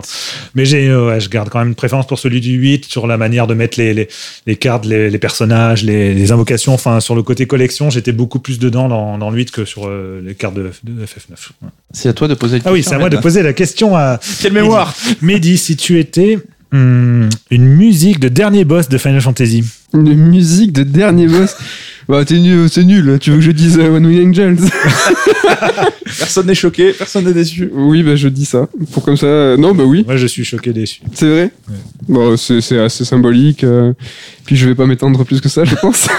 Mais 0.56 0.66
j'ai, 0.66 0.88
euh, 0.90 1.08
ouais, 1.08 1.20
je 1.20 1.30
garde 1.30 1.50
quand 1.50 1.60
même 1.60 1.70
une 1.70 1.76
préférence 1.76 2.06
pour 2.06 2.20
celui 2.20 2.42
du 2.42 2.52
8 2.52 2.86
sur 2.86 3.08
la 3.08 3.18
manière 3.18 3.48
de 3.48 3.54
mettre 3.54 3.80
les, 3.80 3.94
les, 3.94 4.08
les 4.46 4.56
cartes, 4.58 4.86
les, 4.86 5.10
les 5.10 5.18
personnages, 5.18 5.84
les, 5.84 6.14
les 6.14 6.32
invocations. 6.32 6.74
Enfin, 6.74 7.00
sur 7.00 7.16
le 7.16 7.24
côté 7.24 7.48
collection, 7.48 7.90
j'étais 7.90 8.12
beaucoup 8.12 8.40
plus 8.40 8.60
dedans 8.60 8.90
dans, 8.90 9.18
dans 9.18 9.30
le 9.30 9.38
8 9.38 9.52
que 9.52 9.66
sur 9.66 9.88
euh, 9.88 10.22
les 10.26 10.36
cartes 10.36 10.54
de, 10.56 10.72
de 10.84 11.06
FF9. 11.06 11.32
Ouais. 11.62 11.70
C'est 11.94 12.10
à 12.10 12.14
toi 12.14 12.28
de 12.28 12.34
poser 12.36 12.58
une 12.58 12.64
Ah 12.66 12.72
oui, 12.74 12.84
c'est 12.84 12.94
à 12.96 13.00
moi 13.00 13.10
de 13.10 13.18
poser 13.18 13.42
la 13.42 13.54
question 13.54 13.96
à 13.96 14.20
Quelle 14.42 14.54
mémoire 14.54 14.94
Mehdi. 15.22 15.58
Si 15.58 15.76
tu 15.78 16.00
étais 16.10 16.40
hum, 16.74 17.30
une 17.52 17.66
musique 17.66 18.20
de 18.20 18.28
dernier 18.30 18.66
boss 18.66 18.90
de 18.90 18.98
Final 18.98 19.22
Fantasy. 19.22 19.64
Une 19.94 20.14
musique 20.14 20.72
de 20.74 20.84
dernier 20.84 21.28
boss. 21.34 21.56
bah, 22.08 22.26
t'es 22.26 22.40
nul, 22.40 22.68
c'est 22.70 22.84
nul. 22.84 23.18
Tu 23.22 23.30
veux 23.32 23.38
que 23.38 23.44
je 23.44 23.52
dise 23.52 23.78
euh, 23.80 23.90
One 23.96 24.06
Wing 24.06 24.30
Angels? 24.30 24.58
Personne 26.18 26.48
n'est 26.48 26.56
choqué, 26.56 26.92
personne 26.94 27.26
n'est 27.26 27.34
déçu. 27.34 27.70
Oui, 27.72 28.02
bah, 28.04 28.16
je 28.16 28.28
dis 28.30 28.46
ça. 28.46 28.68
Pour 28.92 29.04
comme 29.04 29.16
ça. 29.18 29.28
euh, 29.28 29.58
Non, 29.58 29.74
bah 29.76 29.84
oui, 29.86 30.04
Moi, 30.06 30.18
je 30.18 30.26
suis 30.28 30.44
choqué 30.44 30.74
déçu. 30.74 31.02
c'est 31.14 31.30
vrai? 31.30 31.52
Bon, 32.08 32.36
c'est 32.36 32.62
c'est 32.62 32.80
assez 32.80 33.06
symbolique. 33.06 33.64
euh, 33.64 33.94
Puis 34.46 34.56
je 34.58 34.68
vais 34.68 34.74
pas 34.76 34.88
m'étendre 34.88 35.24
plus 35.24 35.40
que 35.40 35.50
ça, 35.50 35.64
je 35.66 35.76
pense. 35.76 36.08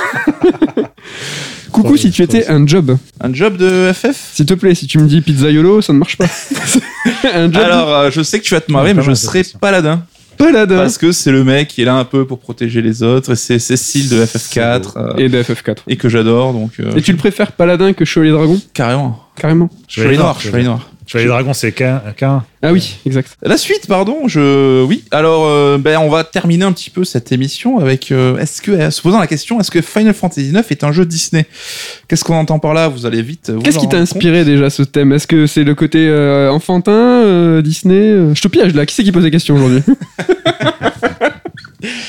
Coucou, 1.73 1.97
si 1.97 2.11
tu 2.11 2.23
étais 2.23 2.49
un 2.49 2.66
job, 2.66 2.97
Un 3.21 3.33
job 3.33 3.57
de 3.57 3.93
FF 3.93 4.31
s'il 4.35 4.47
te 4.47 4.55
plaît, 4.55 4.75
si 4.75 4.87
tu 4.87 4.99
me 4.99 5.07
dis 5.07 5.21
pizzaiolo, 5.21 5.81
ça 5.81 5.93
ne 5.93 5.99
marche 5.99 6.16
pas. 6.16 6.27
un 7.35 7.53
job 7.53 7.62
Alors, 7.62 7.89
euh, 7.95 8.11
je 8.11 8.23
sais 8.23 8.39
que 8.41 8.45
tu 8.45 8.55
vas 8.55 8.61
te 8.61 8.71
marrer, 8.73 8.95
mais 8.95 9.03
je 9.03 9.09
mal, 9.09 9.16
cette 9.16 9.27
serai 9.29 9.39
question. 9.41 9.59
paladin. 9.59 10.03
paladin 10.37 10.77
Parce 10.77 10.99
que 10.99 11.12
c'est 11.12 11.33
le 11.33 11.45
mec 11.45 11.68
qui 11.68 11.83
est 11.83 11.85
là 11.85 11.95
un 11.95 12.05
peu 12.05 12.25
pour 12.27 12.39
protéger 12.41 12.83
les 12.83 13.03
autres. 13.03 13.33
Et 13.33 13.37
c'est 13.37 13.59
Cécile 13.59 14.09
de 14.09 14.25
FF4. 14.25 14.83
euh, 14.97 15.12
et 15.16 15.29
de 15.29 15.43
FF4. 15.43 15.77
et 15.87 15.97
que 15.97 16.09
j'adore, 16.09 16.53
donc 16.53 16.73
euh, 16.81 16.93
Et 16.97 17.03
tu 17.03 17.12
le 17.12 17.18
préfères 17.18 17.53
paladin 17.53 17.93
que 17.93 18.05
chevalier 18.05 18.33
dragon? 18.33 18.61
Carrément. 18.75 19.25
Carrément. 19.37 19.68
Chevalier 19.89 20.18
noir, 20.18 20.41
chevalier 20.41 20.64
noir. 20.64 20.89
Chevalier 21.11 21.29
Dragon, 21.29 21.53
c'est 21.53 21.73
qu'un. 21.73 22.01
qu'un- 22.17 22.45
Ah 22.63 22.73
oui, 22.73 22.95
exact. 23.05 23.37
La 23.43 23.57
suite, 23.57 23.89
pardon, 23.89 24.29
je 24.29 24.85
oui. 24.85 25.03
Alors, 25.11 25.45
euh, 25.47 25.77
ben, 25.77 25.99
on 25.99 26.09
va 26.09 26.23
terminer 26.23 26.65
un 26.65 26.71
petit 26.71 26.89
peu 26.91 27.03
cette 27.03 27.33
émission 27.33 27.81
avec 27.81 28.13
euh, 28.13 28.37
est-ce 28.39 28.63
que, 28.63 28.71
euh, 28.71 28.91
se 28.93 29.03
posant 29.03 29.19
la 29.19 29.27
question, 29.27 29.59
est-ce 29.59 29.73
que 29.73 29.81
Final 29.81 30.15
Fantasy 30.15 30.51
IX 30.51 30.63
est 30.71 30.85
un 30.85 30.93
jeu 30.93 31.05
Disney? 31.05 31.47
Qu'est-ce 32.07 32.23
qu'on 32.23 32.37
entend 32.37 32.61
par 32.61 32.75
là? 32.75 32.87
Vous 32.87 33.07
allez 33.07 33.23
vite. 33.23 33.51
vous 33.51 33.61
Qu'est-ce 33.61 33.79
qui 33.81 33.89
t'a 33.89 33.97
inspiré 33.99 34.45
déjà 34.45 34.71
ce 34.71 34.85
thème? 34.85 35.13
Est-ce 35.13 35.27
que 35.27 35.49
c'est 35.49 35.65
le 35.65 35.75
côté 35.75 36.07
euh, 36.09 36.49
enfantin, 36.53 36.93
euh, 36.93 37.61
Disney 37.61 37.95
euh? 38.13 38.33
Je 38.37 38.43
te 38.43 38.47
piège 38.47 38.73
là, 38.75 38.87
qui 38.87 38.95
c'est 38.95 39.03
qui 39.03 39.11
pose 39.11 39.25
des 39.25 39.33
questions 39.33 39.57
aujourd'hui? 39.57 39.83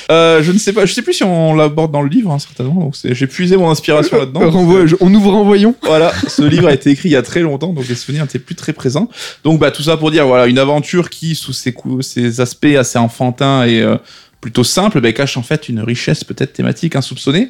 Euh, 0.10 0.44
je 0.44 0.52
ne 0.52 0.58
sais 0.58 0.74
pas, 0.74 0.86
je 0.86 0.94
sais 0.94 1.02
plus 1.02 1.14
si 1.14 1.24
on 1.24 1.54
l'aborde 1.56 1.92
dans 1.92 2.02
le 2.02 2.10
livre, 2.10 2.32
hein, 2.32 2.40
certainement. 2.40 2.80
Donc 2.82 2.96
j'ai 3.04 3.28
puisé 3.28 3.58
mon 3.58 3.70
inspiration 3.70 4.18
là-dedans. 4.20 4.42
Euh, 4.42 4.88
on 5.00 5.14
ouvre 5.14 5.32
renvoyons. 5.32 5.76
Voilà, 5.84 6.12
ce 6.28 6.42
livre 6.44 6.68
a 6.68 6.74
été 6.74 6.90
écrit 6.90 7.10
il 7.10 7.14
y 7.14 7.16
a 7.18 7.22
très 7.22 7.42
longtemps, 7.42 7.74
donc 7.74 7.88
les 7.88 7.96
souvenirs 7.96 8.24
n'étaient 8.24 8.40
plus 8.40 8.56
très 8.56 8.74
présents. 8.74 9.10
Donc 9.44 9.60
bah 9.60 9.72
tout 9.72 9.84
ça 9.84 9.98
pour 9.98 10.12
dire 10.12 10.28
voilà 10.28 10.48
une 10.48 10.60
aventure 10.60 11.10
qui 11.10 11.36
sous 11.36 11.54
ses, 11.54 11.74
ses 12.02 12.42
aspects 12.42 12.66
assez 12.78 12.98
enfantins 12.98 13.66
et 13.66 13.82
euh, 13.82 13.98
plutôt 14.42 14.64
simples, 14.64 15.00
bah, 15.00 15.12
cache 15.14 15.38
en 15.38 15.44
fait 15.44 15.70
une 15.70 15.80
richesse 15.80 16.24
peut-être 16.24 16.54
thématique 16.54 16.96
insoupçonnée. 16.96 17.50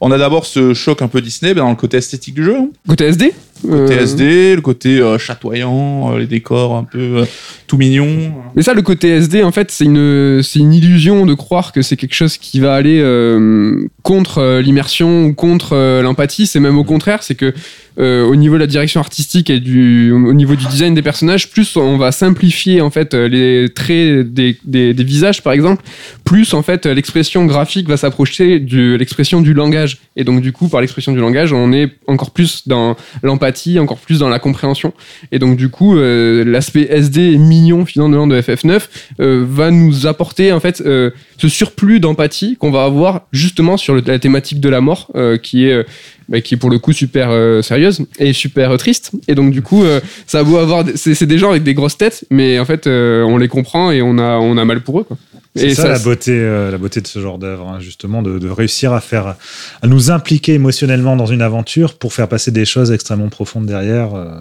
On 0.00 0.10
a 0.12 0.18
d'abord 0.18 0.46
ce 0.46 0.72
choc 0.72 1.02
un 1.02 1.08
peu 1.08 1.20
Disney 1.20 1.52
bah, 1.52 1.60
dans 1.62 1.70
le 1.70 1.76
côté 1.76 1.96
esthétique 1.98 2.34
du 2.34 2.44
jeu, 2.44 2.56
hein. 2.56 2.70
Côté 2.86 3.04
SD 3.04 3.34
le 3.64 3.70
côté 3.70 3.94
euh, 3.94 4.02
SD, 4.02 4.54
le 4.56 4.60
côté 4.60 4.98
euh, 5.00 5.18
chatoyant, 5.18 6.12
euh, 6.12 6.18
les 6.18 6.26
décors 6.26 6.76
un 6.76 6.84
peu 6.84 6.98
euh, 6.98 7.24
tout 7.66 7.76
mignons. 7.76 8.32
Mais 8.54 8.62
ça, 8.62 8.74
le 8.74 8.82
côté 8.82 9.08
SD, 9.08 9.42
en 9.42 9.52
fait, 9.52 9.70
c'est 9.70 9.84
une, 9.84 10.42
c'est 10.42 10.58
une 10.58 10.72
illusion 10.72 11.26
de 11.26 11.34
croire 11.34 11.72
que 11.72 11.82
c'est 11.82 11.96
quelque 11.96 12.14
chose 12.14 12.38
qui 12.38 12.60
va 12.60 12.74
aller 12.74 13.00
euh, 13.00 13.88
contre 14.02 14.38
euh, 14.38 14.60
l'immersion 14.60 15.24
ou 15.24 15.34
contre 15.34 15.74
euh, 15.74 16.02
l'empathie. 16.02 16.46
C'est 16.46 16.60
même 16.60 16.78
au 16.78 16.84
contraire, 16.84 17.22
c'est 17.22 17.34
que 17.34 17.52
euh, 17.98 18.24
au 18.24 18.36
niveau 18.36 18.54
de 18.54 18.60
la 18.60 18.66
direction 18.66 19.00
artistique 19.00 19.50
et 19.50 19.60
du, 19.60 20.12
au 20.12 20.32
niveau 20.32 20.56
du 20.56 20.66
design 20.66 20.94
des 20.94 21.02
personnages, 21.02 21.50
plus 21.50 21.76
on 21.76 21.96
va 21.96 22.12
simplifier 22.12 22.80
en 22.80 22.90
fait 22.90 23.14
euh, 23.14 23.28
les 23.28 23.68
traits 23.68 24.32
des, 24.32 24.56
des, 24.64 24.94
des 24.94 25.04
visages, 25.04 25.42
par 25.42 25.52
exemple, 25.52 25.82
plus 26.24 26.54
en 26.54 26.62
fait 26.62 26.86
l'expression 26.86 27.46
graphique 27.46 27.88
va 27.88 27.96
s'approcher 27.96 28.60
de 28.60 28.94
l'expression 28.94 29.40
du 29.40 29.54
langage. 29.54 29.98
Et 30.16 30.24
donc 30.24 30.40
du 30.40 30.52
coup, 30.52 30.68
par 30.68 30.80
l'expression 30.80 31.12
du 31.12 31.20
langage, 31.20 31.52
on 31.52 31.72
est 31.72 31.90
encore 32.06 32.30
plus 32.30 32.66
dans 32.66 32.96
l'empathie, 33.22 33.78
encore 33.78 33.98
plus 33.98 34.18
dans 34.18 34.28
la 34.28 34.38
compréhension. 34.38 34.92
Et 35.32 35.38
donc 35.38 35.56
du 35.56 35.68
coup, 35.68 35.96
euh, 35.96 36.44
l'aspect 36.44 36.86
SD 36.90 37.38
mignon 37.38 37.84
finalement 37.84 38.26
de 38.26 38.40
FF9 38.40 38.82
euh, 39.20 39.44
va 39.48 39.70
nous 39.70 40.06
apporter 40.06 40.52
en 40.52 40.60
fait 40.60 40.80
euh, 40.80 41.10
ce 41.36 41.48
surplus 41.48 42.00
d'empathie 42.00 42.56
qu'on 42.56 42.70
va 42.70 42.84
avoir 42.84 43.22
justement 43.32 43.76
sur 43.76 43.94
la 43.94 44.18
thématique 44.18 44.60
de 44.60 44.68
la 44.68 44.80
mort, 44.80 45.10
qui 45.42 45.66
est 45.66 45.84
bah, 46.28 46.40
qui 46.40 46.54
est 46.54 46.56
pour 46.58 46.70
le 46.70 46.78
coup 46.78 46.92
super 46.92 47.30
euh, 47.30 47.62
sérieuse 47.62 48.00
et 48.18 48.32
super 48.32 48.72
euh, 48.72 48.76
triste. 48.76 49.12
Et 49.28 49.34
donc 49.34 49.50
du 49.52 49.62
coup, 49.62 49.84
euh, 49.84 50.00
ça 50.26 50.40
a 50.40 50.44
beau 50.44 50.56
avoir, 50.58 50.84
c'est 50.94 51.26
des 51.26 51.38
gens 51.38 51.50
avec 51.50 51.62
des 51.62 51.74
grosses 51.74 51.96
têtes, 51.98 52.24
mais 52.30 52.58
en 52.58 52.64
fait, 52.64 52.86
on 52.86 53.36
les 53.38 53.48
comprend 53.48 53.90
et 53.90 54.02
on 54.02 54.18
a 54.18 54.36
on 54.38 54.56
a 54.58 54.64
mal 54.64 54.80
pour 54.82 55.00
eux. 55.00 55.04
Quoi. 55.04 55.16
C'est 55.56 55.74
ça, 55.74 55.88
la 55.88 55.98
beauté, 55.98 56.32
euh, 56.34 56.70
la 56.70 56.78
beauté 56.78 57.00
de 57.00 57.06
ce 57.08 57.18
genre 57.20 57.38
d'œuvre, 57.38 57.66
hein, 57.68 57.80
justement, 57.80 58.22
de, 58.22 58.38
de 58.38 58.48
réussir 58.48 58.92
à 58.92 59.00
faire, 59.00 59.34
à 59.82 59.86
nous 59.88 60.10
impliquer 60.10 60.54
émotionnellement 60.54 61.16
dans 61.16 61.26
une 61.26 61.42
aventure 61.42 61.94
pour 61.94 62.12
faire 62.12 62.28
passer 62.28 62.52
des 62.52 62.64
choses 62.64 62.92
extrêmement 62.92 63.28
profondes 63.28 63.66
derrière. 63.66 64.14
euh, 64.14 64.40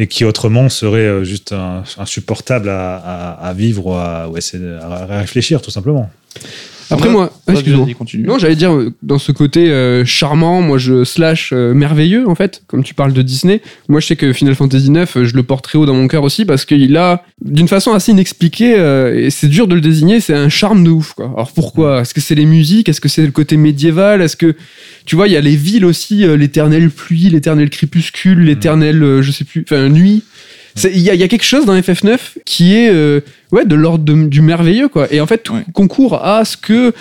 et 0.00 0.06
qui 0.06 0.24
autrement 0.24 0.68
serait 0.68 1.00
euh, 1.00 1.24
juste 1.24 1.50
un- 1.52 1.82
insupportable 1.98 2.68
à, 2.68 2.94
à- 2.96 3.48
à 3.48 3.52
vivre 3.52 3.86
ou 3.88 3.94
à, 3.94 4.28
ou 4.30 4.36
à 4.36 5.06
réfléchir 5.18 5.60
tout 5.60 5.72
simplement. 5.72 6.08
Après 6.90 7.08
moi, 7.08 7.32
excuse-moi. 7.48 7.86
Non, 8.14 8.38
j'allais 8.38 8.56
dire 8.56 8.72
euh, 8.72 8.92
dans 9.02 9.18
ce 9.18 9.32
côté 9.32 9.70
euh, 9.70 10.04
charmant, 10.04 10.62
moi 10.62 10.78
je 10.78 11.04
slash 11.04 11.50
euh, 11.52 11.74
merveilleux 11.74 12.28
en 12.28 12.34
fait, 12.34 12.62
comme 12.66 12.82
tu 12.82 12.94
parles 12.94 13.12
de 13.12 13.22
Disney. 13.22 13.60
Moi 13.88 14.00
je 14.00 14.06
sais 14.06 14.16
que 14.16 14.32
Final 14.32 14.54
Fantasy 14.54 14.86
IX, 14.86 15.04
euh, 15.16 15.24
je 15.24 15.34
le 15.34 15.42
porte 15.42 15.64
très 15.64 15.78
haut 15.78 15.86
dans 15.86 15.94
mon 15.94 16.08
cœur 16.08 16.22
aussi 16.22 16.44
parce 16.44 16.64
qu'il 16.64 16.96
a, 16.96 17.24
d'une 17.42 17.68
façon 17.68 17.92
assez 17.92 18.12
inexpliquée, 18.12 18.78
euh, 18.78 19.26
et 19.26 19.30
c'est 19.30 19.48
dur 19.48 19.68
de 19.68 19.74
le 19.74 19.80
désigner, 19.80 20.20
c'est 20.20 20.34
un 20.34 20.48
charme 20.48 20.84
de 20.84 20.90
ouf 20.90 21.12
quoi. 21.12 21.26
Alors 21.26 21.52
pourquoi? 21.52 22.00
Est-ce 22.00 22.14
que 22.14 22.20
c'est 22.20 22.34
les 22.34 22.46
musiques? 22.46 22.88
Est-ce 22.88 23.00
que 23.00 23.08
c'est 23.08 23.24
le 23.24 23.32
côté 23.32 23.56
médiéval? 23.56 24.22
Est-ce 24.22 24.36
que 24.36 24.54
tu 25.08 25.16
vois, 25.16 25.26
il 25.26 25.32
y 25.32 25.36
a 25.38 25.40
les 25.40 25.56
villes 25.56 25.86
aussi, 25.86 26.24
euh, 26.24 26.36
l'éternelle 26.36 26.90
pluie, 26.90 27.30
l'éternel 27.30 27.70
crépuscule, 27.70 28.40
l'éternel, 28.40 29.02
euh, 29.02 29.22
je 29.22 29.32
sais 29.32 29.44
plus, 29.44 29.64
enfin 29.66 29.88
nuit. 29.88 30.22
Il 30.84 30.98
y, 30.98 31.04
y 31.04 31.22
a 31.22 31.28
quelque 31.28 31.44
chose 31.44 31.64
dans 31.64 31.74
FF9 31.74 32.18
qui 32.44 32.74
est 32.74 32.90
euh, 32.90 33.20
ouais, 33.52 33.64
de 33.64 33.74
l'ordre 33.74 34.04
de- 34.04 34.26
du 34.28 34.40
merveilleux, 34.42 34.88
quoi. 34.88 35.06
Et 35.12 35.20
en 35.20 35.26
fait, 35.26 35.38
tout 35.38 35.54
Ouais. 35.54 35.64
concourt 35.72 36.24
à 36.24 36.44
ce 36.44 36.56
que 36.56 36.92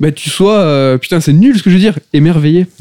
bah, 0.00 0.10
tu 0.12 0.30
sois. 0.30 0.58
euh, 0.58 0.98
putain, 0.98 1.20
c'est 1.20 1.32
nul 1.32 1.56
ce 1.58 1.62
que 1.62 1.70
je 1.70 1.74
veux 1.76 1.80
dire, 1.80 1.98
émerveillé. 2.12 2.66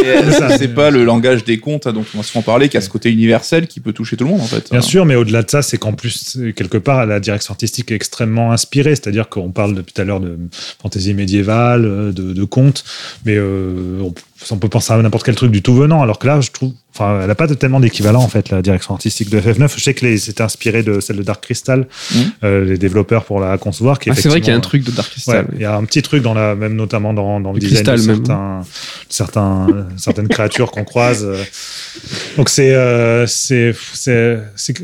Que 0.00 0.56
c'est 0.58 0.74
pas 0.74 0.90
le 0.90 1.04
langage 1.04 1.44
des 1.44 1.58
contes 1.58 1.86
hein, 1.86 1.92
dont 1.92 2.04
on 2.14 2.18
va 2.18 2.22
souvent 2.22 2.42
parler, 2.42 2.68
qui 2.68 2.76
a 2.76 2.80
ce 2.80 2.88
côté 2.88 3.10
universel 3.10 3.66
qui 3.66 3.80
peut 3.80 3.92
toucher 3.92 4.16
tout 4.16 4.24
le 4.24 4.30
monde 4.30 4.40
en 4.40 4.44
fait. 4.46 4.70
Bien 4.70 4.78
hein. 4.78 4.82
sûr, 4.82 5.04
mais 5.04 5.14
au-delà 5.14 5.42
de 5.42 5.50
ça, 5.50 5.62
c'est 5.62 5.78
qu'en 5.78 5.92
plus, 5.92 6.36
euh, 6.38 6.52
quelque 6.52 6.78
part, 6.78 7.06
la 7.06 7.20
direction 7.20 7.52
artistique 7.52 7.90
est 7.90 7.94
extrêmement 7.94 8.52
inspirée. 8.52 8.94
C'est-à-dire 8.94 9.28
qu'on 9.28 9.50
parle 9.50 9.74
depuis 9.74 9.92
tout 9.92 10.00
à 10.02 10.04
l'heure 10.04 10.20
de 10.20 10.38
fantaisie 10.82 11.14
médiévale, 11.14 11.84
euh, 11.84 12.12
de, 12.12 12.32
de 12.32 12.44
contes, 12.44 12.84
mais 13.24 13.34
euh, 13.36 14.00
on, 14.02 14.14
on 14.50 14.56
peut 14.56 14.68
penser 14.68 14.92
à 14.92 14.96
n'importe 14.98 15.24
quel 15.24 15.34
truc 15.34 15.50
du 15.50 15.62
tout 15.62 15.74
venant. 15.74 16.02
Alors 16.02 16.18
que 16.18 16.26
là, 16.26 16.40
je 16.40 16.50
trouve, 16.50 16.72
enfin, 16.94 17.20
elle 17.22 17.28
n'a 17.28 17.34
pas 17.34 17.46
de- 17.46 17.54
tellement 17.54 17.80
d'équivalent 17.80 18.22
en 18.22 18.28
fait, 18.28 18.50
la 18.50 18.62
direction 18.62 18.94
artistique 18.94 19.30
de 19.30 19.38
FF9. 19.40 19.72
Je 19.76 19.82
sais 19.82 19.94
que 19.94 20.16
c'était 20.16 20.42
inspiré 20.42 20.82
de 20.82 21.00
celle 21.00 21.16
de 21.16 21.22
Dark 21.22 21.42
Crystal, 21.42 21.86
euh, 22.44 22.49
les 22.64 22.78
développeurs 22.78 23.24
pour 23.24 23.40
la 23.40 23.56
concevoir. 23.58 23.98
Ah, 24.08 24.14
c'est 24.14 24.28
vrai 24.28 24.40
qu'il 24.40 24.50
y 24.50 24.52
a 24.52 24.56
un 24.56 24.60
truc 24.60 24.84
de 24.84 24.90
Dark 24.90 25.10
Crystal. 25.10 25.46
il 25.54 25.60
y 25.60 25.64
a 25.64 25.76
un 25.76 25.84
petit 25.84 26.02
truc 26.02 26.22
dans 26.22 26.34
la, 26.34 26.54
même 26.54 26.74
notamment 26.74 27.12
dans, 27.14 27.40
dans 27.40 27.52
le 27.52 27.60
Le 27.60 27.66
design 27.68 27.84
de 27.96 27.96
certains, 28.00 28.62
certains, 29.08 29.66
certaines 29.96 30.28
créatures 30.28 30.70
qu'on 30.70 30.84
croise. 30.84 31.24
euh. 31.24 31.42
Donc 32.36 32.48
c'est 32.48 32.72
euh, 32.74 33.26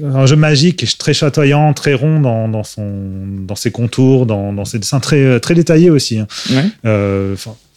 un 0.05 0.27
jeu 0.27 0.37
magique 0.37 0.99
très 0.99 1.15
chatoyant, 1.15 1.73
très 1.73 1.95
rond 1.95 2.21
dans, 2.21 2.49
dans 2.49 2.65
son 2.65 2.87
dans 3.47 3.57
ses 3.57 3.71
contours, 3.71 4.27
dans, 4.27 4.53
dans 4.53 4.65
ses 4.65 4.79
dessins 4.79 5.01
très 5.01 5.41
très 5.41 5.55
détaillés 5.55 5.91
aussi. 5.91 6.19
hein. 6.19 6.27
Ouais. 6.51 6.65
Euh, 6.85 7.35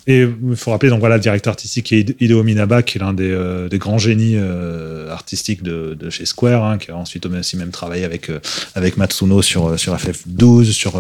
et 0.10 0.28
il 0.50 0.56
faut 0.56 0.72
rappeler 0.72 0.90
donc 0.90 1.02
voilà 1.02 1.18
le 1.18 1.22
directeur 1.22 1.52
artistique 1.52 1.94
est 1.94 2.20
Hideo 2.20 2.42
Minaba 2.42 2.82
qui 2.82 2.98
est 2.98 3.02
l'un 3.02 3.14
des, 3.14 3.30
euh, 3.30 3.70
des 3.70 3.78
grands 3.78 4.00
génies 4.00 4.38
euh, 4.38 5.08
artistiques 5.12 5.62
de, 5.62 5.94
de 5.94 6.10
chez 6.10 6.26
Square 6.26 6.64
hein, 6.64 6.78
qui 6.80 6.90
a 6.90 6.96
ensuite 6.96 7.28
aussi 7.28 7.58
même 7.58 7.70
travaillé 7.70 8.06
avec 8.06 8.32
euh, 8.32 8.40
avec 8.74 8.98
Matsuno 8.98 9.44
sur 9.44 9.80
sur 9.80 9.96
FF12 9.96 10.72
sur 10.72 11.00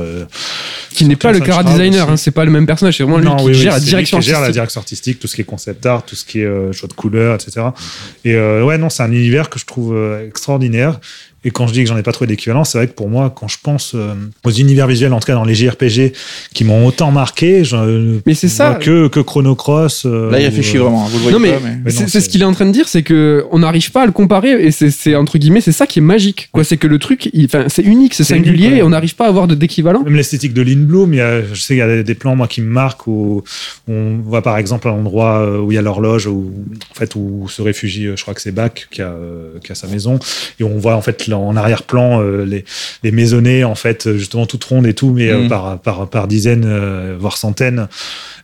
Qui 0.93 1.05
n'est 1.05 1.15
pas 1.15 1.31
le 1.31 1.43
Shroud 1.43 1.65
designer, 1.65 2.07
hein, 2.07 2.17
c'est 2.17 2.29
pas 2.29 2.45
le 2.45 2.51
même 2.51 2.67
personnage, 2.67 2.97
c'est 2.97 3.03
vraiment 3.03 3.17
lui 3.17 3.25
Non, 3.25 3.37
qui 3.37 3.45
oui, 3.45 3.51
oui, 3.53 3.57
gère 3.57 3.73
la 3.73 3.79
c'est 3.79 3.85
lui 3.85 3.89
direction 3.89 4.19
qui 4.19 4.25
gère 4.27 4.33
la 4.33 4.39
artistique. 4.41 4.53
direction 4.53 4.81
artistique, 4.81 5.19
tout 5.19 5.27
ce 5.27 5.35
qui 5.35 5.41
est 5.41 5.45
concept 5.45 5.85
art, 5.87 6.05
tout 6.05 6.15
ce 6.15 6.23
qui 6.23 6.41
est 6.41 6.73
choix 6.73 6.87
de 6.87 6.93
couleurs, 6.93 7.33
etc. 7.33 7.65
Et 8.23 8.35
ouais, 8.37 8.77
non, 8.77 8.91
c'est 8.91 9.01
un 9.01 9.11
univers 9.11 9.49
que 9.49 9.57
je 9.57 9.65
trouve 9.65 9.97
extraordinaire. 10.23 10.99
Et 11.45 11.51
quand 11.51 11.67
je 11.67 11.73
dis 11.73 11.83
que 11.83 11.87
j'en 11.89 11.97
ai 11.97 12.03
pas 12.03 12.11
trouvé 12.11 12.27
d'équivalent, 12.27 12.63
c'est 12.65 12.77
vrai 12.77 12.87
que 12.87 12.93
pour 12.93 13.09
moi, 13.09 13.33
quand 13.33 13.47
je 13.47 13.57
pense 13.63 13.93
euh, 13.95 14.13
aux 14.43 14.51
univers 14.51 14.87
visuels, 14.87 15.13
en 15.13 15.19
tout 15.19 15.27
cas 15.27 15.35
dans 15.35 15.45
les 15.45 15.55
JRPG, 15.55 16.13
qui 16.53 16.63
m'ont 16.65 16.85
autant 16.85 17.11
marqué, 17.11 17.63
je 17.63 18.19
Mais 18.25 18.33
c'est 18.33 18.47
ne 18.47 18.51
ça. 18.51 18.69
vois 18.71 18.79
que, 18.79 19.07
que 19.07 19.19
Chrono 19.21 19.55
Cross. 19.55 20.03
euh, 20.05 20.31
Là, 20.31 20.39
il 20.41 20.45
réfléchit 20.45 20.77
euh, 20.77 20.81
vraiment. 20.81 21.05
hein, 21.05 21.07
Vous 21.09 21.17
le 21.17 21.23
voyez 21.23 21.33
Non, 21.37 21.39
mais- 21.39 21.51
pas, 21.53 21.59
mais... 21.63 21.77
Mais 21.85 21.91
C'est 21.91 22.01
non, 22.01 22.07
c'est 22.07 22.11
c'est- 22.19 22.21
ce 22.25 22.29
qu'il 22.29 22.41
est 22.41 22.45
en 22.45 22.51
train 22.53 22.65
de 22.65 22.71
dire, 22.71 22.87
c'est 22.89 23.03
que 23.03 23.45
on 23.51 23.59
n'arrive 23.59 23.91
pas 23.91 24.03
à 24.03 24.05
le 24.05 24.11
comparer 24.11 24.51
et 24.65 24.71
c'est- 24.71 24.91
c'est 24.91 25.15
entre 25.15 25.37
guillemets 25.37 25.61
c'est 25.61 25.71
ça 25.71 25.87
qui 25.87 25.99
est 25.99 26.01
magique. 26.01 26.49
Quoi, 26.51 26.63
c'est 26.63 26.77
que 26.77 26.87
le 26.87 26.99
truc, 26.99 27.29
il- 27.33 27.45
enfin, 27.45 27.65
c'est 27.69 27.83
unique, 27.83 28.13
c'est 28.13 28.23
C'est 28.23 28.33
singulier 28.35 28.57
unique, 28.65 28.71
ouais. 28.73 28.77
et 28.79 28.83
on 28.83 28.89
n'arrive 28.89 29.15
pas 29.15 29.25
à 29.25 29.29
avoir 29.29 29.47
de 29.47 29.55
d'équivalent. 29.55 30.03
Même 30.03 30.15
l'esthétique 30.15 30.53
de 30.53 30.61
Lynn 30.61 30.85
Bloom, 30.85 31.13
il 31.13 31.17
y 31.17 31.21
a, 31.21 31.41
je 31.41 31.55
sais 31.55 31.67
qu'il 31.75 31.77
y 31.77 31.81
a 31.81 32.03
des, 32.03 32.15
plans 32.15 32.35
moi 32.35 32.47
qui 32.47 32.61
me 32.61 32.69
marquent 32.69 33.07
où 33.07 33.43
on 33.87 34.17
voit 34.17 34.41
par 34.41 34.57
exemple 34.57 34.87
un 34.89 34.91
endroit 34.91 35.39
euh, 35.39 35.59
où 35.59 35.71
il 35.71 35.75
y 35.75 35.77
a 35.77 35.81
l'horloge 35.81 36.27
où 36.27 36.51
en 36.91 36.95
fait 36.95 37.15
où 37.15 37.47
se 37.47 37.61
réfugie, 37.61 38.07
je 38.15 38.21
crois 38.21 38.33
que 38.33 38.41
c'est 38.41 38.51
Bach 38.51 38.71
qui 38.91 39.01
a, 39.01 39.13
qui 39.63 39.71
a 39.71 39.75
sa 39.75 39.87
maison 39.87 40.19
et 40.59 40.63
on 40.65 40.77
voit 40.77 40.95
en 40.95 41.01
fait 41.01 41.27
en 41.33 41.55
arrière-plan 41.55 42.21
euh, 42.21 42.45
les, 42.45 42.65
les 43.03 43.11
maisonnées 43.11 43.63
en 43.63 43.75
fait 43.75 44.11
justement 44.17 44.45
toutes 44.45 44.63
rondes 44.63 44.87
et 44.87 44.93
tout 44.93 45.11
mais 45.11 45.29
euh, 45.29 45.39
Mhm. 45.43 45.49
par, 45.49 45.79
par 45.79 46.09
par 46.09 46.27
dizaines 46.27 46.65
euh, 46.65 47.15
voire 47.19 47.37
centaines 47.37 47.87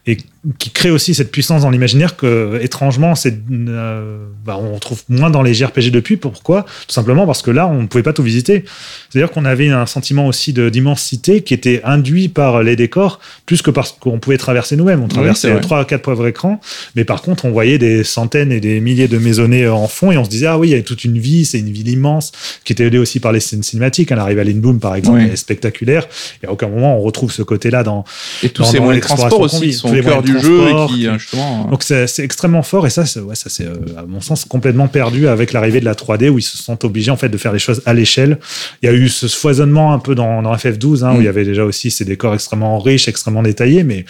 et 0.07 0.17
qui 0.59 0.69
crée 0.69 0.91
aussi 0.91 1.13
cette 1.15 1.31
puissance 1.31 1.63
dans 1.63 1.69
l'imaginaire 1.71 2.15
que 2.15 2.59
étrangement 2.61 3.15
c'est 3.15 3.35
euh, 3.51 4.25
bah, 4.45 4.57
on 4.61 4.77
trouve 4.79 5.01
moins 5.09 5.29
dans 5.29 5.41
les 5.41 5.53
JRPG 5.53 5.89
depuis. 5.91 6.17
Pourquoi? 6.17 6.63
Tout 6.87 6.93
simplement 6.93 7.25
parce 7.25 7.41
que 7.41 7.51
là 7.51 7.67
on 7.67 7.81
ne 7.81 7.87
pouvait 7.87 8.03
pas 8.03 8.13
tout 8.13 8.23
visiter. 8.23 8.63
C'est-à-dire 9.09 9.31
qu'on 9.31 9.45
avait 9.45 9.69
un 9.69 9.85
sentiment 9.85 10.27
aussi 10.27 10.53
de 10.53 10.69
d'immensité 10.69 11.41
qui 11.41 11.53
était 11.53 11.81
induit 11.83 12.27
par 12.29 12.61
les 12.63 12.75
décors 12.75 13.19
plus 13.45 13.61
que 13.61 13.71
parce 13.71 13.91
qu'on 13.99 14.19
pouvait 14.19 14.37
traverser 14.37 14.75
nous-mêmes. 14.75 15.01
On 15.01 15.07
traversait 15.07 15.59
trois 15.61 15.79
à 15.79 15.85
quatre 15.85 16.03
pauvres 16.03 16.27
écrans 16.27 16.59
mais 16.95 17.05
par 17.05 17.21
contre 17.21 17.45
on 17.45 17.51
voyait 17.51 17.77
des 17.77 18.03
centaines 18.03 18.51
et 18.51 18.59
des 18.59 18.79
milliers 18.81 19.07
de 19.07 19.17
maisonnées 19.17 19.67
en 19.67 19.87
fond 19.87 20.11
et 20.11 20.17
on 20.17 20.23
se 20.25 20.29
disait 20.29 20.47
ah 20.47 20.57
oui 20.59 20.69
il 20.69 20.71
y 20.71 20.79
a 20.79 20.81
toute 20.83 21.03
une 21.03 21.17
vie 21.17 21.45
c'est 21.45 21.59
une 21.59 21.71
ville 21.71 21.87
immense 21.89 22.31
qui 22.63 22.73
était 22.73 22.85
aidée 22.85 22.97
aussi 22.99 23.19
par 23.19 23.31
les 23.31 23.39
scènes 23.39 23.63
cinématiques 23.63 24.11
hein, 24.11 24.15
l'arrivée 24.15 24.41
à 24.41 24.43
Lindblom 24.43 24.79
par 24.79 24.95
exemple 24.95 25.19
Oui. 25.19 25.29
est 25.31 25.35
spectaculaire. 25.35 26.07
Et 26.43 26.47
à 26.47 26.51
aucun 26.51 26.67
moment 26.67 26.97
on 26.97 27.01
retrouve 27.01 27.31
ce 27.31 27.41
côté-là 27.41 27.83
dans 27.83 28.03
Et 28.43 28.49
tous 28.49 28.61
dans- 28.63 28.67
ces 28.69 28.77
dans 28.77 28.83
moyens 28.85 29.03
de 29.03 29.07
transport 29.07 29.29
l'exploration 29.41 29.57
aussi, 29.59 29.73
sont 29.73 29.89
au 29.89 30.01
cœur 30.01 30.21
du 30.23 30.34
jeu 30.39 30.69
et 30.69 30.85
qui, 30.87 31.07
euh, 31.07 31.17
justement... 31.17 31.65
donc 31.65 31.83
c'est 31.83 32.19
extrêmement 32.19 32.63
fort 32.63 32.85
et 32.87 32.89
ça, 32.89 33.05
c'est- 33.05 33.19
ouais, 33.19 33.35
ça 33.35 33.49
c'est 33.49 33.65
euh, 33.65 33.75
à 33.97 34.03
mon 34.03 34.21
sens 34.21 34.45
complètement 34.45 34.87
perdu 34.87 35.27
avec 35.27 35.53
l'arrivée 35.53 35.79
de 35.79 35.85
la 35.85 35.93
3D 35.95 36.29
où 36.29 36.37
ils 36.39 36.43
se 36.43 36.57
sont 36.57 36.83
obligés 36.85 37.11
en 37.11 37.17
fait 37.17 37.29
de 37.29 37.37
faire 37.37 37.53
les 37.53 37.59
choses 37.59 37.81
à 37.85 37.93
l'échelle. 37.93 38.39
Il 38.81 38.85
y 38.87 38.89
a 38.89 38.93
eu 38.93 39.07
ce 39.09 39.27
foisonnement 39.27 39.93
un 39.93 39.99
peu 39.99 40.15
dans, 40.15 40.41
dans 40.41 40.53
FF12 40.55 41.03
hein, 41.03 41.11
où 41.13 41.17
Mm. 41.17 41.21
il 41.21 41.25
y 41.25 41.27
avait 41.27 41.45
déjà 41.45 41.63
aussi 41.65 41.91
ces 41.91 42.05
décors 42.05 42.33
extrêmement 42.33 42.79
riches, 42.79 43.07
extrêmement 43.07 43.43
détaillés, 43.43 43.83
mais 43.83 44.05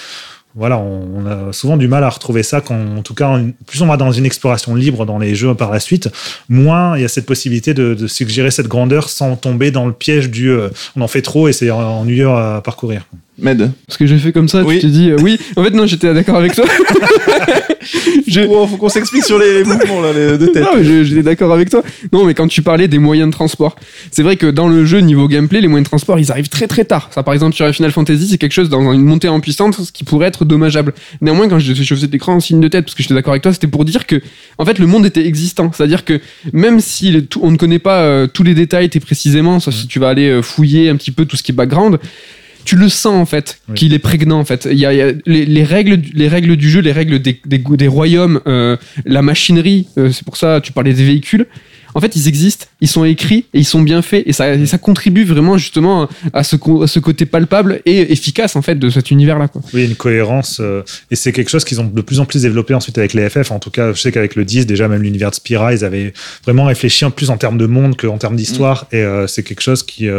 voilà, 0.58 0.78
on, 0.78 1.26
a 1.26 1.52
souvent 1.52 1.76
du 1.76 1.90
mal 1.90 2.06
à 2.06 2.10
retrouver 2.10 2.42
ça 2.42 2.62
quand, 2.62 2.80
en 2.98 3.02
tout 3.02 3.14
cas, 3.14 3.38
plus 3.68 3.82
on 3.82 3.88
va 3.88 3.98
dans 3.98 4.14
une 4.14 4.26
exploration 4.26 4.74
libre 4.74 5.06
dans 5.06 5.18
les 5.20 5.36
jeux 5.36 5.54
par 5.54 5.70
la 5.70 5.82
suite, 5.82 6.08
moins 6.48 6.98
il 6.98 7.02
y 7.02 7.04
a 7.04 7.10
cette 7.10 7.26
possibilité 7.26 7.74
de, 7.74 7.94
de 7.94 8.08
suggérer 8.08 8.52
cette 8.52 8.70
grandeur 8.70 9.10
sans 9.10 9.36
tomber 9.36 9.72
dans 9.72 9.86
le 9.86 9.92
piège 9.92 10.30
du 10.30 10.50
euh, 10.50 10.70
on 10.96 11.02
en 11.02 11.10
fait 11.10 11.22
trop 11.22 11.50
et 11.50 11.54
c'est 11.54 11.70
ennuyeux 11.72 12.30
à 12.30 12.62
parcourir. 12.64 13.06
Med. 13.38 13.72
Parce 13.88 13.98
que 13.98 14.06
j'ai 14.06 14.18
fait 14.18 14.32
comme 14.32 14.48
ça, 14.48 14.64
Oui. 14.64 14.76
tu 14.76 14.82
t'es 14.82 14.88
dit, 14.92 15.10
euh, 15.12 15.18
oui. 15.22 15.38
En 15.58 15.64
fait, 15.64 15.72
non, 15.72 15.86
j'étais 15.86 16.14
d'accord 16.14 16.38
avec 16.38 16.56
toi. 16.56 16.66
Je- 18.28 18.42
Faut, 18.46 18.66
faut 18.66 18.78
qu'on 18.78 18.90
s'explique 18.90 19.24
sur 19.24 19.38
les 19.38 19.64
mouvements 19.64 20.02
là, 20.02 20.12
les 20.12 20.38
deux 20.38 20.52
têtes. 20.52 20.64
Non, 20.64 20.70
mais 20.78 21.06
j'étais 21.06 21.22
d'accord 21.22 21.54
avec 21.54 21.70
toi. 21.70 21.84
Non, 22.12 22.26
mais 22.26 22.34
quand 22.34 22.48
tu 22.48 22.62
parlais 22.64 22.88
des 22.88 22.98
moyens 22.98 23.30
de 23.30 23.32
transport, 23.34 23.76
c'est 24.12 24.24
vrai 24.24 24.36
que 24.38 24.48
dans 24.48 24.68
le 24.68 24.86
jeu, 24.86 25.00
niveau 25.00 25.28
gameplay, 25.28 25.62
les 25.62 25.68
moyens 25.68 25.86
de 25.86 25.90
transport, 25.90 26.18
ils 26.18 26.32
arrivent 26.32 26.50
très 26.50 26.68
très 26.68 26.84
tard. 26.86 27.10
Ça, 27.14 27.22
par 27.24 27.34
exemple, 27.34 27.56
sur 27.56 27.70
Final 27.74 27.92
Fantasy, 27.92 28.28
c'est 28.30 28.38
quelque 28.38 28.54
chose 28.54 28.70
dans 28.70 28.92
une 28.94 29.04
montée 29.04 29.28
en 29.30 29.40
puissance 29.40 29.92
qui 29.92 30.04
pourrait 30.04 30.28
être 30.28 30.46
dommageable. 30.46 30.94
Néanmoins, 31.22 31.48
quand 31.48 31.60
je, 31.60 31.74
je 31.74 31.84
faisais 31.84 32.02
cet 32.08 32.16
écran 32.16 32.34
en 32.36 32.40
signe 32.40 32.60
de 32.60 32.68
tête, 32.68 32.86
parce 32.86 32.96
que 32.96 33.04
j'étais 33.04 33.14
d'accord 33.14 33.34
avec 33.34 33.44
toi, 33.44 33.54
c'était 33.54 33.68
pour 33.68 33.86
dire 33.86 34.08
que, 34.08 34.20
en 34.58 34.66
fait, 34.66 34.80
le 34.80 34.88
monde 34.88 35.06
était 35.06 35.26
existant. 35.26 35.72
C'est-à-dire 35.72 36.04
que 36.06 36.20
même 36.54 36.80
si 36.80 37.12
les- 37.12 37.26
tout- 37.26 37.42
on 37.44 37.52
ne 37.52 37.58
connaît 37.58 37.80
pas 37.80 38.00
euh, 38.02 38.28
tous 38.28 38.44
les 38.44 38.56
détails 38.56 38.90
très 38.90 39.00
précisément, 39.00 39.60
sauf 39.60 39.76
si 39.76 39.88
tu 39.88 40.00
vas 40.00 40.10
aller 40.10 40.30
euh, 40.30 40.42
fouiller 40.42 40.90
un 40.90 40.96
petit 40.96 41.12
peu 41.12 41.26
tout 41.26 41.36
ce 41.38 41.44
qui 41.44 41.52
est 41.52 41.56
background, 41.56 42.00
tu 42.66 42.76
le 42.76 42.90
sens 42.90 43.14
en 43.16 43.26
fait 43.26 43.60
Oui. 43.70 43.76
qu'il 43.76 43.94
est 43.94 44.00
prégnant 44.00 44.40
en 44.40 44.46
fait. 44.46 44.68
Il 44.70 44.78
y 44.78 44.86
a, 44.86 44.92
il 44.94 44.98
y 44.98 45.02
a 45.02 45.14
les, 45.26 45.46
les 45.46 45.64
règles, 45.64 45.98
du- 45.98 46.12
les 46.14 46.28
règles 46.28 46.56
du 46.58 46.70
jeu, 46.70 46.82
les 46.82 46.92
règles 46.92 47.20
des, 47.20 47.40
des, 47.46 47.60
des 47.60 47.88
royaumes, 47.88 48.42
euh, 48.48 48.76
la 49.06 49.22
machinerie. 49.22 49.88
euh, 49.98 50.12
c'est 50.12 50.26
pour 50.26 50.36
ça 50.38 50.60
tu 50.62 50.72
parlais 50.74 50.94
des 50.94 51.06
véhicules. 51.06 51.46
En 51.98 52.02
fait, 52.02 52.14
ils 52.18 52.28
existent, 52.28 52.66
ils 52.82 52.90
sont 52.90 53.06
écrits 53.06 53.46
et 53.54 53.60
ils 53.60 53.64
sont 53.66 53.82
bien 53.82 54.02
faits 54.02 54.24
et 54.28 54.34
ça, 54.34 54.54
et 54.54 54.66
ça 54.66 54.78
contribue 54.78 55.24
vraiment 55.24 55.58
justement 55.58 56.10
à 56.34 56.44
ce, 56.44 56.58
co- 56.58 56.84
à 56.84 56.88
ce 56.88 57.00
côté 57.00 57.26
palpable 57.26 57.82
et 57.86 58.12
efficace 58.12 58.58
en 58.58 58.62
fait 58.62 58.76
de 58.76 58.90
cet 58.90 59.12
univers-là. 59.12 59.48
quoi. 59.48 59.62
Oui, 59.74 59.86
une 59.86 59.96
cohérence. 59.96 60.58
euh, 60.60 60.82
et 61.10 61.16
c'est 61.16 61.32
quelque 61.32 61.50
chose 61.50 61.64
qu'ils 61.64 61.80
ont 61.80 61.86
de 61.86 62.02
plus 62.02 62.20
en 62.20 62.26
plus 62.26 62.42
développé 62.42 62.74
ensuite 62.74 62.98
avec 62.98 63.14
les 63.14 63.30
FF. 63.30 63.50
En 63.52 63.60
tout 63.60 63.70
cas, 63.72 63.94
je 63.94 64.02
sais 64.02 64.12
qu'avec 64.12 64.36
le 64.36 64.44
10, 64.44 64.66
déjà, 64.66 64.90
même 64.90 65.04
l'univers 65.04 65.30
de 65.30 65.36
Spira, 65.36 65.74
ils 65.74 65.86
avaient 65.86 66.12
vraiment 66.44 66.66
réfléchi 66.66 67.06
en 67.06 67.12
plus 67.12 67.30
en 67.30 67.38
termes 67.38 67.58
de 67.58 67.66
monde 67.66 67.96
qu'en 67.96 68.18
termes 68.18 68.36
d'histoire. 68.36 68.88
Et 68.92 68.98
euh, 68.98 69.26
c'est 69.28 69.44
quelque 69.44 69.62
chose 69.62 69.82
qui. 69.82 70.10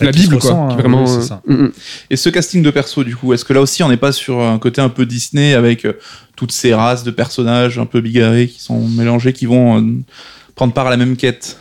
La 0.00 0.12
Bible, 0.12 0.38
quoi. 0.38 0.50
ressent, 0.50 0.68
qui 0.68 0.74
hein. 0.74 0.76
vraiment. 0.76 1.04
Oui, 1.04 1.10
c'est 1.10 1.18
euh, 1.18 1.22
ça. 1.22 1.42
mm, 1.46 1.54
mm. 1.54 1.72
Et 2.10 2.16
ce 2.16 2.28
casting 2.28 2.62
de 2.62 2.70
perso, 2.70 3.04
du 3.04 3.16
coup, 3.16 3.32
est-ce 3.32 3.44
que 3.44 3.52
là 3.52 3.60
aussi 3.60 3.82
on 3.82 3.88
n'est 3.88 3.96
pas 3.96 4.12
sur 4.12 4.40
un 4.40 4.58
côté 4.58 4.80
un 4.80 4.88
peu 4.88 5.06
Disney 5.06 5.54
avec 5.54 5.84
euh, 5.84 5.94
toutes 6.36 6.52
ces 6.52 6.74
races 6.74 7.04
de 7.04 7.10
personnages 7.10 7.78
un 7.78 7.86
peu 7.86 8.00
bigarrés 8.00 8.48
qui 8.48 8.60
sont 8.60 8.86
mélangés, 8.88 9.32
qui 9.32 9.46
vont 9.46 9.80
euh, 9.80 9.84
prendre 10.54 10.72
part 10.72 10.86
à 10.86 10.90
la 10.90 10.96
même 10.96 11.16
quête? 11.16 11.58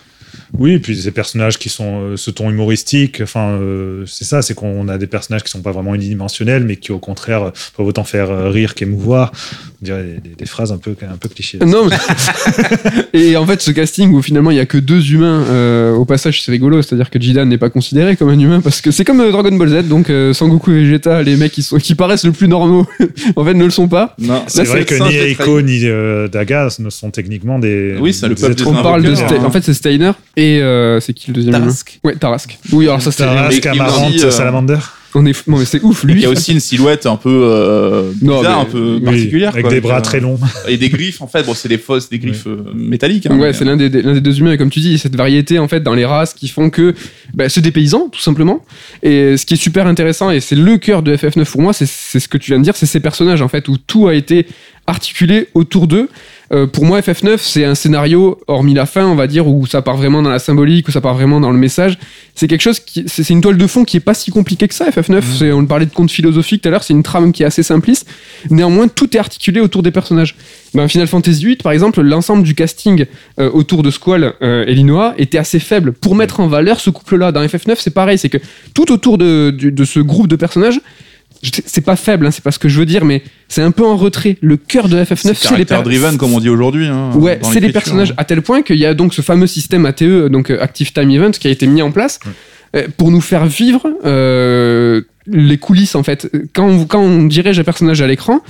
Oui, 0.57 0.73
et 0.73 0.79
puis 0.79 0.95
ces 0.95 1.11
personnages 1.11 1.57
qui 1.57 1.69
sont 1.69 2.01
euh, 2.01 2.17
ce 2.17 2.31
ton 2.31 2.49
humoristique, 2.49 3.21
enfin, 3.21 3.57
euh, 3.59 4.05
c'est 4.05 4.25
ça, 4.25 4.41
c'est 4.41 4.53
qu'on 4.53 4.88
a 4.88 4.97
des 4.97 5.07
personnages 5.07 5.43
qui 5.43 5.51
sont 5.51 5.61
pas 5.61 5.71
vraiment 5.71 5.95
unidimensionnels, 5.95 6.63
mais 6.63 6.77
qui 6.77 6.91
au 6.91 6.99
contraire 6.99 7.51
peuvent 7.75 7.86
autant 7.86 8.03
faire 8.03 8.31
euh, 8.31 8.49
rire 8.49 8.75
qu'émouvoir. 8.75 9.31
Dirait 9.86 10.03
des, 10.03 10.29
des- 10.29 10.36
des 10.36 10.45
phrases 10.45 10.71
un 10.71 10.77
peu, 10.77 10.95
un 11.09 11.17
peu 11.17 11.29
clichés. 11.29 11.59
Non, 11.65 11.86
mais- 11.88 11.95
et 13.13 13.38
en 13.38 13.45
fait, 13.45 13.61
ce 13.61 13.71
casting 13.71 14.11
où 14.13 14.21
finalement 14.21 14.51
il 14.51 14.57
y 14.57 14.59
a 14.59 14.65
que 14.65 14.77
deux 14.77 15.11
humains, 15.13 15.43
euh, 15.49 15.93
au 15.93 16.05
passage, 16.05 16.41
c'est 16.43 16.51
rigolo, 16.51 16.81
c'est-à-dire 16.81 17.09
que 17.09 17.19
Jidan 17.21 17.45
n'est 17.45 17.57
pas 17.57 17.69
considéré 17.69 18.15
comme 18.15 18.29
un 18.29 18.39
humain 18.39 18.61
parce 18.61 18.81
que 18.81 18.91
c'est 18.91 19.05
comme 19.05 19.21
euh, 19.21 19.31
Dragon 19.31 19.55
Ball 19.55 19.69
Z, 19.69 19.88
donc 19.88 20.09
euh, 20.09 20.33
Sangoku 20.33 20.71
et 20.71 20.83
Vegeta, 20.83 21.21
les 21.21 21.36
mecs 21.38 21.51
qui, 21.51 21.63
sont, 21.63 21.77
qui 21.77 21.95
paraissent 21.95 22.25
le 22.25 22.31
plus 22.31 22.47
normaux, 22.47 22.86
en 23.36 23.45
fait, 23.45 23.53
ne 23.53 23.63
le 23.63 23.69
sont 23.69 23.88
pas. 23.88 24.15
Non, 24.19 24.43
C'est 24.47 24.63
vrai 24.63 24.86
que 24.86 24.97
ça, 24.97 25.07
ni 25.07 25.15
Eiko 25.15 25.61
ni 25.61 25.79
euh, 25.83 26.27
Daga 26.27 26.67
ne 26.79 26.89
sont 26.89 27.11
techniquement 27.11 27.59
des. 27.59 27.95
Oui, 27.99 28.13
c'est 28.13 28.27
le 28.27 28.36
des 28.36 28.63
On 28.67 28.73
parle 28.81 29.03
de. 29.03 29.11
hein. 29.13 29.43
En 29.45 29.51
fait, 29.51 29.63
c'est 29.63 29.73
Steiner 29.73 30.11
et 30.36 30.61
euh, 30.61 30.99
c'est 30.99 31.13
qui 31.13 31.27
le 31.29 31.33
deuxième 31.36 31.53
humain? 31.55 31.65
Tarrasque. 31.65 31.99
Ouais, 32.03 32.15
Tarask. 32.15 32.57
Oui, 32.71 32.86
alors 32.88 33.01
ça, 33.01 33.11
c'est. 33.11 33.23
Me 33.25 33.67
Amarante, 33.69 34.13
euh, 34.23 34.31
Salamander. 34.31 34.77
On 35.18 35.26
est, 35.26 35.47
non, 35.47 35.57
mais 35.57 35.66
c'est 35.66 35.82
ouf, 35.82 36.03
lui. 36.03 36.13
Il 36.13 36.20
y 36.22 36.26
a 36.26 36.30
aussi 36.30 36.51
une 36.51 36.59
silhouette 36.59 37.05
un 37.05 37.16
peu 37.16 37.30
euh, 37.45 38.11
Non, 38.22 38.39
bizarre, 38.39 38.57
mais- 38.57 38.61
un 38.61 38.66
peu 38.72 38.93
Oui, 38.95 39.01
particulière. 39.01 39.49
avec 39.53 39.63
quoi, 39.63 39.74
des 39.74 39.80
bras 39.82 39.99
euh, 39.99 40.01
très 40.01 40.20
longs. 40.20 40.38
Et 40.68 40.76
des 40.78 40.89
griffes, 40.89 41.22
en 41.22 41.28
fait. 41.28 41.43
Bon, 41.45 41.53
c'est 41.53 41.70
des 41.70 41.78
fausses, 41.78 42.09
des 42.09 42.20
griffes 42.20 42.47
euh, 42.47 42.57
métalliques. 42.76 43.26
hein, 43.28 43.32
ouais, 43.39 43.47
mais, 43.47 43.53
c'est 43.53 43.63
l'un 43.66 43.78
des, 43.78 43.89
des- 43.89 44.01
l'un 44.01 44.13
des 44.13 44.22
deux 44.22 44.38
humains, 44.39 44.51
et 44.51 44.57
comme 44.57 44.70
tu 44.70 44.80
dis, 44.82 44.97
cette 44.97 45.16
variété 45.16 45.57
en 45.57 45.68
fait 45.70 45.80
dans 45.82 45.93
les 45.93 46.05
races 46.05 46.34
qui 46.34 46.47
font 46.49 46.70
que 46.70 46.93
bah, 47.34 47.47
c'est 47.49 47.61
des 47.61 47.72
paysans, 47.72 48.09
tout 48.11 48.20
simplement. 48.20 48.66
Et 49.03 49.38
ce 49.38 49.45
qui 49.45 49.53
est 49.53 49.57
super 49.57 49.88
intéressant, 49.88 50.32
et 50.32 50.39
c'est 50.41 50.55
le 50.55 50.78
cœur 50.78 51.01
de 51.01 51.16
FF9 51.16 51.45
pour 51.49 51.61
moi, 51.61 51.72
c'est, 51.74 51.88
c'est 51.88 52.20
ce 52.20 52.28
que 52.28 52.38
tu 52.38 52.51
viens 52.51 52.59
de 52.59 52.63
dire, 52.63 52.76
c'est 52.76 52.86
ces 52.86 52.99
personnages 52.99 53.41
en 53.41 53.47
fait 53.47 53.68
où 53.70 53.78
tout 53.78 54.07
a 54.07 54.13
été 54.16 54.45
articulé 54.88 55.47
autour 55.53 55.88
d'eux. 55.88 56.09
Euh, 56.55 56.67
pour 56.67 56.85
moi, 56.85 57.01
FF9, 57.01 57.37
c'est 57.39 57.65
un 57.65 57.75
scénario, 57.75 58.39
hormis 58.47 58.73
la 58.73 58.85
fin, 58.85 59.05
on 59.05 59.15
va 59.15 59.27
dire, 59.27 59.45
où 59.47 59.65
ça 59.65 59.81
part 59.81 59.97
vraiment 59.97 60.21
dans 60.21 60.29
la 60.29 60.39
symbolique, 60.39 60.87
où 60.87 60.91
ça 60.91 61.01
part 61.01 61.13
vraiment 61.13 61.41
dans 61.41 61.51
le 61.51 61.57
message. 61.57 61.97
C'est 62.33 62.47
quelque 62.47 62.61
chose 62.61 62.79
qui, 62.79 63.03
c'est, 63.07 63.29
une 63.29 63.41
toile 63.41 63.57
de 63.57 63.67
fond 63.67 63.83
qui 63.83 63.97
est 63.97 64.01
pas 64.01 64.13
si 64.13 64.31
compliquée 64.31 64.67
que 64.67 64.73
ça, 64.73 64.89
FF9. 64.89 65.21
C'est, 65.37 65.51
on 65.51 65.65
parlait 65.65 65.85
de 65.85 65.93
conte 65.93 66.11
philosophique 66.11 66.61
tout 66.61 66.69
à 66.69 66.71
l'heure, 66.71 66.83
c'est 66.83 66.93
une 66.93 67.03
trame 67.03 67.33
qui 67.33 67.43
est 67.43 67.45
assez 67.45 67.63
simpliste. 67.63 68.07
Néanmoins, 68.49 68.87
tout 68.87 69.15
est 69.15 69.19
articulé 69.19 69.59
autour 69.59 69.83
des 69.83 69.91
personnages. 69.91 70.35
Ben, 70.73 70.87
Final 70.87 71.07
Fantasy 71.07 71.45
VIII, 71.45 71.55
par 71.57 71.73
exemple, 71.73 72.01
l'ensemble 72.01 72.43
du 72.43 72.55
casting 72.55 73.05
euh, 73.39 73.49
autour 73.51 73.83
de 73.83 73.91
Squall 73.91 74.33
euh, 74.41 74.65
et 74.65 74.73
Linoa 74.73 75.13
était 75.17 75.37
assez 75.37 75.59
faible 75.59 75.91
pour 75.91 76.15
mettre 76.15 76.39
en 76.39 76.47
valeur 76.47 76.79
ce 76.79 76.89
couple-là. 76.89 77.31
Dans 77.31 77.41
FF9, 77.41 77.75
c'est 77.79 77.93
pareil, 77.93 78.17
c'est 78.17 78.29
que 78.29 78.37
tout 78.73 78.91
autour 78.91 79.17
de, 79.17 79.55
ce 79.85 79.99
groupe 79.99 80.27
de 80.27 80.35
personnages, 80.35 80.79
c'est 81.65 81.82
pas 81.82 81.95
faible, 81.95 82.26
hein, 82.26 82.32
c'est 82.32 82.43
pas 82.43 82.51
ce 82.51 82.59
que 82.59 82.69
je 82.69 82.80
veux 82.80 82.86
dire, 82.86 83.05
mais 83.05 83.21
c'est 83.47 83.61
un 83.61 83.71
peu 83.71 83.86
en 83.86 83.97
retrait. 83.97 84.38
Le 84.41 84.57
cœur 84.57 84.89
de 84.89 84.97
FF9, 84.97 85.34
C'est 85.36 85.57
les 85.57 85.65
driven, 85.65 86.17
comme 86.17 86.34
on 86.34 86.39
dit 86.39 86.49
aujourd'hui. 86.49 86.88
hein, 86.88 87.11
Ouais, 87.15 87.39
c'est 87.43 87.59
les 87.59 87.71
personnages 87.71 88.11
hein. 88.11 88.15
à 88.17 88.26
tel 88.26 88.41
point 88.41 88.61
qu'il 88.61 88.78
y 88.78 88.86
a 88.86 88.93
donc 88.93 89.13
ce 89.13 89.21
fameux 89.21 89.47
système 89.47 89.86
ATE, 89.86 90.28
donc 90.30 90.49
euh, 90.49 90.61
Active 90.61 90.91
Time 90.91 91.09
Event, 91.11 91.32
qui 91.32 91.47
a 91.47 91.51
été 91.51 91.67
mis 91.67 91.82
en 91.82 91.91
place 91.91 92.19
euh, 92.76 92.88
pour 92.97 93.11
nous 93.11 93.21
faire 93.21 93.45
vivre 93.45 93.86
euh, 94.05 95.01
les 95.28 95.57
coulisses 95.57 95.95
en 95.95 96.03
fait. 96.03 96.30
Quand 96.53 96.67
on, 96.67 96.86
quand 96.86 97.01
on 97.01 97.23
dirige 97.26 97.59
un 97.59 97.63
personnage 97.63 98.01
à 98.01 98.07
l'écran, 98.07 98.41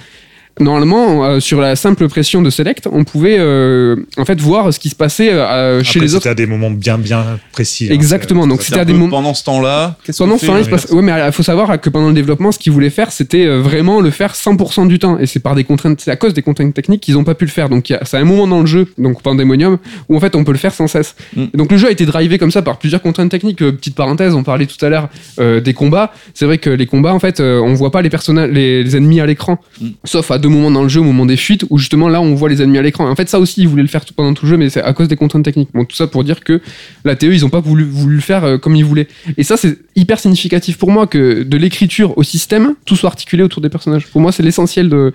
normalement 0.60 1.26
euh, 1.26 1.40
sur 1.40 1.60
la 1.62 1.76
simple 1.76 2.08
pression 2.08 2.42
de 2.42 2.50
select, 2.50 2.88
on 2.92 3.04
pouvait 3.04 3.38
euh, 3.40 3.96
en 4.18 4.26
fait 4.26 4.40
voir 4.40 4.74
ce 4.74 4.80
qui 4.80 4.90
se 4.90 4.96
passait 4.96 5.32
euh, 5.34 5.84
chez 5.84 5.90
Après, 5.90 6.00
les 6.02 6.08
c'était 6.08 6.18
autres. 6.18 6.28
à 6.30 6.36
des 6.36 6.46
moments 6.46 6.72
bien, 6.72 6.98
bien 6.98 7.26
précis. 7.52 7.88
hein. 7.90 7.94
Exactement. 7.94 8.48
Donc 8.48 8.62
c'était 8.62 8.80
un 8.80 8.82
à 8.82 8.86
des 8.86 8.94
peu 8.94 9.00
moments. 9.00 9.18
Pendant 9.18 9.34
ce 9.34 9.44
temps-là, 9.44 9.98
qu'est-ce 10.06 10.18
Pendant 10.18 10.38
ce 10.38 10.46
temps-là, 10.46 10.60
il 10.60 10.66
se 10.66 10.70
passe- 10.70 10.92
Ouais, 10.92 11.02
mais 11.02 11.12
il 11.26 11.32
faut 11.32 11.44
savoir 11.44 11.80
que 11.80 11.90
pendant 11.90 12.08
le 12.08 12.14
développement, 12.14 12.52
ce 12.52 12.60
qu'ils 12.60 12.72
voulaient 12.72 12.90
faire, 12.90 13.12
c'était 13.12 13.48
vraiment 13.58 14.02
le 14.02 14.10
faire 14.12 14.34
100% 14.34 14.88
du 14.88 15.00
temps. 15.00 15.18
Et 15.20 15.26
c'est 15.26 15.40
par 15.40 15.56
des 15.56 15.64
contraintes, 15.64 16.00
c'est 16.02 16.12
à 16.12 16.16
cause 16.16 16.34
des 16.34 16.42
contraintes 16.42 16.74
techniques 16.74 17.02
qu'ils 17.02 17.16
n'ont 17.16 17.24
pas 17.24 17.36
pu 17.36 17.46
le 17.46 17.52
faire. 17.52 17.70
Donc 17.70 17.94
c'est 18.04 18.18
un 18.18 18.24
moment 18.24 18.48
dans 18.48 18.60
le 18.62 18.66
jeu, 18.66 18.88
donc 18.98 19.22
Pandemonium, 19.22 19.78
où 20.10 20.16
en 20.16 20.20
fait 20.20 20.36
on 20.36 20.44
peut 20.44 20.52
le 20.52 20.58
faire 20.58 20.74
sans 20.74 20.88
cesse. 20.88 21.16
Mm. 21.36 21.44
Et 21.54 21.58
donc 21.58 21.72
le 21.72 21.78
jeu 21.78 21.88
a 21.88 21.92
été 21.92 22.06
drivé 22.06 22.38
comme 22.38 22.52
ça 22.52 22.62
par 22.62 22.78
plusieurs 22.78 23.02
contraintes 23.02 23.30
techniques. 23.32 23.62
Euh, 23.62 23.72
petite 23.72 23.96
parenthèse, 23.96 24.34
on 24.34 24.44
parlait 24.44 24.66
tout 24.66 24.84
à 24.86 24.90
l'heure 24.90 25.10
euh, 25.40 25.60
des 25.60 25.74
combats. 25.74 26.12
C'est 26.34 26.46
vrai 26.46 26.58
que 26.58 26.70
les 26.70 26.86
combats, 26.86 27.14
en 27.14 27.20
fait, 27.20 27.40
euh, 27.40 27.60
on 27.60 27.74
voit 27.74 27.92
pas 27.92 28.02
les 28.02 28.10
personnages, 28.10 28.50
les, 28.52 28.84
les 28.84 28.96
ennemis 28.98 29.20
à 29.20 29.26
l'écran, 29.26 29.60
Mm. 29.82 29.88
sauf 30.06 30.32
à 30.32 30.38
deux 30.46 30.52
moments 30.52 30.70
dans 30.70 30.84
le 30.84 30.90
jeu, 30.90 31.00
au 31.00 31.04
moment 31.04 31.26
des 31.26 31.38
fuites, 31.38 31.66
où 31.72 31.80
justement 31.80 32.08
là 32.08 32.22
on 32.22 32.36
voit 32.36 32.50
les 32.50 32.62
ennemis 32.62 32.78
à 32.78 32.84
l'écran. 32.84 33.10
En 33.10 33.16
fait, 33.16 33.28
ça 33.28 33.40
aussi, 33.40 33.62
ils 33.62 33.68
voulaient 33.68 33.82
le 33.82 33.88
faire 33.88 34.06
tout 34.06 34.14
pendant 34.14 34.34
tout 34.36 34.46
le 34.46 34.52
jeu, 34.52 34.58
mais 34.58 34.70
c'est 34.70 34.82
à 34.84 34.94
cause 34.94 35.08
des 35.08 35.16
contraintes 35.16 35.44
techniques. 35.44 35.70
Bon, 35.74 35.86
tout 35.86 35.96
ça 35.96 36.06
pour 36.06 36.24
dire 36.24 36.42
que 36.44 36.62
la 37.04 37.16
TE, 37.16 37.26
ils 37.34 37.44
ont 37.46 37.50
pas 37.50 37.62
voulu, 37.62 37.84
voulu 37.84 38.16
le 38.18 38.22
faire 38.22 38.44
euh, 38.44 38.58
comme 38.60 38.76
ils 38.76 38.86
voulaient. 38.86 39.08
Et 39.38 39.44
ça, 39.44 39.58
c'est 39.58 39.78
hyper 39.96 40.20
significatif 40.20 40.78
pour 40.78 40.92
moi 40.92 41.08
que 41.08 41.42
de 41.42 41.58
l'écriture 41.58 42.16
au 42.18 42.22
système, 42.24 42.76
tout 42.86 42.96
soit 42.96 43.10
articulé 43.10 43.42
autour 43.42 43.62
des 43.64 43.70
personnages. 43.70 44.06
Pour 44.06 44.22
moi, 44.22 44.32
c'est 44.32 44.44
l'essentiel 44.44 44.88
de, 44.88 45.14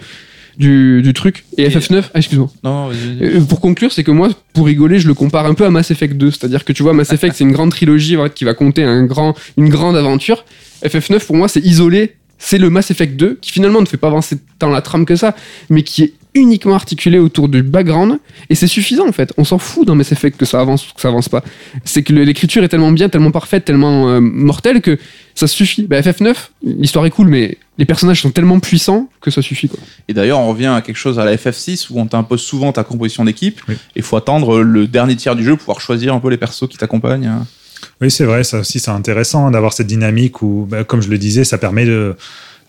du, 0.59 1.01
du 1.03 1.13
truc. 1.13 1.45
Et, 1.57 1.63
Et- 1.63 1.69
FF9, 1.69 2.03
ah, 2.13 2.19
excuse-moi. 2.19 2.51
Non. 2.65 2.91
Euh, 3.23 3.41
Pour 3.43 3.61
conclure, 3.61 3.93
c'est 3.93 4.03
que 4.03 4.11
moi, 4.11 4.31
pour 4.53 4.67
rigoler, 4.67 4.99
je 4.99 5.07
le 5.07 5.15
compare 5.15 5.47
un 5.47 5.55
peu 5.55 5.65
à 5.65 5.71
Mass 5.71 5.93
Effect 5.93 6.17
2. 6.17 6.33
C'est-à-dire 6.33 6.65
que 6.65 6.73
tu 6.73 6.83
vois, 6.83 6.93
Mass 6.93 7.13
Effect, 7.13 7.37
c'est 7.37 7.45
une 7.45 7.53
grande 7.53 7.71
trilogie 7.71 8.17
qui 8.35 8.45
va 8.45 8.55
compter 8.55 8.83
un 8.83 9.05
grand, 9.05 9.35
une 9.57 9.69
grande 9.69 9.97
aventure. 9.97 10.45
FF9, 10.85 11.25
pour 11.25 11.37
moi, 11.37 11.47
c'est 11.47 11.65
isolé. 11.65 12.17
C'est 12.43 12.59
le 12.59 12.71
Mass 12.71 12.91
Effect 12.91 13.17
2 13.17 13.39
qui 13.41 13.53
finalement 13.53 13.81
ne 13.81 13.87
fait 13.87 13.99
pas 13.99 14.09
avancer 14.09 14.39
tant 14.59 14.71
la 14.71 14.81
trame 14.81 15.05
que 15.05 15.15
ça, 15.15 15.37
mais 15.69 15.85
qui 15.85 16.03
est 16.03 16.15
uniquement 16.35 16.75
articulé 16.75 17.19
autour 17.19 17.49
du 17.49 17.63
background 17.63 18.19
et 18.49 18.55
c'est 18.55 18.67
suffisant 18.67 19.07
en 19.07 19.13
fait. 19.13 19.33
On 19.37 19.45
s'en 19.45 19.59
fout 19.59 19.87
dans 19.87 19.95
Mass 19.95 20.13
Effect 20.13 20.39
que 20.39 20.47
ça 20.47 20.61
avance 20.61 20.89
ou 20.89 20.95
que 20.95 21.01
ça 21.01 21.09
avance 21.09 21.29
pas. 21.29 21.45
C'est 21.85 22.03
que 22.03 22.13
l'écriture 22.13 22.65
est 22.65 22.69
tellement 22.69 22.93
bien, 22.93 23.09
tellement 23.09 23.31
parfaite, 23.31 23.65
tellement 23.65 24.09
euh, 24.09 24.21
mortelle 24.21 24.81
que 24.81 24.99
ça 25.35 25.47
suffit. 25.47 25.83
Bah, 25.83 26.01
FF9, 26.01 26.35
l'histoire 26.63 27.05
est 27.05 27.11
cool, 27.11 27.29
mais 27.29 27.59
les 27.79 27.85
personnages 27.85 28.23
sont 28.23 28.31
tellement 28.31 28.59
puissants 28.59 29.11
que 29.21 29.31
ça 29.31 29.43
suffit 29.43 29.69
quoi. 29.69 29.79
Et 30.09 30.15
d'ailleurs, 30.15 30.39
on 30.39 30.49
revient 30.49 30.67
à 30.67 30.81
quelque 30.81 30.97
chose 30.97 31.19
à 31.19 31.25
la 31.25 31.37
FF6 31.37 31.89
où 31.91 32.01
on 32.01 32.07
t'impose 32.07 32.41
souvent 32.41 32.73
ta 32.73 32.85
composition 32.85 33.25
d'équipe. 33.25 33.61
Oui. 33.69 33.75
Et 33.75 34.01
il 34.01 34.03
faut 34.03 34.17
attendre 34.17 34.61
le 34.61 34.87
dernier 34.87 35.17
tiers 35.17 35.37
du 35.37 35.45
jeu 35.45 35.51
pour 35.53 35.61
pouvoir 35.61 35.81
choisir 35.81 36.15
un 36.15 36.21
peu 36.21 36.31
les 36.31 36.39
persos 36.39 36.69
qui 36.69 36.79
t'accompagnent. 36.79 37.31
Oui, 38.01 38.11
c'est 38.11 38.25
vrai, 38.25 38.45
ça 38.45 38.59
aussi 38.61 38.79
c'est 38.81 38.91
intéressant 38.91 39.51
d'avoir 39.51 39.73
cette 39.73 39.87
dynamique 39.87 40.43
où, 40.43 40.67
bah, 40.71 40.85
comme 40.85 41.03
je 41.03 41.09
le 41.09 41.19
disais, 41.19 41.45
ça 41.45 41.59
permet 41.59 41.85
de 41.87 42.15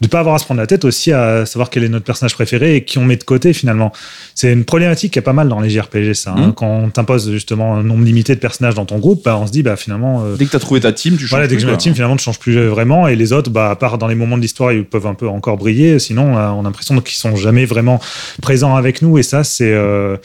ne 0.01 0.07
pas 0.07 0.20
avoir 0.20 0.34
à 0.34 0.39
se 0.39 0.45
prendre 0.45 0.59
la 0.59 0.66
tête 0.66 0.84
aussi 0.84 1.12
à 1.12 1.45
savoir 1.45 1.70
quel 1.70 1.84
est 1.84 1.88
notre 1.89 2.05
personnage 2.05 2.34
préféré 2.34 2.76
et 2.76 2.84
qui 2.84 2.97
on 2.97 3.05
met 3.05 3.18
de 3.18 3.24
côté 3.24 3.53
finalement. 3.53 3.91
C'est 4.34 4.51
une 4.51 4.66
problématique 4.66 5.14
qui 5.14 5.20
est 5.20 5.22
pas 5.22 5.32
mal 5.32 5.47
dans 5.47 5.59
les 5.59 5.70
JRPG, 5.70 6.16
ça. 6.16 6.32
hein. 6.36 6.47
Mhm. 6.47 6.53
Quand 6.53 6.66
on 6.68 6.89
t'impose 6.89 7.30
justement 7.32 7.76
un 7.76 7.84
nombre 7.84 8.03
limité 8.03 8.34
de 8.34 8.39
personnages 8.39 8.74
dans 8.74 8.86
ton 8.86 8.97
groupe, 8.97 9.24
bah, 9.24 9.38
on 9.38 9.45
se 9.45 9.51
dit 9.51 9.62
bah 9.62 9.76
finalement. 9.76 10.24
euh, 10.26 10.36
Dès 10.38 10.45
que 10.47 10.51
t'as 10.51 10.57
trouvé 10.59 10.80
ta 10.80 10.91
team, 10.91 11.14
tu 11.18 11.20
changes. 11.22 11.30
voilà, 11.30 11.45
dès 11.47 11.55
que 11.55 11.62
quoi. 11.64 11.78
team, 11.78 11.93
finalement, 11.93 12.16
ne 12.16 12.20
change 12.20 12.39
plus 12.39 12.66
vraiment. 12.66 13.07
Et 13.07 13.16
les 13.16 13.32
autres, 13.32 13.51
bah, 13.51 13.70
à 13.70 13.76
part 13.76 13.99
dans 13.99 14.07
les 14.07 14.16
moments 14.16 14.38
de 14.38 14.41
l'histoire, 14.41 14.74
ils 14.74 14.86
peuvent 14.86 15.05
un 15.05 15.14
peu 15.14 15.28
encore 15.28 15.57
briller. 15.57 15.99
Sinon, 15.99 16.36
euh, 16.36 16.47
on 16.49 16.62
a 16.62 16.64
l'impression 16.64 16.99
qu'ils 16.99 17.18
sont 17.18 17.36
jamais 17.36 17.66
vraiment 17.66 17.99
présents 18.41 18.76
avec 18.76 19.03
nous. 19.03 19.20
Et 19.20 19.24
ça, 19.24 19.43
c'est 19.43 19.72
euh, 19.72 20.18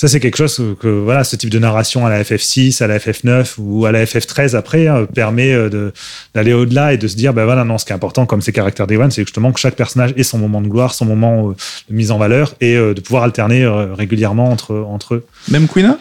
ça, 0.00 0.08
c'est 0.08 0.18
quelque 0.18 0.38
chose 0.38 0.76
que, 0.80 0.88
voilà, 0.88 1.24
ce 1.24 1.36
type 1.36 1.50
de 1.50 1.58
narration 1.58 2.06
à 2.06 2.08
la 2.08 2.22
FF6, 2.22 2.82
à 2.82 2.86
la 2.86 2.96
FF9 2.96 3.56
ou 3.58 3.84
à 3.84 3.92
la 3.92 4.02
FF13 4.06 4.56
après 4.56 4.88
euh, 4.88 5.04
permet 5.04 5.52
euh, 5.52 5.92
d'aller 6.34 6.54
au-delà 6.54 6.94
et 6.94 6.96
de 6.96 7.06
se 7.06 7.16
dire, 7.16 7.34
ben 7.34 7.44
voilà, 7.44 7.64
non, 7.64 7.76
ce 7.76 7.84
qui 7.84 7.92
est 7.92 7.94
important 7.94 8.24
comme 8.24 8.40
ces 8.40 8.50
caractères 8.50 8.86
Day 8.86 8.96
c'est 9.10 9.20
justement 9.20 9.52
que 9.52 9.60
chaque 9.60 9.76
personnage 9.76 10.14
ait 10.16 10.22
son 10.22 10.38
moment 10.38 10.62
de 10.62 10.68
gloire, 10.68 10.94
son 10.94 11.04
moment 11.04 11.50
euh, 11.50 11.54
de 11.90 11.94
mise 11.94 12.12
en 12.12 12.16
valeur 12.16 12.54
et 12.62 12.76
de 12.76 12.98
pouvoir 13.02 13.24
alterner 13.24 13.66
régulièrement 13.94 14.50
entre, 14.50 14.74
entre 14.74 15.16
eux. 15.16 15.26
Même 15.50 15.68
Quina 15.68 15.98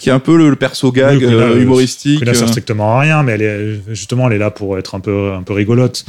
Qui 0.00 0.08
est 0.08 0.12
un 0.12 0.18
peu 0.18 0.36
le, 0.36 0.50
le 0.50 0.56
perso 0.56 0.92
gag 0.92 1.18
Oui, 1.18 1.24
euh, 1.24 1.54
euh, 1.56 1.60
humoristique. 1.62 2.22
Elle 2.26 2.34
sert 2.34 2.44
euh, 2.44 2.48
strictement 2.48 2.96
à 2.96 3.00
rien, 3.00 3.22
mais 3.22 3.32
elle 3.32 3.42
est, 3.42 3.80
justement, 3.94 4.28
elle 4.28 4.34
est 4.34 4.38
là 4.38 4.50
pour 4.50 4.78
être 4.78 4.94
un 4.94 5.00
peu, 5.00 5.32
un 5.32 5.42
peu 5.42 5.52
rigolote. 5.52 6.04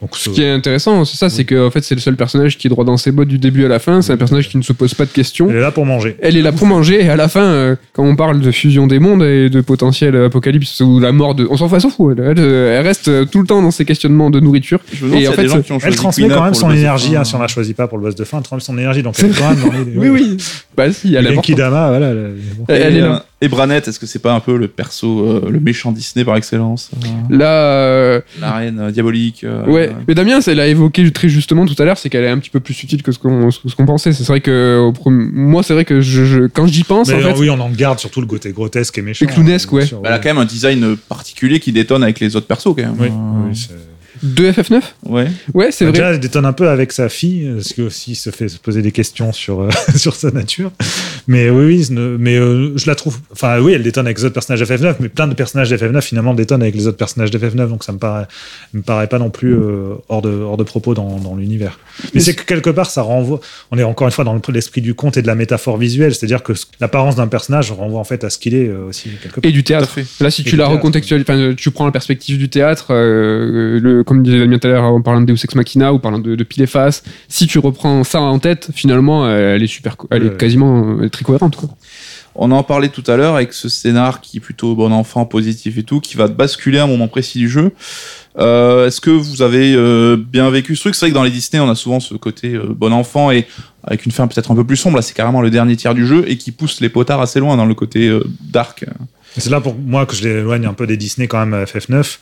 Donc, 0.00 0.10
Ce 0.16 0.30
qui 0.30 0.42
est 0.42 0.50
intéressant, 0.50 1.04
c'est 1.04 1.16
ça, 1.16 1.28
c'est 1.30 1.44
que 1.44 1.66
en 1.66 1.70
fait, 1.70 1.82
c'est 1.82 1.94
le 1.94 2.00
seul 2.00 2.16
personnage 2.16 2.56
qui 2.58 2.66
est 2.66 2.70
droit 2.70 2.84
dans 2.84 2.96
ses 2.96 3.10
bottes 3.12 3.28
du 3.28 3.38
début 3.38 3.64
à 3.64 3.68
la 3.68 3.78
fin. 3.78 4.02
C'est 4.02 4.12
un 4.12 4.16
personnage 4.16 4.48
qui 4.48 4.56
ne 4.56 4.62
se 4.62 4.72
pose 4.72 4.94
pas 4.94 5.04
de 5.04 5.10
questions. 5.10 5.48
elle 5.50 5.56
est 5.56 5.60
là 5.60 5.70
pour 5.70 5.86
manger. 5.86 6.16
Elle 6.20 6.36
est 6.36 6.42
là 6.42 6.52
pour 6.52 6.66
manger 6.66 7.04
et 7.04 7.08
à 7.08 7.16
la 7.16 7.28
fin, 7.28 7.76
quand 7.92 8.04
on 8.04 8.14
parle 8.16 8.40
de 8.40 8.50
fusion 8.50 8.86
des 8.86 8.98
mondes 8.98 9.22
et 9.22 9.48
de 9.50 9.60
potentiel 9.60 10.14
apocalypse 10.16 10.80
ou 10.80 11.00
la 11.00 11.12
mort 11.12 11.34
de, 11.34 11.46
on 11.50 11.56
s'en 11.56 11.68
fout, 11.68 11.76
elle 11.76 11.80
s'en 11.82 11.90
fout. 11.90 12.18
Elle, 12.18 12.38
reste 12.86 13.30
tout 13.30 13.40
le 13.40 13.46
temps 13.46 13.60
dans 13.62 13.70
ses 13.70 13.84
questionnements 13.84 14.30
de 14.30 14.40
nourriture. 14.40 14.78
Je 14.92 15.06
Et 15.06 15.26
en 15.28 15.32
a 15.32 15.34
fait, 15.34 15.42
des 15.42 15.48
gens 15.48 15.54
ça- 15.56 15.62
qui 15.62 15.72
ont 15.72 15.78
Elle 15.82 15.96
transmet 15.96 16.28
quand 16.28 16.44
même 16.44 16.54
son 16.54 16.70
énergie, 16.70 17.16
hein, 17.16 17.24
si 17.24 17.34
on 17.34 17.40
la 17.40 17.48
choisit 17.48 17.76
pas 17.76 17.88
pour 17.88 17.98
le 17.98 18.04
boss 18.04 18.14
de 18.14 18.24
fin, 18.24 18.38
elle 18.38 18.44
transmet 18.44 18.64
son 18.64 18.78
énergie, 18.78 19.02
donc 19.02 19.14
elle 19.18 19.26
est 19.26 19.38
quand 19.38 19.50
même 19.50 19.60
dans 19.60 19.72
les. 19.92 19.96
Oui, 19.98 20.08
oui. 20.08 20.36
Bah 20.76 20.92
si, 20.92 21.14
elle 21.14 21.26
est 21.26 21.34
Genki 21.34 21.52
importante. 21.52 21.72
Dama, 21.72 21.88
voilà. 21.88 22.06
elle- 22.10 22.34
bon. 22.56 22.64
Elle, 22.68 22.96
est 22.96 23.02
et 23.40 23.48
Branette, 23.48 23.86
est-ce 23.88 23.98
que 24.00 24.06
c'est 24.06 24.18
pas 24.18 24.32
un 24.34 24.40
peu 24.40 24.56
le 24.56 24.68
perso, 24.68 25.20
euh, 25.26 25.48
le 25.50 25.60
méchant 25.60 25.92
Disney 25.92 26.24
par 26.24 26.36
excellence 26.36 26.90
euh, 27.04 27.06
Là, 27.36 27.52
euh, 27.52 28.20
La 28.40 28.52
reine 28.52 28.78
euh, 28.80 28.90
diabolique 28.90 29.44
euh, 29.44 29.64
ouais. 29.66 29.90
Mais 30.08 30.14
Damien, 30.14 30.40
elle 30.46 30.60
a 30.60 30.66
évoqué 30.66 31.10
très 31.12 31.28
justement 31.28 31.64
tout 31.66 31.74
à 31.80 31.84
l'heure, 31.84 31.98
c'est 31.98 32.08
qu'elle 32.10 32.24
est 32.24 32.28
un 32.30 32.38
petit 32.38 32.50
peu 32.50 32.60
plus 32.60 32.74
subtile 32.74 33.02
que 33.02 33.12
ce 33.12 33.18
qu'on 33.18 33.86
pensait. 33.86 34.12
C'est 34.12 34.26
vrai 34.26 34.40
que 34.40 34.78
au 34.80 34.92
prom- 34.92 35.30
moi, 35.32 35.62
c'est 35.62 35.74
vrai 35.74 35.84
que 35.84 36.00
je, 36.00 36.24
je- 36.24 36.46
quand 36.46 36.66
j'y 36.66 36.84
pense, 36.84 37.08
Mais 37.08 37.14
en 37.24 37.34
fait, 37.34 37.40
oui, 37.40 37.50
on 37.50 37.60
en 37.60 37.70
garde 37.70 37.98
surtout 37.98 38.20
le 38.20 38.26
côté 38.26 38.50
grotesque 38.52 38.98
et 38.98 39.02
méchant. 39.02 39.24
Et 39.24 39.28
clownesque, 39.28 39.68
hein, 39.72 39.76
ouais. 39.76 39.86
sûr, 39.86 40.00
bah, 40.00 40.08
Elle 40.10 40.14
a 40.14 40.18
quand 40.18 40.30
même 40.30 40.38
un 40.38 40.44
design 40.44 40.96
particulier 41.08 41.60
qui 41.60 41.72
détonne 41.72 42.02
avec 42.02 42.20
les 42.20 42.34
autres 42.36 42.46
persos 42.46 42.74
quand 42.76 42.82
même. 42.82 42.96
Oui, 42.98 43.08
Euh, 43.08 43.48
oui, 43.50 43.56
c'est- 43.56 43.74
de 44.20 44.50
FF9, 44.50 44.82
ouais. 45.06 45.28
ouais, 45.54 45.70
c'est 45.70 45.84
Bah, 45.84 45.90
vrai. 45.92 45.98
Déjà, 46.00 46.10
elle 46.12 46.18
détonne 46.18 46.44
un 46.44 46.52
peu 46.52 46.68
avec 46.68 46.90
sa 46.90 47.08
fille, 47.08 47.48
parce 47.54 47.72
que 47.72 47.82
aussi 47.82 48.12
il 48.12 48.16
se 48.16 48.30
fait 48.30 48.48
se 48.48 48.58
poser 48.58 48.82
des 48.82 48.90
questions 48.90 49.32
sur, 49.32 49.60
euh, 49.60 49.68
sur 49.96 50.16
sa 50.16 50.32
nature. 50.32 50.72
Mais 51.28 51.50
oui, 51.50 51.86
mais 51.90 52.36
euh, 52.38 52.76
je 52.76 52.86
la 52.86 52.94
trouve. 52.94 53.18
Enfin, 53.32 53.60
oui, 53.60 53.72
elle 53.74 53.82
détonne 53.82 54.06
avec 54.06 54.16
les 54.18 54.24
autres 54.24 54.32
personnages 54.34 54.62
FF9, 54.62 54.94
mais 55.00 55.08
plein 55.10 55.28
de 55.28 55.34
personnages 55.34 55.70
FF9 55.72 56.00
finalement 56.00 56.32
détonnent 56.32 56.62
avec 56.62 56.74
les 56.74 56.86
autres 56.86 56.96
personnages 56.96 57.30
FF9, 57.30 57.68
donc 57.68 57.84
ça 57.84 57.92
me 57.92 57.98
paraît, 57.98 58.26
me 58.72 58.80
paraît 58.80 59.08
pas 59.08 59.18
non 59.18 59.28
plus 59.28 59.54
euh, 59.54 59.94
hors, 60.08 60.22
de, 60.22 60.30
hors 60.30 60.56
de 60.56 60.62
propos 60.64 60.94
dans, 60.94 61.18
dans 61.18 61.36
l'univers. 61.36 61.78
Mais 62.14 62.20
c'est 62.20 62.34
que 62.34 62.44
quelque 62.44 62.70
part, 62.70 62.88
ça 62.90 63.02
renvoie. 63.02 63.40
On 63.70 63.76
est 63.78 63.82
encore 63.82 64.06
une 64.08 64.12
fois 64.12 64.24
dans 64.24 64.32
le- 64.32 64.40
l'esprit 64.52 64.80
du 64.80 64.94
conte 64.94 65.18
et 65.18 65.22
de 65.22 65.26
la 65.26 65.34
métaphore 65.34 65.76
visuelle, 65.76 66.14
c'est-à-dire 66.14 66.42
que 66.42 66.54
ce- 66.54 66.64
l'apparence 66.80 67.16
d'un 67.16 67.26
personnage 67.28 67.70
renvoie 67.72 68.00
en 68.00 68.04
fait 68.04 68.24
à 68.24 68.30
ce 68.30 68.38
qu'il 68.38 68.54
est 68.54 68.66
euh, 68.68 68.86
aussi 68.88 69.10
quelque 69.22 69.40
part. 69.40 69.48
Et 69.48 69.52
du 69.52 69.62
théâtre. 69.64 69.98
Là, 70.20 70.30
si 70.30 70.40
Et 70.40 70.44
tu 70.44 70.56
la 70.56 70.66
recontextualises, 70.66 71.26
enfin, 71.28 71.52
tu 71.54 71.70
prends 71.70 71.84
la 71.84 71.92
perspective 71.92 72.38
du 72.38 72.48
théâtre, 72.48 72.86
euh, 72.90 73.78
le, 73.80 74.02
comme 74.02 74.22
disait 74.22 74.38
Damien 74.38 74.58
tout 74.58 74.66
à 74.66 74.70
l'heure 74.70 74.84
en 74.84 75.02
parlant 75.02 75.20
de 75.20 75.26
Deus 75.26 75.44
Ex 75.44 75.54
Machina 75.54 75.92
ou 75.92 75.98
parlant 75.98 76.20
de, 76.20 76.34
de 76.36 76.44
Pile 76.44 76.62
et 76.62 76.66
Face, 76.66 77.02
si 77.28 77.46
tu 77.46 77.58
reprends 77.58 78.02
ça 78.04 78.20
en 78.22 78.38
tête, 78.38 78.70
finalement, 78.72 79.28
elle 79.30 79.62
est 79.62 79.66
super, 79.66 79.96
elle 80.10 80.24
est 80.26 80.36
quasiment 80.38 81.02
est 81.02 81.10
On 82.34 82.50
en 82.52 82.62
parlait 82.62 82.88
tout 82.88 83.02
à 83.08 83.16
l'heure 83.16 83.34
avec 83.34 83.52
ce 83.52 83.68
scénar 83.68 84.20
qui 84.20 84.36
est 84.36 84.40
plutôt 84.40 84.76
bon 84.76 84.92
enfant, 84.92 85.24
positif 85.24 85.76
et 85.76 85.82
tout, 85.82 86.00
qui 86.00 86.16
va 86.16 86.28
basculer 86.28 86.78
à 86.78 86.84
un 86.84 86.86
moment 86.86 87.08
précis 87.08 87.38
du 87.38 87.48
jeu. 87.48 87.72
Euh, 88.38 88.86
Est-ce 88.86 89.00
que 89.00 89.10
vous 89.10 89.42
avez 89.42 89.74
euh, 89.74 90.16
bien 90.16 90.48
vécu 90.48 90.76
ce 90.76 90.82
truc? 90.82 90.94
C'est 90.94 91.06
vrai 91.06 91.10
que 91.10 91.14
dans 91.16 91.24
les 91.24 91.30
Disney, 91.30 91.60
on 91.60 91.68
a 91.68 91.74
souvent 91.74 91.98
ce 91.98 92.14
côté 92.14 92.54
euh, 92.54 92.68
bon 92.68 92.92
enfant 92.92 93.32
et 93.32 93.48
avec 93.82 94.06
une 94.06 94.12
fin 94.12 94.28
peut-être 94.28 94.52
un 94.52 94.54
peu 94.54 94.64
plus 94.64 94.76
sombre. 94.76 94.96
Là, 94.96 95.02
c'est 95.02 95.14
carrément 95.14 95.40
le 95.40 95.50
dernier 95.50 95.76
tiers 95.76 95.94
du 95.94 96.06
jeu 96.06 96.24
et 96.28 96.36
qui 96.36 96.52
pousse 96.52 96.80
les 96.80 96.88
potards 96.88 97.20
assez 97.20 97.40
loin 97.40 97.56
dans 97.56 97.66
le 97.66 97.74
côté 97.74 98.16
dark. 98.40 98.84
C'est 99.38 99.50
là 99.50 99.60
pour 99.60 99.74
moi 99.74 100.06
que 100.06 100.14
je 100.14 100.22
l'éloigne 100.22 100.66
un 100.66 100.74
peu 100.74 100.86
des 100.86 100.96
Disney 100.96 101.28
quand 101.28 101.38
même 101.38 101.54
à 101.54 101.64
FF9 101.64 102.18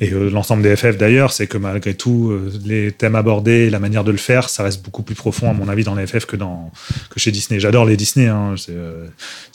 et 0.00 0.12
euh, 0.12 0.30
l'ensemble 0.30 0.62
des 0.62 0.76
FF 0.76 0.96
d'ailleurs, 0.96 1.32
c'est 1.32 1.46
que 1.46 1.58
malgré 1.58 1.94
tout 1.94 2.30
euh, 2.30 2.52
les 2.64 2.92
thèmes 2.92 3.14
abordés, 3.14 3.70
la 3.70 3.78
manière 3.78 4.04
de 4.04 4.10
le 4.10 4.16
faire, 4.16 4.48
ça 4.48 4.62
reste 4.62 4.84
beaucoup 4.84 5.02
plus 5.02 5.14
profond 5.14 5.50
à 5.50 5.52
mon 5.52 5.68
avis 5.68 5.84
dans 5.84 5.94
les 5.94 6.06
FF 6.06 6.26
que 6.26 6.36
dans 6.36 6.70
que 7.10 7.20
chez 7.20 7.30
Disney. 7.30 7.60
J'adore 7.60 7.84
les 7.84 7.96
Disney, 7.96 8.26
hein, 8.26 8.54
c'est 8.56 8.72
euh, 8.72 9.06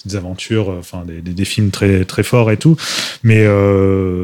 des 0.05 0.15
aventures, 0.15 0.71
euh, 0.71 0.79
enfin 0.79 1.03
des, 1.05 1.21
des, 1.21 1.45
films 1.45 1.69
très 1.71 2.05
très 2.05 2.23
forts 2.23 2.51
et 2.51 2.57
tout. 2.57 2.75
Mais 3.23 3.45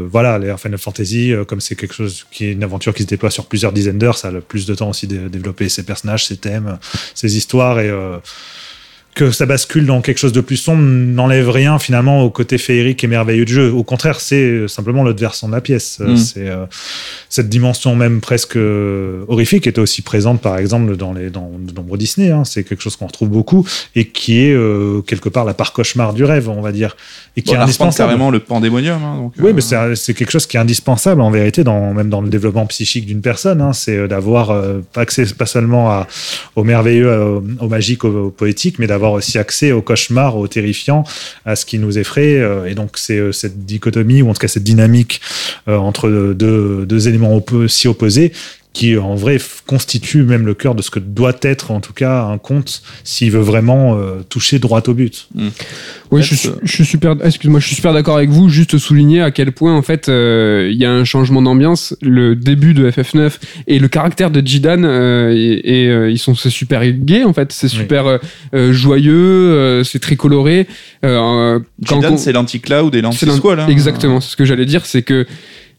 voilà, 0.10 0.40
les 0.40 0.56
Final 0.58 0.80
Fantasy, 0.80 1.34
comme 1.48 1.62
c'est 1.62 1.76
quelque 1.76 1.94
chose 1.94 2.26
qui 2.32 2.46
est 2.46 2.52
une 2.54 2.64
aventure 2.64 2.94
qui 2.94 3.04
se 3.04 3.08
déploie 3.08 3.32
sur 3.32 3.46
plusieurs 3.46 3.74
dizaines 3.74 4.00
d'heures, 4.00 4.18
ça 4.18 4.30
a 4.30 4.32
le 4.32 4.42
plus 4.42 4.66
de 4.66 4.76
temps 4.76 4.90
aussi 4.90 5.08
de 5.08 5.28
développer 5.28 5.70
ses 5.70 5.84
personnages, 5.84 6.26
ses 6.26 6.38
thèmes, 6.38 6.78
ses 7.14 7.38
histoires 7.38 7.80
et 7.80 7.92
que 9.18 9.32
ça 9.32 9.46
bascule 9.46 9.86
dans 9.86 10.02
quelque 10.02 10.18
chose 10.20 10.32
de 10.32 10.42
plus 10.42 10.58
sombre 10.58 10.82
n'enlève 10.84 11.50
rien 11.50 11.80
finalement 11.80 12.24
au 12.24 12.30
côté 12.30 12.58
féerique 12.58 13.04
et 13.04 13.08
merveilleux 13.08 13.46
du 13.46 13.54
jeu. 13.54 13.72
Au 13.72 13.84
contraire, 13.84 14.20
c'est 14.20 14.36
euh, 14.44 14.68
simplement 14.68 15.04
l'autre 15.04 15.20
versant 15.20 15.48
de 15.48 15.54
la 15.54 15.62
pièce. 15.62 15.98
Euh, 16.02 16.14
Mm. 16.14 16.18
C'est 16.18 16.48
euh, 16.48 16.66
cette 17.30 17.50
dimension 17.50 17.96
même 17.96 18.22
presque 18.22 18.58
horrifique 19.28 19.68
était 19.68 19.80
aussi 19.82 20.02
présente 20.02 20.42
par 20.42 20.58
exemple 20.58 20.96
dans 20.96 21.14
les 21.14 21.30
dans 21.30 21.52
de 21.60 21.72
nombreux 21.74 21.98
Disney. 21.98 22.30
hein. 22.32 22.44
C'est 22.46 22.64
quelque 22.64 22.82
chose 22.82 22.96
qu'on 22.96 23.08
retrouve 23.08 23.30
beaucoup 23.30 23.66
et 23.96 24.06
qui 24.08 24.40
est 24.46 24.54
euh, 24.54 25.02
quelque 25.02 25.30
part 25.30 25.46
la 25.46 25.54
part 25.54 25.74
cauchemar 25.74 26.14
du 26.14 26.24
rêve, 26.24 26.50
on 26.50 26.62
va 26.62 26.72
dire, 26.72 26.96
et 27.36 27.42
qui 27.42 27.54
Bon, 27.54 27.60
est 27.60 27.64
indispensable. 27.64 28.10
carrément 28.10 28.30
le 28.32 28.40
pandémonium. 28.40 29.02
hein, 29.04 29.16
donc, 29.18 29.34
Oui, 29.40 29.50
euh, 29.52 29.54
mais 29.90 29.96
c'est 29.96 30.14
quelque 30.14 30.32
chose 30.32 30.46
qui 30.46 30.58
est 30.58 30.60
indispensable 30.60 31.22
en 31.22 31.32
vérité, 31.32 31.64
dans, 31.64 31.94
même 31.94 32.10
dans 32.10 32.22
le 32.22 32.30
développement 32.30 32.66
psychique 32.68 33.06
d'une 33.06 33.22
personne. 33.22 33.62
hein. 33.62 33.74
c'est 33.74 34.08
d'avoir 34.08 34.52
accès 34.96 35.26
pas 35.38 35.46
seulement 35.46 35.90
à, 35.92 36.08
au 36.56 36.64
merveilleux, 36.64 37.08
euh, 37.10 37.40
au 37.60 37.68
magique, 37.68 38.04
au, 38.06 38.26
au 38.28 38.30
poétique, 38.32 38.78
mais 38.80 38.88
d'avoir 38.88 39.07
aussi 39.14 39.38
accès 39.38 39.72
au 39.72 39.82
cauchemar, 39.82 40.38
au 40.38 40.48
terrifiant, 40.48 41.04
à 41.46 41.56
ce 41.56 41.66
qui 41.66 41.80
nous 41.80 41.98
effraie. 41.98 42.38
euh, 42.38 42.66
et 42.66 42.76
donc 42.76 42.98
c'est 42.98 43.18
euh, 43.18 43.32
cette 43.32 43.66
dichotomie, 43.66 44.22
ou 44.22 44.30
en 44.30 44.34
tout 44.34 44.40
cas 44.40 44.48
cette 44.48 44.64
dynamique 44.64 45.22
euh, 45.68 45.78
entre 45.78 46.10
deux, 46.34 46.86
deux 46.86 47.08
éléments 47.08 47.44
si 47.68 47.88
opposés 47.88 48.32
qui 48.74 48.96
en 48.96 49.16
vrai 49.16 49.40
constitue 49.66 50.22
même 50.22 50.46
le 50.46 50.54
cœur 50.54 50.76
de 50.76 50.84
ce 50.84 50.92
que 50.92 51.00
doit 51.00 51.34
être 51.42 51.72
en 51.72 51.80
tout 51.80 51.94
cas 51.94 52.22
un 52.26 52.38
conte 52.38 52.84
s'il 53.04 53.32
veut 53.32 53.40
vraiment 53.42 53.98
euh, 53.98 54.18
toucher 54.30 54.60
droit 54.60 54.84
au 54.88 54.94
but. 54.94 55.30
Oui, 55.36 55.50
En 56.12 56.18
fait, 56.24 56.36
suis- 56.36 56.50
euh, 56.50 56.52
je 56.62 56.72
suis 56.72 56.86
super. 56.86 57.16
Excuse-moi, 57.24 57.60
je 57.60 57.66
suis 57.66 57.76
super 57.76 57.92
d'accord 57.92 58.18
avec 58.18 58.30
vous. 58.30 58.50
Juste 58.50 58.78
souligner 58.78 59.22
à 59.24 59.32
quel 59.32 59.52
point 59.52 59.76
en 59.76 59.82
fait 59.82 60.10
euh, 60.10 60.70
il 60.72 60.78
y 60.78 60.86
a 60.86 60.92
un 60.92 61.06
changement 61.06 61.42
d'ambiance. 61.42 61.96
Le 62.04 62.36
début 62.36 62.76
de 62.76 62.92
FF9 62.92 63.40
et 63.66 63.80
le 63.80 63.88
caractère 63.88 64.30
de 64.30 64.46
Jidan 64.46 64.84
euh, 64.84 65.34
et, 65.36 65.84
et, 65.86 65.88
euh, 65.90 66.12
ils 66.12 66.20
sont 66.20 66.36
c'est 66.36 66.52
super 66.52 66.86
gay 66.86 67.24
en 67.24 67.34
fait. 67.34 67.52
C'est 67.52 67.68
Oui. 67.72 67.74
super 67.80 68.20
joyeux. 68.54 69.14
euh, 69.16 69.84
c'est 69.84 70.00
très 70.00 70.16
coloré. 70.16 70.68
Euh, 71.04 71.60
Jidan, 71.82 72.14
on- 72.14 72.18
c'est 72.18 72.32
l'anti-cloud 72.32 72.94
et 72.96 73.02
l'anti-squall. 73.02 73.60
hein. 73.60 73.68
Exactement, 73.70 74.22
c'est 74.22 74.32
ce 74.32 74.38
que 74.38 74.46
j'allais 74.46 74.66
dire, 74.66 74.86
c'est 74.86 75.02
que 75.02 75.26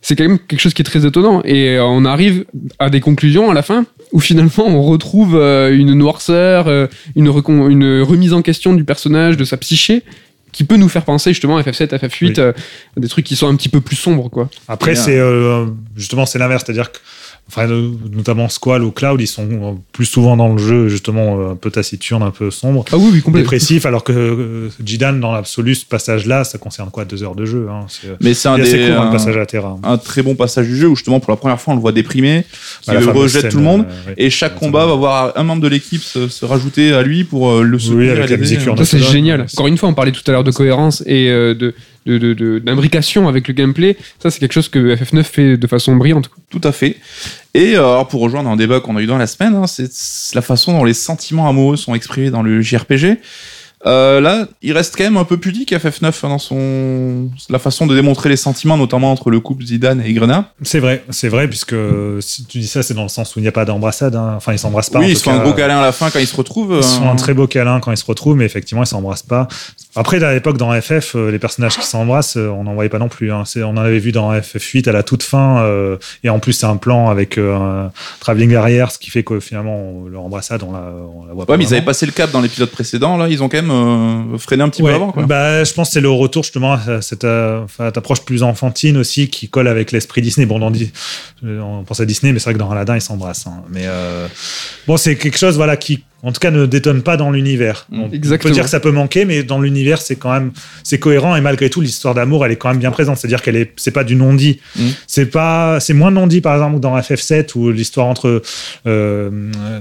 c'est 0.01 0.15
quand 0.17 0.25
même 0.25 0.39
quelque 0.39 0.61
chose 0.61 0.75
qui 0.75 0.83
est 0.83 0.85
très 0.85 1.05
étonnant. 1.07 1.43
Et 1.45 1.77
euh, 1.77 1.85
on 1.85 2.05
arrive 2.05 2.45
à 2.79 2.89
des 2.91 3.01
conclusions 3.01 3.51
à 3.51 3.55
la 3.55 3.63
fin 3.63 3.85
où 4.13 4.21
finalement 4.21 4.67
on 4.67 4.83
retrouve 4.83 5.37
euh, 5.37 5.75
une 5.77 5.93
noirceur, 5.95 6.69
euh, 6.69 6.87
une, 7.17 7.29
recon- 7.29 7.69
une 7.69 8.03
remise 8.03 8.33
en 8.33 8.43
question 8.43 8.75
du 8.75 8.85
personnage, 8.85 9.37
de 9.37 9.45
sa 9.45 9.57
psyché, 9.57 10.03
qui 10.53 10.65
peut 10.65 10.77
nous 10.77 10.89
faire 10.89 11.05
penser 11.05 11.33
justement 11.33 11.59
à 11.59 11.63
FF7, 11.63 11.89
FF8, 11.99 12.23
Oui. 12.23 12.33
euh, 12.39 12.53
à 12.97 13.01
des 13.01 13.09
trucs 13.09 13.27
qui 13.27 13.37
sont 13.37 13.49
un 13.49 13.55
petit 13.57 13.69
peu 13.69 13.81
plus 13.81 13.97
sombres, 13.97 14.31
quoi. 14.31 14.49
Après, 14.67 14.95
c'est 14.95 15.19
euh, 15.19 15.67
justement 15.97 16.25
c'est 16.27 16.39
l'inverse, 16.39 16.63
c'est-à-dire 16.65 16.91
que 16.91 16.99
enfin, 17.49 17.69
euh, 17.71 17.91
notamment 18.13 18.49
Squall 18.49 18.83
ou 18.85 18.91
Cloud, 18.91 19.21
ils 19.21 19.27
sont 19.27 19.49
euh, 19.51 19.73
plus 19.93 20.05
souvent 20.07 20.37
dans 20.37 20.53
le 20.53 20.59
jeu 20.59 20.89
justement 20.89 21.41
euh, 21.41 21.53
un 21.53 21.57
peu 21.57 21.71
taciturne, 21.71 22.23
un 22.23 22.31
peu 22.31 22.51
sombre, 22.51 22.85
Ah 22.93 22.97
oui, 22.97 23.11
oui, 23.13 23.23
complètement. 23.23 23.51
dépressif, 23.51 23.87
alors 23.87 24.05
que 24.05 24.13
euh, 24.13 24.69
Jidan 24.85 25.15
dans 25.15 25.33
l'absolu, 25.33 25.75
ce 25.75 25.85
passage-là, 25.87 26.45
ça 26.45 26.59
concerne 26.59 26.91
quoi 26.91 27.05
deux 27.05 27.23
heures 27.23 27.35
de 27.35 27.45
jeu. 27.45 27.69
Hein, 27.71 27.87
c'est 27.89 28.09
Mais 28.21 28.35
c'est 28.35 28.49
un 28.49 28.59
des 28.59 28.65
court 28.65 29.01
hein, 29.01 29.09
un- 29.09 29.13
passage 29.13 29.37
à 29.37 29.47
Terra. 29.47 29.77
un 29.83 29.99
très 29.99 30.23
bon 30.23 30.35
passage 30.35 30.67
du 30.67 30.77
jeu 30.77 30.89
où 30.89 30.97
justement 30.97 31.21
pour 31.21 31.31
la 31.31 31.37
première 31.37 31.61
fois 31.61 31.73
on 31.73 31.77
le 31.77 31.83
voit 31.83 31.93
déprimé, 31.93 32.45
qui 32.83 32.91
fameuse 32.91 33.07
rejette 33.09 33.43
scène, 33.43 33.51
tout 33.51 33.59
le 33.59 33.65
monde. 33.65 33.87
euh. 34.09 34.15
Et 34.17 34.31
chaque 34.31 34.55
combat 34.57 34.87
va 34.87 34.95
voir 34.95 35.33
un 35.37 35.43
membre 35.43 35.63
de 35.63 35.69
l'équipe 35.69 36.03
se, 36.03 36.29
se 36.29 36.45
rajouter 36.45 36.93
à 36.93 37.03
lui 37.03 37.25
pour 37.25 37.51
euh, 37.51 37.63
le 37.63 37.77
Oui, 37.77 37.83
soutenir. 37.83 38.13
avec 38.13 38.27
et 38.27 38.31
la 38.31 38.37
musique 38.37 38.61
Ça, 38.61 38.85
c'est 38.85 38.99
génial. 38.99 39.47
Encore 39.55 39.67
une 39.67 39.77
fois, 39.79 39.89
on 39.89 39.95
parlait 39.95 40.13
tout 40.13 40.23
à 40.27 40.33
l'heure 40.33 40.45
de 40.45 40.51
cohérence 40.51 41.03
et 41.07 41.29
euh, 41.31 41.55
de 42.17 42.33
de- 42.33 42.59
d'imbrication 42.59 43.29
avec 43.29 43.49
le 43.49 43.55
gameplay. 43.55 43.97
Ça, 44.23 44.31
c'est 44.31 44.39
quelque 44.39 44.53
chose 44.55 44.69
que 44.69 44.95
FF9 44.97 45.23
fait 45.25 45.57
de 45.57 45.67
façon 45.67 45.97
brillante. 45.97 46.31
Tout 46.51 46.61
à 46.65 46.73
fait. 46.73 46.97
Et 47.55 47.75
euh, 47.77 48.03
pour 48.05 48.21
rejoindre 48.21 48.49
un 48.49 48.57
débat 48.57 48.81
qu'on 48.81 48.97
a 48.97 49.03
eu 49.03 49.07
dans 49.07 49.19
la 49.19 49.27
semaine, 49.27 49.55
hein, 49.55 49.67
c'est 49.67 50.35
la 50.35 50.43
façon 50.43 50.73
dont 50.73 50.85
les 50.85 50.95
sentiments 50.95 51.49
amoureux 51.49 51.77
sont 51.77 51.95
exprimés 51.95 52.31
dans 52.31 52.43
le 52.43 52.61
JRPG. 52.63 53.19
Euh, 53.87 54.21
là, 54.21 54.47
il 54.61 54.73
reste 54.73 54.97
quand 54.97 55.05
même 55.05 55.17
un 55.17 55.25
peu 55.25 55.37
pudique 55.37 55.73
FF9 55.73 56.07
hein, 56.25 56.29
dans 56.29 56.39
son 56.39 57.29
la 57.49 57.59
façon 57.61 57.87
de 57.87 57.95
démontrer 57.95 58.29
les 58.29 58.37
sentiments, 58.37 58.77
notamment 58.77 59.13
entre 59.13 59.31
le 59.31 59.39
couple 59.41 59.65
Zidane 59.65 60.03
et 60.05 60.13
Grena. 60.15 60.51
C'est 60.63 60.81
vrai, 60.81 61.05
c'est 61.11 61.29
vrai, 61.29 61.47
puisque 61.49 61.75
euh, 61.75 62.21
si 62.21 62.45
tu 62.45 62.59
dis 62.59 62.67
ça, 62.67 62.83
c'est 62.83 62.95
dans 62.95 63.05
le 63.05 63.09
sens 63.09 63.37
où 63.37 63.39
il 63.39 63.43
n'y 63.43 63.49
a 63.49 63.53
pas 63.53 63.65
d'embrassade. 63.65 64.17
hein. 64.17 64.35
Enfin, 64.37 64.53
ils 64.53 64.59
s'embrassent 64.59 64.91
pas. 64.91 64.99
oui, 64.99 65.07
en 65.07 65.09
ils 65.09 65.17
se 65.17 65.23
font 65.23 65.31
un 65.31 65.39
gros 65.43 65.53
câlin 65.53 65.79
à 65.79 65.83
la 65.83 65.93
fin 65.93 66.11
quand 66.11 66.19
ils 66.19 66.27
se 66.27 66.35
retrouvent. 66.37 66.81
Ils 66.83 67.05
euh, 67.07 67.11
un 67.11 67.15
très 67.17 67.35
beau 67.35 67.47
câlin 67.47 67.79
quand 67.81 67.93
ils 67.93 67.97
se 67.97 68.05
retrouvent, 68.05 68.37
mais 68.37 68.45
effectivement, 68.47 68.83
ils 68.83 68.87
s'embrassent 68.87 69.23
pas. 69.23 69.47
Après, 69.95 70.23
à 70.23 70.33
l'époque, 70.35 70.59
dans 70.59 70.73
FF, 70.81 71.15
euh, 71.15 71.31
les 71.31 71.39
personnages 71.39 71.77
qui 71.79 71.87
s'embrassent, 71.87 72.37
on 72.37 72.65
n'en 72.65 72.75
voyait 72.75 72.91
pas 72.91 72.99
non 72.99 73.09
plus. 73.09 73.33
hein. 73.33 73.45
On 73.59 73.65
en 73.65 73.77
avait 73.77 73.99
vu 74.01 74.11
dans 74.13 74.33
FF8 74.33 74.89
à 74.89 74.93
la 74.93 75.03
toute 75.05 75.23
fin, 75.23 75.61
euh, 75.63 75.97
et 76.25 76.31
en 76.31 76.41
plus, 76.41 76.53
c'est 76.53 76.67
un 76.67 76.77
plan 76.77 77.11
avec 77.11 77.39
euh, 77.39 77.55
un 77.57 77.93
travelling 78.21 78.55
arrière, 78.55 78.91
ce 78.91 78.99
qui 78.99 79.11
fait 79.11 79.23
que 79.23 79.39
finalement, 79.41 79.77
on- 79.77 80.09
leur 80.09 80.23
embrassade, 80.23 80.63
on 80.63 80.73
la, 80.73 80.81
on 81.15 81.27
la 81.27 81.33
voit 81.35 81.47
pas. 81.47 81.53
Ouais, 81.53 81.59
mais 81.59 81.65
ils 81.65 81.75
avaient 81.75 81.85
passé 81.85 82.07
le 82.07 82.13
cap 82.13 82.31
dans 82.33 82.41
l'épisode 82.41 82.71
précédent. 82.71 83.17
Là, 83.17 83.29
ils 83.29 83.43
ont 83.43 83.49
quand 83.49 83.57
même 83.63 83.68
euh, 83.71 84.39
freiné 84.39 84.63
un 84.63 84.69
petit 84.69 84.83
Ouais, 84.83 84.91
peu 84.91 84.97
avant. 84.97 85.13
Quoi. 85.13 85.25
Bah, 85.27 85.65
je 85.65 85.73
pense 85.73 85.89
que 85.89 85.93
c'est 85.95 86.01
le 86.01 86.11
retour 86.11 86.43
justement 86.43 86.73
à 86.75 87.01
cette, 87.03 87.25
euh, 87.25 87.65
enfin, 87.65 87.87
cette 87.87 87.99
approche 87.99 88.21
plus 88.23 88.43
enfantine 88.43 88.97
aussi 88.97 89.29
qui 89.29 89.49
colle 89.49 89.69
avec 89.69 89.93
l'esprit 89.93 90.23
Disney. 90.23 90.47
Bon, 90.47 90.61
on, 90.63 90.71
dit, 90.71 90.91
on 91.43 91.85
pense 91.85 92.01
à 92.01 92.07
Disney, 92.07 92.33
mais 92.33 92.39
c'est 92.39 92.45
vrai 92.45 92.55
que 92.55 92.59
dans 92.59 92.71
Aladdin, 92.71 92.97
ils 92.97 93.01
s'embrassent. 93.01 93.47
hein. 93.47 93.63
Mais 93.71 93.83
euh, 93.85 94.27
bon, 94.87 94.97
c'est 94.97 95.17
quelque 95.17 95.39
chose 95.39 95.57
voilà, 95.57 95.77
qui 95.77 96.05
en 96.23 96.33
tout 96.33 96.41
cas 96.41 96.51
ne 96.51 96.67
détonne 96.67 97.03
pas 97.03 97.17
dans 97.17 97.31
l'univers. 97.31 97.87
Mm. 97.91 98.01
On 98.03 98.09
peut 98.09 98.51
dire 98.51 98.65
que 98.65 98.71
ça 98.71 98.81
peut 98.81 98.91
manquer, 98.91 99.25
mais 99.25 99.43
dans 99.43 99.61
l'univers 99.61 100.01
c'est 100.01 100.17
quand 100.17 100.33
même 100.33 100.53
c'est 100.83 100.99
cohérent 100.99 101.37
et 101.37 101.41
malgré 101.41 101.71
tout 101.71 101.81
l'histoire 101.81 102.15
d'amour 102.15 102.45
elle 102.45 102.53
est 102.53 102.57
quand 102.57 102.71
même 102.71 102.79
bien 102.79 102.91
présente. 102.91 103.19
C'est-à-dire 103.19 103.43
qu'elle 103.43 103.57
est 103.57 103.73
c'est 103.77 103.91
pas 103.93 104.05
du 104.05 104.17
non 104.17 104.35
dit. 104.35 104.61
Mm. 104.77 104.87
C'est 105.07 105.27
pas 105.27 105.81
c'est 105.81 105.95
moins 105.95 106.11
non 106.11 106.27
dit 106.27 106.41
par 106.41 106.55
exemple 106.55 106.81
dans 106.81 106.97
FF7 106.99 107.51
où 107.57 107.71
l'histoire 107.71 108.07
entre 108.07 108.43
euh, 108.87 109.31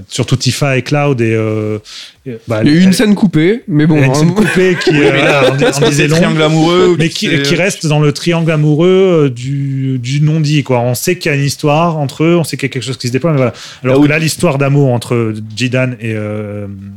surtout 0.08 0.36
Tifa 0.36 0.76
et 0.78 0.82
Cloud 0.82 1.20
et 1.20 1.32
euh, 1.34 1.78
bah, 2.46 2.60
Il 2.62 2.68
y 2.70 2.72
a 2.72 2.74
eu 2.74 2.80
une 2.82 2.88
elle- 2.88 2.94
scène 2.94 3.14
coupée, 3.14 3.62
mais 3.68 3.86
bon. 3.86 3.96
une 4.02 4.14
scène 4.14 4.28
hein. 4.28 4.32
coupée 4.34 4.76
qui 4.82 4.90
euh, 4.90 5.10
voilà, 5.10 5.50
en, 5.50 5.54
en 5.54 5.58
Est-ce 5.58 5.80
que 5.80 5.86
disait 5.86 6.02
c'est 6.02 6.08
long 6.08 6.16
triangle 6.16 6.42
amoureux 6.42 6.88
ou 6.90 6.96
mais 6.98 7.08
qui, 7.08 7.28
reste 7.54 7.86
dans 7.86 8.00
le 8.00 8.12
triangle 8.12 8.50
amoureux 8.50 9.24
euh, 9.26 9.30
du, 9.30 9.98
du 9.98 10.20
non-dit. 10.20 10.62
quoi. 10.62 10.80
On 10.80 10.94
sait 10.94 11.16
qu'il 11.18 11.30
y 11.30 11.34
a 11.34 11.38
une 11.38 11.44
histoire 11.44 11.96
entre 11.98 12.24
eux, 12.24 12.36
on 12.36 12.44
sait 12.44 12.56
qu'il 12.56 12.68
y 12.68 12.70
a 12.70 12.72
quelque 12.72 12.82
chose 12.84 12.96
qui 12.98 13.08
se 13.08 13.12
déploie, 13.12 13.30
mais 13.32 13.38
voilà. 13.38 13.52
Alors 13.84 14.06
Là 14.08 14.18
l'histoire 14.18 14.56
d'amour 14.56 14.92
entre 14.92 15.34
Jidan 15.54 15.90
et 16.00 16.14
euh, 16.14 16.27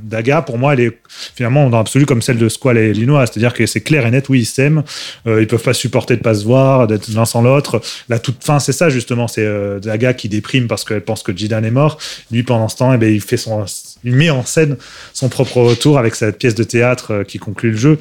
Daga, 0.04 0.42
pour 0.42 0.58
moi, 0.58 0.74
elle 0.74 0.80
est 0.82 1.00
finalement 1.36 1.70
dans 1.70 1.78
l'absolu 1.78 2.06
comme 2.06 2.22
celle 2.22 2.38
de 2.38 2.50
Squall 2.50 2.78
et 2.78 2.94
Linois. 2.94 3.26
C'est-à-dire 3.26 3.54
que 3.54 3.66
c'est 3.66 3.82
clair 3.82 4.06
et 4.06 4.12
net, 4.12 4.30
oui, 4.30 4.40
ils 4.40 4.46
s'aiment, 4.46 4.84
euh, 5.28 5.42
ils 5.42 5.48
peuvent 5.48 5.62
pas 5.62 5.74
supporter 5.74 6.18
de 6.18 6.22
pas 6.22 6.36
se 6.36 6.44
voir, 6.44 6.88
d'être 6.88 7.08
l'un 7.10 7.26
sans 7.26 7.42
l'autre. 7.42 7.82
La 8.10 8.20
toute 8.20 8.44
fin, 8.44 8.60
c'est 8.60 8.74
ça 8.74 8.90
justement, 8.90 9.28
c'est 9.28 9.46
euh, 9.46 9.80
Daga 9.80 10.14
qui 10.14 10.30
déprime 10.30 10.68
parce 10.68 10.84
qu'elle 10.84 11.04
pense 11.04 11.24
que 11.24 11.36
Jidan 11.36 11.64
est 11.64 11.72
mort. 11.72 11.98
Lui, 12.32 12.44
pendant 12.44 12.68
ce 12.68 12.78
temps, 12.78 12.94
eh 12.94 12.98
ben, 12.98 13.14
il 13.14 13.22
fait 13.22 13.38
son, 13.38 13.66
il 14.04 14.16
met 14.16 14.30
en 14.30 14.46
scène 14.46 14.78
son 15.14 15.30
propre 15.30 15.58
retour 15.62 15.98
avec 15.98 16.16
cette 16.16 16.38
pièce 16.38 16.56
de 16.56 16.64
théâtre 16.64 17.14
euh, 17.14 17.24
qui 17.24 17.40
conclut 17.40 17.72
le 17.72 17.78
jeu. 17.78 17.98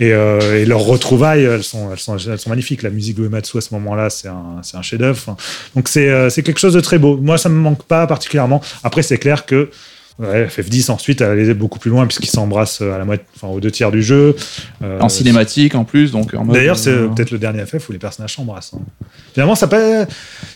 Et, 0.00 0.12
euh, 0.12 0.60
et 0.60 0.64
leurs 0.64 0.80
retrouvailles, 0.80 1.44
elles 1.44 1.62
sont, 1.62 1.90
elles, 1.92 1.98
sont, 1.98 2.16
elles 2.16 2.38
sont 2.38 2.50
magnifiques. 2.50 2.82
La 2.82 2.90
musique 2.90 3.16
de 3.16 3.24
Uematsu 3.24 3.58
à 3.58 3.60
ce 3.60 3.74
moment-là, 3.74 4.10
c'est 4.10 4.28
un, 4.28 4.60
un 4.72 4.82
chef-d'œuvre. 4.82 5.36
Donc 5.74 5.88
c'est 5.88 6.08
euh, 6.08 6.30
c'est 6.30 6.42
quelque 6.42 6.60
chose 6.60 6.74
de 6.74 6.80
très 6.80 6.98
beau. 6.98 7.16
Moi, 7.16 7.38
ça 7.38 7.48
me 7.48 7.54
manque 7.54 7.84
pas 7.84 8.06
particulièrement. 8.06 8.60
Après, 8.82 9.02
c'est 9.02 9.18
clair 9.18 9.46
que 9.46 9.70
ouais, 10.18 10.46
FF10 10.46 10.90
ensuite, 10.90 11.20
elle 11.20 11.30
allait 11.30 11.54
beaucoup 11.54 11.78
plus 11.78 11.90
loin 11.90 12.06
puisqu'ils 12.06 12.30
s'embrassent 12.30 12.80
à 12.80 12.98
la 12.98 13.04
moitié, 13.04 13.24
enfin 13.36 13.48
aux 13.48 13.60
deux 13.60 13.70
tiers 13.70 13.90
du 13.90 14.02
jeu. 14.02 14.34
Euh, 14.82 15.00
en 15.00 15.08
cinématique 15.08 15.74
en 15.74 15.84
plus, 15.84 16.12
donc 16.12 16.34
D'ailleurs, 16.52 16.76
c'est 16.78 16.90
euh, 16.90 17.08
peut-être 17.08 17.30
le 17.30 17.38
dernier 17.38 17.64
FF 17.66 17.88
où 17.88 17.92
les 17.92 17.98
personnages 17.98 18.34
s'embrassent. 18.34 18.72
hein. 18.76 18.80
Finalement, 19.34 19.54
ça. 19.54 19.68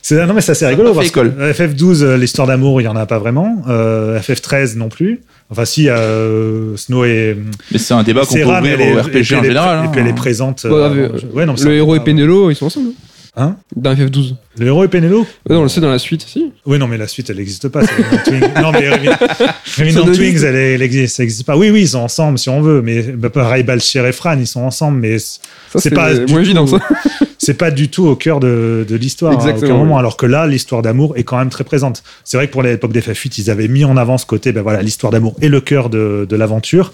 C'est 0.03 0.27
non, 0.27 0.35
mais 0.35 0.41
ça 0.41 0.55
c'est 0.55 0.67
rigolo 0.67 0.91
pas 0.93 0.97
parce 1.01 1.11
que 1.11 1.21
FF12, 1.21 2.03
euh, 2.03 2.17
l'histoire 2.17 2.47
d'amour, 2.47 2.81
il 2.81 2.85
y 2.85 2.89
en 2.89 2.97
a 2.97 3.07
pas 3.07 3.19
vraiment. 3.19 3.63
Euh, 3.69 4.19
FF13 4.21 4.77
non 4.77 4.89
plus. 4.89 5.21
Enfin, 5.51 5.65
si, 5.65 5.89
euh, 5.89 6.77
Snow 6.77 7.05
et 7.05 7.37
Mais 7.71 7.79
c'est 7.79 7.95
un 7.95 8.03
débat 8.03 8.23
qu'on 8.27 8.35
peut 8.35 8.43
ouvrir 8.45 8.81
est- 8.81 8.93
au 8.95 9.01
RPG 9.01 9.17
en 9.37 9.43
est- 9.43 9.47
général. 9.47 9.85
Et 9.85 9.89
puis 9.89 10.01
elle 10.01 10.07
est 10.09 10.11
hein. 10.11 10.15
présente. 10.15 10.65
Ouais, 10.65 10.71
euh, 10.73 11.09
euh, 11.15 11.19
ouais, 11.33 11.47
non, 11.47 11.53
mais 11.53 11.59
ça- 11.59 11.69
Le 11.69 11.75
héros 11.77 11.95
et 11.97 12.01
Pénélo, 12.01 12.51
ils 12.51 12.57
sont 12.57 12.67
ensemble. 12.67 12.91
Hein 13.39 13.57
Dans 13.77 13.95
FF12. 13.95 14.35
Le 14.59 14.67
héros 14.67 14.85
et 14.85 14.89
Pénélo 14.89 15.21
Ouais, 15.21 15.55
non, 15.55 15.61
on 15.61 15.63
le 15.65 15.69
sait 15.69 15.83
dans 15.83 15.91
la 15.91 15.99
suite, 15.99 16.23
si. 16.27 16.53
Oui, 16.65 16.79
non, 16.79 16.87
mais 16.89 16.97
la 16.97 17.07
suite, 17.07 17.29
elle 17.29 17.37
n'existe 17.37 17.69
pas. 17.69 17.83
Non, 17.83 18.73
mais 18.73 18.89
Remnant- 18.89 20.13
existe. 20.23 20.45
elle, 20.45 20.57
est- 20.57 20.75
elle 20.75 20.83
existe, 20.83 21.17
ça 21.17 21.23
n'existe 21.23 21.45
pas. 21.45 21.55
Oui, 21.57 21.69
oui, 21.71 21.83
ils 21.83 21.89
sont 21.89 21.99
ensemble 21.99 22.39
si 22.39 22.49
on 22.49 22.63
veut, 22.63 22.81
mais 22.81 23.03
bah, 23.03 23.29
pareil, 23.29 23.63
Balchir 23.63 24.07
et 24.07 24.13
Fran, 24.13 24.39
ils 24.39 24.47
sont 24.47 24.63
ensemble, 24.63 24.99
mais 25.01 25.19
C'est 25.19 25.91
pas 25.91 26.15
moins 26.29 26.41
évident, 26.41 26.67
ça. 26.67 26.79
C'est 27.47 27.55
pas 27.55 27.71
du 27.71 27.89
tout 27.89 28.07
au 28.07 28.17
cœur 28.17 28.41
de, 28.41 28.85
de 28.89 28.97
l'histoire 28.97 29.33
hein, 29.33 29.37
à 29.37 29.39
Exactement, 29.41 29.71
aucun 29.75 29.79
moment. 29.79 29.99
Alors 29.99 30.17
que 30.17 30.27
là, 30.27 30.47
l'histoire 30.49 30.83
d'amour 30.83 31.17
est 31.17 31.23
quand 31.23 31.39
même 31.39 31.49
très 31.51 31.63
présente. 31.65 32.03
C'est 32.25 32.37
vrai 32.37 32.49
que 32.49 32.53
pour 32.53 32.63
l'époque 32.63 32.93
des 32.93 33.01
FF8, 33.01 33.35
ils 33.41 33.51
avaient 33.51 33.69
mis 33.69 33.85
en 33.85 33.97
avant 33.97 34.19
ce 34.19 34.27
côté, 34.27 34.51
ben 34.53 34.63
voilà, 34.63 34.83
l'histoire 34.83 35.13
d'amour 35.13 35.37
est 35.41 35.49
le 35.49 35.61
cœur 35.61 35.89
de, 35.91 36.27
de 36.29 36.37
l'aventure. 36.37 36.93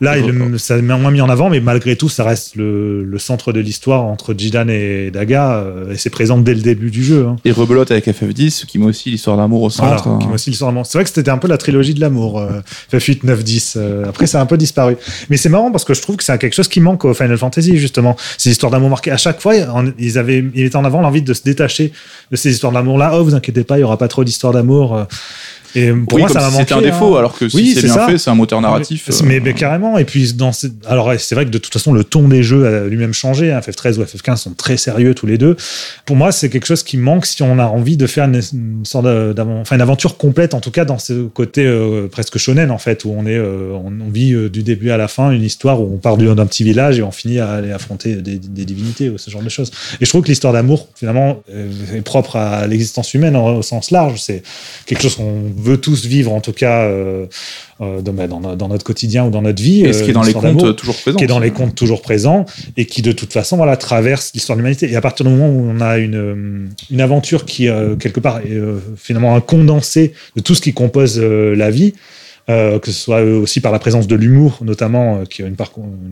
Là, 0.00 0.18
il, 0.18 0.58
ça 0.58 0.76
met 0.80 0.98
moins 0.98 1.10
mis 1.12 1.20
en 1.20 1.28
avant, 1.28 1.48
mais 1.48 1.60
malgré 1.60 1.94
tout, 1.96 2.08
ça 2.08 2.24
reste 2.24 2.56
le, 2.56 3.04
le 3.04 3.18
centre 3.18 3.52
de 3.52 3.60
l'histoire 3.60 4.02
entre 4.02 4.34
Jidan 4.36 4.66
et 4.68 5.10
Daga, 5.12 5.54
euh, 5.58 5.92
et 5.92 5.96
c'est 5.96 6.10
présent 6.10 6.38
dès 6.38 6.54
le 6.54 6.60
début 6.62 6.90
du 6.90 7.04
jeu. 7.04 7.26
hein. 7.28 7.36
Et 7.44 7.52
rebelote 7.52 7.90
avec 7.92 8.06
FF10, 8.08 8.66
qui 8.66 8.78
met 8.78 8.86
aussi 8.86 9.10
l'histoire 9.10 9.36
d'amour 9.36 9.62
au 9.62 9.68
Voilà, 9.68 9.98
centre. 9.98 10.18
qui 10.18 10.24
hein. 10.24 10.28
m'a 10.28 10.34
aussi 10.34 10.50
l'histoire 10.50 10.70
d'amour. 10.72 10.86
C'est 10.86 10.98
vrai 10.98 11.04
que 11.04 11.10
c'était 11.10 11.30
un 11.30 11.38
peu 11.38 11.48
la 11.48 11.56
trilogie 11.58 11.94
de 11.94 12.00
l'amour, 12.00 12.40
euh, 12.40 12.60
FF8, 12.92 13.20
9, 13.24 13.44
10. 13.44 13.74
euh, 13.76 14.04
après, 14.08 14.26
ça 14.26 14.40
a 14.40 14.42
un 14.42 14.46
peu 14.46 14.56
disparu. 14.56 14.96
Mais 15.30 15.36
c'est 15.36 15.48
marrant 15.48 15.70
parce 15.70 15.84
que 15.84 15.94
je 15.94 16.02
trouve 16.02 16.16
que 16.16 16.24
c'est 16.24 16.36
quelque 16.38 16.54
chose 16.54 16.68
qui 16.68 16.80
manque 16.80 17.04
au 17.04 17.14
Final 17.14 17.38
Fantasy, 17.38 17.76
justement. 17.76 18.16
Ces 18.38 18.50
histoires 18.50 18.72
d'amour 18.72 18.90
marquées. 18.90 19.10
À 19.12 19.16
chaque 19.16 19.40
fois, 19.40 19.54
ils 19.98 20.18
avaient, 20.18 20.44
ils 20.54 20.76
en 20.76 20.84
avant 20.84 21.00
l'envie 21.00 21.22
de 21.22 21.34
se 21.34 21.42
détacher 21.42 21.92
de 22.30 22.36
ces 22.36 22.50
histoires 22.52 22.72
d'amour-là. 22.72 23.12
Oh, 23.14 23.24
vous 23.24 23.34
inquiétez 23.34 23.64
pas, 23.64 23.78
il 23.78 23.82
y 23.82 23.84
aura 23.84 23.98
pas 23.98 24.08
trop 24.08 24.24
d'histoires 24.24 24.52
d'amour. 24.52 25.06
Et 25.74 25.90
pour 25.90 26.14
oui, 26.14 26.20
moi, 26.22 26.28
ça 26.28 26.40
m'a 26.40 26.46
si 26.46 26.52
manqué. 26.52 26.64
c'était 26.64 26.74
un 26.74 26.80
défaut, 26.82 27.16
hein. 27.16 27.18
alors 27.18 27.36
que 27.36 27.48
si 27.48 27.56
Oui, 27.56 27.72
c'est 27.74 27.82
bien 27.82 27.94
ça. 27.94 28.06
fait, 28.06 28.18
c'est 28.18 28.30
un 28.30 28.34
moteur 28.34 28.60
narratif. 28.60 29.08
Mais, 29.24 29.36
euh, 29.36 29.40
mais, 29.42 29.54
carrément. 29.54 29.98
Et 29.98 30.04
puis, 30.04 30.32
dans 30.34 30.52
ces- 30.52 30.72
alors, 30.86 31.12
c'est 31.18 31.34
vrai 31.34 31.44
que 31.44 31.50
de 31.50 31.58
toute 31.58 31.72
façon, 31.72 31.92
le 31.92 32.04
ton 32.04 32.28
des 32.28 32.42
jeux 32.42 32.66
a 32.66 32.86
lui-même 32.86 33.12
changé. 33.12 33.52
hein. 33.52 33.60
FF13 33.60 33.98
ou 33.98 34.02
FF15 34.04 34.36
sont 34.36 34.52
très 34.52 34.76
sérieux 34.76 35.14
tous 35.14 35.26
les 35.26 35.38
deux. 35.38 35.56
Pour 36.06 36.16
moi, 36.16 36.32
c'est 36.32 36.48
quelque 36.48 36.66
chose 36.66 36.82
qui 36.82 36.96
manque 36.96 37.26
si 37.26 37.42
on 37.42 37.58
a 37.58 37.66
envie 37.66 37.96
de 37.96 38.06
faire 38.06 38.24
une, 38.26 38.40
une 38.52 38.84
sorte 38.84 39.04
d'avan- 39.06 39.60
enfin, 39.60 39.74
une 39.76 39.82
aventure 39.82 40.16
complète, 40.16 40.54
en 40.54 40.60
tout 40.60 40.70
cas 40.70 40.84
dans 40.84 40.98
ce 40.98 41.26
côté 41.28 41.64
euh, 41.66 42.08
presque 42.08 42.38
shonen, 42.38 42.70
en 42.70 42.78
fait, 42.78 43.04
où 43.04 43.14
on 43.16 43.26
est, 43.26 43.36
euh, 43.36 43.72
on, 43.72 43.90
vit 44.10 44.34
du 44.50 44.62
début 44.62 44.90
à 44.90 44.96
la 44.96 45.08
fin 45.08 45.30
une 45.32 45.42
histoire 45.42 45.80
où 45.80 45.90
on 45.92 45.96
part 45.98 46.16
du- 46.16 46.32
d'un 46.34 46.46
petit 46.46 46.62
village 46.62 46.98
et 46.98 47.02
on 47.02 47.10
finit 47.10 47.40
à 47.40 47.50
aller 47.52 47.72
affronter 47.72 48.16
des, 48.16 48.38
des 48.38 48.64
divinités 48.64 49.08
ou 49.10 49.18
ce 49.18 49.30
genre 49.30 49.42
de 49.42 49.48
choses. 49.48 49.70
Et 50.00 50.04
je 50.04 50.10
trouve 50.10 50.22
que 50.22 50.28
l'histoire 50.28 50.52
d'amour, 50.52 50.88
finalement, 50.94 51.42
est 51.94 52.02
propre 52.02 52.36
à 52.36 52.66
l'existence 52.66 53.12
humaine 53.14 53.34
au 53.36 53.62
sens 53.62 53.90
large. 53.90 54.20
C'est 54.20 54.42
quelque 54.86 55.02
chose 55.02 55.16
qu'on 55.16 55.42
veut 55.64 55.78
tous 55.78 56.04
vivre, 56.06 56.32
en 56.32 56.40
tout 56.40 56.52
cas, 56.52 56.82
euh, 56.82 57.26
euh, 57.80 58.00
dans, 58.02 58.12
bah, 58.12 58.26
dans 58.28 58.40
no- 58.40 58.54
dans 58.56 58.68
notre 58.68 58.84
quotidien 58.84 59.24
ou 59.26 59.30
dans 59.30 59.42
notre 59.42 59.62
vie. 59.62 59.82
Et 59.84 59.92
ce 59.92 60.04
qui 60.04 60.10
est 60.10 60.12
dans 60.12 60.22
euh, 60.22 60.26
les 60.26 60.32
contes 60.34 60.42
d'amour 60.44 60.66
euh, 60.66 60.72
toujours 60.72 60.96
présent. 60.96 61.16
qui 61.18 61.24
est 61.24 61.26
dans 61.26 61.38
les 61.38 61.50
toujours 61.74 62.02
présents 62.02 62.44
et 62.76 62.86
qui 62.86 63.02
de 63.02 63.12
toute 63.12 63.32
façon 63.32 63.56
voilà 63.56 63.76
traverse 63.76 64.30
l'histoire 64.34 64.56
de 64.56 64.60
l'humanité 64.62 64.90
et 64.90 64.96
à 64.96 65.00
partir 65.00 65.24
du 65.26 65.32
moment 65.32 65.48
où 65.48 65.68
on 65.70 65.80
a 65.80 65.98
une, 65.98 66.70
une 66.90 67.00
aventure 67.00 67.44
qui 67.44 67.68
quelque 67.98 68.20
part 68.20 68.38
est 68.38 68.60
finalement 68.96 69.34
un 69.34 69.40
condensé 69.40 70.12
de 70.36 70.40
tout 70.42 70.54
ce 70.54 70.60
qui 70.60 70.72
compose 70.72 71.18
la 71.20 71.70
vie 71.70 71.94
que 72.46 72.86
ce 72.86 72.92
soit 72.92 73.20
euh, 73.20 73.40
aussi 73.40 73.60
par 73.60 73.72
la 73.72 73.78
présence 73.78 74.06
de 74.06 74.16
l'humour 74.16 74.58
notamment 74.62 75.16
euh, 75.16 75.24
qui 75.24 75.42
est 75.42 75.46
une, 75.46 75.56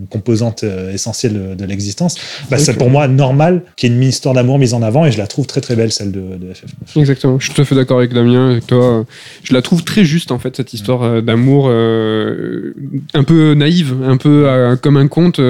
composante 0.08 0.64
euh, 0.64 0.92
essentielle 0.92 1.56
de, 1.56 1.64
l'existence 1.64 2.16
bah, 2.50 2.58
c'est 2.58 2.74
pour 2.74 2.90
moi 2.90 3.06
normal 3.06 3.62
qu'il 3.76 3.90
y 3.90 3.94
ait 3.94 3.96
une 3.96 4.02
histoire 4.02 4.34
d'amour 4.34 4.58
mise 4.58 4.74
en 4.74 4.82
avant 4.82 5.04
et 5.04 5.12
je 5.12 5.18
la 5.18 5.26
trouve 5.26 5.46
très 5.46 5.60
très 5.60 5.76
belle 5.76 5.92
celle 5.92 6.10
de, 6.10 6.20
de 6.20 6.52
FF9 6.52 6.82
Exactement. 6.96 7.38
Je 7.38 7.46
suis 7.46 7.54
tout 7.54 7.62
à 7.62 7.64
fait 7.64 7.74
d'accord 7.74 7.98
avec 7.98 8.12
Damien, 8.12 8.50
avec 8.50 8.66
toi. 8.66 9.04
Je 9.42 9.54
la 9.54 9.62
trouve 9.62 9.84
très 9.84 10.04
juste, 10.04 10.30
en 10.30 10.38
fait, 10.38 10.56
cette 10.56 10.72
histoire 10.72 11.02
euh, 11.02 11.20
d'amour 11.20 11.66
euh, 11.68 12.74
un 13.14 13.24
peu 13.24 13.54
naïve, 13.54 13.96
un 14.04 14.16
peu 14.16 14.48
euh, 14.48 14.76
comme 14.76 14.96
un 14.96 15.08
conte. 15.08 15.40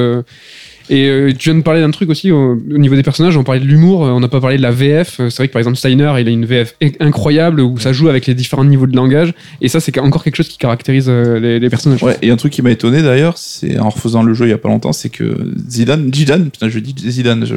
Et 0.95 1.09
euh, 1.09 1.33
tu 1.37 1.49
viens 1.49 1.59
de 1.59 1.65
parler 1.65 1.81
d'un 1.81 1.91
truc 1.91 2.11
aussi 2.11 2.31
au, 2.31 2.53
au 2.53 2.79
niveau 2.79 2.95
des 2.95 3.03
personnages, 3.03 3.35
on 3.39 3.45
parlait 3.45 3.61
de 3.63 3.67
l'humour, 3.67 4.05
euh, 4.05 4.11
on 4.11 4.21
n'a 4.21 4.29
pas 4.29 4.41
parlé 4.41 4.59
de 4.59 4.63
la 4.63 4.71
VF. 4.71 5.21
Euh, 5.21 5.31
C'est 5.31 5.39
vrai 5.39 5.49
que 5.49 5.53
par 5.55 5.61
exemple 5.61 5.79
Steiner, 5.79 6.13
il 6.21 6.29
a 6.29 6.31
une 6.31 6.45
VF 6.45 6.75
incroyable 7.01 7.61
où 7.63 7.79
ça 7.79 7.95
joue 7.95 8.09
avec 8.11 8.27
les 8.27 8.35
différents 8.35 8.65
niveaux 8.65 8.87
de 8.87 8.95
langage. 8.95 9.33
Et 9.63 9.69
ça, 9.69 9.81
c'est 9.81 9.99
encore 9.99 10.23
quelque 10.23 10.37
chose 10.37 10.49
qui 10.49 10.59
caractérise 10.59 11.09
les, 11.09 11.59
les 11.59 11.71
personnages. 11.71 12.03
Ouais, 12.03 12.17
et 12.21 12.31
un 12.31 12.37
truc 12.37 12.53
qui 12.53 12.61
m'a 12.61 12.71
étonné 12.71 13.01
d'ailleurs, 13.03 13.39
c'est 13.39 13.79
en 13.79 13.89
refaisant 13.89 14.23
le 14.23 14.35
jeu 14.35 14.47
il 14.47 14.51
y 14.51 14.53
a 14.53 14.59
pas 14.59 14.69
longtemps, 14.69 14.93
c'est 14.93 15.09
que 15.09 15.35
Zidane, 15.69 16.13
Zidane, 16.15 16.51
putain, 16.51 16.69
je 16.69 16.79
dis 16.79 16.95
Zidane, 17.11 17.47
je... 17.47 17.55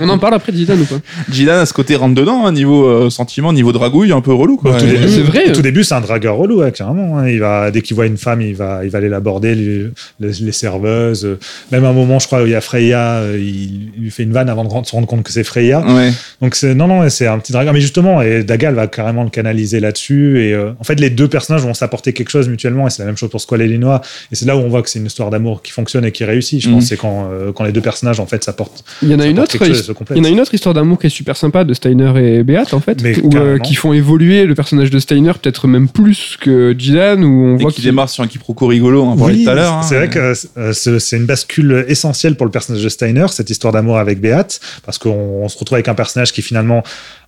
On 0.00 0.08
en 0.08 0.18
parle 0.18 0.34
après 0.34 0.50
de 0.52 0.56
Zidane 0.56 0.80
ou 0.80 0.86
pas? 0.86 1.00
Zidane 1.30 1.58
a 1.60 1.66
ce 1.66 1.74
côté 1.74 1.96
rentre 1.96 2.14
dedans, 2.14 2.46
hein, 2.46 2.52
niveau 2.52 2.86
euh, 2.86 3.10
sentiment, 3.10 3.52
niveau 3.52 3.72
dragouille, 3.72 4.12
un 4.12 4.22
peu 4.22 4.32
relou 4.32 4.56
quoi. 4.56 4.80
Début, 4.80 5.06
c'est 5.08 5.20
vrai. 5.20 5.50
Au 5.50 5.52
tout 5.54 5.62
début, 5.62 5.84
c'est 5.84 5.94
un 5.94 6.00
dragueur 6.00 6.36
relou, 6.36 6.60
ouais, 6.60 6.72
clairement. 6.72 7.18
hein. 7.18 7.28
Il 7.28 7.40
va, 7.40 7.70
dès 7.70 7.82
qu'il 7.82 7.94
voit 7.94 8.06
une 8.06 8.16
femme, 8.16 8.40
il 8.40 8.54
va, 8.54 8.84
il 8.84 8.90
va 8.90 8.96
aller 8.98 9.10
l'aborder, 9.10 9.54
les, 9.54 9.86
les 10.20 10.52
serveuses. 10.52 11.28
Même 11.72 11.84
un 11.84 11.92
moment, 11.92 12.18
je 12.18 12.26
crois, 12.26 12.42
où 12.42 12.46
il 12.46 12.52
y 12.52 12.54
a 12.54 12.60
Freya, 12.70 13.16
euh, 13.16 13.36
il, 13.36 13.90
lui 14.00 14.10
fait 14.12 14.22
une 14.22 14.32
vanne 14.32 14.48
avant 14.48 14.62
de 14.80 14.86
se 14.86 14.92
rendre 14.92 15.08
compte 15.08 15.24
que 15.24 15.32
c'est 15.32 15.42
Freya. 15.42 15.80
Ouais. 15.80 16.12
Donc, 16.40 16.54
c'est, 16.54 16.72
non, 16.76 16.86
non, 16.86 17.08
c'est 17.10 17.26
un 17.26 17.38
petit 17.40 17.52
dragueur. 17.52 17.72
Mais 17.72 17.80
justement, 17.80 18.22
et 18.22 18.44
Dagal 18.44 18.74
va 18.74 18.86
carrément 18.86 19.24
le 19.24 19.30
canaliser 19.30 19.80
là-dessus. 19.80 20.40
Et 20.40 20.52
euh, 20.54 20.70
en 20.78 20.84
fait, 20.84 21.00
les 21.00 21.10
deux 21.10 21.26
personnages 21.26 21.62
vont 21.62 21.74
s'apporter 21.74 22.12
quelque 22.12 22.28
chose 22.30 22.48
mutuellement. 22.48 22.86
Et 22.86 22.90
c'est 22.90 23.02
la 23.02 23.06
même 23.06 23.16
chose 23.16 23.28
pour 23.30 23.40
Squall 23.40 23.62
et 23.62 23.66
Linois. 23.66 24.00
Et 24.30 24.36
c'est 24.36 24.46
là 24.46 24.56
où 24.56 24.60
on 24.60 24.68
voit 24.68 24.82
que 24.82 24.88
c'est 24.88 25.00
une 25.00 25.06
histoire 25.06 25.30
d'amour 25.30 25.62
qui 25.62 25.72
fonctionne 25.72 26.04
et 26.04 26.12
qui 26.12 26.22
réussit. 26.24 26.62
Je 26.62 26.68
Mhm. 26.68 26.74
pense 26.76 26.84
c'est 26.86 26.96
quand, 26.96 27.28
euh, 27.32 27.50
quand 27.52 27.64
les 27.64 27.72
deux 27.72 27.80
personnages, 27.80 28.20
en 28.20 28.26
fait, 28.26 28.44
s'apportent. 28.44 28.84
Il 29.02 29.08
y 29.10 29.14
en 29.16 29.18
a 29.18 29.26
une 29.26 29.40
autre. 29.40 29.50
chose. 29.58 29.92
Il 30.12 30.16
y 30.18 30.20
en 30.20 30.24
a 30.24 30.28
une 30.28 30.40
autre 30.40 30.54
histoire 30.54 30.74
d'amour 30.74 30.98
qui 31.00 31.08
est 31.08 31.10
super 31.10 31.36
sympa 31.36 31.64
de 31.64 31.74
Steiner 31.74 32.12
et 32.16 32.44
Beat 32.44 32.72
en 32.72 32.78
fait, 32.80 33.02
Mais 33.02 33.18
où, 33.20 33.26
euh, 33.26 33.30
carrément. 33.30 33.58
qui 33.64 33.74
font 33.74 33.92
évoluer 33.92 34.44
le 34.44 34.54
personnage 34.54 34.90
de 34.90 34.98
Steiner 35.00 35.32
peut-être 35.42 35.66
même 35.66 35.88
plus 35.88 36.36
que 36.40 36.72
Jidan, 36.78 37.22
où 37.22 37.44
on 37.46 37.56
Et 37.56 37.62
voit 37.62 37.70
qui 37.70 37.76
qu'il 37.76 37.84
démarre 37.86 38.08
sur 38.08 38.22
un 38.22 38.28
quiproquo 38.28 38.66
rigolo, 38.68 39.02
on 39.02 39.08
en 39.10 39.16
Oui, 39.18 39.42
tout 39.44 39.50
à 39.50 39.54
l'heure. 39.54 39.72
hein. 39.72 39.82
C'est 39.82 39.96
vrai 39.96 40.08
que 40.08 40.34
euh, 40.58 40.72
c'est 40.72 40.98
c'est 41.00 41.16
une 41.16 41.26
bascule 41.26 41.84
essentielle 41.88 42.34
pour 42.36 42.44
le 42.46 42.52
personnage 42.52 42.59
de 42.68 42.88
Steiner, 42.88 43.26
cette 43.28 43.50
histoire 43.50 43.72
d'amour 43.72 43.98
avec 43.98 44.20
Beat, 44.20 44.60
parce 44.84 44.98
qu'on 44.98 45.10
on 45.10 45.48
se 45.48 45.58
retrouve 45.58 45.76
avec 45.76 45.88
un 45.88 45.94
personnage 45.94 46.32
qui 46.32 46.42
finalement 46.42 46.82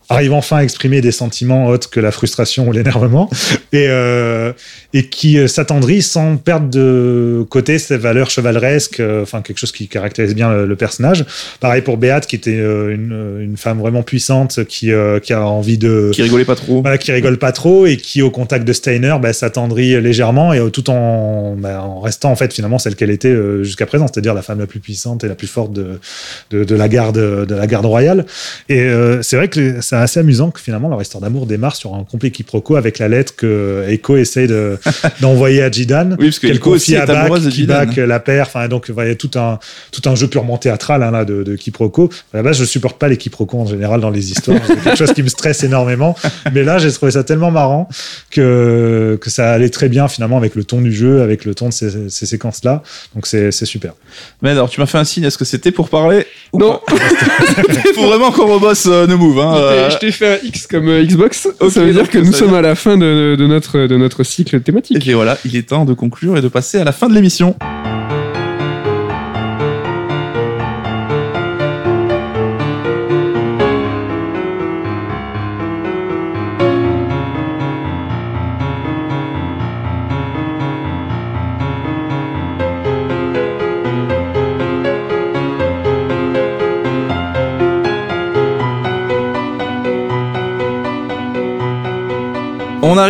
arrive 0.09 0.33
enfin 0.33 0.59
à 0.59 0.63
exprimer 0.63 1.01
des 1.01 1.13
sentiments 1.13 1.67
autres 1.67 1.91
que 1.91 2.01
la 2.01 2.11
frustration 2.11 2.69
ou 2.69 2.73
l'énervement, 2.73 3.31
et, 3.73 3.87
euh, 3.89 4.53
et 4.95 5.07
qui 5.09 5.39
euh, 5.39 5.47
s'attendrit 5.47 6.03
sans 6.03 6.37
perdre 6.37 6.69
de 6.69 7.45
côté 7.49 7.79
ses 7.79 7.97
valeurs 7.97 8.31
chevaleresques, 8.31 9.01
euh, 9.01 9.23
enfin 9.23 9.43
quelque 9.43 9.59
chose 9.59 9.73
qui 9.73 9.89
caractérise 9.89 10.35
bien 10.35 10.53
le, 10.53 10.67
le 10.67 10.77
personnage. 10.77 11.25
Pareil 11.61 11.83
pour 11.83 11.97
Beat, 11.97 12.27
qui 12.27 12.37
était 12.37 12.59
euh, 12.59 12.95
une, 12.95 13.41
une 13.41 13.57
femme 13.57 13.79
vraiment 13.79 14.03
puissante, 14.03 14.65
qui, 14.65 14.91
qui 15.23 15.33
a 15.33 15.47
envie 15.47 15.79
de 15.79 16.11
Qui 16.13 16.23
rigolait 16.23 16.45
pas 16.45 16.57
trop. 16.57 16.83
voilà, 16.83 16.99
qui 16.99 17.13
rigole 17.13 17.39
pas 17.39 17.53
trop 17.53 17.87
et 17.87 17.97
qui, 17.97 18.23
au 18.23 18.31
contact 18.31 18.67
de 18.67 18.73
Steiner, 18.73 19.17
bah, 19.21 19.33
s'attendrit 19.33 20.01
légèrement 20.01 20.53
et 20.53 20.71
tout 20.71 20.91
en, 20.91 21.55
bah, 21.57 21.83
en 21.83 22.01
restant 22.01 22.31
en 22.31 22.37
fait 22.37 22.53
finalement 22.53 22.79
celle 22.79 22.97
qu'elle 22.97 23.11
était 23.11 23.35
jusqu'à 23.63 23.87
présent, 23.87 24.07
c'est-à-dire 24.07 24.35
la 24.35 24.43
femme 24.43 24.59
la 24.59 24.67
plus 24.67 24.81
puissante 24.81 25.25
et 25.25 25.29
la 25.29 25.35
plus 25.35 25.47
forte 25.47 25.73
de, 25.73 25.99
de, 26.51 26.65
de 26.65 26.75
la 26.75 26.89
garde 26.89 27.19
de 27.47 27.55
la 27.55 27.67
garde 27.67 27.87
royale. 27.87 28.27
Et 28.69 28.89
c'est 29.23 29.37
vrai 29.37 29.49
que 29.49 29.81
ça 29.81 29.92
c'est 29.93 29.99
assez 29.99 30.21
amusant 30.21 30.51
que 30.51 30.59
finalement 30.59 30.89
leur 30.89 31.03
histoire 31.03 31.21
d'amour 31.21 31.45
démarre 31.45 31.77
sur 31.77 31.95
un 31.95 32.05
complet 32.05 32.31
quiproquo 32.31 32.77
avec 32.77 32.99
la 32.99 33.09
lettre 33.09 33.37
que 33.37 33.85
Echo 33.89 34.17
essaye 34.17 34.47
de, 34.47 34.79
d'envoyer 35.21 35.63
à 35.63 35.71
Jidan. 35.71 36.17
Oui, 36.19 36.29
parce 36.29 36.39
que 36.39 36.47
qu'elle 36.47 36.57
Echo 36.57 36.71
aussi 36.71 36.93
confie 36.93 37.01
à 37.01 37.05
est 37.05 37.07
Bach, 37.09 37.17
amoureuse 37.25 37.45
de 37.45 37.51
qui 37.51 37.57
Jidan. 37.57 37.75
back 37.85 37.97
la 37.97 38.19
paire. 38.19 38.47
Enfin, 38.47 38.69
donc, 38.69 38.87
il 38.89 39.07
y 39.07 39.11
a 39.11 39.15
tout 39.15 39.31
un, 39.35 39.59
tout 39.91 40.09
un 40.09 40.15
jeu 40.15 40.29
purement 40.29 40.57
théâtral 40.57 41.03
hein, 41.03 41.11
là, 41.11 41.27
de, 41.27 41.43
de 41.43 41.57
quiproquo. 41.57 42.09
À 42.33 42.39
la 42.39 42.43
base, 42.43 42.57
je 42.57 42.65
supporte 42.65 42.99
pas 42.99 43.09
les 43.09 43.19
quiproquos 43.19 43.61
en 43.61 43.67
général 43.67 44.01
dans 44.01 44.09
les 44.09 44.31
histoires. 44.31 44.61
C'est 44.67 44.83
quelque 44.83 44.97
chose 44.97 45.13
qui 45.13 45.23
me 45.23 45.29
stresse 45.29 45.63
énormément. 45.63 46.17
Mais 46.55 46.63
là, 46.63 46.79
j'ai 46.79 46.91
trouvé 46.91 47.13
ça 47.13 47.23
tellement 47.23 47.51
marrant 47.51 47.87
que, 48.31 49.19
que 49.21 49.29
ça 49.29 49.53
allait 49.53 49.69
très 49.69 49.91
bien 49.91 50.09
finalement 50.09 50.39
avec 50.39 50.55
le 50.55 50.65
ton 50.65 50.81
du 50.81 50.93
jeu, 50.93 51.21
avec 51.21 51.45
le 51.45 51.55
ton 51.55 51.69
de 51.69 51.73
ces, 51.75 52.09
ces 52.09 52.25
séquences-là. 52.25 52.83
Donc, 53.15 53.27
c'est 53.27 53.53
c'est 53.53 53.67
super. 53.67 53.93
Mais 54.41 54.51
alors, 54.53 54.71
tu 54.71 54.81
m'as 54.81 54.87
fait 54.87 54.97
un 54.97 55.05
signe, 55.05 55.25
est-ce 55.25 55.37
que 55.37 55.45
c'était 55.45 55.71
pour 55.71 55.91
parler 55.91 56.27
ou 56.55 56.59
Non, 56.59 56.81
pas? 56.87 56.95
Faut 57.95 58.07
vraiment 58.07 58.33
qu'on 58.33 58.47
rebosse 58.55 58.87
euh, 58.87 59.07
No 59.07 59.19
Move. 59.19 59.39
Hein, 59.39 59.55
euh. 59.87 59.91
je 59.91 59.99
t'ai 59.99 60.13
fait 60.13 60.35
un 60.35 60.47
X 60.47 60.67
comme 60.67 60.89
euh, 60.89 61.05
Xbox. 61.05 61.49
Ça 61.71 61.81
veut 61.85 61.93
dire 61.93 62.09
que 62.11 62.19
nous 62.19 62.33
sommes 62.33 62.49
dire- 62.49 62.57
à 62.59 62.63
la 62.63 62.75
fin 62.75 62.97
de, 62.97 63.37
de 63.39 63.47
notre, 63.47 63.87
de 63.87 63.97
notre 63.97 64.25
cycle 64.25 64.61
thématique. 64.61 65.07
Et 65.07 65.15
voilà, 65.15 65.39
il 65.45 65.57
est 65.57 65.69
temps 65.69 65.85
de 65.85 65.95
conclure 65.95 66.37
et 66.37 66.43
de 66.43 66.49
passer 66.49 66.79
à 66.79 66.85
la 66.85 66.93
fin 66.93 67.09
de 67.09 67.15
l'émission. 67.15 67.57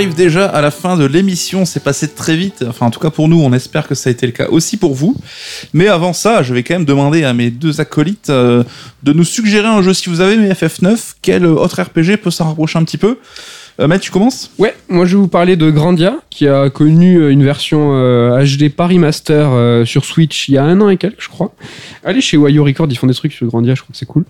Arrive 0.02 0.14
déjà 0.16 0.46
à 0.46 0.60
la 0.60 0.72
fin 0.72 0.96
de 0.96 1.04
l'émission, 1.04 1.64
c'est 1.64 1.78
passé 1.78 2.08
très 2.08 2.34
vite, 2.34 2.64
enfin 2.66 2.86
en 2.86 2.90
tout 2.90 2.98
cas 2.98 3.10
pour 3.10 3.28
nous, 3.28 3.40
on 3.40 3.52
espère 3.52 3.86
que 3.86 3.94
ça 3.94 4.08
a 4.08 4.12
été 4.12 4.26
le 4.26 4.32
cas 4.32 4.48
aussi 4.48 4.76
pour 4.76 4.94
vous. 4.94 5.14
Mais 5.72 5.86
avant 5.86 6.12
ça, 6.12 6.42
je 6.42 6.52
vais 6.52 6.64
quand 6.64 6.74
même 6.74 6.84
demander 6.84 7.22
à 7.22 7.32
mes 7.34 7.52
deux 7.52 7.80
acolytes 7.80 8.28
euh, 8.28 8.64
de 9.04 9.12
nous 9.12 9.22
suggérer 9.22 9.68
un 9.68 9.80
jeu. 9.80 9.94
Si 9.94 10.08
vous 10.08 10.20
avez 10.20 10.36
mes 10.36 10.50
FF9, 10.50 11.14
quel 11.22 11.46
autre 11.46 11.80
RPG 11.80 12.16
peut 12.20 12.32
s'en 12.32 12.46
rapprocher 12.46 12.80
un 12.80 12.84
petit 12.84 12.98
peu? 12.98 13.18
Euh, 13.80 13.86
Matt, 13.86 14.00
tu 14.00 14.10
commences? 14.10 14.50
Ouais, 14.58 14.74
moi 14.88 15.06
je 15.06 15.16
vais 15.16 15.22
vous 15.22 15.28
parler 15.28 15.56
de 15.56 15.70
Grandia, 15.70 16.16
qui 16.30 16.46
a 16.46 16.70
connu 16.70 17.16
euh, 17.16 17.30
une 17.30 17.42
version 17.42 17.92
euh, 17.94 18.44
HD 18.44 18.70
Paris 18.70 18.98
Master 18.98 19.50
euh, 19.52 19.84
sur 19.84 20.04
Switch 20.04 20.48
il 20.48 20.54
y 20.54 20.58
a 20.58 20.64
un 20.64 20.80
an 20.80 20.88
et 20.88 20.96
quelques, 20.96 21.20
je 21.20 21.28
crois. 21.28 21.54
Allez 22.04 22.20
chez 22.20 22.36
Wayo 22.36 22.64
Record, 22.64 22.86
ils 22.90 22.96
font 22.96 23.06
des 23.06 23.14
trucs 23.14 23.32
sur 23.32 23.46
Grandia, 23.46 23.74
je 23.74 23.82
crois 23.82 23.92
que 23.92 23.98
c'est 23.98 24.06
cool. 24.06 24.24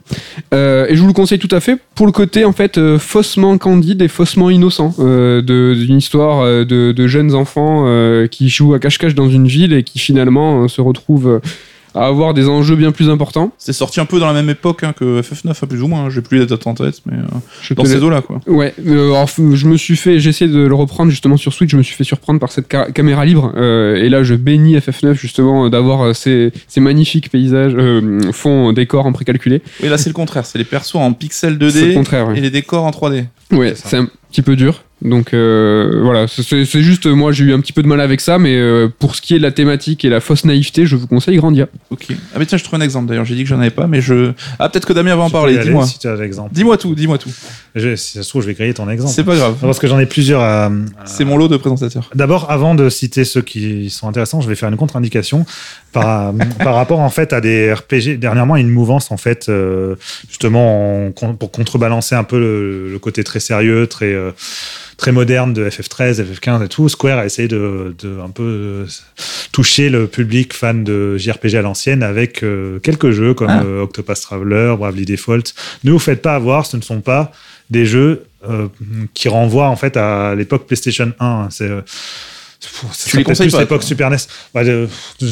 Euh, 0.55 0.87
et 0.89 0.97
je 0.97 1.01
vous 1.01 1.07
le 1.07 1.13
conseille 1.13 1.39
tout 1.39 1.55
à 1.55 1.61
fait 1.61 1.79
pour 1.95 2.07
le 2.07 2.13
côté 2.13 2.45
en 2.45 2.53
fait 2.53 2.79
euh, 2.79 2.99
faussement 2.99 3.59
candide 3.59 4.03
et 4.03 4.09
faussement 4.09 4.51
innocent 4.51 4.95
euh, 4.99 5.43
d'une 5.43 5.99
histoire 5.99 6.41
euh, 6.41 6.65
de, 6.65 7.07
jeunes 7.07 7.35
enfants 7.35 7.85
euh, 7.87 8.27
qui 8.27 8.49
jouent 8.49 8.75
à 8.75 8.79
cache-cache 8.79 9.15
dans 9.15 9.29
une 9.29 9.49
ville 9.49 9.73
et 9.73 9.83
qui 9.83 9.99
finalement 9.99 10.63
euh, 10.63 10.69
se 10.69 10.81
retrouvent 10.81 11.29
euh, 11.29 11.41
à 11.95 12.07
avoir 12.07 12.35
des 12.35 12.49
enjeux 12.49 12.77
bien 12.77 12.93
plus 12.93 13.09
importants. 13.11 13.53
C'est 13.59 13.73
sorti 13.73 14.01
un 14.01 14.05
peu 14.05 14.19
dans 14.19 14.27
la 14.27 14.33
même 14.33 14.49
époque 14.51 14.83
hein, 14.85 14.93
que 14.99 15.21
FF9, 15.21 15.51
hein, 15.51 15.67
plus 15.69 15.83
ou 15.83 15.89
moins, 15.89 16.05
hein, 16.05 16.11
j'ai 16.11 16.21
plus 16.21 16.39
les 16.39 16.47
dates 16.47 16.67
en 16.67 16.75
tête, 16.75 17.01
mais 17.07 17.19
euh, 17.19 17.75
dans 17.75 17.85
ces 17.85 18.03
eaux-là 18.03 18.21
quoi. 18.23 18.41
Ouais, 18.47 18.75
euh, 18.87 19.13
alors, 19.13 19.29
je 19.29 19.67
me 19.67 19.77
suis 19.77 19.97
fait, 19.97 20.19
j'ai 20.21 20.31
essayé 20.31 20.51
de 20.51 20.59
le 20.61 20.75
reprendre 20.75 21.11
justement 21.11 21.37
sur 21.37 21.53
Switch, 21.53 21.71
je 21.71 21.77
me 21.77 21.83
suis 21.83 21.95
fait 21.95 22.05
surprendre 22.05 22.41
par 22.41 22.51
cette 22.53 22.67
ca- 22.71 22.91
caméra 22.93 23.25
libre, 23.25 23.53
euh, 23.57 23.97
et 23.97 24.09
là 24.09 24.23
je 24.23 24.35
bénis 24.35 24.77
FF9 24.77 25.15
justement 25.15 25.69
d'avoir 25.69 26.03
euh, 26.03 26.13
ces, 26.15 26.53
ces 26.69 26.81
magnifiques 26.81 27.31
paysages, 27.31 27.75
euh, 27.77 28.33
fonds, 28.33 28.73
décors 28.73 29.07
en 29.07 29.13
précalculé. 29.13 29.63
Oui, 29.83 29.89
là 29.89 29.99
c'est 29.99 30.11
le 30.11 30.15
contraire, 30.15 30.47
c'est 30.47 30.59
les 30.59 30.65
persos 30.65 30.97
en 30.97 31.09
le 31.09 31.57
2D 31.57 31.95
contraire, 31.95 32.29
ouais. 32.29 32.39
et 32.39 32.41
les 32.41 32.51
décors 32.51 32.85
en 32.85 32.91
3D. 32.91 33.25
Ouais, 33.53 33.75
c'est 33.77 33.97
un 33.97 34.09
petit 34.31 34.43
peu 34.43 34.57
dur. 34.57 34.83
Donc 35.05 35.35
euh, 35.35 36.01
voilà, 36.03 36.29
c'est- 36.29 36.65
juste, 36.81 37.07
moi 37.07 37.33
j'ai 37.33 37.45
eu 37.45 37.53
un 37.53 37.59
petit 37.61 37.73
peu 37.73 37.83
de 37.83 37.89
mal 37.89 38.01
avec 38.01 38.21
ça, 38.21 38.39
mais 38.39 38.55
euh, 38.57 38.89
pour 39.01 39.17
ce 39.17 39.21
qui 39.23 39.35
est 39.35 39.39
de 39.39 39.43
la 39.43 39.51
thématique 39.51 40.05
et 40.05 40.09
la 40.09 40.21
fausse 40.21 40.45
naïveté, 40.45 40.87
je 40.87 40.95
vous 40.95 41.09
conseille 41.09 41.37
Grandia. 41.39 41.67
Ok. 41.91 42.07
Ah 42.35 42.39
mais 42.39 42.47
tiens, 42.47 42.57
je 42.57 42.63
trouve 42.63 42.79
un 42.79 42.83
exemple 42.83 43.09
d'ailleurs, 43.09 43.25
j'ai 43.25 43.35
dit 43.35 43.43
que 43.43 43.49
j'en 43.49 43.59
avais 43.59 43.71
pas, 43.71 43.89
mais 43.89 44.01
je... 44.01 44.31
Ah 44.61 44.69
peut-être 44.69 44.87
que 44.87 44.93
Damien 44.93 45.17
va 45.17 45.25
en 45.25 45.31
parler, 45.31 45.59
dis-moi. 45.59 45.87
Si 45.87 45.99
tu 45.99 46.07
as 46.07 46.15
l'exemple. 46.15 46.55
Dis-moi 46.55 46.77
tout, 46.79 46.95
dis-moi 46.95 47.19
tout. 47.19 47.31
Je- 47.75 47.97
Si 47.97 48.13
ça 48.19 48.23
se 48.23 48.29
trouve, 48.29 48.43
je 48.43 48.47
vais 48.47 48.55
griller 48.55 48.75
ton 48.75 48.89
exemple. 48.89 49.11
C'est 49.13 49.25
pas 49.25 49.35
grave. 49.35 49.57
Parce 49.61 49.79
que 49.81 49.89
j'en 49.89 49.99
ai 49.99 50.07
plusieurs 50.07 50.41
à. 50.41 50.67
à- 50.67 50.71
C'est 51.05 51.25
mon 51.25 51.37
lot 51.37 51.49
de 51.49 51.57
présentateurs. 51.57 52.09
D'abord, 52.15 52.51
avant 52.51 52.75
de 52.77 52.89
citer 52.89 53.25
ceux 53.25 53.43
qui 53.43 53.91
sont 53.91 54.09
intéressants, 54.09 54.41
je 54.41 54.49
vais 54.49 54.55
faire 54.55 54.69
une 54.69 54.77
contre-indication 54.77 55.45
par, 55.93 56.33
par 56.63 56.75
rapport 56.77 57.01
en 57.01 57.11
fait 57.11 57.33
à 57.33 57.41
des 57.41 57.73
RPG. 57.73 58.19
Dernièrement, 58.19 58.55
il 58.57 58.61
y 58.61 58.65
a 58.65 58.67
une 58.69 58.73
mouvance 58.73 59.11
en 59.11 59.17
fait, 59.17 59.47
euh, 59.49 59.97
justement 60.29 61.09
en- 61.09 61.35
pour 61.35 61.51
contrebalancer 61.51 62.15
un 62.15 62.25
peu 62.25 62.39
le, 62.39 62.91
le 62.93 62.99
côté 62.99 63.25
très 63.25 63.41
sérieux, 63.41 63.87
très 63.89 64.13
euh, 64.13 64.31
très 64.97 65.13
moderne 65.13 65.53
de 65.53 65.69
FF13, 65.69 66.23
FF15 66.23 66.65
et 66.65 66.69
tout. 66.69 66.89
Square 66.89 67.19
a 67.19 67.27
essayé 67.27 67.49
de, 67.49 67.95
de 67.99 68.19
un 68.21 68.31
peu 68.31 68.43
euh, 68.43 68.87
toucher 69.53 69.89
le 69.89 70.07
public 70.07 70.53
fan 70.55 70.85
de 70.85 71.17
JRPG 71.19 71.55
à 71.57 71.63
l'ancienne 71.63 72.03
avec 72.03 72.43
euh, 72.43 72.79
quelques 72.81 73.11
jeux 73.11 73.35
comme 73.35 73.49
Ah. 73.51 73.63
euh, 73.65 73.83
Octopus 73.83 74.21
Traveler, 74.21 74.75
Bravely 74.79 75.05
Default. 75.05 75.53
Ne 75.85 75.93
vous 75.93 75.99
faites 75.99 76.23
pas 76.23 76.35
avoir, 76.35 76.67
ce 76.67 76.77
ne 76.77 76.83
sont 76.83 77.01
pas 77.01 77.33
des 77.71 77.87
jeux 77.87 78.25
euh, 78.49 78.69
qui 79.15 79.29
renvoient 79.29 79.69
en 79.69 79.77
fait 79.77 79.97
à 79.97 80.35
l'époque 80.35 80.67
PlayStation 80.67 81.13
1. 81.21 81.49
C'est 81.51 81.71
euh, 82.65 82.87
c'est 82.93 83.11
Tu 83.11 83.17
les 83.19 83.25
conseilles 83.25 83.47
plus 83.49 83.53
pas, 83.53 83.61
l'époque. 83.61 83.83
Super 83.83 84.11
NES. 84.11 84.17
Je 84.55 84.87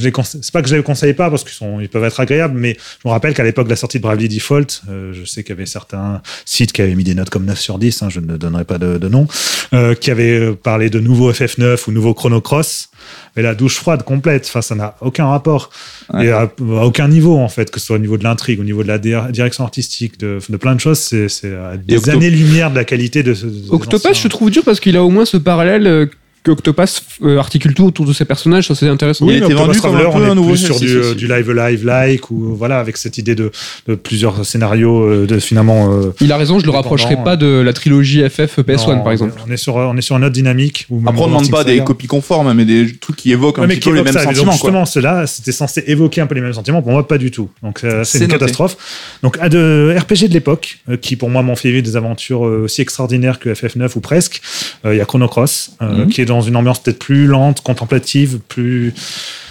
les 0.04 0.12
conseille- 0.12 0.40
c'est 0.42 0.52
pas 0.52 0.62
que 0.62 0.68
je 0.68 0.76
les 0.76 0.82
conseille 0.82 1.14
pas 1.14 1.30
parce 1.30 1.42
qu'ils 1.44 1.52
sont, 1.52 1.80
ils 1.80 1.88
peuvent 1.88 2.04
être 2.04 2.20
agréables, 2.20 2.58
mais 2.58 2.76
je 3.02 3.08
me 3.08 3.10
rappelle 3.12 3.34
qu'à 3.34 3.44
l'époque 3.44 3.66
de 3.66 3.70
la 3.70 3.76
sortie 3.76 3.98
de 3.98 4.02
Bravely 4.02 4.28
Default, 4.28 4.82
euh, 4.88 5.12
je 5.12 5.24
sais 5.24 5.42
qu'il 5.42 5.50
y 5.54 5.58
avait 5.58 5.66
certains 5.66 6.22
sites 6.44 6.72
qui 6.72 6.82
avaient 6.82 6.94
mis 6.94 7.04
des 7.04 7.14
notes 7.14 7.30
comme 7.30 7.44
9 7.44 7.58
sur 7.60 7.78
10, 7.78 8.02
hein, 8.02 8.08
je 8.10 8.20
ne 8.20 8.36
donnerai 8.36 8.64
pas 8.64 8.78
de, 8.78 8.98
de 8.98 9.08
nom, 9.08 9.26
euh, 9.74 9.94
qui 9.94 10.10
avaient 10.10 10.38
euh, 10.38 10.54
parlé 10.54 10.90
de 10.90 11.00
nouveau 11.00 11.32
FF9 11.32 11.88
ou 11.88 11.92
nouveau 11.92 12.14
Chrono 12.14 12.40
Cross. 12.40 12.88
Mais 13.36 13.42
la 13.42 13.54
douche 13.54 13.76
froide 13.76 14.02
complète, 14.02 14.44
enfin, 14.48 14.60
ça 14.62 14.74
n'a 14.74 14.96
aucun 15.00 15.26
rapport. 15.26 15.70
Ouais. 16.12 16.26
Et 16.26 16.30
à, 16.32 16.40
à 16.42 16.84
aucun 16.84 17.08
niveau, 17.08 17.38
en 17.38 17.48
fait, 17.48 17.70
que 17.70 17.78
ce 17.80 17.86
soit 17.86 17.96
au 17.96 18.00
niveau 18.00 18.18
de 18.18 18.24
l'intrigue, 18.24 18.60
au 18.60 18.64
niveau 18.64 18.82
de 18.82 18.88
la 18.88 18.98
dir- 18.98 19.28
direction 19.30 19.64
artistique, 19.64 20.18
de, 20.18 20.38
de 20.48 20.56
plein 20.56 20.74
de 20.74 20.80
choses, 20.80 20.98
c'est, 20.98 21.26
à 21.54 21.76
des 21.76 21.96
Octo- 21.98 22.10
années-lumière 22.10 22.70
de 22.70 22.76
la 22.76 22.84
qualité 22.84 23.22
de 23.22 23.32
ce. 23.34 23.46
Octopath, 23.70 24.06
anciens- 24.12 24.22
je 24.24 24.28
trouve 24.28 24.50
dur 24.50 24.62
parce 24.64 24.80
qu'il 24.80 24.96
a 24.96 25.04
au 25.04 25.10
moins 25.10 25.24
ce 25.24 25.36
parallèle 25.36 26.10
euh, 26.48 26.54
qu'Octopath 26.54 27.02
euh, 27.22 27.38
articule 27.38 27.74
tout 27.74 27.84
autour 27.84 28.06
de 28.06 28.12
ses 28.12 28.24
personnages, 28.24 28.68
ça 28.68 28.74
c'est 28.74 28.88
intéressant. 28.88 29.26
Il 29.26 29.30
a 29.30 29.32
Oui, 29.34 29.40
mais 29.40 29.46
été 29.46 29.54
Octopus 29.54 29.66
vendu 29.66 29.80
comme 29.80 29.90
Traveler, 29.92 30.08
un 30.08 30.12
peu 30.12 30.18
on 30.24 30.26
est 30.26 30.30
un 30.30 30.34
nouveau 30.34 30.48
plus 30.50 30.58
sur 30.58 30.78
du, 30.80 30.88
euh, 30.96 31.14
du 31.14 31.26
live 31.28 31.50
live 31.52 31.84
like 31.84 32.30
ou 32.30 32.54
voilà 32.56 32.78
avec 32.80 32.96
cette 32.96 33.18
idée 33.18 33.34
de, 33.34 33.50
de 33.88 33.94
plusieurs 33.94 34.44
scénarios 34.46 35.02
euh, 35.02 35.26
de 35.26 35.38
finalement. 35.38 35.92
euh, 35.92 36.12
Il 36.20 36.32
a 36.32 36.36
raison, 36.36 36.58
je 36.58 36.64
le 36.64 36.70
rapprocherai 36.70 37.14
euh, 37.14 37.24
pas 37.24 37.36
de 37.36 37.46
la 37.46 37.72
trilogie 37.72 38.22
FF 38.28 38.58
PS1 38.60 38.96
non, 38.96 39.02
par 39.02 39.12
exemple. 39.12 39.34
On 39.46 39.50
est 39.50 39.56
sur 39.56 39.76
on 39.76 39.96
est 39.96 40.00
sur 40.02 40.16
une 40.16 40.24
autre 40.24 40.32
dynamique. 40.32 40.86
Ou 40.90 41.02
Après, 41.06 41.20
on 41.20 41.26
ne 41.26 41.28
demande 41.30 41.50
pas 41.50 41.64
des 41.64 41.82
copies 41.84 42.06
conformes, 42.06 42.52
mais 42.54 42.64
des 42.64 42.94
trucs 42.96 43.16
qui 43.16 43.32
évoquent 43.32 43.58
un 43.58 43.66
mais 43.66 43.76
petit 43.76 43.88
peu 43.90 43.96
les 43.96 44.02
mêmes 44.02 44.12
ça. 44.12 44.22
Et 44.22 44.26
donc, 44.26 44.34
sentiments. 44.36 44.52
justement, 44.52 44.86
cela, 44.86 45.26
c'était 45.26 45.52
censé 45.52 45.84
évoquer 45.86 46.20
un 46.20 46.26
peu 46.26 46.34
les 46.34 46.40
mêmes 46.40 46.52
sentiments. 46.54 46.82
Pour 46.82 46.92
moi, 46.92 47.06
pas 47.06 47.18
du 47.18 47.30
tout. 47.30 47.50
Donc, 47.62 47.80
euh, 47.84 48.04
c'est 48.04 48.18
une 48.18 48.24
noté. 48.24 48.38
catastrophe. 48.38 48.76
Donc, 49.22 49.36
à 49.40 49.48
de 49.48 49.94
RPG 49.98 50.28
de 50.28 50.32
l'époque, 50.34 50.78
euh, 50.88 50.96
qui 50.96 51.16
pour 51.16 51.28
moi 51.30 51.42
m'ont 51.42 51.56
fait 51.56 51.70
vivre 51.70 51.82
des 51.84 51.96
aventures 51.96 52.46
euh, 52.46 52.62
aussi 52.64 52.80
extraordinaires 52.80 53.38
que 53.38 53.50
FF9 53.50 53.90
ou 53.96 54.00
presque. 54.00 54.40
Euh, 54.84 54.94
Il 54.94 54.98
y 54.98 55.00
a 55.00 55.04
Chrono 55.04 55.28
Cross, 55.28 55.72
euh, 55.82 56.04
Mhm. 56.04 56.08
qui 56.08 56.20
est 56.20 56.24
dans 56.30 56.40
une 56.40 56.56
ambiance 56.56 56.80
peut-être 56.82 56.98
plus 56.98 57.26
lente, 57.26 57.60
contemplative, 57.62 58.38
plus 58.48 58.92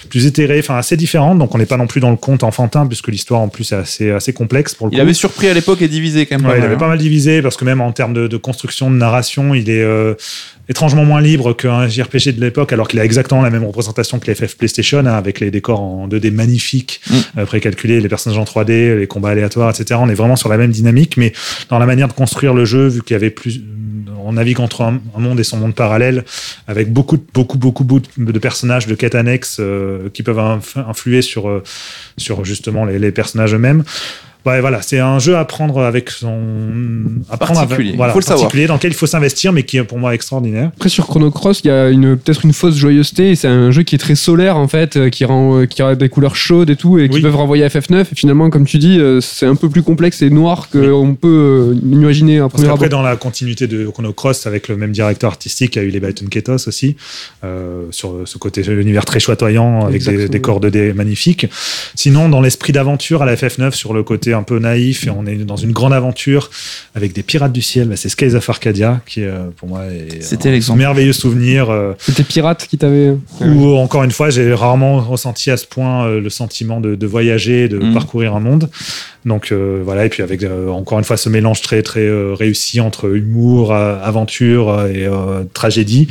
plus 0.09 0.25
éthérée, 0.25 0.57
enfin 0.59 0.75
assez 0.75 0.97
différente. 0.97 1.37
Donc, 1.37 1.53
on 1.53 1.59
n'est 1.59 1.67
pas 1.67 1.77
non 1.77 1.85
plus 1.85 2.01
dans 2.01 2.09
le 2.09 2.15
conte 2.17 2.43
enfantin, 2.43 2.87
puisque 2.87 3.09
l'histoire 3.09 3.41
en 3.41 3.47
plus 3.47 3.71
est 3.71 3.75
assez 3.75 4.09
assez 4.11 4.33
complexe 4.33 4.73
pour 4.73 4.87
le 4.87 4.93
Il 4.93 4.95
coup. 4.95 5.01
avait 5.03 5.13
surpris 5.13 5.47
à 5.47 5.53
l'époque 5.53 5.81
et 5.83 5.87
divisé 5.87 6.25
quand 6.25 6.37
même. 6.39 6.45
Ouais, 6.47 6.53
pas 6.53 6.57
il 6.57 6.61
mal, 6.61 6.65
avait 6.65 6.75
hein. 6.75 6.79
pas 6.79 6.87
mal 6.87 6.97
divisé 6.97 7.41
parce 7.43 7.57
que 7.57 7.65
même 7.65 7.79
en 7.81 7.91
termes 7.91 8.13
de, 8.13 8.27
de 8.27 8.37
construction, 8.37 8.89
de 8.89 8.95
narration, 8.95 9.53
il 9.53 9.69
est 9.69 9.83
euh, 9.83 10.15
étrangement 10.67 11.05
moins 11.05 11.21
libre 11.21 11.53
qu'un 11.53 11.87
JRPG 11.87 12.31
de 12.35 12.41
l'époque, 12.41 12.73
alors 12.73 12.87
qu'il 12.87 12.99
a 12.99 13.05
exactement 13.05 13.43
la 13.43 13.51
même 13.51 13.63
représentation 13.65 14.17
que 14.17 14.25
les 14.25 14.33
FF 14.35 14.55
PlayStation, 14.57 14.99
hein, 14.99 15.05
avec 15.13 15.39
les 15.41 15.51
décors 15.51 15.79
en 15.81 16.07
2D 16.07 16.31
magnifiques, 16.31 17.01
Mm. 17.09 17.13
euh, 17.39 17.45
précalculés, 17.45 18.01
les 18.01 18.09
personnages 18.09 18.39
en 18.39 18.45
3D, 18.45 18.97
les 18.97 19.07
combats 19.07 19.29
aléatoires, 19.29 19.69
etc. 19.69 19.99
On 20.01 20.09
est 20.09 20.15
vraiment 20.15 20.35
sur 20.37 20.49
la 20.49 20.57
même 20.57 20.71
dynamique, 20.71 21.17
mais 21.17 21.33
dans 21.69 21.77
la 21.77 21.85
manière 21.85 22.07
de 22.07 22.13
construire 22.13 22.53
le 22.55 22.65
jeu, 22.65 22.87
vu 22.87 23.01
qu'il 23.03 23.13
y 23.13 23.15
avait 23.15 23.29
plus, 23.29 23.61
on 24.29 24.33
navigue 24.33 24.59
entre 24.59 24.81
un, 24.81 25.01
monde 25.17 25.39
et 25.39 25.43
son 25.43 25.57
monde 25.57 25.73
parallèle, 25.73 26.23
avec 26.67 26.93
beaucoup, 26.93 27.17
beaucoup, 27.33 27.57
beaucoup, 27.57 27.83
de 27.83 28.39
personnages, 28.39 28.85
de 28.85 28.95
quêtes 28.95 29.15
annexes 29.15 29.57
euh, 29.59 30.09
qui 30.13 30.21
peuvent 30.23 30.37
inf- 30.37 30.77
influer 30.87 31.21
sur, 31.21 31.49
euh, 31.49 31.63
sur 32.17 32.45
justement 32.45 32.85
les 32.85 33.11
personnages 33.11 33.53
eux-mêmes. 33.55 33.83
Ouais, 34.45 34.61
voilà, 34.61 34.81
c'est 34.81 34.99
un 34.99 35.19
jeu 35.19 35.35
à 35.35 35.43
prendre 35.43 35.81
avec 35.81 36.09
son. 36.09 36.39
Apprendre 37.29 37.59
Particulier, 37.59 37.89
Avec, 37.89 37.97
voilà, 37.97 38.11
il 38.11 38.13
faut 38.13 38.19
le 38.19 38.23
savoir. 38.23 38.43
particulier 38.45 38.67
dans 38.67 38.75
lequel 38.75 38.91
il 38.91 38.95
faut 38.95 39.05
s'investir, 39.05 39.51
mais 39.51 39.63
qui 39.63 39.77
est 39.77 39.83
pour 39.83 39.97
moi 39.99 40.13
extraordinaire. 40.15 40.71
Après 40.77 40.87
sur 40.87 41.07
Chrono 41.07 41.29
Cross, 41.29 41.61
il 41.65 41.67
y 41.67 41.71
a 41.71 41.89
une 41.89 42.15
peut-être 42.15 42.45
une 42.45 42.53
fausse 42.53 42.75
joyeuseté. 42.77 43.31
et 43.31 43.35
C'est 43.35 43.49
un 43.49 43.69
jeu 43.71 43.83
qui 43.83 43.95
est 43.95 43.99
très 43.99 44.15
solaire 44.15 44.55
en 44.57 44.67
fait, 44.69 44.95
euh, 44.95 45.09
qui 45.09 45.25
rend 45.25 45.59
euh, 45.59 45.65
qui 45.65 45.81
a 45.81 45.95
des 45.95 46.07
couleurs 46.07 46.37
chaudes 46.37 46.69
et 46.69 46.77
tout, 46.77 46.97
et 46.97 47.09
qui 47.09 47.19
peuvent 47.21 47.35
renvoyer 47.35 47.65
à 47.65 47.67
FF9. 47.67 48.01
Et 48.11 48.15
finalement, 48.15 48.49
comme 48.49 48.65
tu 48.65 48.77
dis, 48.77 48.97
euh, 48.97 49.19
c'est 49.19 49.45
un 49.45 49.55
peu 49.55 49.69
plus 49.69 49.83
complexe 49.83 50.21
et 50.21 50.29
noir 50.29 50.69
qu'on 50.69 51.15
peut 51.15 51.75
imaginer 51.83 52.37
à 52.39 52.43
Parce 52.43 52.53
premier 52.53 52.67
qu'après, 52.69 52.85
abord. 52.85 52.99
dans 53.01 53.05
la 53.05 53.17
continuité 53.17 53.67
de 53.67 53.87
Chrono 53.87 54.13
Cross, 54.13 54.47
avec 54.47 54.69
le 54.69 54.77
même 54.77 54.91
directeur 54.93 55.31
artistique, 55.31 55.75
il 55.75 55.79
y 55.79 55.81
a 55.81 55.85
eu 55.85 55.89
les 55.91 55.99
Baton 55.99 56.25
Ketos 56.27 56.67
aussi, 56.67 56.95
euh, 57.43 57.83
sur 57.91 58.15
ce 58.23 58.37
côté 58.37 58.63
l'univers 58.63 59.03
très 59.03 59.19
chatoyant, 59.19 59.85
avec 59.85 60.01
des, 60.03 60.29
des 60.29 60.39
corps 60.41 60.61
2D 60.61 60.93
magnifiques. 60.93 61.47
Sinon, 61.93 62.29
dans 62.29 62.39
l'esprit 62.39 62.71
d'aventure 62.71 63.21
à 63.21 63.25
la 63.25 63.35
FF9, 63.35 63.71
sur 63.73 63.93
le 63.93 64.01
côté 64.03 64.28
côté 64.29 64.33
un 64.33 64.43
peu 64.43 64.59
naïf 64.59 65.07
et 65.07 65.09
on 65.09 65.25
est 65.25 65.35
dans 65.35 65.55
une 65.55 65.71
grande 65.71 65.93
aventure 65.93 66.49
avec 66.95 67.13
des 67.13 67.23
pirates 67.23 67.51
du 67.51 67.61
ciel. 67.61 67.87
Bah, 67.87 67.95
c'est 67.95 68.09
Skies 68.09 68.35
of 68.35 68.49
Arcadia 68.49 69.01
qui, 69.05 69.23
euh, 69.23 69.49
pour 69.57 69.67
moi, 69.67 69.85
est 69.85 70.21
C'était 70.21 70.49
un 70.69 70.75
merveilleux 70.75 71.13
souvenir. 71.13 71.69
euh, 71.69 71.93
C'était 71.99 72.23
Pirate 72.23 72.67
qui 72.69 72.77
t'avait. 72.77 73.15
où 73.41 73.75
encore 73.77 74.03
une 74.03 74.11
fois, 74.11 74.29
j'ai 74.29 74.53
rarement 74.53 74.99
ressenti 74.99 75.51
à 75.51 75.57
ce 75.57 75.65
point 75.65 76.05
euh, 76.05 76.21
le 76.21 76.29
sentiment 76.29 76.79
de, 76.81 76.95
de 76.95 77.07
voyager, 77.07 77.67
de 77.67 77.79
Mm. 77.79 77.93
parcourir 77.93 78.35
un 78.35 78.39
monde. 78.41 78.69
Donc 79.25 79.51
euh, 79.51 79.81
voilà, 79.83 80.05
et 80.05 80.09
puis 80.09 80.23
avec 80.23 80.43
euh, 80.43 80.69
encore 80.69 80.97
une 80.97 81.03
fois 81.03 81.17
ce 81.17 81.27
mélange 81.27 81.61
très 81.61 81.83
très 81.83 82.05
euh, 82.05 82.33
réussi 82.33 82.79
entre 82.79 83.13
humour, 83.13 83.73
euh, 83.73 83.97
aventure 84.01 84.69
euh, 84.69 84.87
et 84.87 85.05
euh, 85.05 85.43
tragédie. 85.53 86.07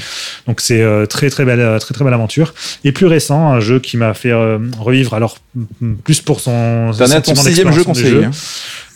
Donc 0.46 0.60
c'est 0.60 0.82
euh, 0.82 1.06
très 1.06 1.30
très 1.30 1.46
belle 1.46 1.78
très 1.80 1.94
très 1.94 2.04
belle 2.04 2.12
aventure. 2.14 2.52
Et 2.84 2.92
plus 2.92 3.06
récent, 3.06 3.48
un 3.50 3.60
jeu 3.60 3.78
qui 3.80 3.96
m'a 3.96 4.12
fait 4.12 4.30
euh, 4.30 4.58
revivre 4.78 5.14
alors 5.14 5.38
plus 6.04 6.20
pour 6.20 6.40
son 6.40 6.90
T'en 6.98 7.06
ton 7.06 7.34
sentiment 7.34 7.42
sixième 7.42 7.72
jeu 7.72 7.82
conseillé. 7.84 8.24
hein. 8.24 8.30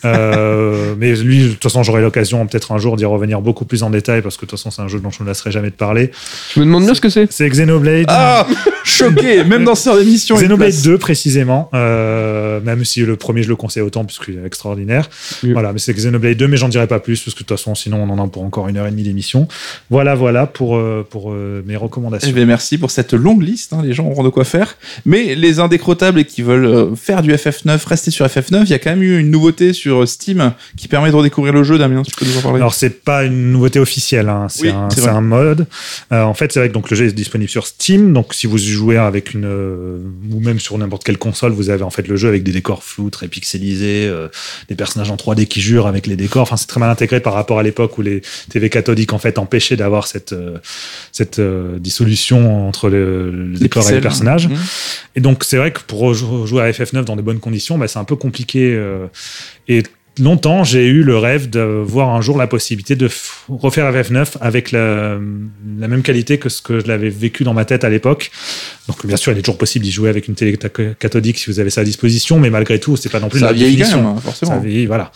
Euh, 0.05 0.95
mais 0.97 1.15
lui, 1.15 1.43
de 1.43 1.47
toute 1.49 1.63
façon, 1.63 1.83
j'aurai 1.83 2.01
l'occasion 2.01 2.45
peut-être 2.45 2.71
un 2.71 2.77
jour 2.77 2.97
d'y 2.97 3.05
revenir 3.05 3.41
beaucoup 3.41 3.65
plus 3.65 3.83
en 3.83 3.89
détail 3.89 4.21
parce 4.21 4.37
que 4.37 4.45
de 4.45 4.49
toute 4.49 4.59
façon, 4.59 4.71
c'est 4.71 4.81
un 4.81 4.87
jeu 4.87 4.99
dont 4.99 5.09
je 5.11 5.23
ne 5.23 5.27
laisserai 5.27 5.51
jamais 5.51 5.69
de 5.69 5.75
parler. 5.75 6.11
Je 6.53 6.59
me 6.59 6.65
demande 6.65 6.83
bien 6.85 6.93
ce 6.93 7.01
que 7.01 7.09
c'est. 7.09 7.31
C'est 7.31 7.49
Xenoblade. 7.49 8.05
Ah 8.09 8.45
Choqué 8.83 9.43
Même 9.43 9.63
dans 9.63 9.75
cette 9.75 10.01
émission. 10.01 10.35
Xenoblade 10.35 10.69
place. 10.71 10.83
2 10.83 10.97
précisément, 10.97 11.69
euh, 11.73 12.59
même 12.61 12.83
si 12.83 13.01
le 13.01 13.15
premier 13.15 13.43
je 13.43 13.49
le 13.49 13.55
conseille 13.55 13.83
autant 13.83 14.03
puisqu'il 14.05 14.37
est 14.37 14.45
extraordinaire. 14.45 15.09
Oui. 15.43 15.53
Voilà, 15.53 15.73
mais 15.73 15.79
c'est 15.79 15.93
Xenoblade 15.93 16.37
2, 16.37 16.47
mais 16.47 16.57
j'en 16.57 16.69
dirai 16.69 16.87
pas 16.87 16.99
plus 16.99 17.21
parce 17.21 17.33
que 17.33 17.39
de 17.43 17.45
toute 17.45 17.57
façon 17.57 17.75
sinon 17.75 18.03
on 18.03 18.09
en 18.09 18.23
a 18.23 18.27
pour 18.27 18.43
encore 18.43 18.67
une 18.67 18.77
heure 18.77 18.87
et 18.87 18.91
demie 18.91 19.03
d'émission. 19.03 19.47
Voilà, 19.89 20.15
voilà 20.15 20.45
pour, 20.47 20.75
euh, 20.75 21.05
pour 21.09 21.31
euh, 21.31 21.63
mes 21.65 21.75
recommandations. 21.75 22.29
Eh 22.29 22.33
bien, 22.33 22.45
merci 22.45 22.77
pour 22.77 22.91
cette 22.91 23.13
longue 23.13 23.41
liste. 23.41 23.73
hein, 23.73 23.81
les 23.83 23.93
gens 23.93 24.05
auront 24.05 24.23
de 24.23 24.29
quoi 24.29 24.43
faire. 24.43 24.75
Mais 25.05 25.35
les 25.35 25.59
indécrottables 25.59 26.19
et 26.19 26.25
qui 26.25 26.41
veulent 26.41 26.95
faire 26.95 27.21
du 27.21 27.31
FF9, 27.33 27.87
rester 27.87 28.11
sur 28.11 28.25
FF9, 28.25 28.61
il 28.63 28.69
y 28.69 28.73
a 28.73 28.79
quand 28.79 28.91
même 28.91 29.03
eu 29.03 29.19
une 29.19 29.31
nouveauté 29.31 29.73
sur 29.73 29.92
Steam 30.05 30.53
qui 30.77 30.87
permet 30.87 31.11
de 31.11 31.15
redécouvrir 31.15 31.53
le 31.53 31.63
jeu. 31.63 31.77
Damien, 31.77 32.03
tu 32.03 32.11
peux 32.15 32.25
nous 32.25 32.37
en 32.37 32.41
parler 32.41 32.57
Alors 32.57 32.73
c'est 32.73 33.03
pas 33.03 33.23
une 33.23 33.51
nouveauté 33.51 33.79
officielle, 33.79 34.29
hein, 34.29 34.47
c'est 34.49 34.63
Oui, 34.63 34.69
un, 34.69 35.07
un 35.07 35.21
mode. 35.21 35.65
Euh, 36.11 36.23
en 36.23 36.33
fait, 36.33 36.51
c'est 36.51 36.59
vrai 36.59 36.69
que 36.69 36.73
donc 36.73 36.89
le 36.89 36.95
jeu 36.95 37.05
est 37.05 37.11
disponible 37.13 37.49
sur 37.49 37.67
Steam, 37.67 38.13
donc 38.13 38.33
si 38.33 38.47
vous 38.47 38.57
jouez 38.57 38.97
avec 38.97 39.33
une 39.33 39.45
euh, 39.45 39.97
ou 40.31 40.39
même 40.39 40.59
sur 40.59 40.77
n'importe 40.77 41.03
quelle 41.03 41.17
console, 41.17 41.51
vous 41.51 41.69
avez 41.69 41.83
en 41.83 41.89
fait 41.89 42.07
le 42.07 42.15
jeu 42.15 42.27
avec 42.27 42.43
des 42.43 42.51
décors 42.51 42.83
flous, 42.83 43.09
très 43.09 43.27
pixelisés, 43.27 44.07
euh, 44.07 44.27
des 44.69 44.75
personnages 44.75 45.11
en 45.11 45.15
3D 45.15 45.45
qui 45.45 45.61
jurent 45.61 45.87
avec 45.87 46.07
les 46.07 46.15
décors. 46.15 46.43
Enfin, 46.43 46.57
c'est 46.57 46.67
très 46.67 46.79
mal 46.79 46.89
intégré 46.89 47.19
par 47.19 47.33
rapport 47.33 47.59
à 47.59 47.63
l'époque 47.63 47.97
où 47.97 48.01
les 48.01 48.21
TV 48.49 48.69
cathodiques 48.69 49.13
en 49.13 49.19
fait 49.19 49.37
empêchaient 49.37 49.75
d'avoir 49.77 50.07
cette 50.07 50.33
euh, 50.33 50.57
cette 51.11 51.39
euh, 51.39 51.77
dissolution 51.79 52.67
entre 52.67 52.89
le, 52.89 53.31
le 53.31 53.57
décor 53.57 53.87
et 53.89 53.93
les 53.93 54.01
personnages. 54.01 54.47
hein. 54.47 54.57
Et 55.15 55.21
donc, 55.21 55.43
c'est 55.43 55.57
vrai 55.57 55.71
que 55.71 55.79
pour 55.85 56.13
jouer 56.13 56.61
à 56.63 56.71
FF9 56.71 57.03
dans 57.03 57.15
de 57.15 57.21
bonnes 57.21 57.39
conditions, 57.39 57.77
bah, 57.77 57.87
c'est 57.87 57.99
un 57.99 58.03
peu 58.03 58.15
compliqué. 58.15 58.79
Et 59.67 59.83
longtemps, 60.19 60.63
j'ai 60.63 60.87
eu 60.87 61.03
le 61.03 61.17
rêve 61.17 61.49
de 61.49 61.59
voir 61.61 62.09
un 62.09 62.21
jour 62.21 62.37
la 62.37 62.47
possibilité 62.47 62.95
de 62.95 63.09
refaire 63.49 63.91
FF9 63.91 64.37
avec 64.41 64.71
la, 64.71 65.17
la 65.79 65.87
même 65.87 66.01
qualité 66.01 66.37
que 66.37 66.49
ce 66.49 66.61
que 66.61 66.79
je 66.79 66.87
l'avais 66.87 67.09
vécu 67.09 67.43
dans 67.43 67.53
ma 67.53 67.65
tête 67.65 67.83
à 67.83 67.89
l'époque. 67.89 68.31
Donc, 68.87 69.05
bien 69.05 69.17
sûr, 69.17 69.31
il 69.31 69.39
est 69.39 69.41
toujours 69.41 69.57
possible 69.57 69.85
d'y 69.85 69.91
jouer 69.91 70.09
avec 70.09 70.27
une 70.27 70.35
télé 70.35 70.57
cathodique 70.99 71.39
si 71.39 71.49
vous 71.49 71.59
avez 71.59 71.69
ça 71.69 71.81
à 71.81 71.83
disposition, 71.83 72.39
mais 72.39 72.49
malgré 72.49 72.79
tout, 72.79 72.95
c'est 72.95 73.09
pas 73.09 73.19
non 73.19 73.29
plus 73.29 73.39
Ça 73.39 73.45
la 73.45 73.51
a 73.51 73.53
vieilli 73.53 73.79
quand 73.79 73.97
même, 73.97 74.05
hein, 74.05 74.15
forcément. 74.23 74.51
Ça 74.53 74.59
vieillit, 74.59 74.85
voilà. 74.85 75.11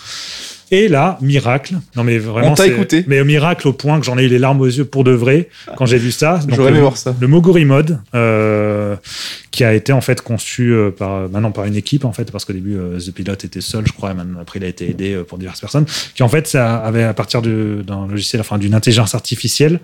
Et 0.69 0.90
là, 0.90 1.18
miracle. 1.22 1.76
Non, 1.95 2.03
mais 2.03 2.18
vraiment. 2.18 2.52
On 2.52 2.56
t'a 2.56 2.68
écouté. 2.68 3.06
Mais 3.07 3.22
au 3.22 3.26
miracle 3.26 3.68
au 3.69 3.74
point 3.74 3.99
que 3.99 4.06
j'en 4.06 4.18
ai 4.18 4.24
eu 4.24 4.28
les 4.28 4.40
larmes 4.40 4.60
aux 4.60 4.65
yeux 4.65 4.84
pour 4.84 5.06
de 5.06 5.11
vrai 5.11 5.48
quand 5.78 5.86
j'ai 5.86 5.98
vu 5.98 6.11
ça. 6.11 6.41
J'aurais 6.49 6.72
aimé 6.72 6.82
voir 6.82 6.98
ça. 6.98 7.15
le 7.19 7.28
Moguri 7.28 7.64
Mode, 7.64 7.99
euh, 8.15 8.57
qui 9.58 9.64
a 9.64 9.74
été 9.74 9.92
en 9.92 10.02
fait 10.02 10.22
conçu 10.22 10.72
euh, 10.72 10.92
par 10.92 11.28
maintenant 11.30 11.52
par 11.52 11.66
une 11.66 11.76
équipe 11.76 12.06
en 12.06 12.14
fait, 12.14 12.32
parce 12.32 12.46
qu'au 12.46 12.54
début 12.54 12.78
euh, 12.78 13.00
The 13.00 13.12
Pilot 13.12 13.34
était 13.34 13.60
seul, 13.60 13.88
je 13.88 13.92
crois, 13.92 14.12
et 14.12 14.14
maintenant 14.14 14.40
après 14.40 14.60
il 14.60 14.66
a 14.66 14.68
été 14.68 14.88
aidé 14.88 15.14
euh, 15.16 15.24
pour 15.24 15.40
diverses 15.40 15.60
personnes, 15.60 15.86
qui 16.14 16.22
en 16.22 16.30
fait 16.30 16.48
ça 16.48 16.78
avait 16.78 17.04
à 17.04 17.16
partir 17.16 17.42
d'un 17.42 18.08
logiciel, 18.08 18.40
enfin 18.40 18.60
d'une 18.60 18.76
intelligence 18.76 19.16
artificielle, 19.16 19.80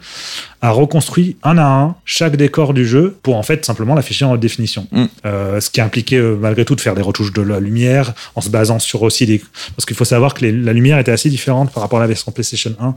a 0.62 0.70
reconstruit 0.70 1.38
un 1.41 1.58
à 1.58 1.66
un 1.66 1.95
chaque 2.06 2.36
décor 2.36 2.76
du 2.76 2.86
jeu 2.88 3.16
pour 3.24 3.36
en 3.36 3.41
fait 3.41 3.66
simplement 3.66 3.95
l'afficher 3.95 4.26
en 4.26 4.34
haute 4.34 4.40
définition. 4.41 4.88
Mm. 4.91 5.06
Euh, 5.26 5.60
ce 5.60 5.72
qui 5.72 5.82
euh, 6.16 6.38
malgré 6.40 6.66
tout 6.66 6.76
de 6.76 6.82
faire 6.82 6.94
des 6.94 7.02
retouches 7.02 7.34
de 7.34 7.41
la 7.41 7.60
lumière 7.60 8.14
en 8.36 8.41
se 8.41 8.50
basant 8.50 8.78
sur 8.78 9.02
aussi 9.02 9.26
des 9.26 9.41
parce 9.76 9.86
qu'il 9.88 9.95
faut 9.95 10.06
savoir 10.06 10.36
que 10.36 10.41
les- 10.45 10.52
la 10.52 10.74
lumière 10.74 11.00
était 11.00 11.12
assez 11.12 11.30
différente 11.30 11.72
par 11.74 11.82
rapport 11.82 11.98
à 11.98 12.04
la 12.04 12.08
version 12.08 12.32
PlayStation 12.32 12.76
1 12.80 12.95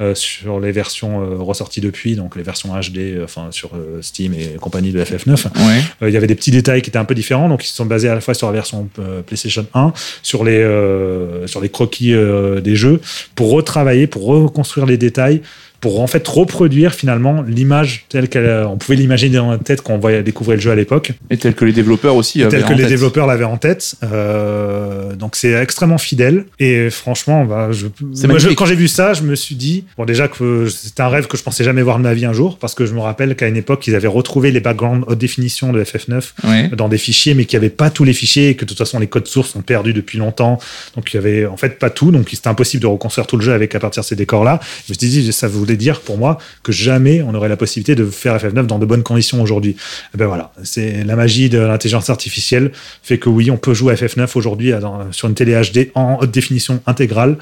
euh, 0.00 0.14
sur 0.16 0.58
les 0.58 0.72
versions 0.72 1.22
euh, 1.22 1.36
ressorties 1.38 1.80
depuis, 1.80 2.16
donc 2.16 2.34
les 2.34 2.42
versions 2.42 2.70
HD, 2.74 2.98
euh, 2.98 3.24
enfin 3.24 3.48
sur 3.52 3.70
euh, 3.76 4.02
Steam 4.02 4.34
et 4.34 4.56
compagnie 4.60 4.90
de 4.90 5.02
FF9. 5.04 5.46
Ouais. 5.66 6.10
Il 6.16 6.20
y 6.20 6.24
avait 6.24 6.28
des 6.28 6.34
petits 6.34 6.50
détails 6.50 6.80
qui 6.80 6.88
étaient 6.88 6.98
un 6.98 7.04
peu 7.04 7.14
différents, 7.14 7.50
donc 7.50 7.62
ils 7.62 7.68
se 7.68 7.74
sont 7.74 7.84
basés 7.84 8.08
à 8.08 8.14
la 8.14 8.22
fois 8.22 8.32
sur 8.32 8.46
la 8.46 8.54
version 8.54 8.88
euh, 8.98 9.20
PlayStation 9.20 9.66
1, 9.74 9.92
sur 10.22 10.44
les, 10.44 10.62
euh, 10.62 11.46
sur 11.46 11.60
les 11.60 11.68
croquis 11.68 12.14
euh, 12.14 12.62
des 12.62 12.74
jeux, 12.74 13.02
pour 13.34 13.50
retravailler, 13.50 14.06
pour 14.06 14.24
reconstruire 14.24 14.86
les 14.86 14.96
détails, 14.96 15.42
pour 15.80 16.00
en 16.00 16.06
fait 16.06 16.26
reproduire 16.26 16.94
finalement 16.94 17.42
l'image 17.42 18.04
telle 18.08 18.28
qu'on 18.30 18.76
pouvait 18.78 18.96
l'imaginer 18.96 19.36
dans 19.36 19.50
la 19.50 19.58
tête 19.58 19.82
quand 19.82 19.94
on 19.94 19.98
voyait 19.98 20.22
découvrir 20.22 20.56
le 20.56 20.62
jeu 20.62 20.70
à 20.70 20.74
l'époque 20.74 21.12
Et 21.30 21.36
tel 21.36 21.54
que 21.54 21.64
les 21.64 21.72
développeurs 21.72 22.16
aussi. 22.16 22.40
avaient 22.42 22.50
tel 22.50 22.62
que 22.64 22.68
en 22.68 22.76
les 22.76 22.82
tête. 22.82 22.88
développeurs 22.88 23.26
l'avaient 23.26 23.44
en 23.44 23.56
tête. 23.56 23.94
Euh, 24.02 25.14
donc 25.14 25.36
c'est 25.36 25.52
extrêmement 25.52 25.98
fidèle. 25.98 26.44
Et 26.58 26.90
franchement, 26.90 27.44
bah, 27.44 27.68
je, 27.72 27.86
C'est 28.14 28.26
moi, 28.26 28.38
je- 28.38 28.44
magnifique. 28.44 28.58
quand 28.58 28.66
j'ai 28.66 28.74
vu 28.74 28.88
ça, 28.88 29.12
je 29.14 29.22
me 29.22 29.34
suis 29.34 29.54
dit, 29.54 29.84
bon 29.96 30.04
déjà 30.04 30.28
que 30.28 30.68
c'était 30.68 31.02
un 31.02 31.08
rêve 31.08 31.26
que 31.26 31.36
je 31.36 31.42
pensais 31.42 31.64
jamais 31.64 31.82
voir 31.82 31.98
de 31.98 32.02
ma 32.02 32.14
vie 32.14 32.24
un 32.26 32.32
jour, 32.32 32.58
parce 32.58 32.74
que 32.74 32.86
je 32.86 32.94
me 32.94 33.00
rappelle 33.00 33.36
qu'à 33.36 33.48
une 33.48 33.56
époque, 33.56 33.86
ils 33.86 33.94
avaient 33.94 34.08
retrouvé 34.08 34.50
les 34.50 34.60
backgrounds 34.60 35.04
haute 35.08 35.18
définition 35.18 35.72
de 35.72 35.82
FF9 35.82 36.32
Ouais. 36.44 36.68
dans 36.76 36.88
des 36.88 36.98
fichiers, 36.98 37.34
mais 37.34 37.44
qu'il 37.44 37.58
n'y 37.58 37.64
avait 37.66 37.74
pas 37.74 37.90
tous 37.90 38.04
les 38.04 38.12
fichiers 38.12 38.50
et 38.50 38.54
que 38.56 38.64
de 38.64 38.68
toute 38.68 38.78
façon 38.78 38.98
les 38.98 39.06
codes 39.06 39.26
sources 39.28 39.50
sont 39.50 39.62
perdus 39.62 39.92
depuis 39.92 40.18
longtemps. 40.18 40.58
Donc 40.94 41.12
il 41.12 41.16
y 41.16 41.18
avait 41.18 41.46
en 41.46 41.56
fait 41.56 41.78
pas 41.78 41.90
tout, 41.90 42.10
donc 42.10 42.28
c'était 42.30 42.48
impossible 42.48 42.82
de 42.82 42.86
reconstruire 42.86 43.26
tout 43.26 43.36
le 43.36 43.42
jeu 43.42 43.52
avec 43.52 43.74
à 43.74 43.80
partir 43.80 44.02
de 44.02 44.06
ces 44.06 44.16
décors-là. 44.16 44.60
Je 44.86 44.92
me 44.92 44.98
suis 44.98 45.08
dit, 45.08 45.32
ça 45.32 45.48
voulait 45.66 45.76
dire 45.76 46.00
pour 46.00 46.18
moi 46.18 46.38
que 46.62 46.72
jamais 46.72 47.22
on 47.22 47.34
aurait 47.34 47.48
la 47.48 47.56
possibilité 47.56 47.94
de 47.94 48.06
faire 48.06 48.36
FF9 48.36 48.66
dans 48.66 48.78
de 48.78 48.86
bonnes 48.86 49.02
conditions 49.02 49.42
aujourd'hui. 49.42 49.76
Et 50.14 50.18
ben 50.18 50.26
voilà, 50.26 50.52
c'est 50.62 51.04
la 51.04 51.16
magie 51.16 51.48
de 51.48 51.58
l'intelligence 51.58 52.10
artificielle 52.10 52.72
fait 53.02 53.18
que 53.18 53.28
oui, 53.28 53.50
on 53.50 53.56
peut 53.56 53.74
jouer 53.74 53.92
à 53.92 53.96
FF9 53.96 54.28
aujourd'hui 54.34 54.72
sur 55.10 55.28
une 55.28 55.34
télé 55.34 55.60
HD 55.60 55.90
en 55.94 56.18
haute 56.20 56.30
définition 56.30 56.80
intégrale. 56.86 57.36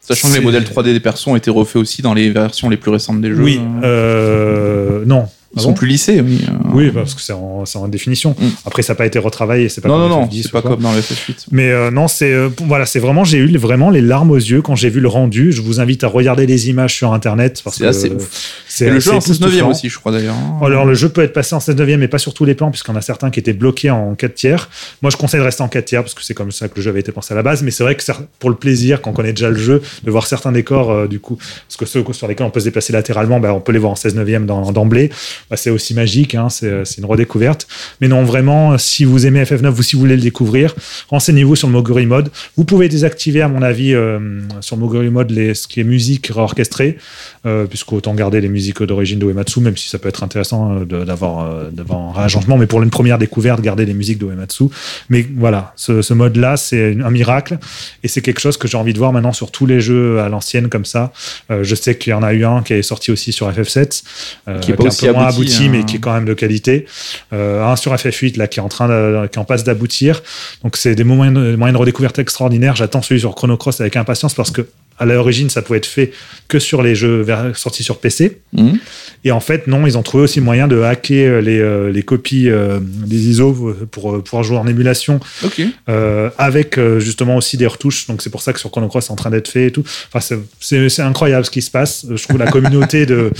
Sachant 0.00 0.28
que 0.28 0.34
les 0.34 0.40
modèles 0.40 0.62
3D 0.62 0.92
des 0.92 1.00
persos 1.00 1.26
ont 1.26 1.36
été 1.36 1.50
refaits 1.50 1.76
aussi 1.76 2.00
dans 2.00 2.14
les 2.14 2.30
versions 2.30 2.68
les 2.68 2.76
plus 2.76 2.92
récentes 2.92 3.20
des 3.20 3.30
jeux. 3.30 3.42
Oui, 3.42 3.60
Euh, 3.82 5.00
euh, 5.00 5.04
non. 5.04 5.26
Ils 5.56 5.60
Ah 5.60 5.62
sont 5.62 5.68
bon 5.70 5.74
plus 5.74 5.88
lissés, 5.88 6.20
oui. 6.20 6.40
euh. 6.46 6.52
Oui, 6.74 6.90
parce 6.90 7.14
que 7.14 7.20
c'est 7.22 7.32
en, 7.32 7.64
c'est 7.64 7.78
en 7.78 7.88
définition. 7.88 8.36
Mm. 8.38 8.46
Après, 8.66 8.82
ça 8.82 8.92
n'a 8.92 8.96
pas 8.98 9.06
été 9.06 9.18
retravaillé, 9.18 9.70
c'est 9.70 9.80
pas 9.80 9.88
Non, 9.88 9.98
non, 9.98 10.08
comme 10.08 10.20
non, 10.20 10.26
FF10 10.26 10.42
c'est 10.42 10.48
ou 10.48 10.50
pas 10.52 10.60
quoi. 10.62 10.70
comme 10.72 10.80
dans 10.82 10.92
le 10.92 11.00
FF8. 11.00 11.46
Mais 11.50 11.70
euh, 11.70 11.90
non, 11.90 12.08
c'est 12.08 12.30
euh, 12.32 12.50
voilà, 12.66 12.84
c'est 12.84 12.98
vraiment 13.00 13.24
j'ai 13.24 13.38
eu 13.38 13.56
vraiment 13.56 13.88
les 13.88 14.02
larmes 14.02 14.30
aux 14.30 14.36
yeux 14.36 14.60
quand 14.60 14.74
j'ai 14.76 14.90
vu 14.90 15.00
le 15.00 15.08
rendu. 15.08 15.52
Je 15.52 15.62
vous 15.62 15.80
invite 15.80 16.04
à 16.04 16.08
regarder 16.08 16.46
les 16.46 16.68
images 16.68 16.94
sur 16.94 17.12
internet 17.14 17.62
parce 17.64 17.76
C'est 17.76 17.84
que 17.84 17.88
assez 17.88 18.10
euh, 18.10 18.16
ouf. 18.16 18.64
C'est 18.78 18.90
le 18.90 19.00
jeu 19.00 19.12
en 19.12 19.18
assez 19.18 19.28
16 19.28 19.40
9 19.40 19.48
époustouflant. 19.48 19.70
aussi, 19.70 19.88
je 19.88 19.98
crois 19.98 20.12
d'ailleurs. 20.12 20.34
hein. 20.34 20.58
Alors 20.64 20.84
le 20.84 20.94
jeu 20.94 21.08
peut 21.08 21.22
être 21.22 21.32
passé 21.32 21.54
en 21.54 21.60
16 21.60 21.76
neuvième 21.76 22.00
mais 22.00 22.08
pas 22.08 22.18
sur 22.18 22.34
tous 22.34 22.44
les 22.44 22.54
plans 22.54 22.70
puisqu'on 22.70 22.96
a 22.96 23.00
certains 23.00 23.30
qui 23.30 23.40
étaient 23.40 23.52
bloqués 23.52 23.90
en 23.90 24.14
4 24.14 24.34
tiers. 24.34 24.68
Moi 25.02 25.10
je 25.10 25.16
conseille 25.16 25.40
de 25.40 25.44
rester 25.44 25.62
en 25.62 25.68
4 25.68 25.84
tiers 25.84 26.02
parce 26.02 26.14
que 26.14 26.22
c'est 26.22 26.34
comme 26.34 26.52
ça 26.52 26.68
que 26.68 26.74
le 26.76 26.82
jeu 26.82 26.90
avait 26.90 27.00
été 27.00 27.12
pensé 27.12 27.32
à 27.32 27.36
la 27.36 27.42
base 27.42 27.62
mais 27.62 27.70
c'est 27.70 27.82
vrai 27.82 27.94
que 27.94 28.02
pour 28.38 28.50
le 28.50 28.56
plaisir 28.56 29.00
quand 29.02 29.10
on 29.10 29.14
connaît 29.14 29.32
déjà 29.32 29.50
le 29.50 29.56
jeu 29.56 29.82
de 30.02 30.10
voir 30.10 30.26
certains 30.26 30.52
décors 30.52 30.90
euh, 30.90 31.06
du 31.06 31.20
coup 31.20 31.36
parce 31.36 31.76
que 31.76 31.86
ceux 31.86 32.04
sur 32.12 32.28
lesquels 32.28 32.46
on 32.46 32.50
peut 32.50 32.60
se 32.60 32.64
déplacer 32.66 32.92
latéralement 32.92 33.40
bah, 33.40 33.52
on 33.52 33.60
peut 33.60 33.72
les 33.72 33.78
voir 33.78 33.92
en 33.92 33.96
16 33.96 34.14
neuvième 34.14 34.46
dans- 34.46 34.72
d'emblée 34.72 35.10
Bah, 35.50 35.56
c'est 35.56 35.70
aussi 35.70 35.94
magique 35.94 36.34
hein, 36.34 36.48
c'est 36.48 36.66
euh, 36.66 36.84
c'est 36.84 36.98
une 36.98 37.04
redécouverte 37.06 37.66
mais 38.00 38.08
non 38.08 38.22
vraiment 38.24 38.78
si 38.78 39.04
vous 39.04 39.26
aimez 39.26 39.42
FF9 39.42 39.76
ou 39.78 39.82
si 39.82 39.96
vous 39.96 40.00
voulez 40.00 40.16
le 40.16 40.22
découvrir 40.22 40.74
renseignez-vous 41.08 41.56
sur 41.56 41.68
le 41.68 41.72
Moguri 41.72 42.06
Mode 42.06 42.30
vous 42.56 42.64
pouvez 42.64 42.88
désactiver 42.88 43.42
à 43.42 43.48
mon 43.48 43.62
avis 43.62 43.94
euh, 43.94 44.18
sur 44.60 44.76
Moguri 44.76 45.10
Mode 45.10 45.30
les, 45.30 45.54
ce 45.54 45.66
qui 45.66 45.80
est 45.80 45.84
musique 45.84 46.30
orchestrée 46.34 46.98
euh, 47.46 47.64
puisqu'autant 47.66 48.14
garder 48.14 48.40
les 48.40 48.48
musiques 48.48 48.65
d'origine 48.72 49.18
de 49.18 49.26
Uematsu, 49.26 49.60
même 49.60 49.76
si 49.76 49.88
ça 49.88 49.98
peut 49.98 50.08
être 50.08 50.22
intéressant 50.22 50.80
euh, 50.80 51.04
d'avoir 51.04 51.44
euh, 51.44 51.70
d'avoir 51.70 52.00
un 52.00 52.12
réagencement, 52.12 52.56
mais 52.56 52.66
pour 52.66 52.82
une 52.82 52.90
première 52.90 53.18
découverte, 53.18 53.60
garder 53.60 53.86
les 53.86 53.94
musiques 53.94 54.18
de 54.18 54.26
Uematsu. 54.26 54.64
Mais 55.08 55.26
voilà, 55.36 55.72
ce, 55.76 56.02
ce 56.02 56.14
mode-là, 56.14 56.56
c'est 56.56 56.96
un 57.02 57.10
miracle, 57.10 57.58
et 58.02 58.08
c'est 58.08 58.22
quelque 58.22 58.40
chose 58.40 58.56
que 58.56 58.68
j'ai 58.68 58.76
envie 58.76 58.92
de 58.92 58.98
voir 58.98 59.12
maintenant 59.12 59.32
sur 59.32 59.50
tous 59.50 59.66
les 59.66 59.80
jeux 59.80 60.20
à 60.20 60.28
l'ancienne 60.28 60.68
comme 60.68 60.84
ça. 60.84 61.12
Euh, 61.50 61.64
je 61.64 61.74
sais 61.74 61.96
qu'il 61.96 62.10
y 62.10 62.14
en 62.14 62.22
a 62.22 62.32
eu 62.32 62.44
un 62.44 62.62
qui 62.62 62.74
est 62.74 62.82
sorti 62.82 63.10
aussi 63.10 63.32
sur 63.32 63.50
FF7, 63.50 64.02
euh, 64.48 64.58
Qui 64.60 64.72
est 64.72 64.74
pas 64.74 64.84
un 64.84 64.86
aussi 64.86 65.06
peu 65.06 65.12
moins 65.12 65.26
abouti, 65.26 65.54
abouti, 65.54 65.64
hein. 65.64 65.68
mais 65.72 65.84
qui 65.84 65.96
est 65.96 66.00
quand 66.00 66.12
même 66.12 66.24
de 66.24 66.34
qualité. 66.34 66.86
Euh, 67.32 67.64
un 67.64 67.76
sur 67.76 67.94
FF8 67.94 68.38
là 68.38 68.46
qui 68.46 68.60
est 68.60 68.62
en 68.62 68.68
train 68.68 68.88
de, 68.88 69.26
qui 69.30 69.38
en 69.38 69.44
passe 69.44 69.64
d'aboutir. 69.64 70.22
Donc 70.62 70.76
c'est 70.76 70.94
des 70.94 71.04
moyens 71.04 71.36
de, 71.36 71.56
moyens 71.56 71.74
de 71.74 71.80
redécouverte 71.80 72.18
extraordinaires. 72.18 72.76
J'attends 72.76 73.02
celui 73.02 73.20
sur 73.20 73.34
Chrono 73.34 73.56
Cross 73.56 73.80
avec 73.80 73.96
impatience 73.96 74.34
parce 74.34 74.50
que 74.50 74.66
à 74.98 75.04
l'origine, 75.04 75.50
ça 75.50 75.62
pouvait 75.62 75.78
être 75.78 75.86
fait 75.86 76.12
que 76.48 76.58
sur 76.58 76.82
les 76.82 76.94
jeux 76.94 77.24
sortis 77.54 77.82
sur 77.82 77.98
PC. 77.98 78.38
Mhm. 78.52 78.78
Et 79.24 79.32
en 79.32 79.40
fait, 79.40 79.66
non, 79.66 79.86
ils 79.86 79.98
ont 79.98 80.02
trouvé 80.02 80.24
aussi 80.24 80.40
moyen 80.40 80.68
de 80.68 80.80
hacker 80.80 81.32
euh, 81.32 81.40
les, 81.40 81.58
euh, 81.58 81.90
les 81.90 82.02
copies 82.02 82.48
euh, 82.48 82.78
des 82.80 83.28
ISO 83.28 83.74
pour 83.90 84.22
pouvoir 84.22 84.42
jouer 84.44 84.56
en 84.56 84.66
émulation 84.66 85.18
euh, 85.88 86.30
avec 86.38 86.78
justement 86.98 87.36
aussi 87.36 87.56
des 87.56 87.66
retouches. 87.66 88.06
Donc 88.06 88.22
c'est 88.22 88.30
pour 88.30 88.42
ça 88.42 88.52
que 88.52 88.60
sur 88.60 88.70
Chrono 88.70 88.88
Cross 88.88 89.06
c'est 89.06 89.12
en 89.12 89.16
train 89.16 89.30
d'être 89.30 89.48
fait 89.48 89.66
et 89.66 89.72
tout. 89.72 89.84
Enfin, 90.12 90.20
c'est- 90.60 91.02
incroyable 91.02 91.44
ce 91.44 91.50
qui 91.50 91.62
se 91.62 91.70
passe. 91.70 92.06
Je 92.14 92.22
trouve 92.22 92.38
la 92.38 92.46
communauté 92.50 93.06
de, 93.06 93.30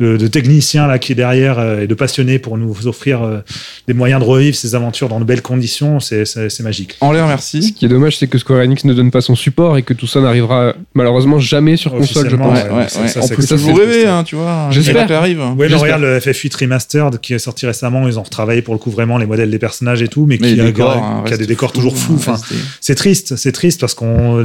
de, 0.00 0.16
de 0.16 0.26
techniciens 0.28 0.86
là 0.86 0.98
qui 0.98 1.12
est 1.12 1.14
derrière 1.14 1.58
euh, 1.58 1.80
et 1.82 1.86
de 1.86 1.94
passionnés 1.94 2.38
pour 2.38 2.58
nous 2.58 2.86
offrir 2.86 3.22
euh, 3.22 3.38
des 3.86 3.94
moyens 3.94 4.20
de 4.20 4.26
revivre 4.26 4.56
ces 4.56 4.74
aventures 4.74 5.08
dans 5.08 5.20
de 5.20 5.24
belles 5.24 5.42
conditions, 5.42 6.00
c'est 6.00 6.60
magique. 6.60 6.96
En 7.00 7.12
l'air, 7.12 7.24
Ce 7.24 7.28
merci. 7.28 7.74
qui 7.74 7.84
est 7.84 7.88
dommage, 7.88 8.18
c'est 8.18 8.26
que 8.26 8.38
Square 8.38 8.60
Enix 8.60 8.84
ne 8.84 8.94
donne 8.94 9.10
pas 9.10 9.20
son 9.20 9.34
support 9.36 9.76
et 9.78 9.82
que 9.82 9.94
tout 9.94 10.06
ça 10.06 10.20
n'arrivera 10.20 10.74
malheureusement 10.98 11.38
jamais 11.38 11.76
sur 11.76 11.92
console, 11.92 12.28
je 12.28 12.36
pense. 12.36 12.52
Ouais, 12.62 12.70
ouais, 12.70 12.88
ça- 12.88 13.20
ouais. 13.20 13.56
vous 13.56 13.74
rêver, 13.74 13.92
triste. 13.92 14.06
hein, 14.08 14.24
tu 14.24 14.36
vois. 14.36 14.68
J'espère. 14.70 15.08
Ça 15.08 15.18
arrive. 15.18 15.40
Oui, 15.40 15.54
mais 15.56 15.68
J'espère. 15.68 15.80
regarde 15.80 16.02
le 16.02 16.18
FF8 16.18 16.56
Remastered 16.60 17.20
qui 17.20 17.34
est 17.34 17.38
sorti 17.38 17.66
récemment, 17.66 18.06
ils 18.06 18.18
ont 18.18 18.22
retravaillé 18.22 18.60
pour 18.62 18.74
le 18.74 18.78
coup 18.78 18.90
vraiment 18.90 19.16
les 19.16 19.26
modèles 19.26 19.50
des 19.50 19.58
personnages 19.58 20.02
et 20.02 20.08
tout, 20.08 20.26
mais, 20.26 20.38
Mais 20.40 20.54
qui, 20.54 20.60
a, 20.60 20.64
décors, 20.64 20.94
qui 21.24 21.32
hein, 21.32 21.34
a 21.34 21.36
des 21.38 21.46
décors 21.46 21.72
toujours 21.72 21.96
fous. 21.96 22.14
Enfin, 22.16 22.36
c'est 22.80 22.94
triste, 22.94 23.36
c'est 23.36 23.52
triste 23.52 23.80
parce 23.80 23.94
qu'on 23.94 24.44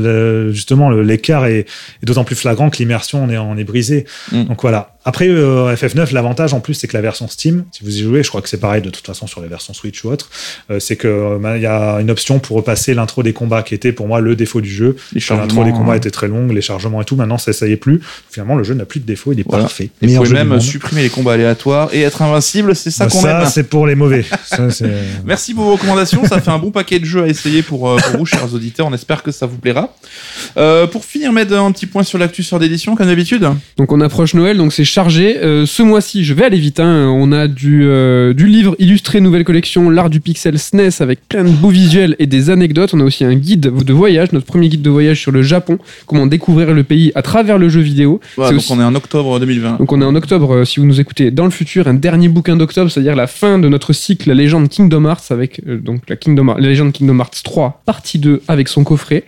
justement 0.51 0.89
l'écart 0.91 1.45
est, 1.45 1.59
est 1.59 2.05
d'autant 2.05 2.23
plus 2.23 2.35
flagrant 2.35 2.69
que 2.69 2.77
l'immersion 2.77 3.23
on 3.23 3.29
est, 3.29 3.37
on 3.37 3.57
est 3.57 3.63
brisé. 3.63 4.05
Mm. 4.31 4.43
Donc 4.45 4.61
voilà. 4.61 4.92
Après 5.05 5.27
euh, 5.27 5.75
FF9, 5.75 6.13
l'avantage 6.13 6.53
en 6.53 6.59
plus 6.59 6.73
c'est 6.75 6.87
que 6.87 6.95
la 6.95 7.01
version 7.01 7.27
Steam, 7.27 7.65
si 7.71 7.83
vous 7.83 7.97
y 7.97 8.01
jouez, 8.03 8.23
je 8.23 8.29
crois 8.29 8.41
que 8.41 8.49
c'est 8.49 8.59
pareil 8.59 8.81
de 8.81 8.89
toute 8.89 9.05
façon 9.05 9.27
sur 9.27 9.41
les 9.41 9.47
versions 9.47 9.73
Switch 9.73 10.03
ou 10.05 10.09
autre, 10.11 10.29
euh, 10.71 10.79
c'est 10.79 10.95
que 10.95 11.07
euh, 11.07 11.37
bah, 11.39 11.57
il 11.57 11.63
y 11.63 11.65
a 11.65 11.97
une 11.99 12.09
option 12.09 12.39
pour 12.39 12.57
repasser 12.57 12.93
l'intro 12.93 13.21
des 13.23 13.33
combats 13.33 13.63
qui 13.63 13.75
était 13.75 13.91
pour 13.91 14.07
moi 14.07 14.21
le 14.21 14.35
défaut 14.35 14.61
du 14.61 14.69
jeu. 14.69 14.95
L'intro 15.29 15.63
des 15.63 15.71
combats 15.71 15.93
hein. 15.93 15.97
était 15.97 16.11
très 16.11 16.27
longue, 16.27 16.51
les 16.51 16.61
chargements 16.61 17.01
et 17.01 17.05
tout. 17.05 17.15
Maintenant 17.15 17.37
ça 17.37 17.51
ça 17.53 17.67
y 17.67 17.71
est 17.71 17.77
plus. 17.77 18.01
Finalement 18.31 18.55
le 18.55 18.63
jeu 18.63 18.73
n'a 18.73 18.85
plus 18.85 18.99
de 18.99 19.05
défaut, 19.05 19.33
il 19.33 19.39
est 19.39 19.45
Voilà. 19.47 19.63
parfait. 19.65 19.89
Et 20.01 20.07
vous 20.07 20.23
pouvez 20.23 20.43
même 20.43 20.59
supprimer 20.61 21.03
les 21.03 21.09
combats 21.09 21.33
aléatoires 21.33 21.89
et 21.93 22.01
être 22.01 22.21
invincible, 22.21 22.75
c'est 22.75 22.91
ça 22.91 23.05
Bah, 23.05 23.11
qu'on 23.11 23.21
ça, 23.21 23.41
aime. 23.43 23.49
c'est 23.49 23.63
pour 23.63 23.87
les 23.87 23.95
mauvais. 23.95 24.23
Ça, 24.45 24.67
Merci 25.25 25.53
pour 25.53 25.65
vos 25.65 25.71
recommandations, 25.73 26.25
ça 26.25 26.39
fait 26.39 26.51
un 26.51 26.59
bon 26.59 26.71
paquet 26.71 26.99
de 26.99 27.05
jeux 27.05 27.23
à 27.23 27.27
essayer 27.27 27.61
pour, 27.63 27.89
euh, 27.89 27.97
pour 27.97 28.19
vous, 28.19 28.25
chers 28.25 28.53
auditeurs. 28.53 28.87
On 28.87 28.93
espère 28.93 29.23
que 29.23 29.31
ça 29.31 29.45
vous 29.45 29.57
plaira. 29.57 29.95
Euh, 30.57 30.85
pour 30.87 31.05
finir, 31.05 31.31
mettre 31.31 31.53
un 31.55 31.71
petit 31.71 31.85
point 31.87 32.03
sur 32.03 32.17
l'actu 32.17 32.43
sur 32.43 32.59
d'édition, 32.59 32.95
comme 32.95 33.07
d'habitude. 33.07 33.47
Donc 33.77 33.91
on 33.91 33.99
approche 34.01 34.33
Noël, 34.33 34.57
donc 34.57 34.73
c'est 34.73 34.83
chargé. 34.93 35.37
Euh, 35.37 35.65
ce 35.65 35.81
mois-ci, 35.81 36.23
je 36.23 36.33
vais 36.35 36.45
aller 36.45 36.59
vite. 36.59 36.79
hein, 36.79 37.07
on 37.09 37.31
a 37.31 37.47
du, 37.47 37.83
euh, 37.85 38.33
du 38.33 38.45
livre 38.47 38.75
illustré 38.77 39.21
nouvelle 39.21 39.43
collection, 39.43 39.89
l'art 39.89 40.09
du 40.11 40.19
pixel 40.19 40.59
SNES 40.59 41.01
avec 41.01 41.27
plein 41.27 41.43
de 41.43 41.49
beaux 41.49 41.69
visuels 41.69 42.15
et 42.19 42.27
des 42.27 42.51
anecdotes. 42.51 42.93
On 42.93 42.99
a 42.99 43.03
aussi 43.03 43.23
un 43.25 43.33
guide 43.33 43.71
de 43.83 43.93
voyage, 43.93 44.31
notre 44.33 44.45
premier 44.45 44.69
guide 44.69 44.83
de 44.83 44.89
voyage 44.91 45.19
sur 45.19 45.31
le 45.31 45.41
Japon, 45.41 45.79
comment 46.05 46.27
découvrir 46.27 46.73
le 46.73 46.83
pays 46.83 47.11
à 47.15 47.23
travers 47.23 47.57
le 47.57 47.69
jeu 47.69 47.81
vidéo. 47.81 48.19
Voilà, 48.35 48.51
donc 48.51 48.59
aussi- 48.59 48.71
on 48.71 48.79
est 48.79 48.83
en 48.83 48.93
octobre 48.93 49.39
2020. 49.39 49.77
Donc 49.79 49.91
on 49.91 49.99
est 49.99 50.05
en 50.05 50.13
octobre, 50.15 50.53
euh, 50.53 50.65
si 50.65 50.79
vous 50.79 50.85
nous 50.85 50.99
écoutez 51.01 51.31
dans 51.31 51.45
le 51.45 51.51
futur, 51.51 51.87
un 51.87 51.95
dernier 51.95 52.27
bouquin 52.29 52.55
d'octobre, 52.55 52.91
c'est-à-dire 52.91 53.15
la 53.15 53.25
fin 53.27 53.57
de 53.57 53.67
notre 53.69 53.93
cycle 53.93 54.29
La 54.29 54.35
légende 54.35 54.69
Kingdom 54.69 55.05
Hearts 55.05 55.31
avec 55.31 55.59
euh, 55.67 55.77
donc 55.77 56.01
la, 56.07 56.15
Kingdom 56.15 56.45
Hearts- 56.49 56.59
la 56.59 56.67
légende 56.69 56.91
Kingdom 56.93 57.17
Hearts 57.19 57.41
3, 57.43 57.81
partie 57.85 58.19
2 58.19 58.41
avec 58.47 58.67
son 58.67 58.83
coffret. 58.83 59.23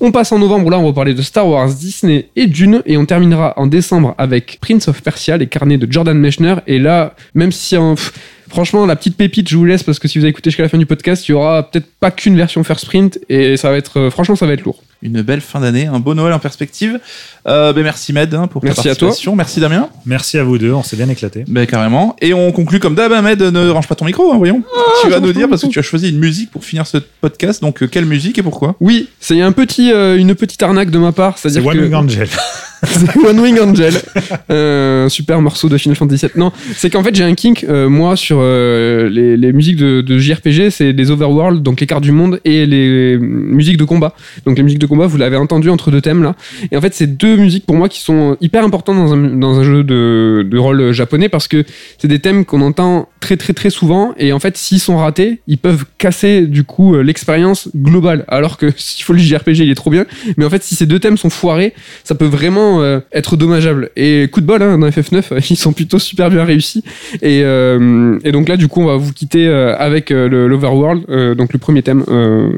On 0.00 0.12
passe 0.12 0.30
en 0.30 0.38
novembre, 0.38 0.70
là 0.70 0.78
on 0.78 0.84
va 0.86 0.92
parler 0.92 1.14
de 1.14 1.22
Star 1.22 1.48
Wars, 1.48 1.68
Disney 1.74 2.28
et 2.36 2.46
Dune, 2.46 2.82
et 2.86 2.96
on 2.96 3.04
terminera 3.06 3.54
en 3.56 3.66
décembre 3.66 4.14
avec 4.16 4.58
Prince 4.60 4.86
of 4.86 4.99
Persia, 5.02 5.36
les 5.36 5.46
carnets 5.46 5.78
de 5.78 5.90
Jordan 5.90 6.16
Mechner, 6.18 6.56
et 6.66 6.78
là, 6.78 7.14
même 7.34 7.52
si 7.52 7.76
en... 7.76 7.94
pff, 7.94 8.12
Franchement, 8.50 8.84
la 8.84 8.96
petite 8.96 9.16
pépite, 9.16 9.48
je 9.48 9.56
vous 9.56 9.64
laisse 9.64 9.84
parce 9.84 10.00
que 10.00 10.08
si 10.08 10.18
vous 10.18 10.24
avez 10.24 10.30
écouté 10.30 10.50
jusqu'à 10.50 10.64
la 10.64 10.68
fin 10.68 10.76
du 10.76 10.84
podcast, 10.84 11.28
il 11.28 11.30
y 11.30 11.34
aura 11.34 11.70
peut-être 11.70 11.86
pas 12.00 12.10
qu'une 12.10 12.36
version 12.36 12.64
first 12.64 12.84
print 12.84 13.16
et 13.28 13.56
ça 13.56 13.70
va 13.70 13.76
être, 13.76 14.00
euh, 14.00 14.10
franchement, 14.10 14.34
ça 14.34 14.44
va 14.44 14.54
être 14.54 14.64
lourd. 14.64 14.82
Une 15.02 15.22
belle 15.22 15.40
fin 15.40 15.60
d'année, 15.60 15.86
un 15.86 16.00
beau 16.00 16.14
Noël 16.14 16.32
en 16.32 16.40
perspective. 16.40 16.98
Euh, 17.46 17.72
ben 17.72 17.84
merci 17.84 18.12
Med 18.12 18.34
hein, 18.34 18.48
pour 18.48 18.64
Merci 18.64 18.82
ta 18.82 18.90
à 18.90 18.94
toi. 18.96 19.06
participation. 19.06 19.36
Merci 19.36 19.60
Damien. 19.60 19.88
Merci 20.04 20.36
à 20.36 20.42
vous 20.42 20.58
deux, 20.58 20.72
on 20.72 20.82
s'est 20.82 20.96
bien 20.96 21.08
éclaté. 21.08 21.44
Ben 21.46 21.64
carrément. 21.64 22.16
Et 22.20 22.34
on 22.34 22.50
conclut 22.50 22.80
comme 22.80 22.96
d'hab, 22.96 23.12
hein, 23.12 23.22
Med, 23.22 23.40
ne 23.40 23.68
range 23.70 23.86
pas 23.86 23.94
ton 23.94 24.04
micro, 24.04 24.32
hein, 24.32 24.36
voyons. 24.38 24.64
tu 25.04 25.10
vas 25.10 25.20
nous 25.20 25.32
dire 25.32 25.48
parce 25.48 25.62
que 25.62 25.68
tu 25.68 25.78
as 25.78 25.82
choisi 25.82 26.10
une 26.10 26.18
musique 26.18 26.50
pour 26.50 26.64
finir 26.64 26.88
ce 26.88 26.98
podcast. 27.20 27.62
Donc 27.62 27.84
euh, 27.84 27.86
quelle 27.86 28.04
musique 28.04 28.36
et 28.38 28.42
pourquoi? 28.42 28.74
Oui, 28.80 29.08
c'est 29.20 29.40
un 29.40 29.52
petit, 29.52 29.92
euh, 29.92 30.18
une 30.18 30.34
petite 30.34 30.60
arnaque 30.64 30.90
de 30.90 30.98
ma 30.98 31.12
part, 31.12 31.38
C'est 31.38 31.50
c'est-à-dire 31.50 31.72
que 31.72 31.94
Angel. 31.94 32.28
c'est 32.84 33.16
One 33.18 33.40
Wing 33.40 33.58
Angel, 33.60 33.94
Euh, 34.50 35.08
super 35.08 35.40
morceau 35.40 35.68
de 35.68 35.78
Final 35.78 35.96
Fantasy 35.96 36.26
VII. 36.26 36.32
Non, 36.36 36.52
c'est 36.74 36.90
qu'en 36.90 37.04
fait 37.04 37.14
j'ai 37.14 37.22
un 37.22 37.34
kink 37.34 37.64
euh, 37.68 37.88
moi 37.88 38.16
sur 38.16 38.38
euh, 38.40 39.08
les, 39.08 39.36
les 39.36 39.52
musiques 39.52 39.76
de, 39.76 40.00
de 40.00 40.18
JRPG, 40.18 40.70
c'est 40.70 40.92
les 40.92 41.10
overworld, 41.10 41.62
donc 41.62 41.80
les 41.80 41.86
cartes 41.86 42.02
du 42.02 42.10
monde 42.10 42.40
et 42.44 42.66
les 42.66 43.16
musiques 43.18 43.76
de 43.76 43.84
combat. 43.84 44.14
Donc 44.46 44.56
les 44.56 44.62
musiques 44.62 44.80
de 44.80 44.86
combat, 44.86 45.06
vous 45.06 45.18
l'avez 45.18 45.36
entendu 45.36 45.70
entre 45.70 45.90
deux 45.90 46.00
thèmes 46.00 46.22
là. 46.22 46.34
Et 46.72 46.76
en 46.76 46.80
fait 46.80 46.94
c'est 46.94 47.06
deux 47.06 47.36
musiques 47.36 47.64
pour 47.64 47.76
moi 47.76 47.88
qui 47.88 48.00
sont 48.00 48.36
hyper 48.40 48.64
importantes 48.64 48.96
dans 48.96 49.12
un, 49.14 49.36
dans 49.36 49.58
un 49.58 49.62
jeu 49.62 49.84
de, 49.84 50.46
de 50.48 50.58
rôle 50.58 50.92
japonais 50.92 51.28
parce 51.28 51.46
que 51.48 51.64
c'est 51.98 52.08
des 52.08 52.18
thèmes 52.18 52.44
qu'on 52.44 52.62
entend 52.62 53.08
très 53.20 53.36
très 53.36 53.52
très 53.52 53.70
souvent 53.70 54.14
et 54.18 54.32
en 54.32 54.40
fait 54.40 54.56
s'ils 54.56 54.80
sont 54.80 54.96
ratés, 54.96 55.40
ils 55.46 55.58
peuvent 55.58 55.84
casser 55.98 56.46
du 56.46 56.64
coup 56.64 56.96
l'expérience 56.96 57.68
globale. 57.76 58.24
Alors 58.26 58.56
que 58.56 58.72
s'il 58.76 59.04
faut 59.04 59.12
le 59.12 59.20
JRPG, 59.20 59.58
il 59.60 59.70
est 59.70 59.74
trop 59.74 59.90
bien, 59.90 60.06
mais 60.36 60.44
en 60.44 60.50
fait 60.50 60.62
si 60.62 60.74
ces 60.74 60.86
deux 60.86 60.98
thèmes 60.98 61.16
sont 61.16 61.30
foirés, 61.30 61.74
ça 62.04 62.14
peut 62.14 62.26
vraiment 62.26 62.69
euh, 62.78 63.00
être 63.12 63.36
dommageable. 63.36 63.90
Et 63.96 64.28
coup 64.32 64.40
de 64.40 64.46
bol, 64.46 64.62
hein, 64.62 64.78
dans 64.78 64.88
FF9, 64.88 65.32
euh, 65.32 65.40
ils 65.50 65.56
sont 65.56 65.72
plutôt 65.72 65.98
super 65.98 66.30
bien 66.30 66.44
réussis. 66.44 66.84
Et, 67.22 67.42
euh, 67.42 68.18
et 68.24 68.32
donc 68.32 68.48
là, 68.48 68.56
du 68.56 68.68
coup, 68.68 68.80
on 68.80 68.86
va 68.86 68.96
vous 68.96 69.12
quitter 69.12 69.46
euh, 69.46 69.76
avec 69.76 70.10
l'Overworld, 70.10 71.36
donc 71.36 71.52
le 71.52 71.58
premier 71.58 71.82
thème. 71.82 72.04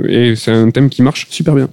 et 0.09 0.35
c'est 0.37 0.51
un 0.51 0.71
thème 0.71 0.89
qui 0.89 1.03
marche 1.03 1.27
super 1.31 1.55
bien. 1.55 1.69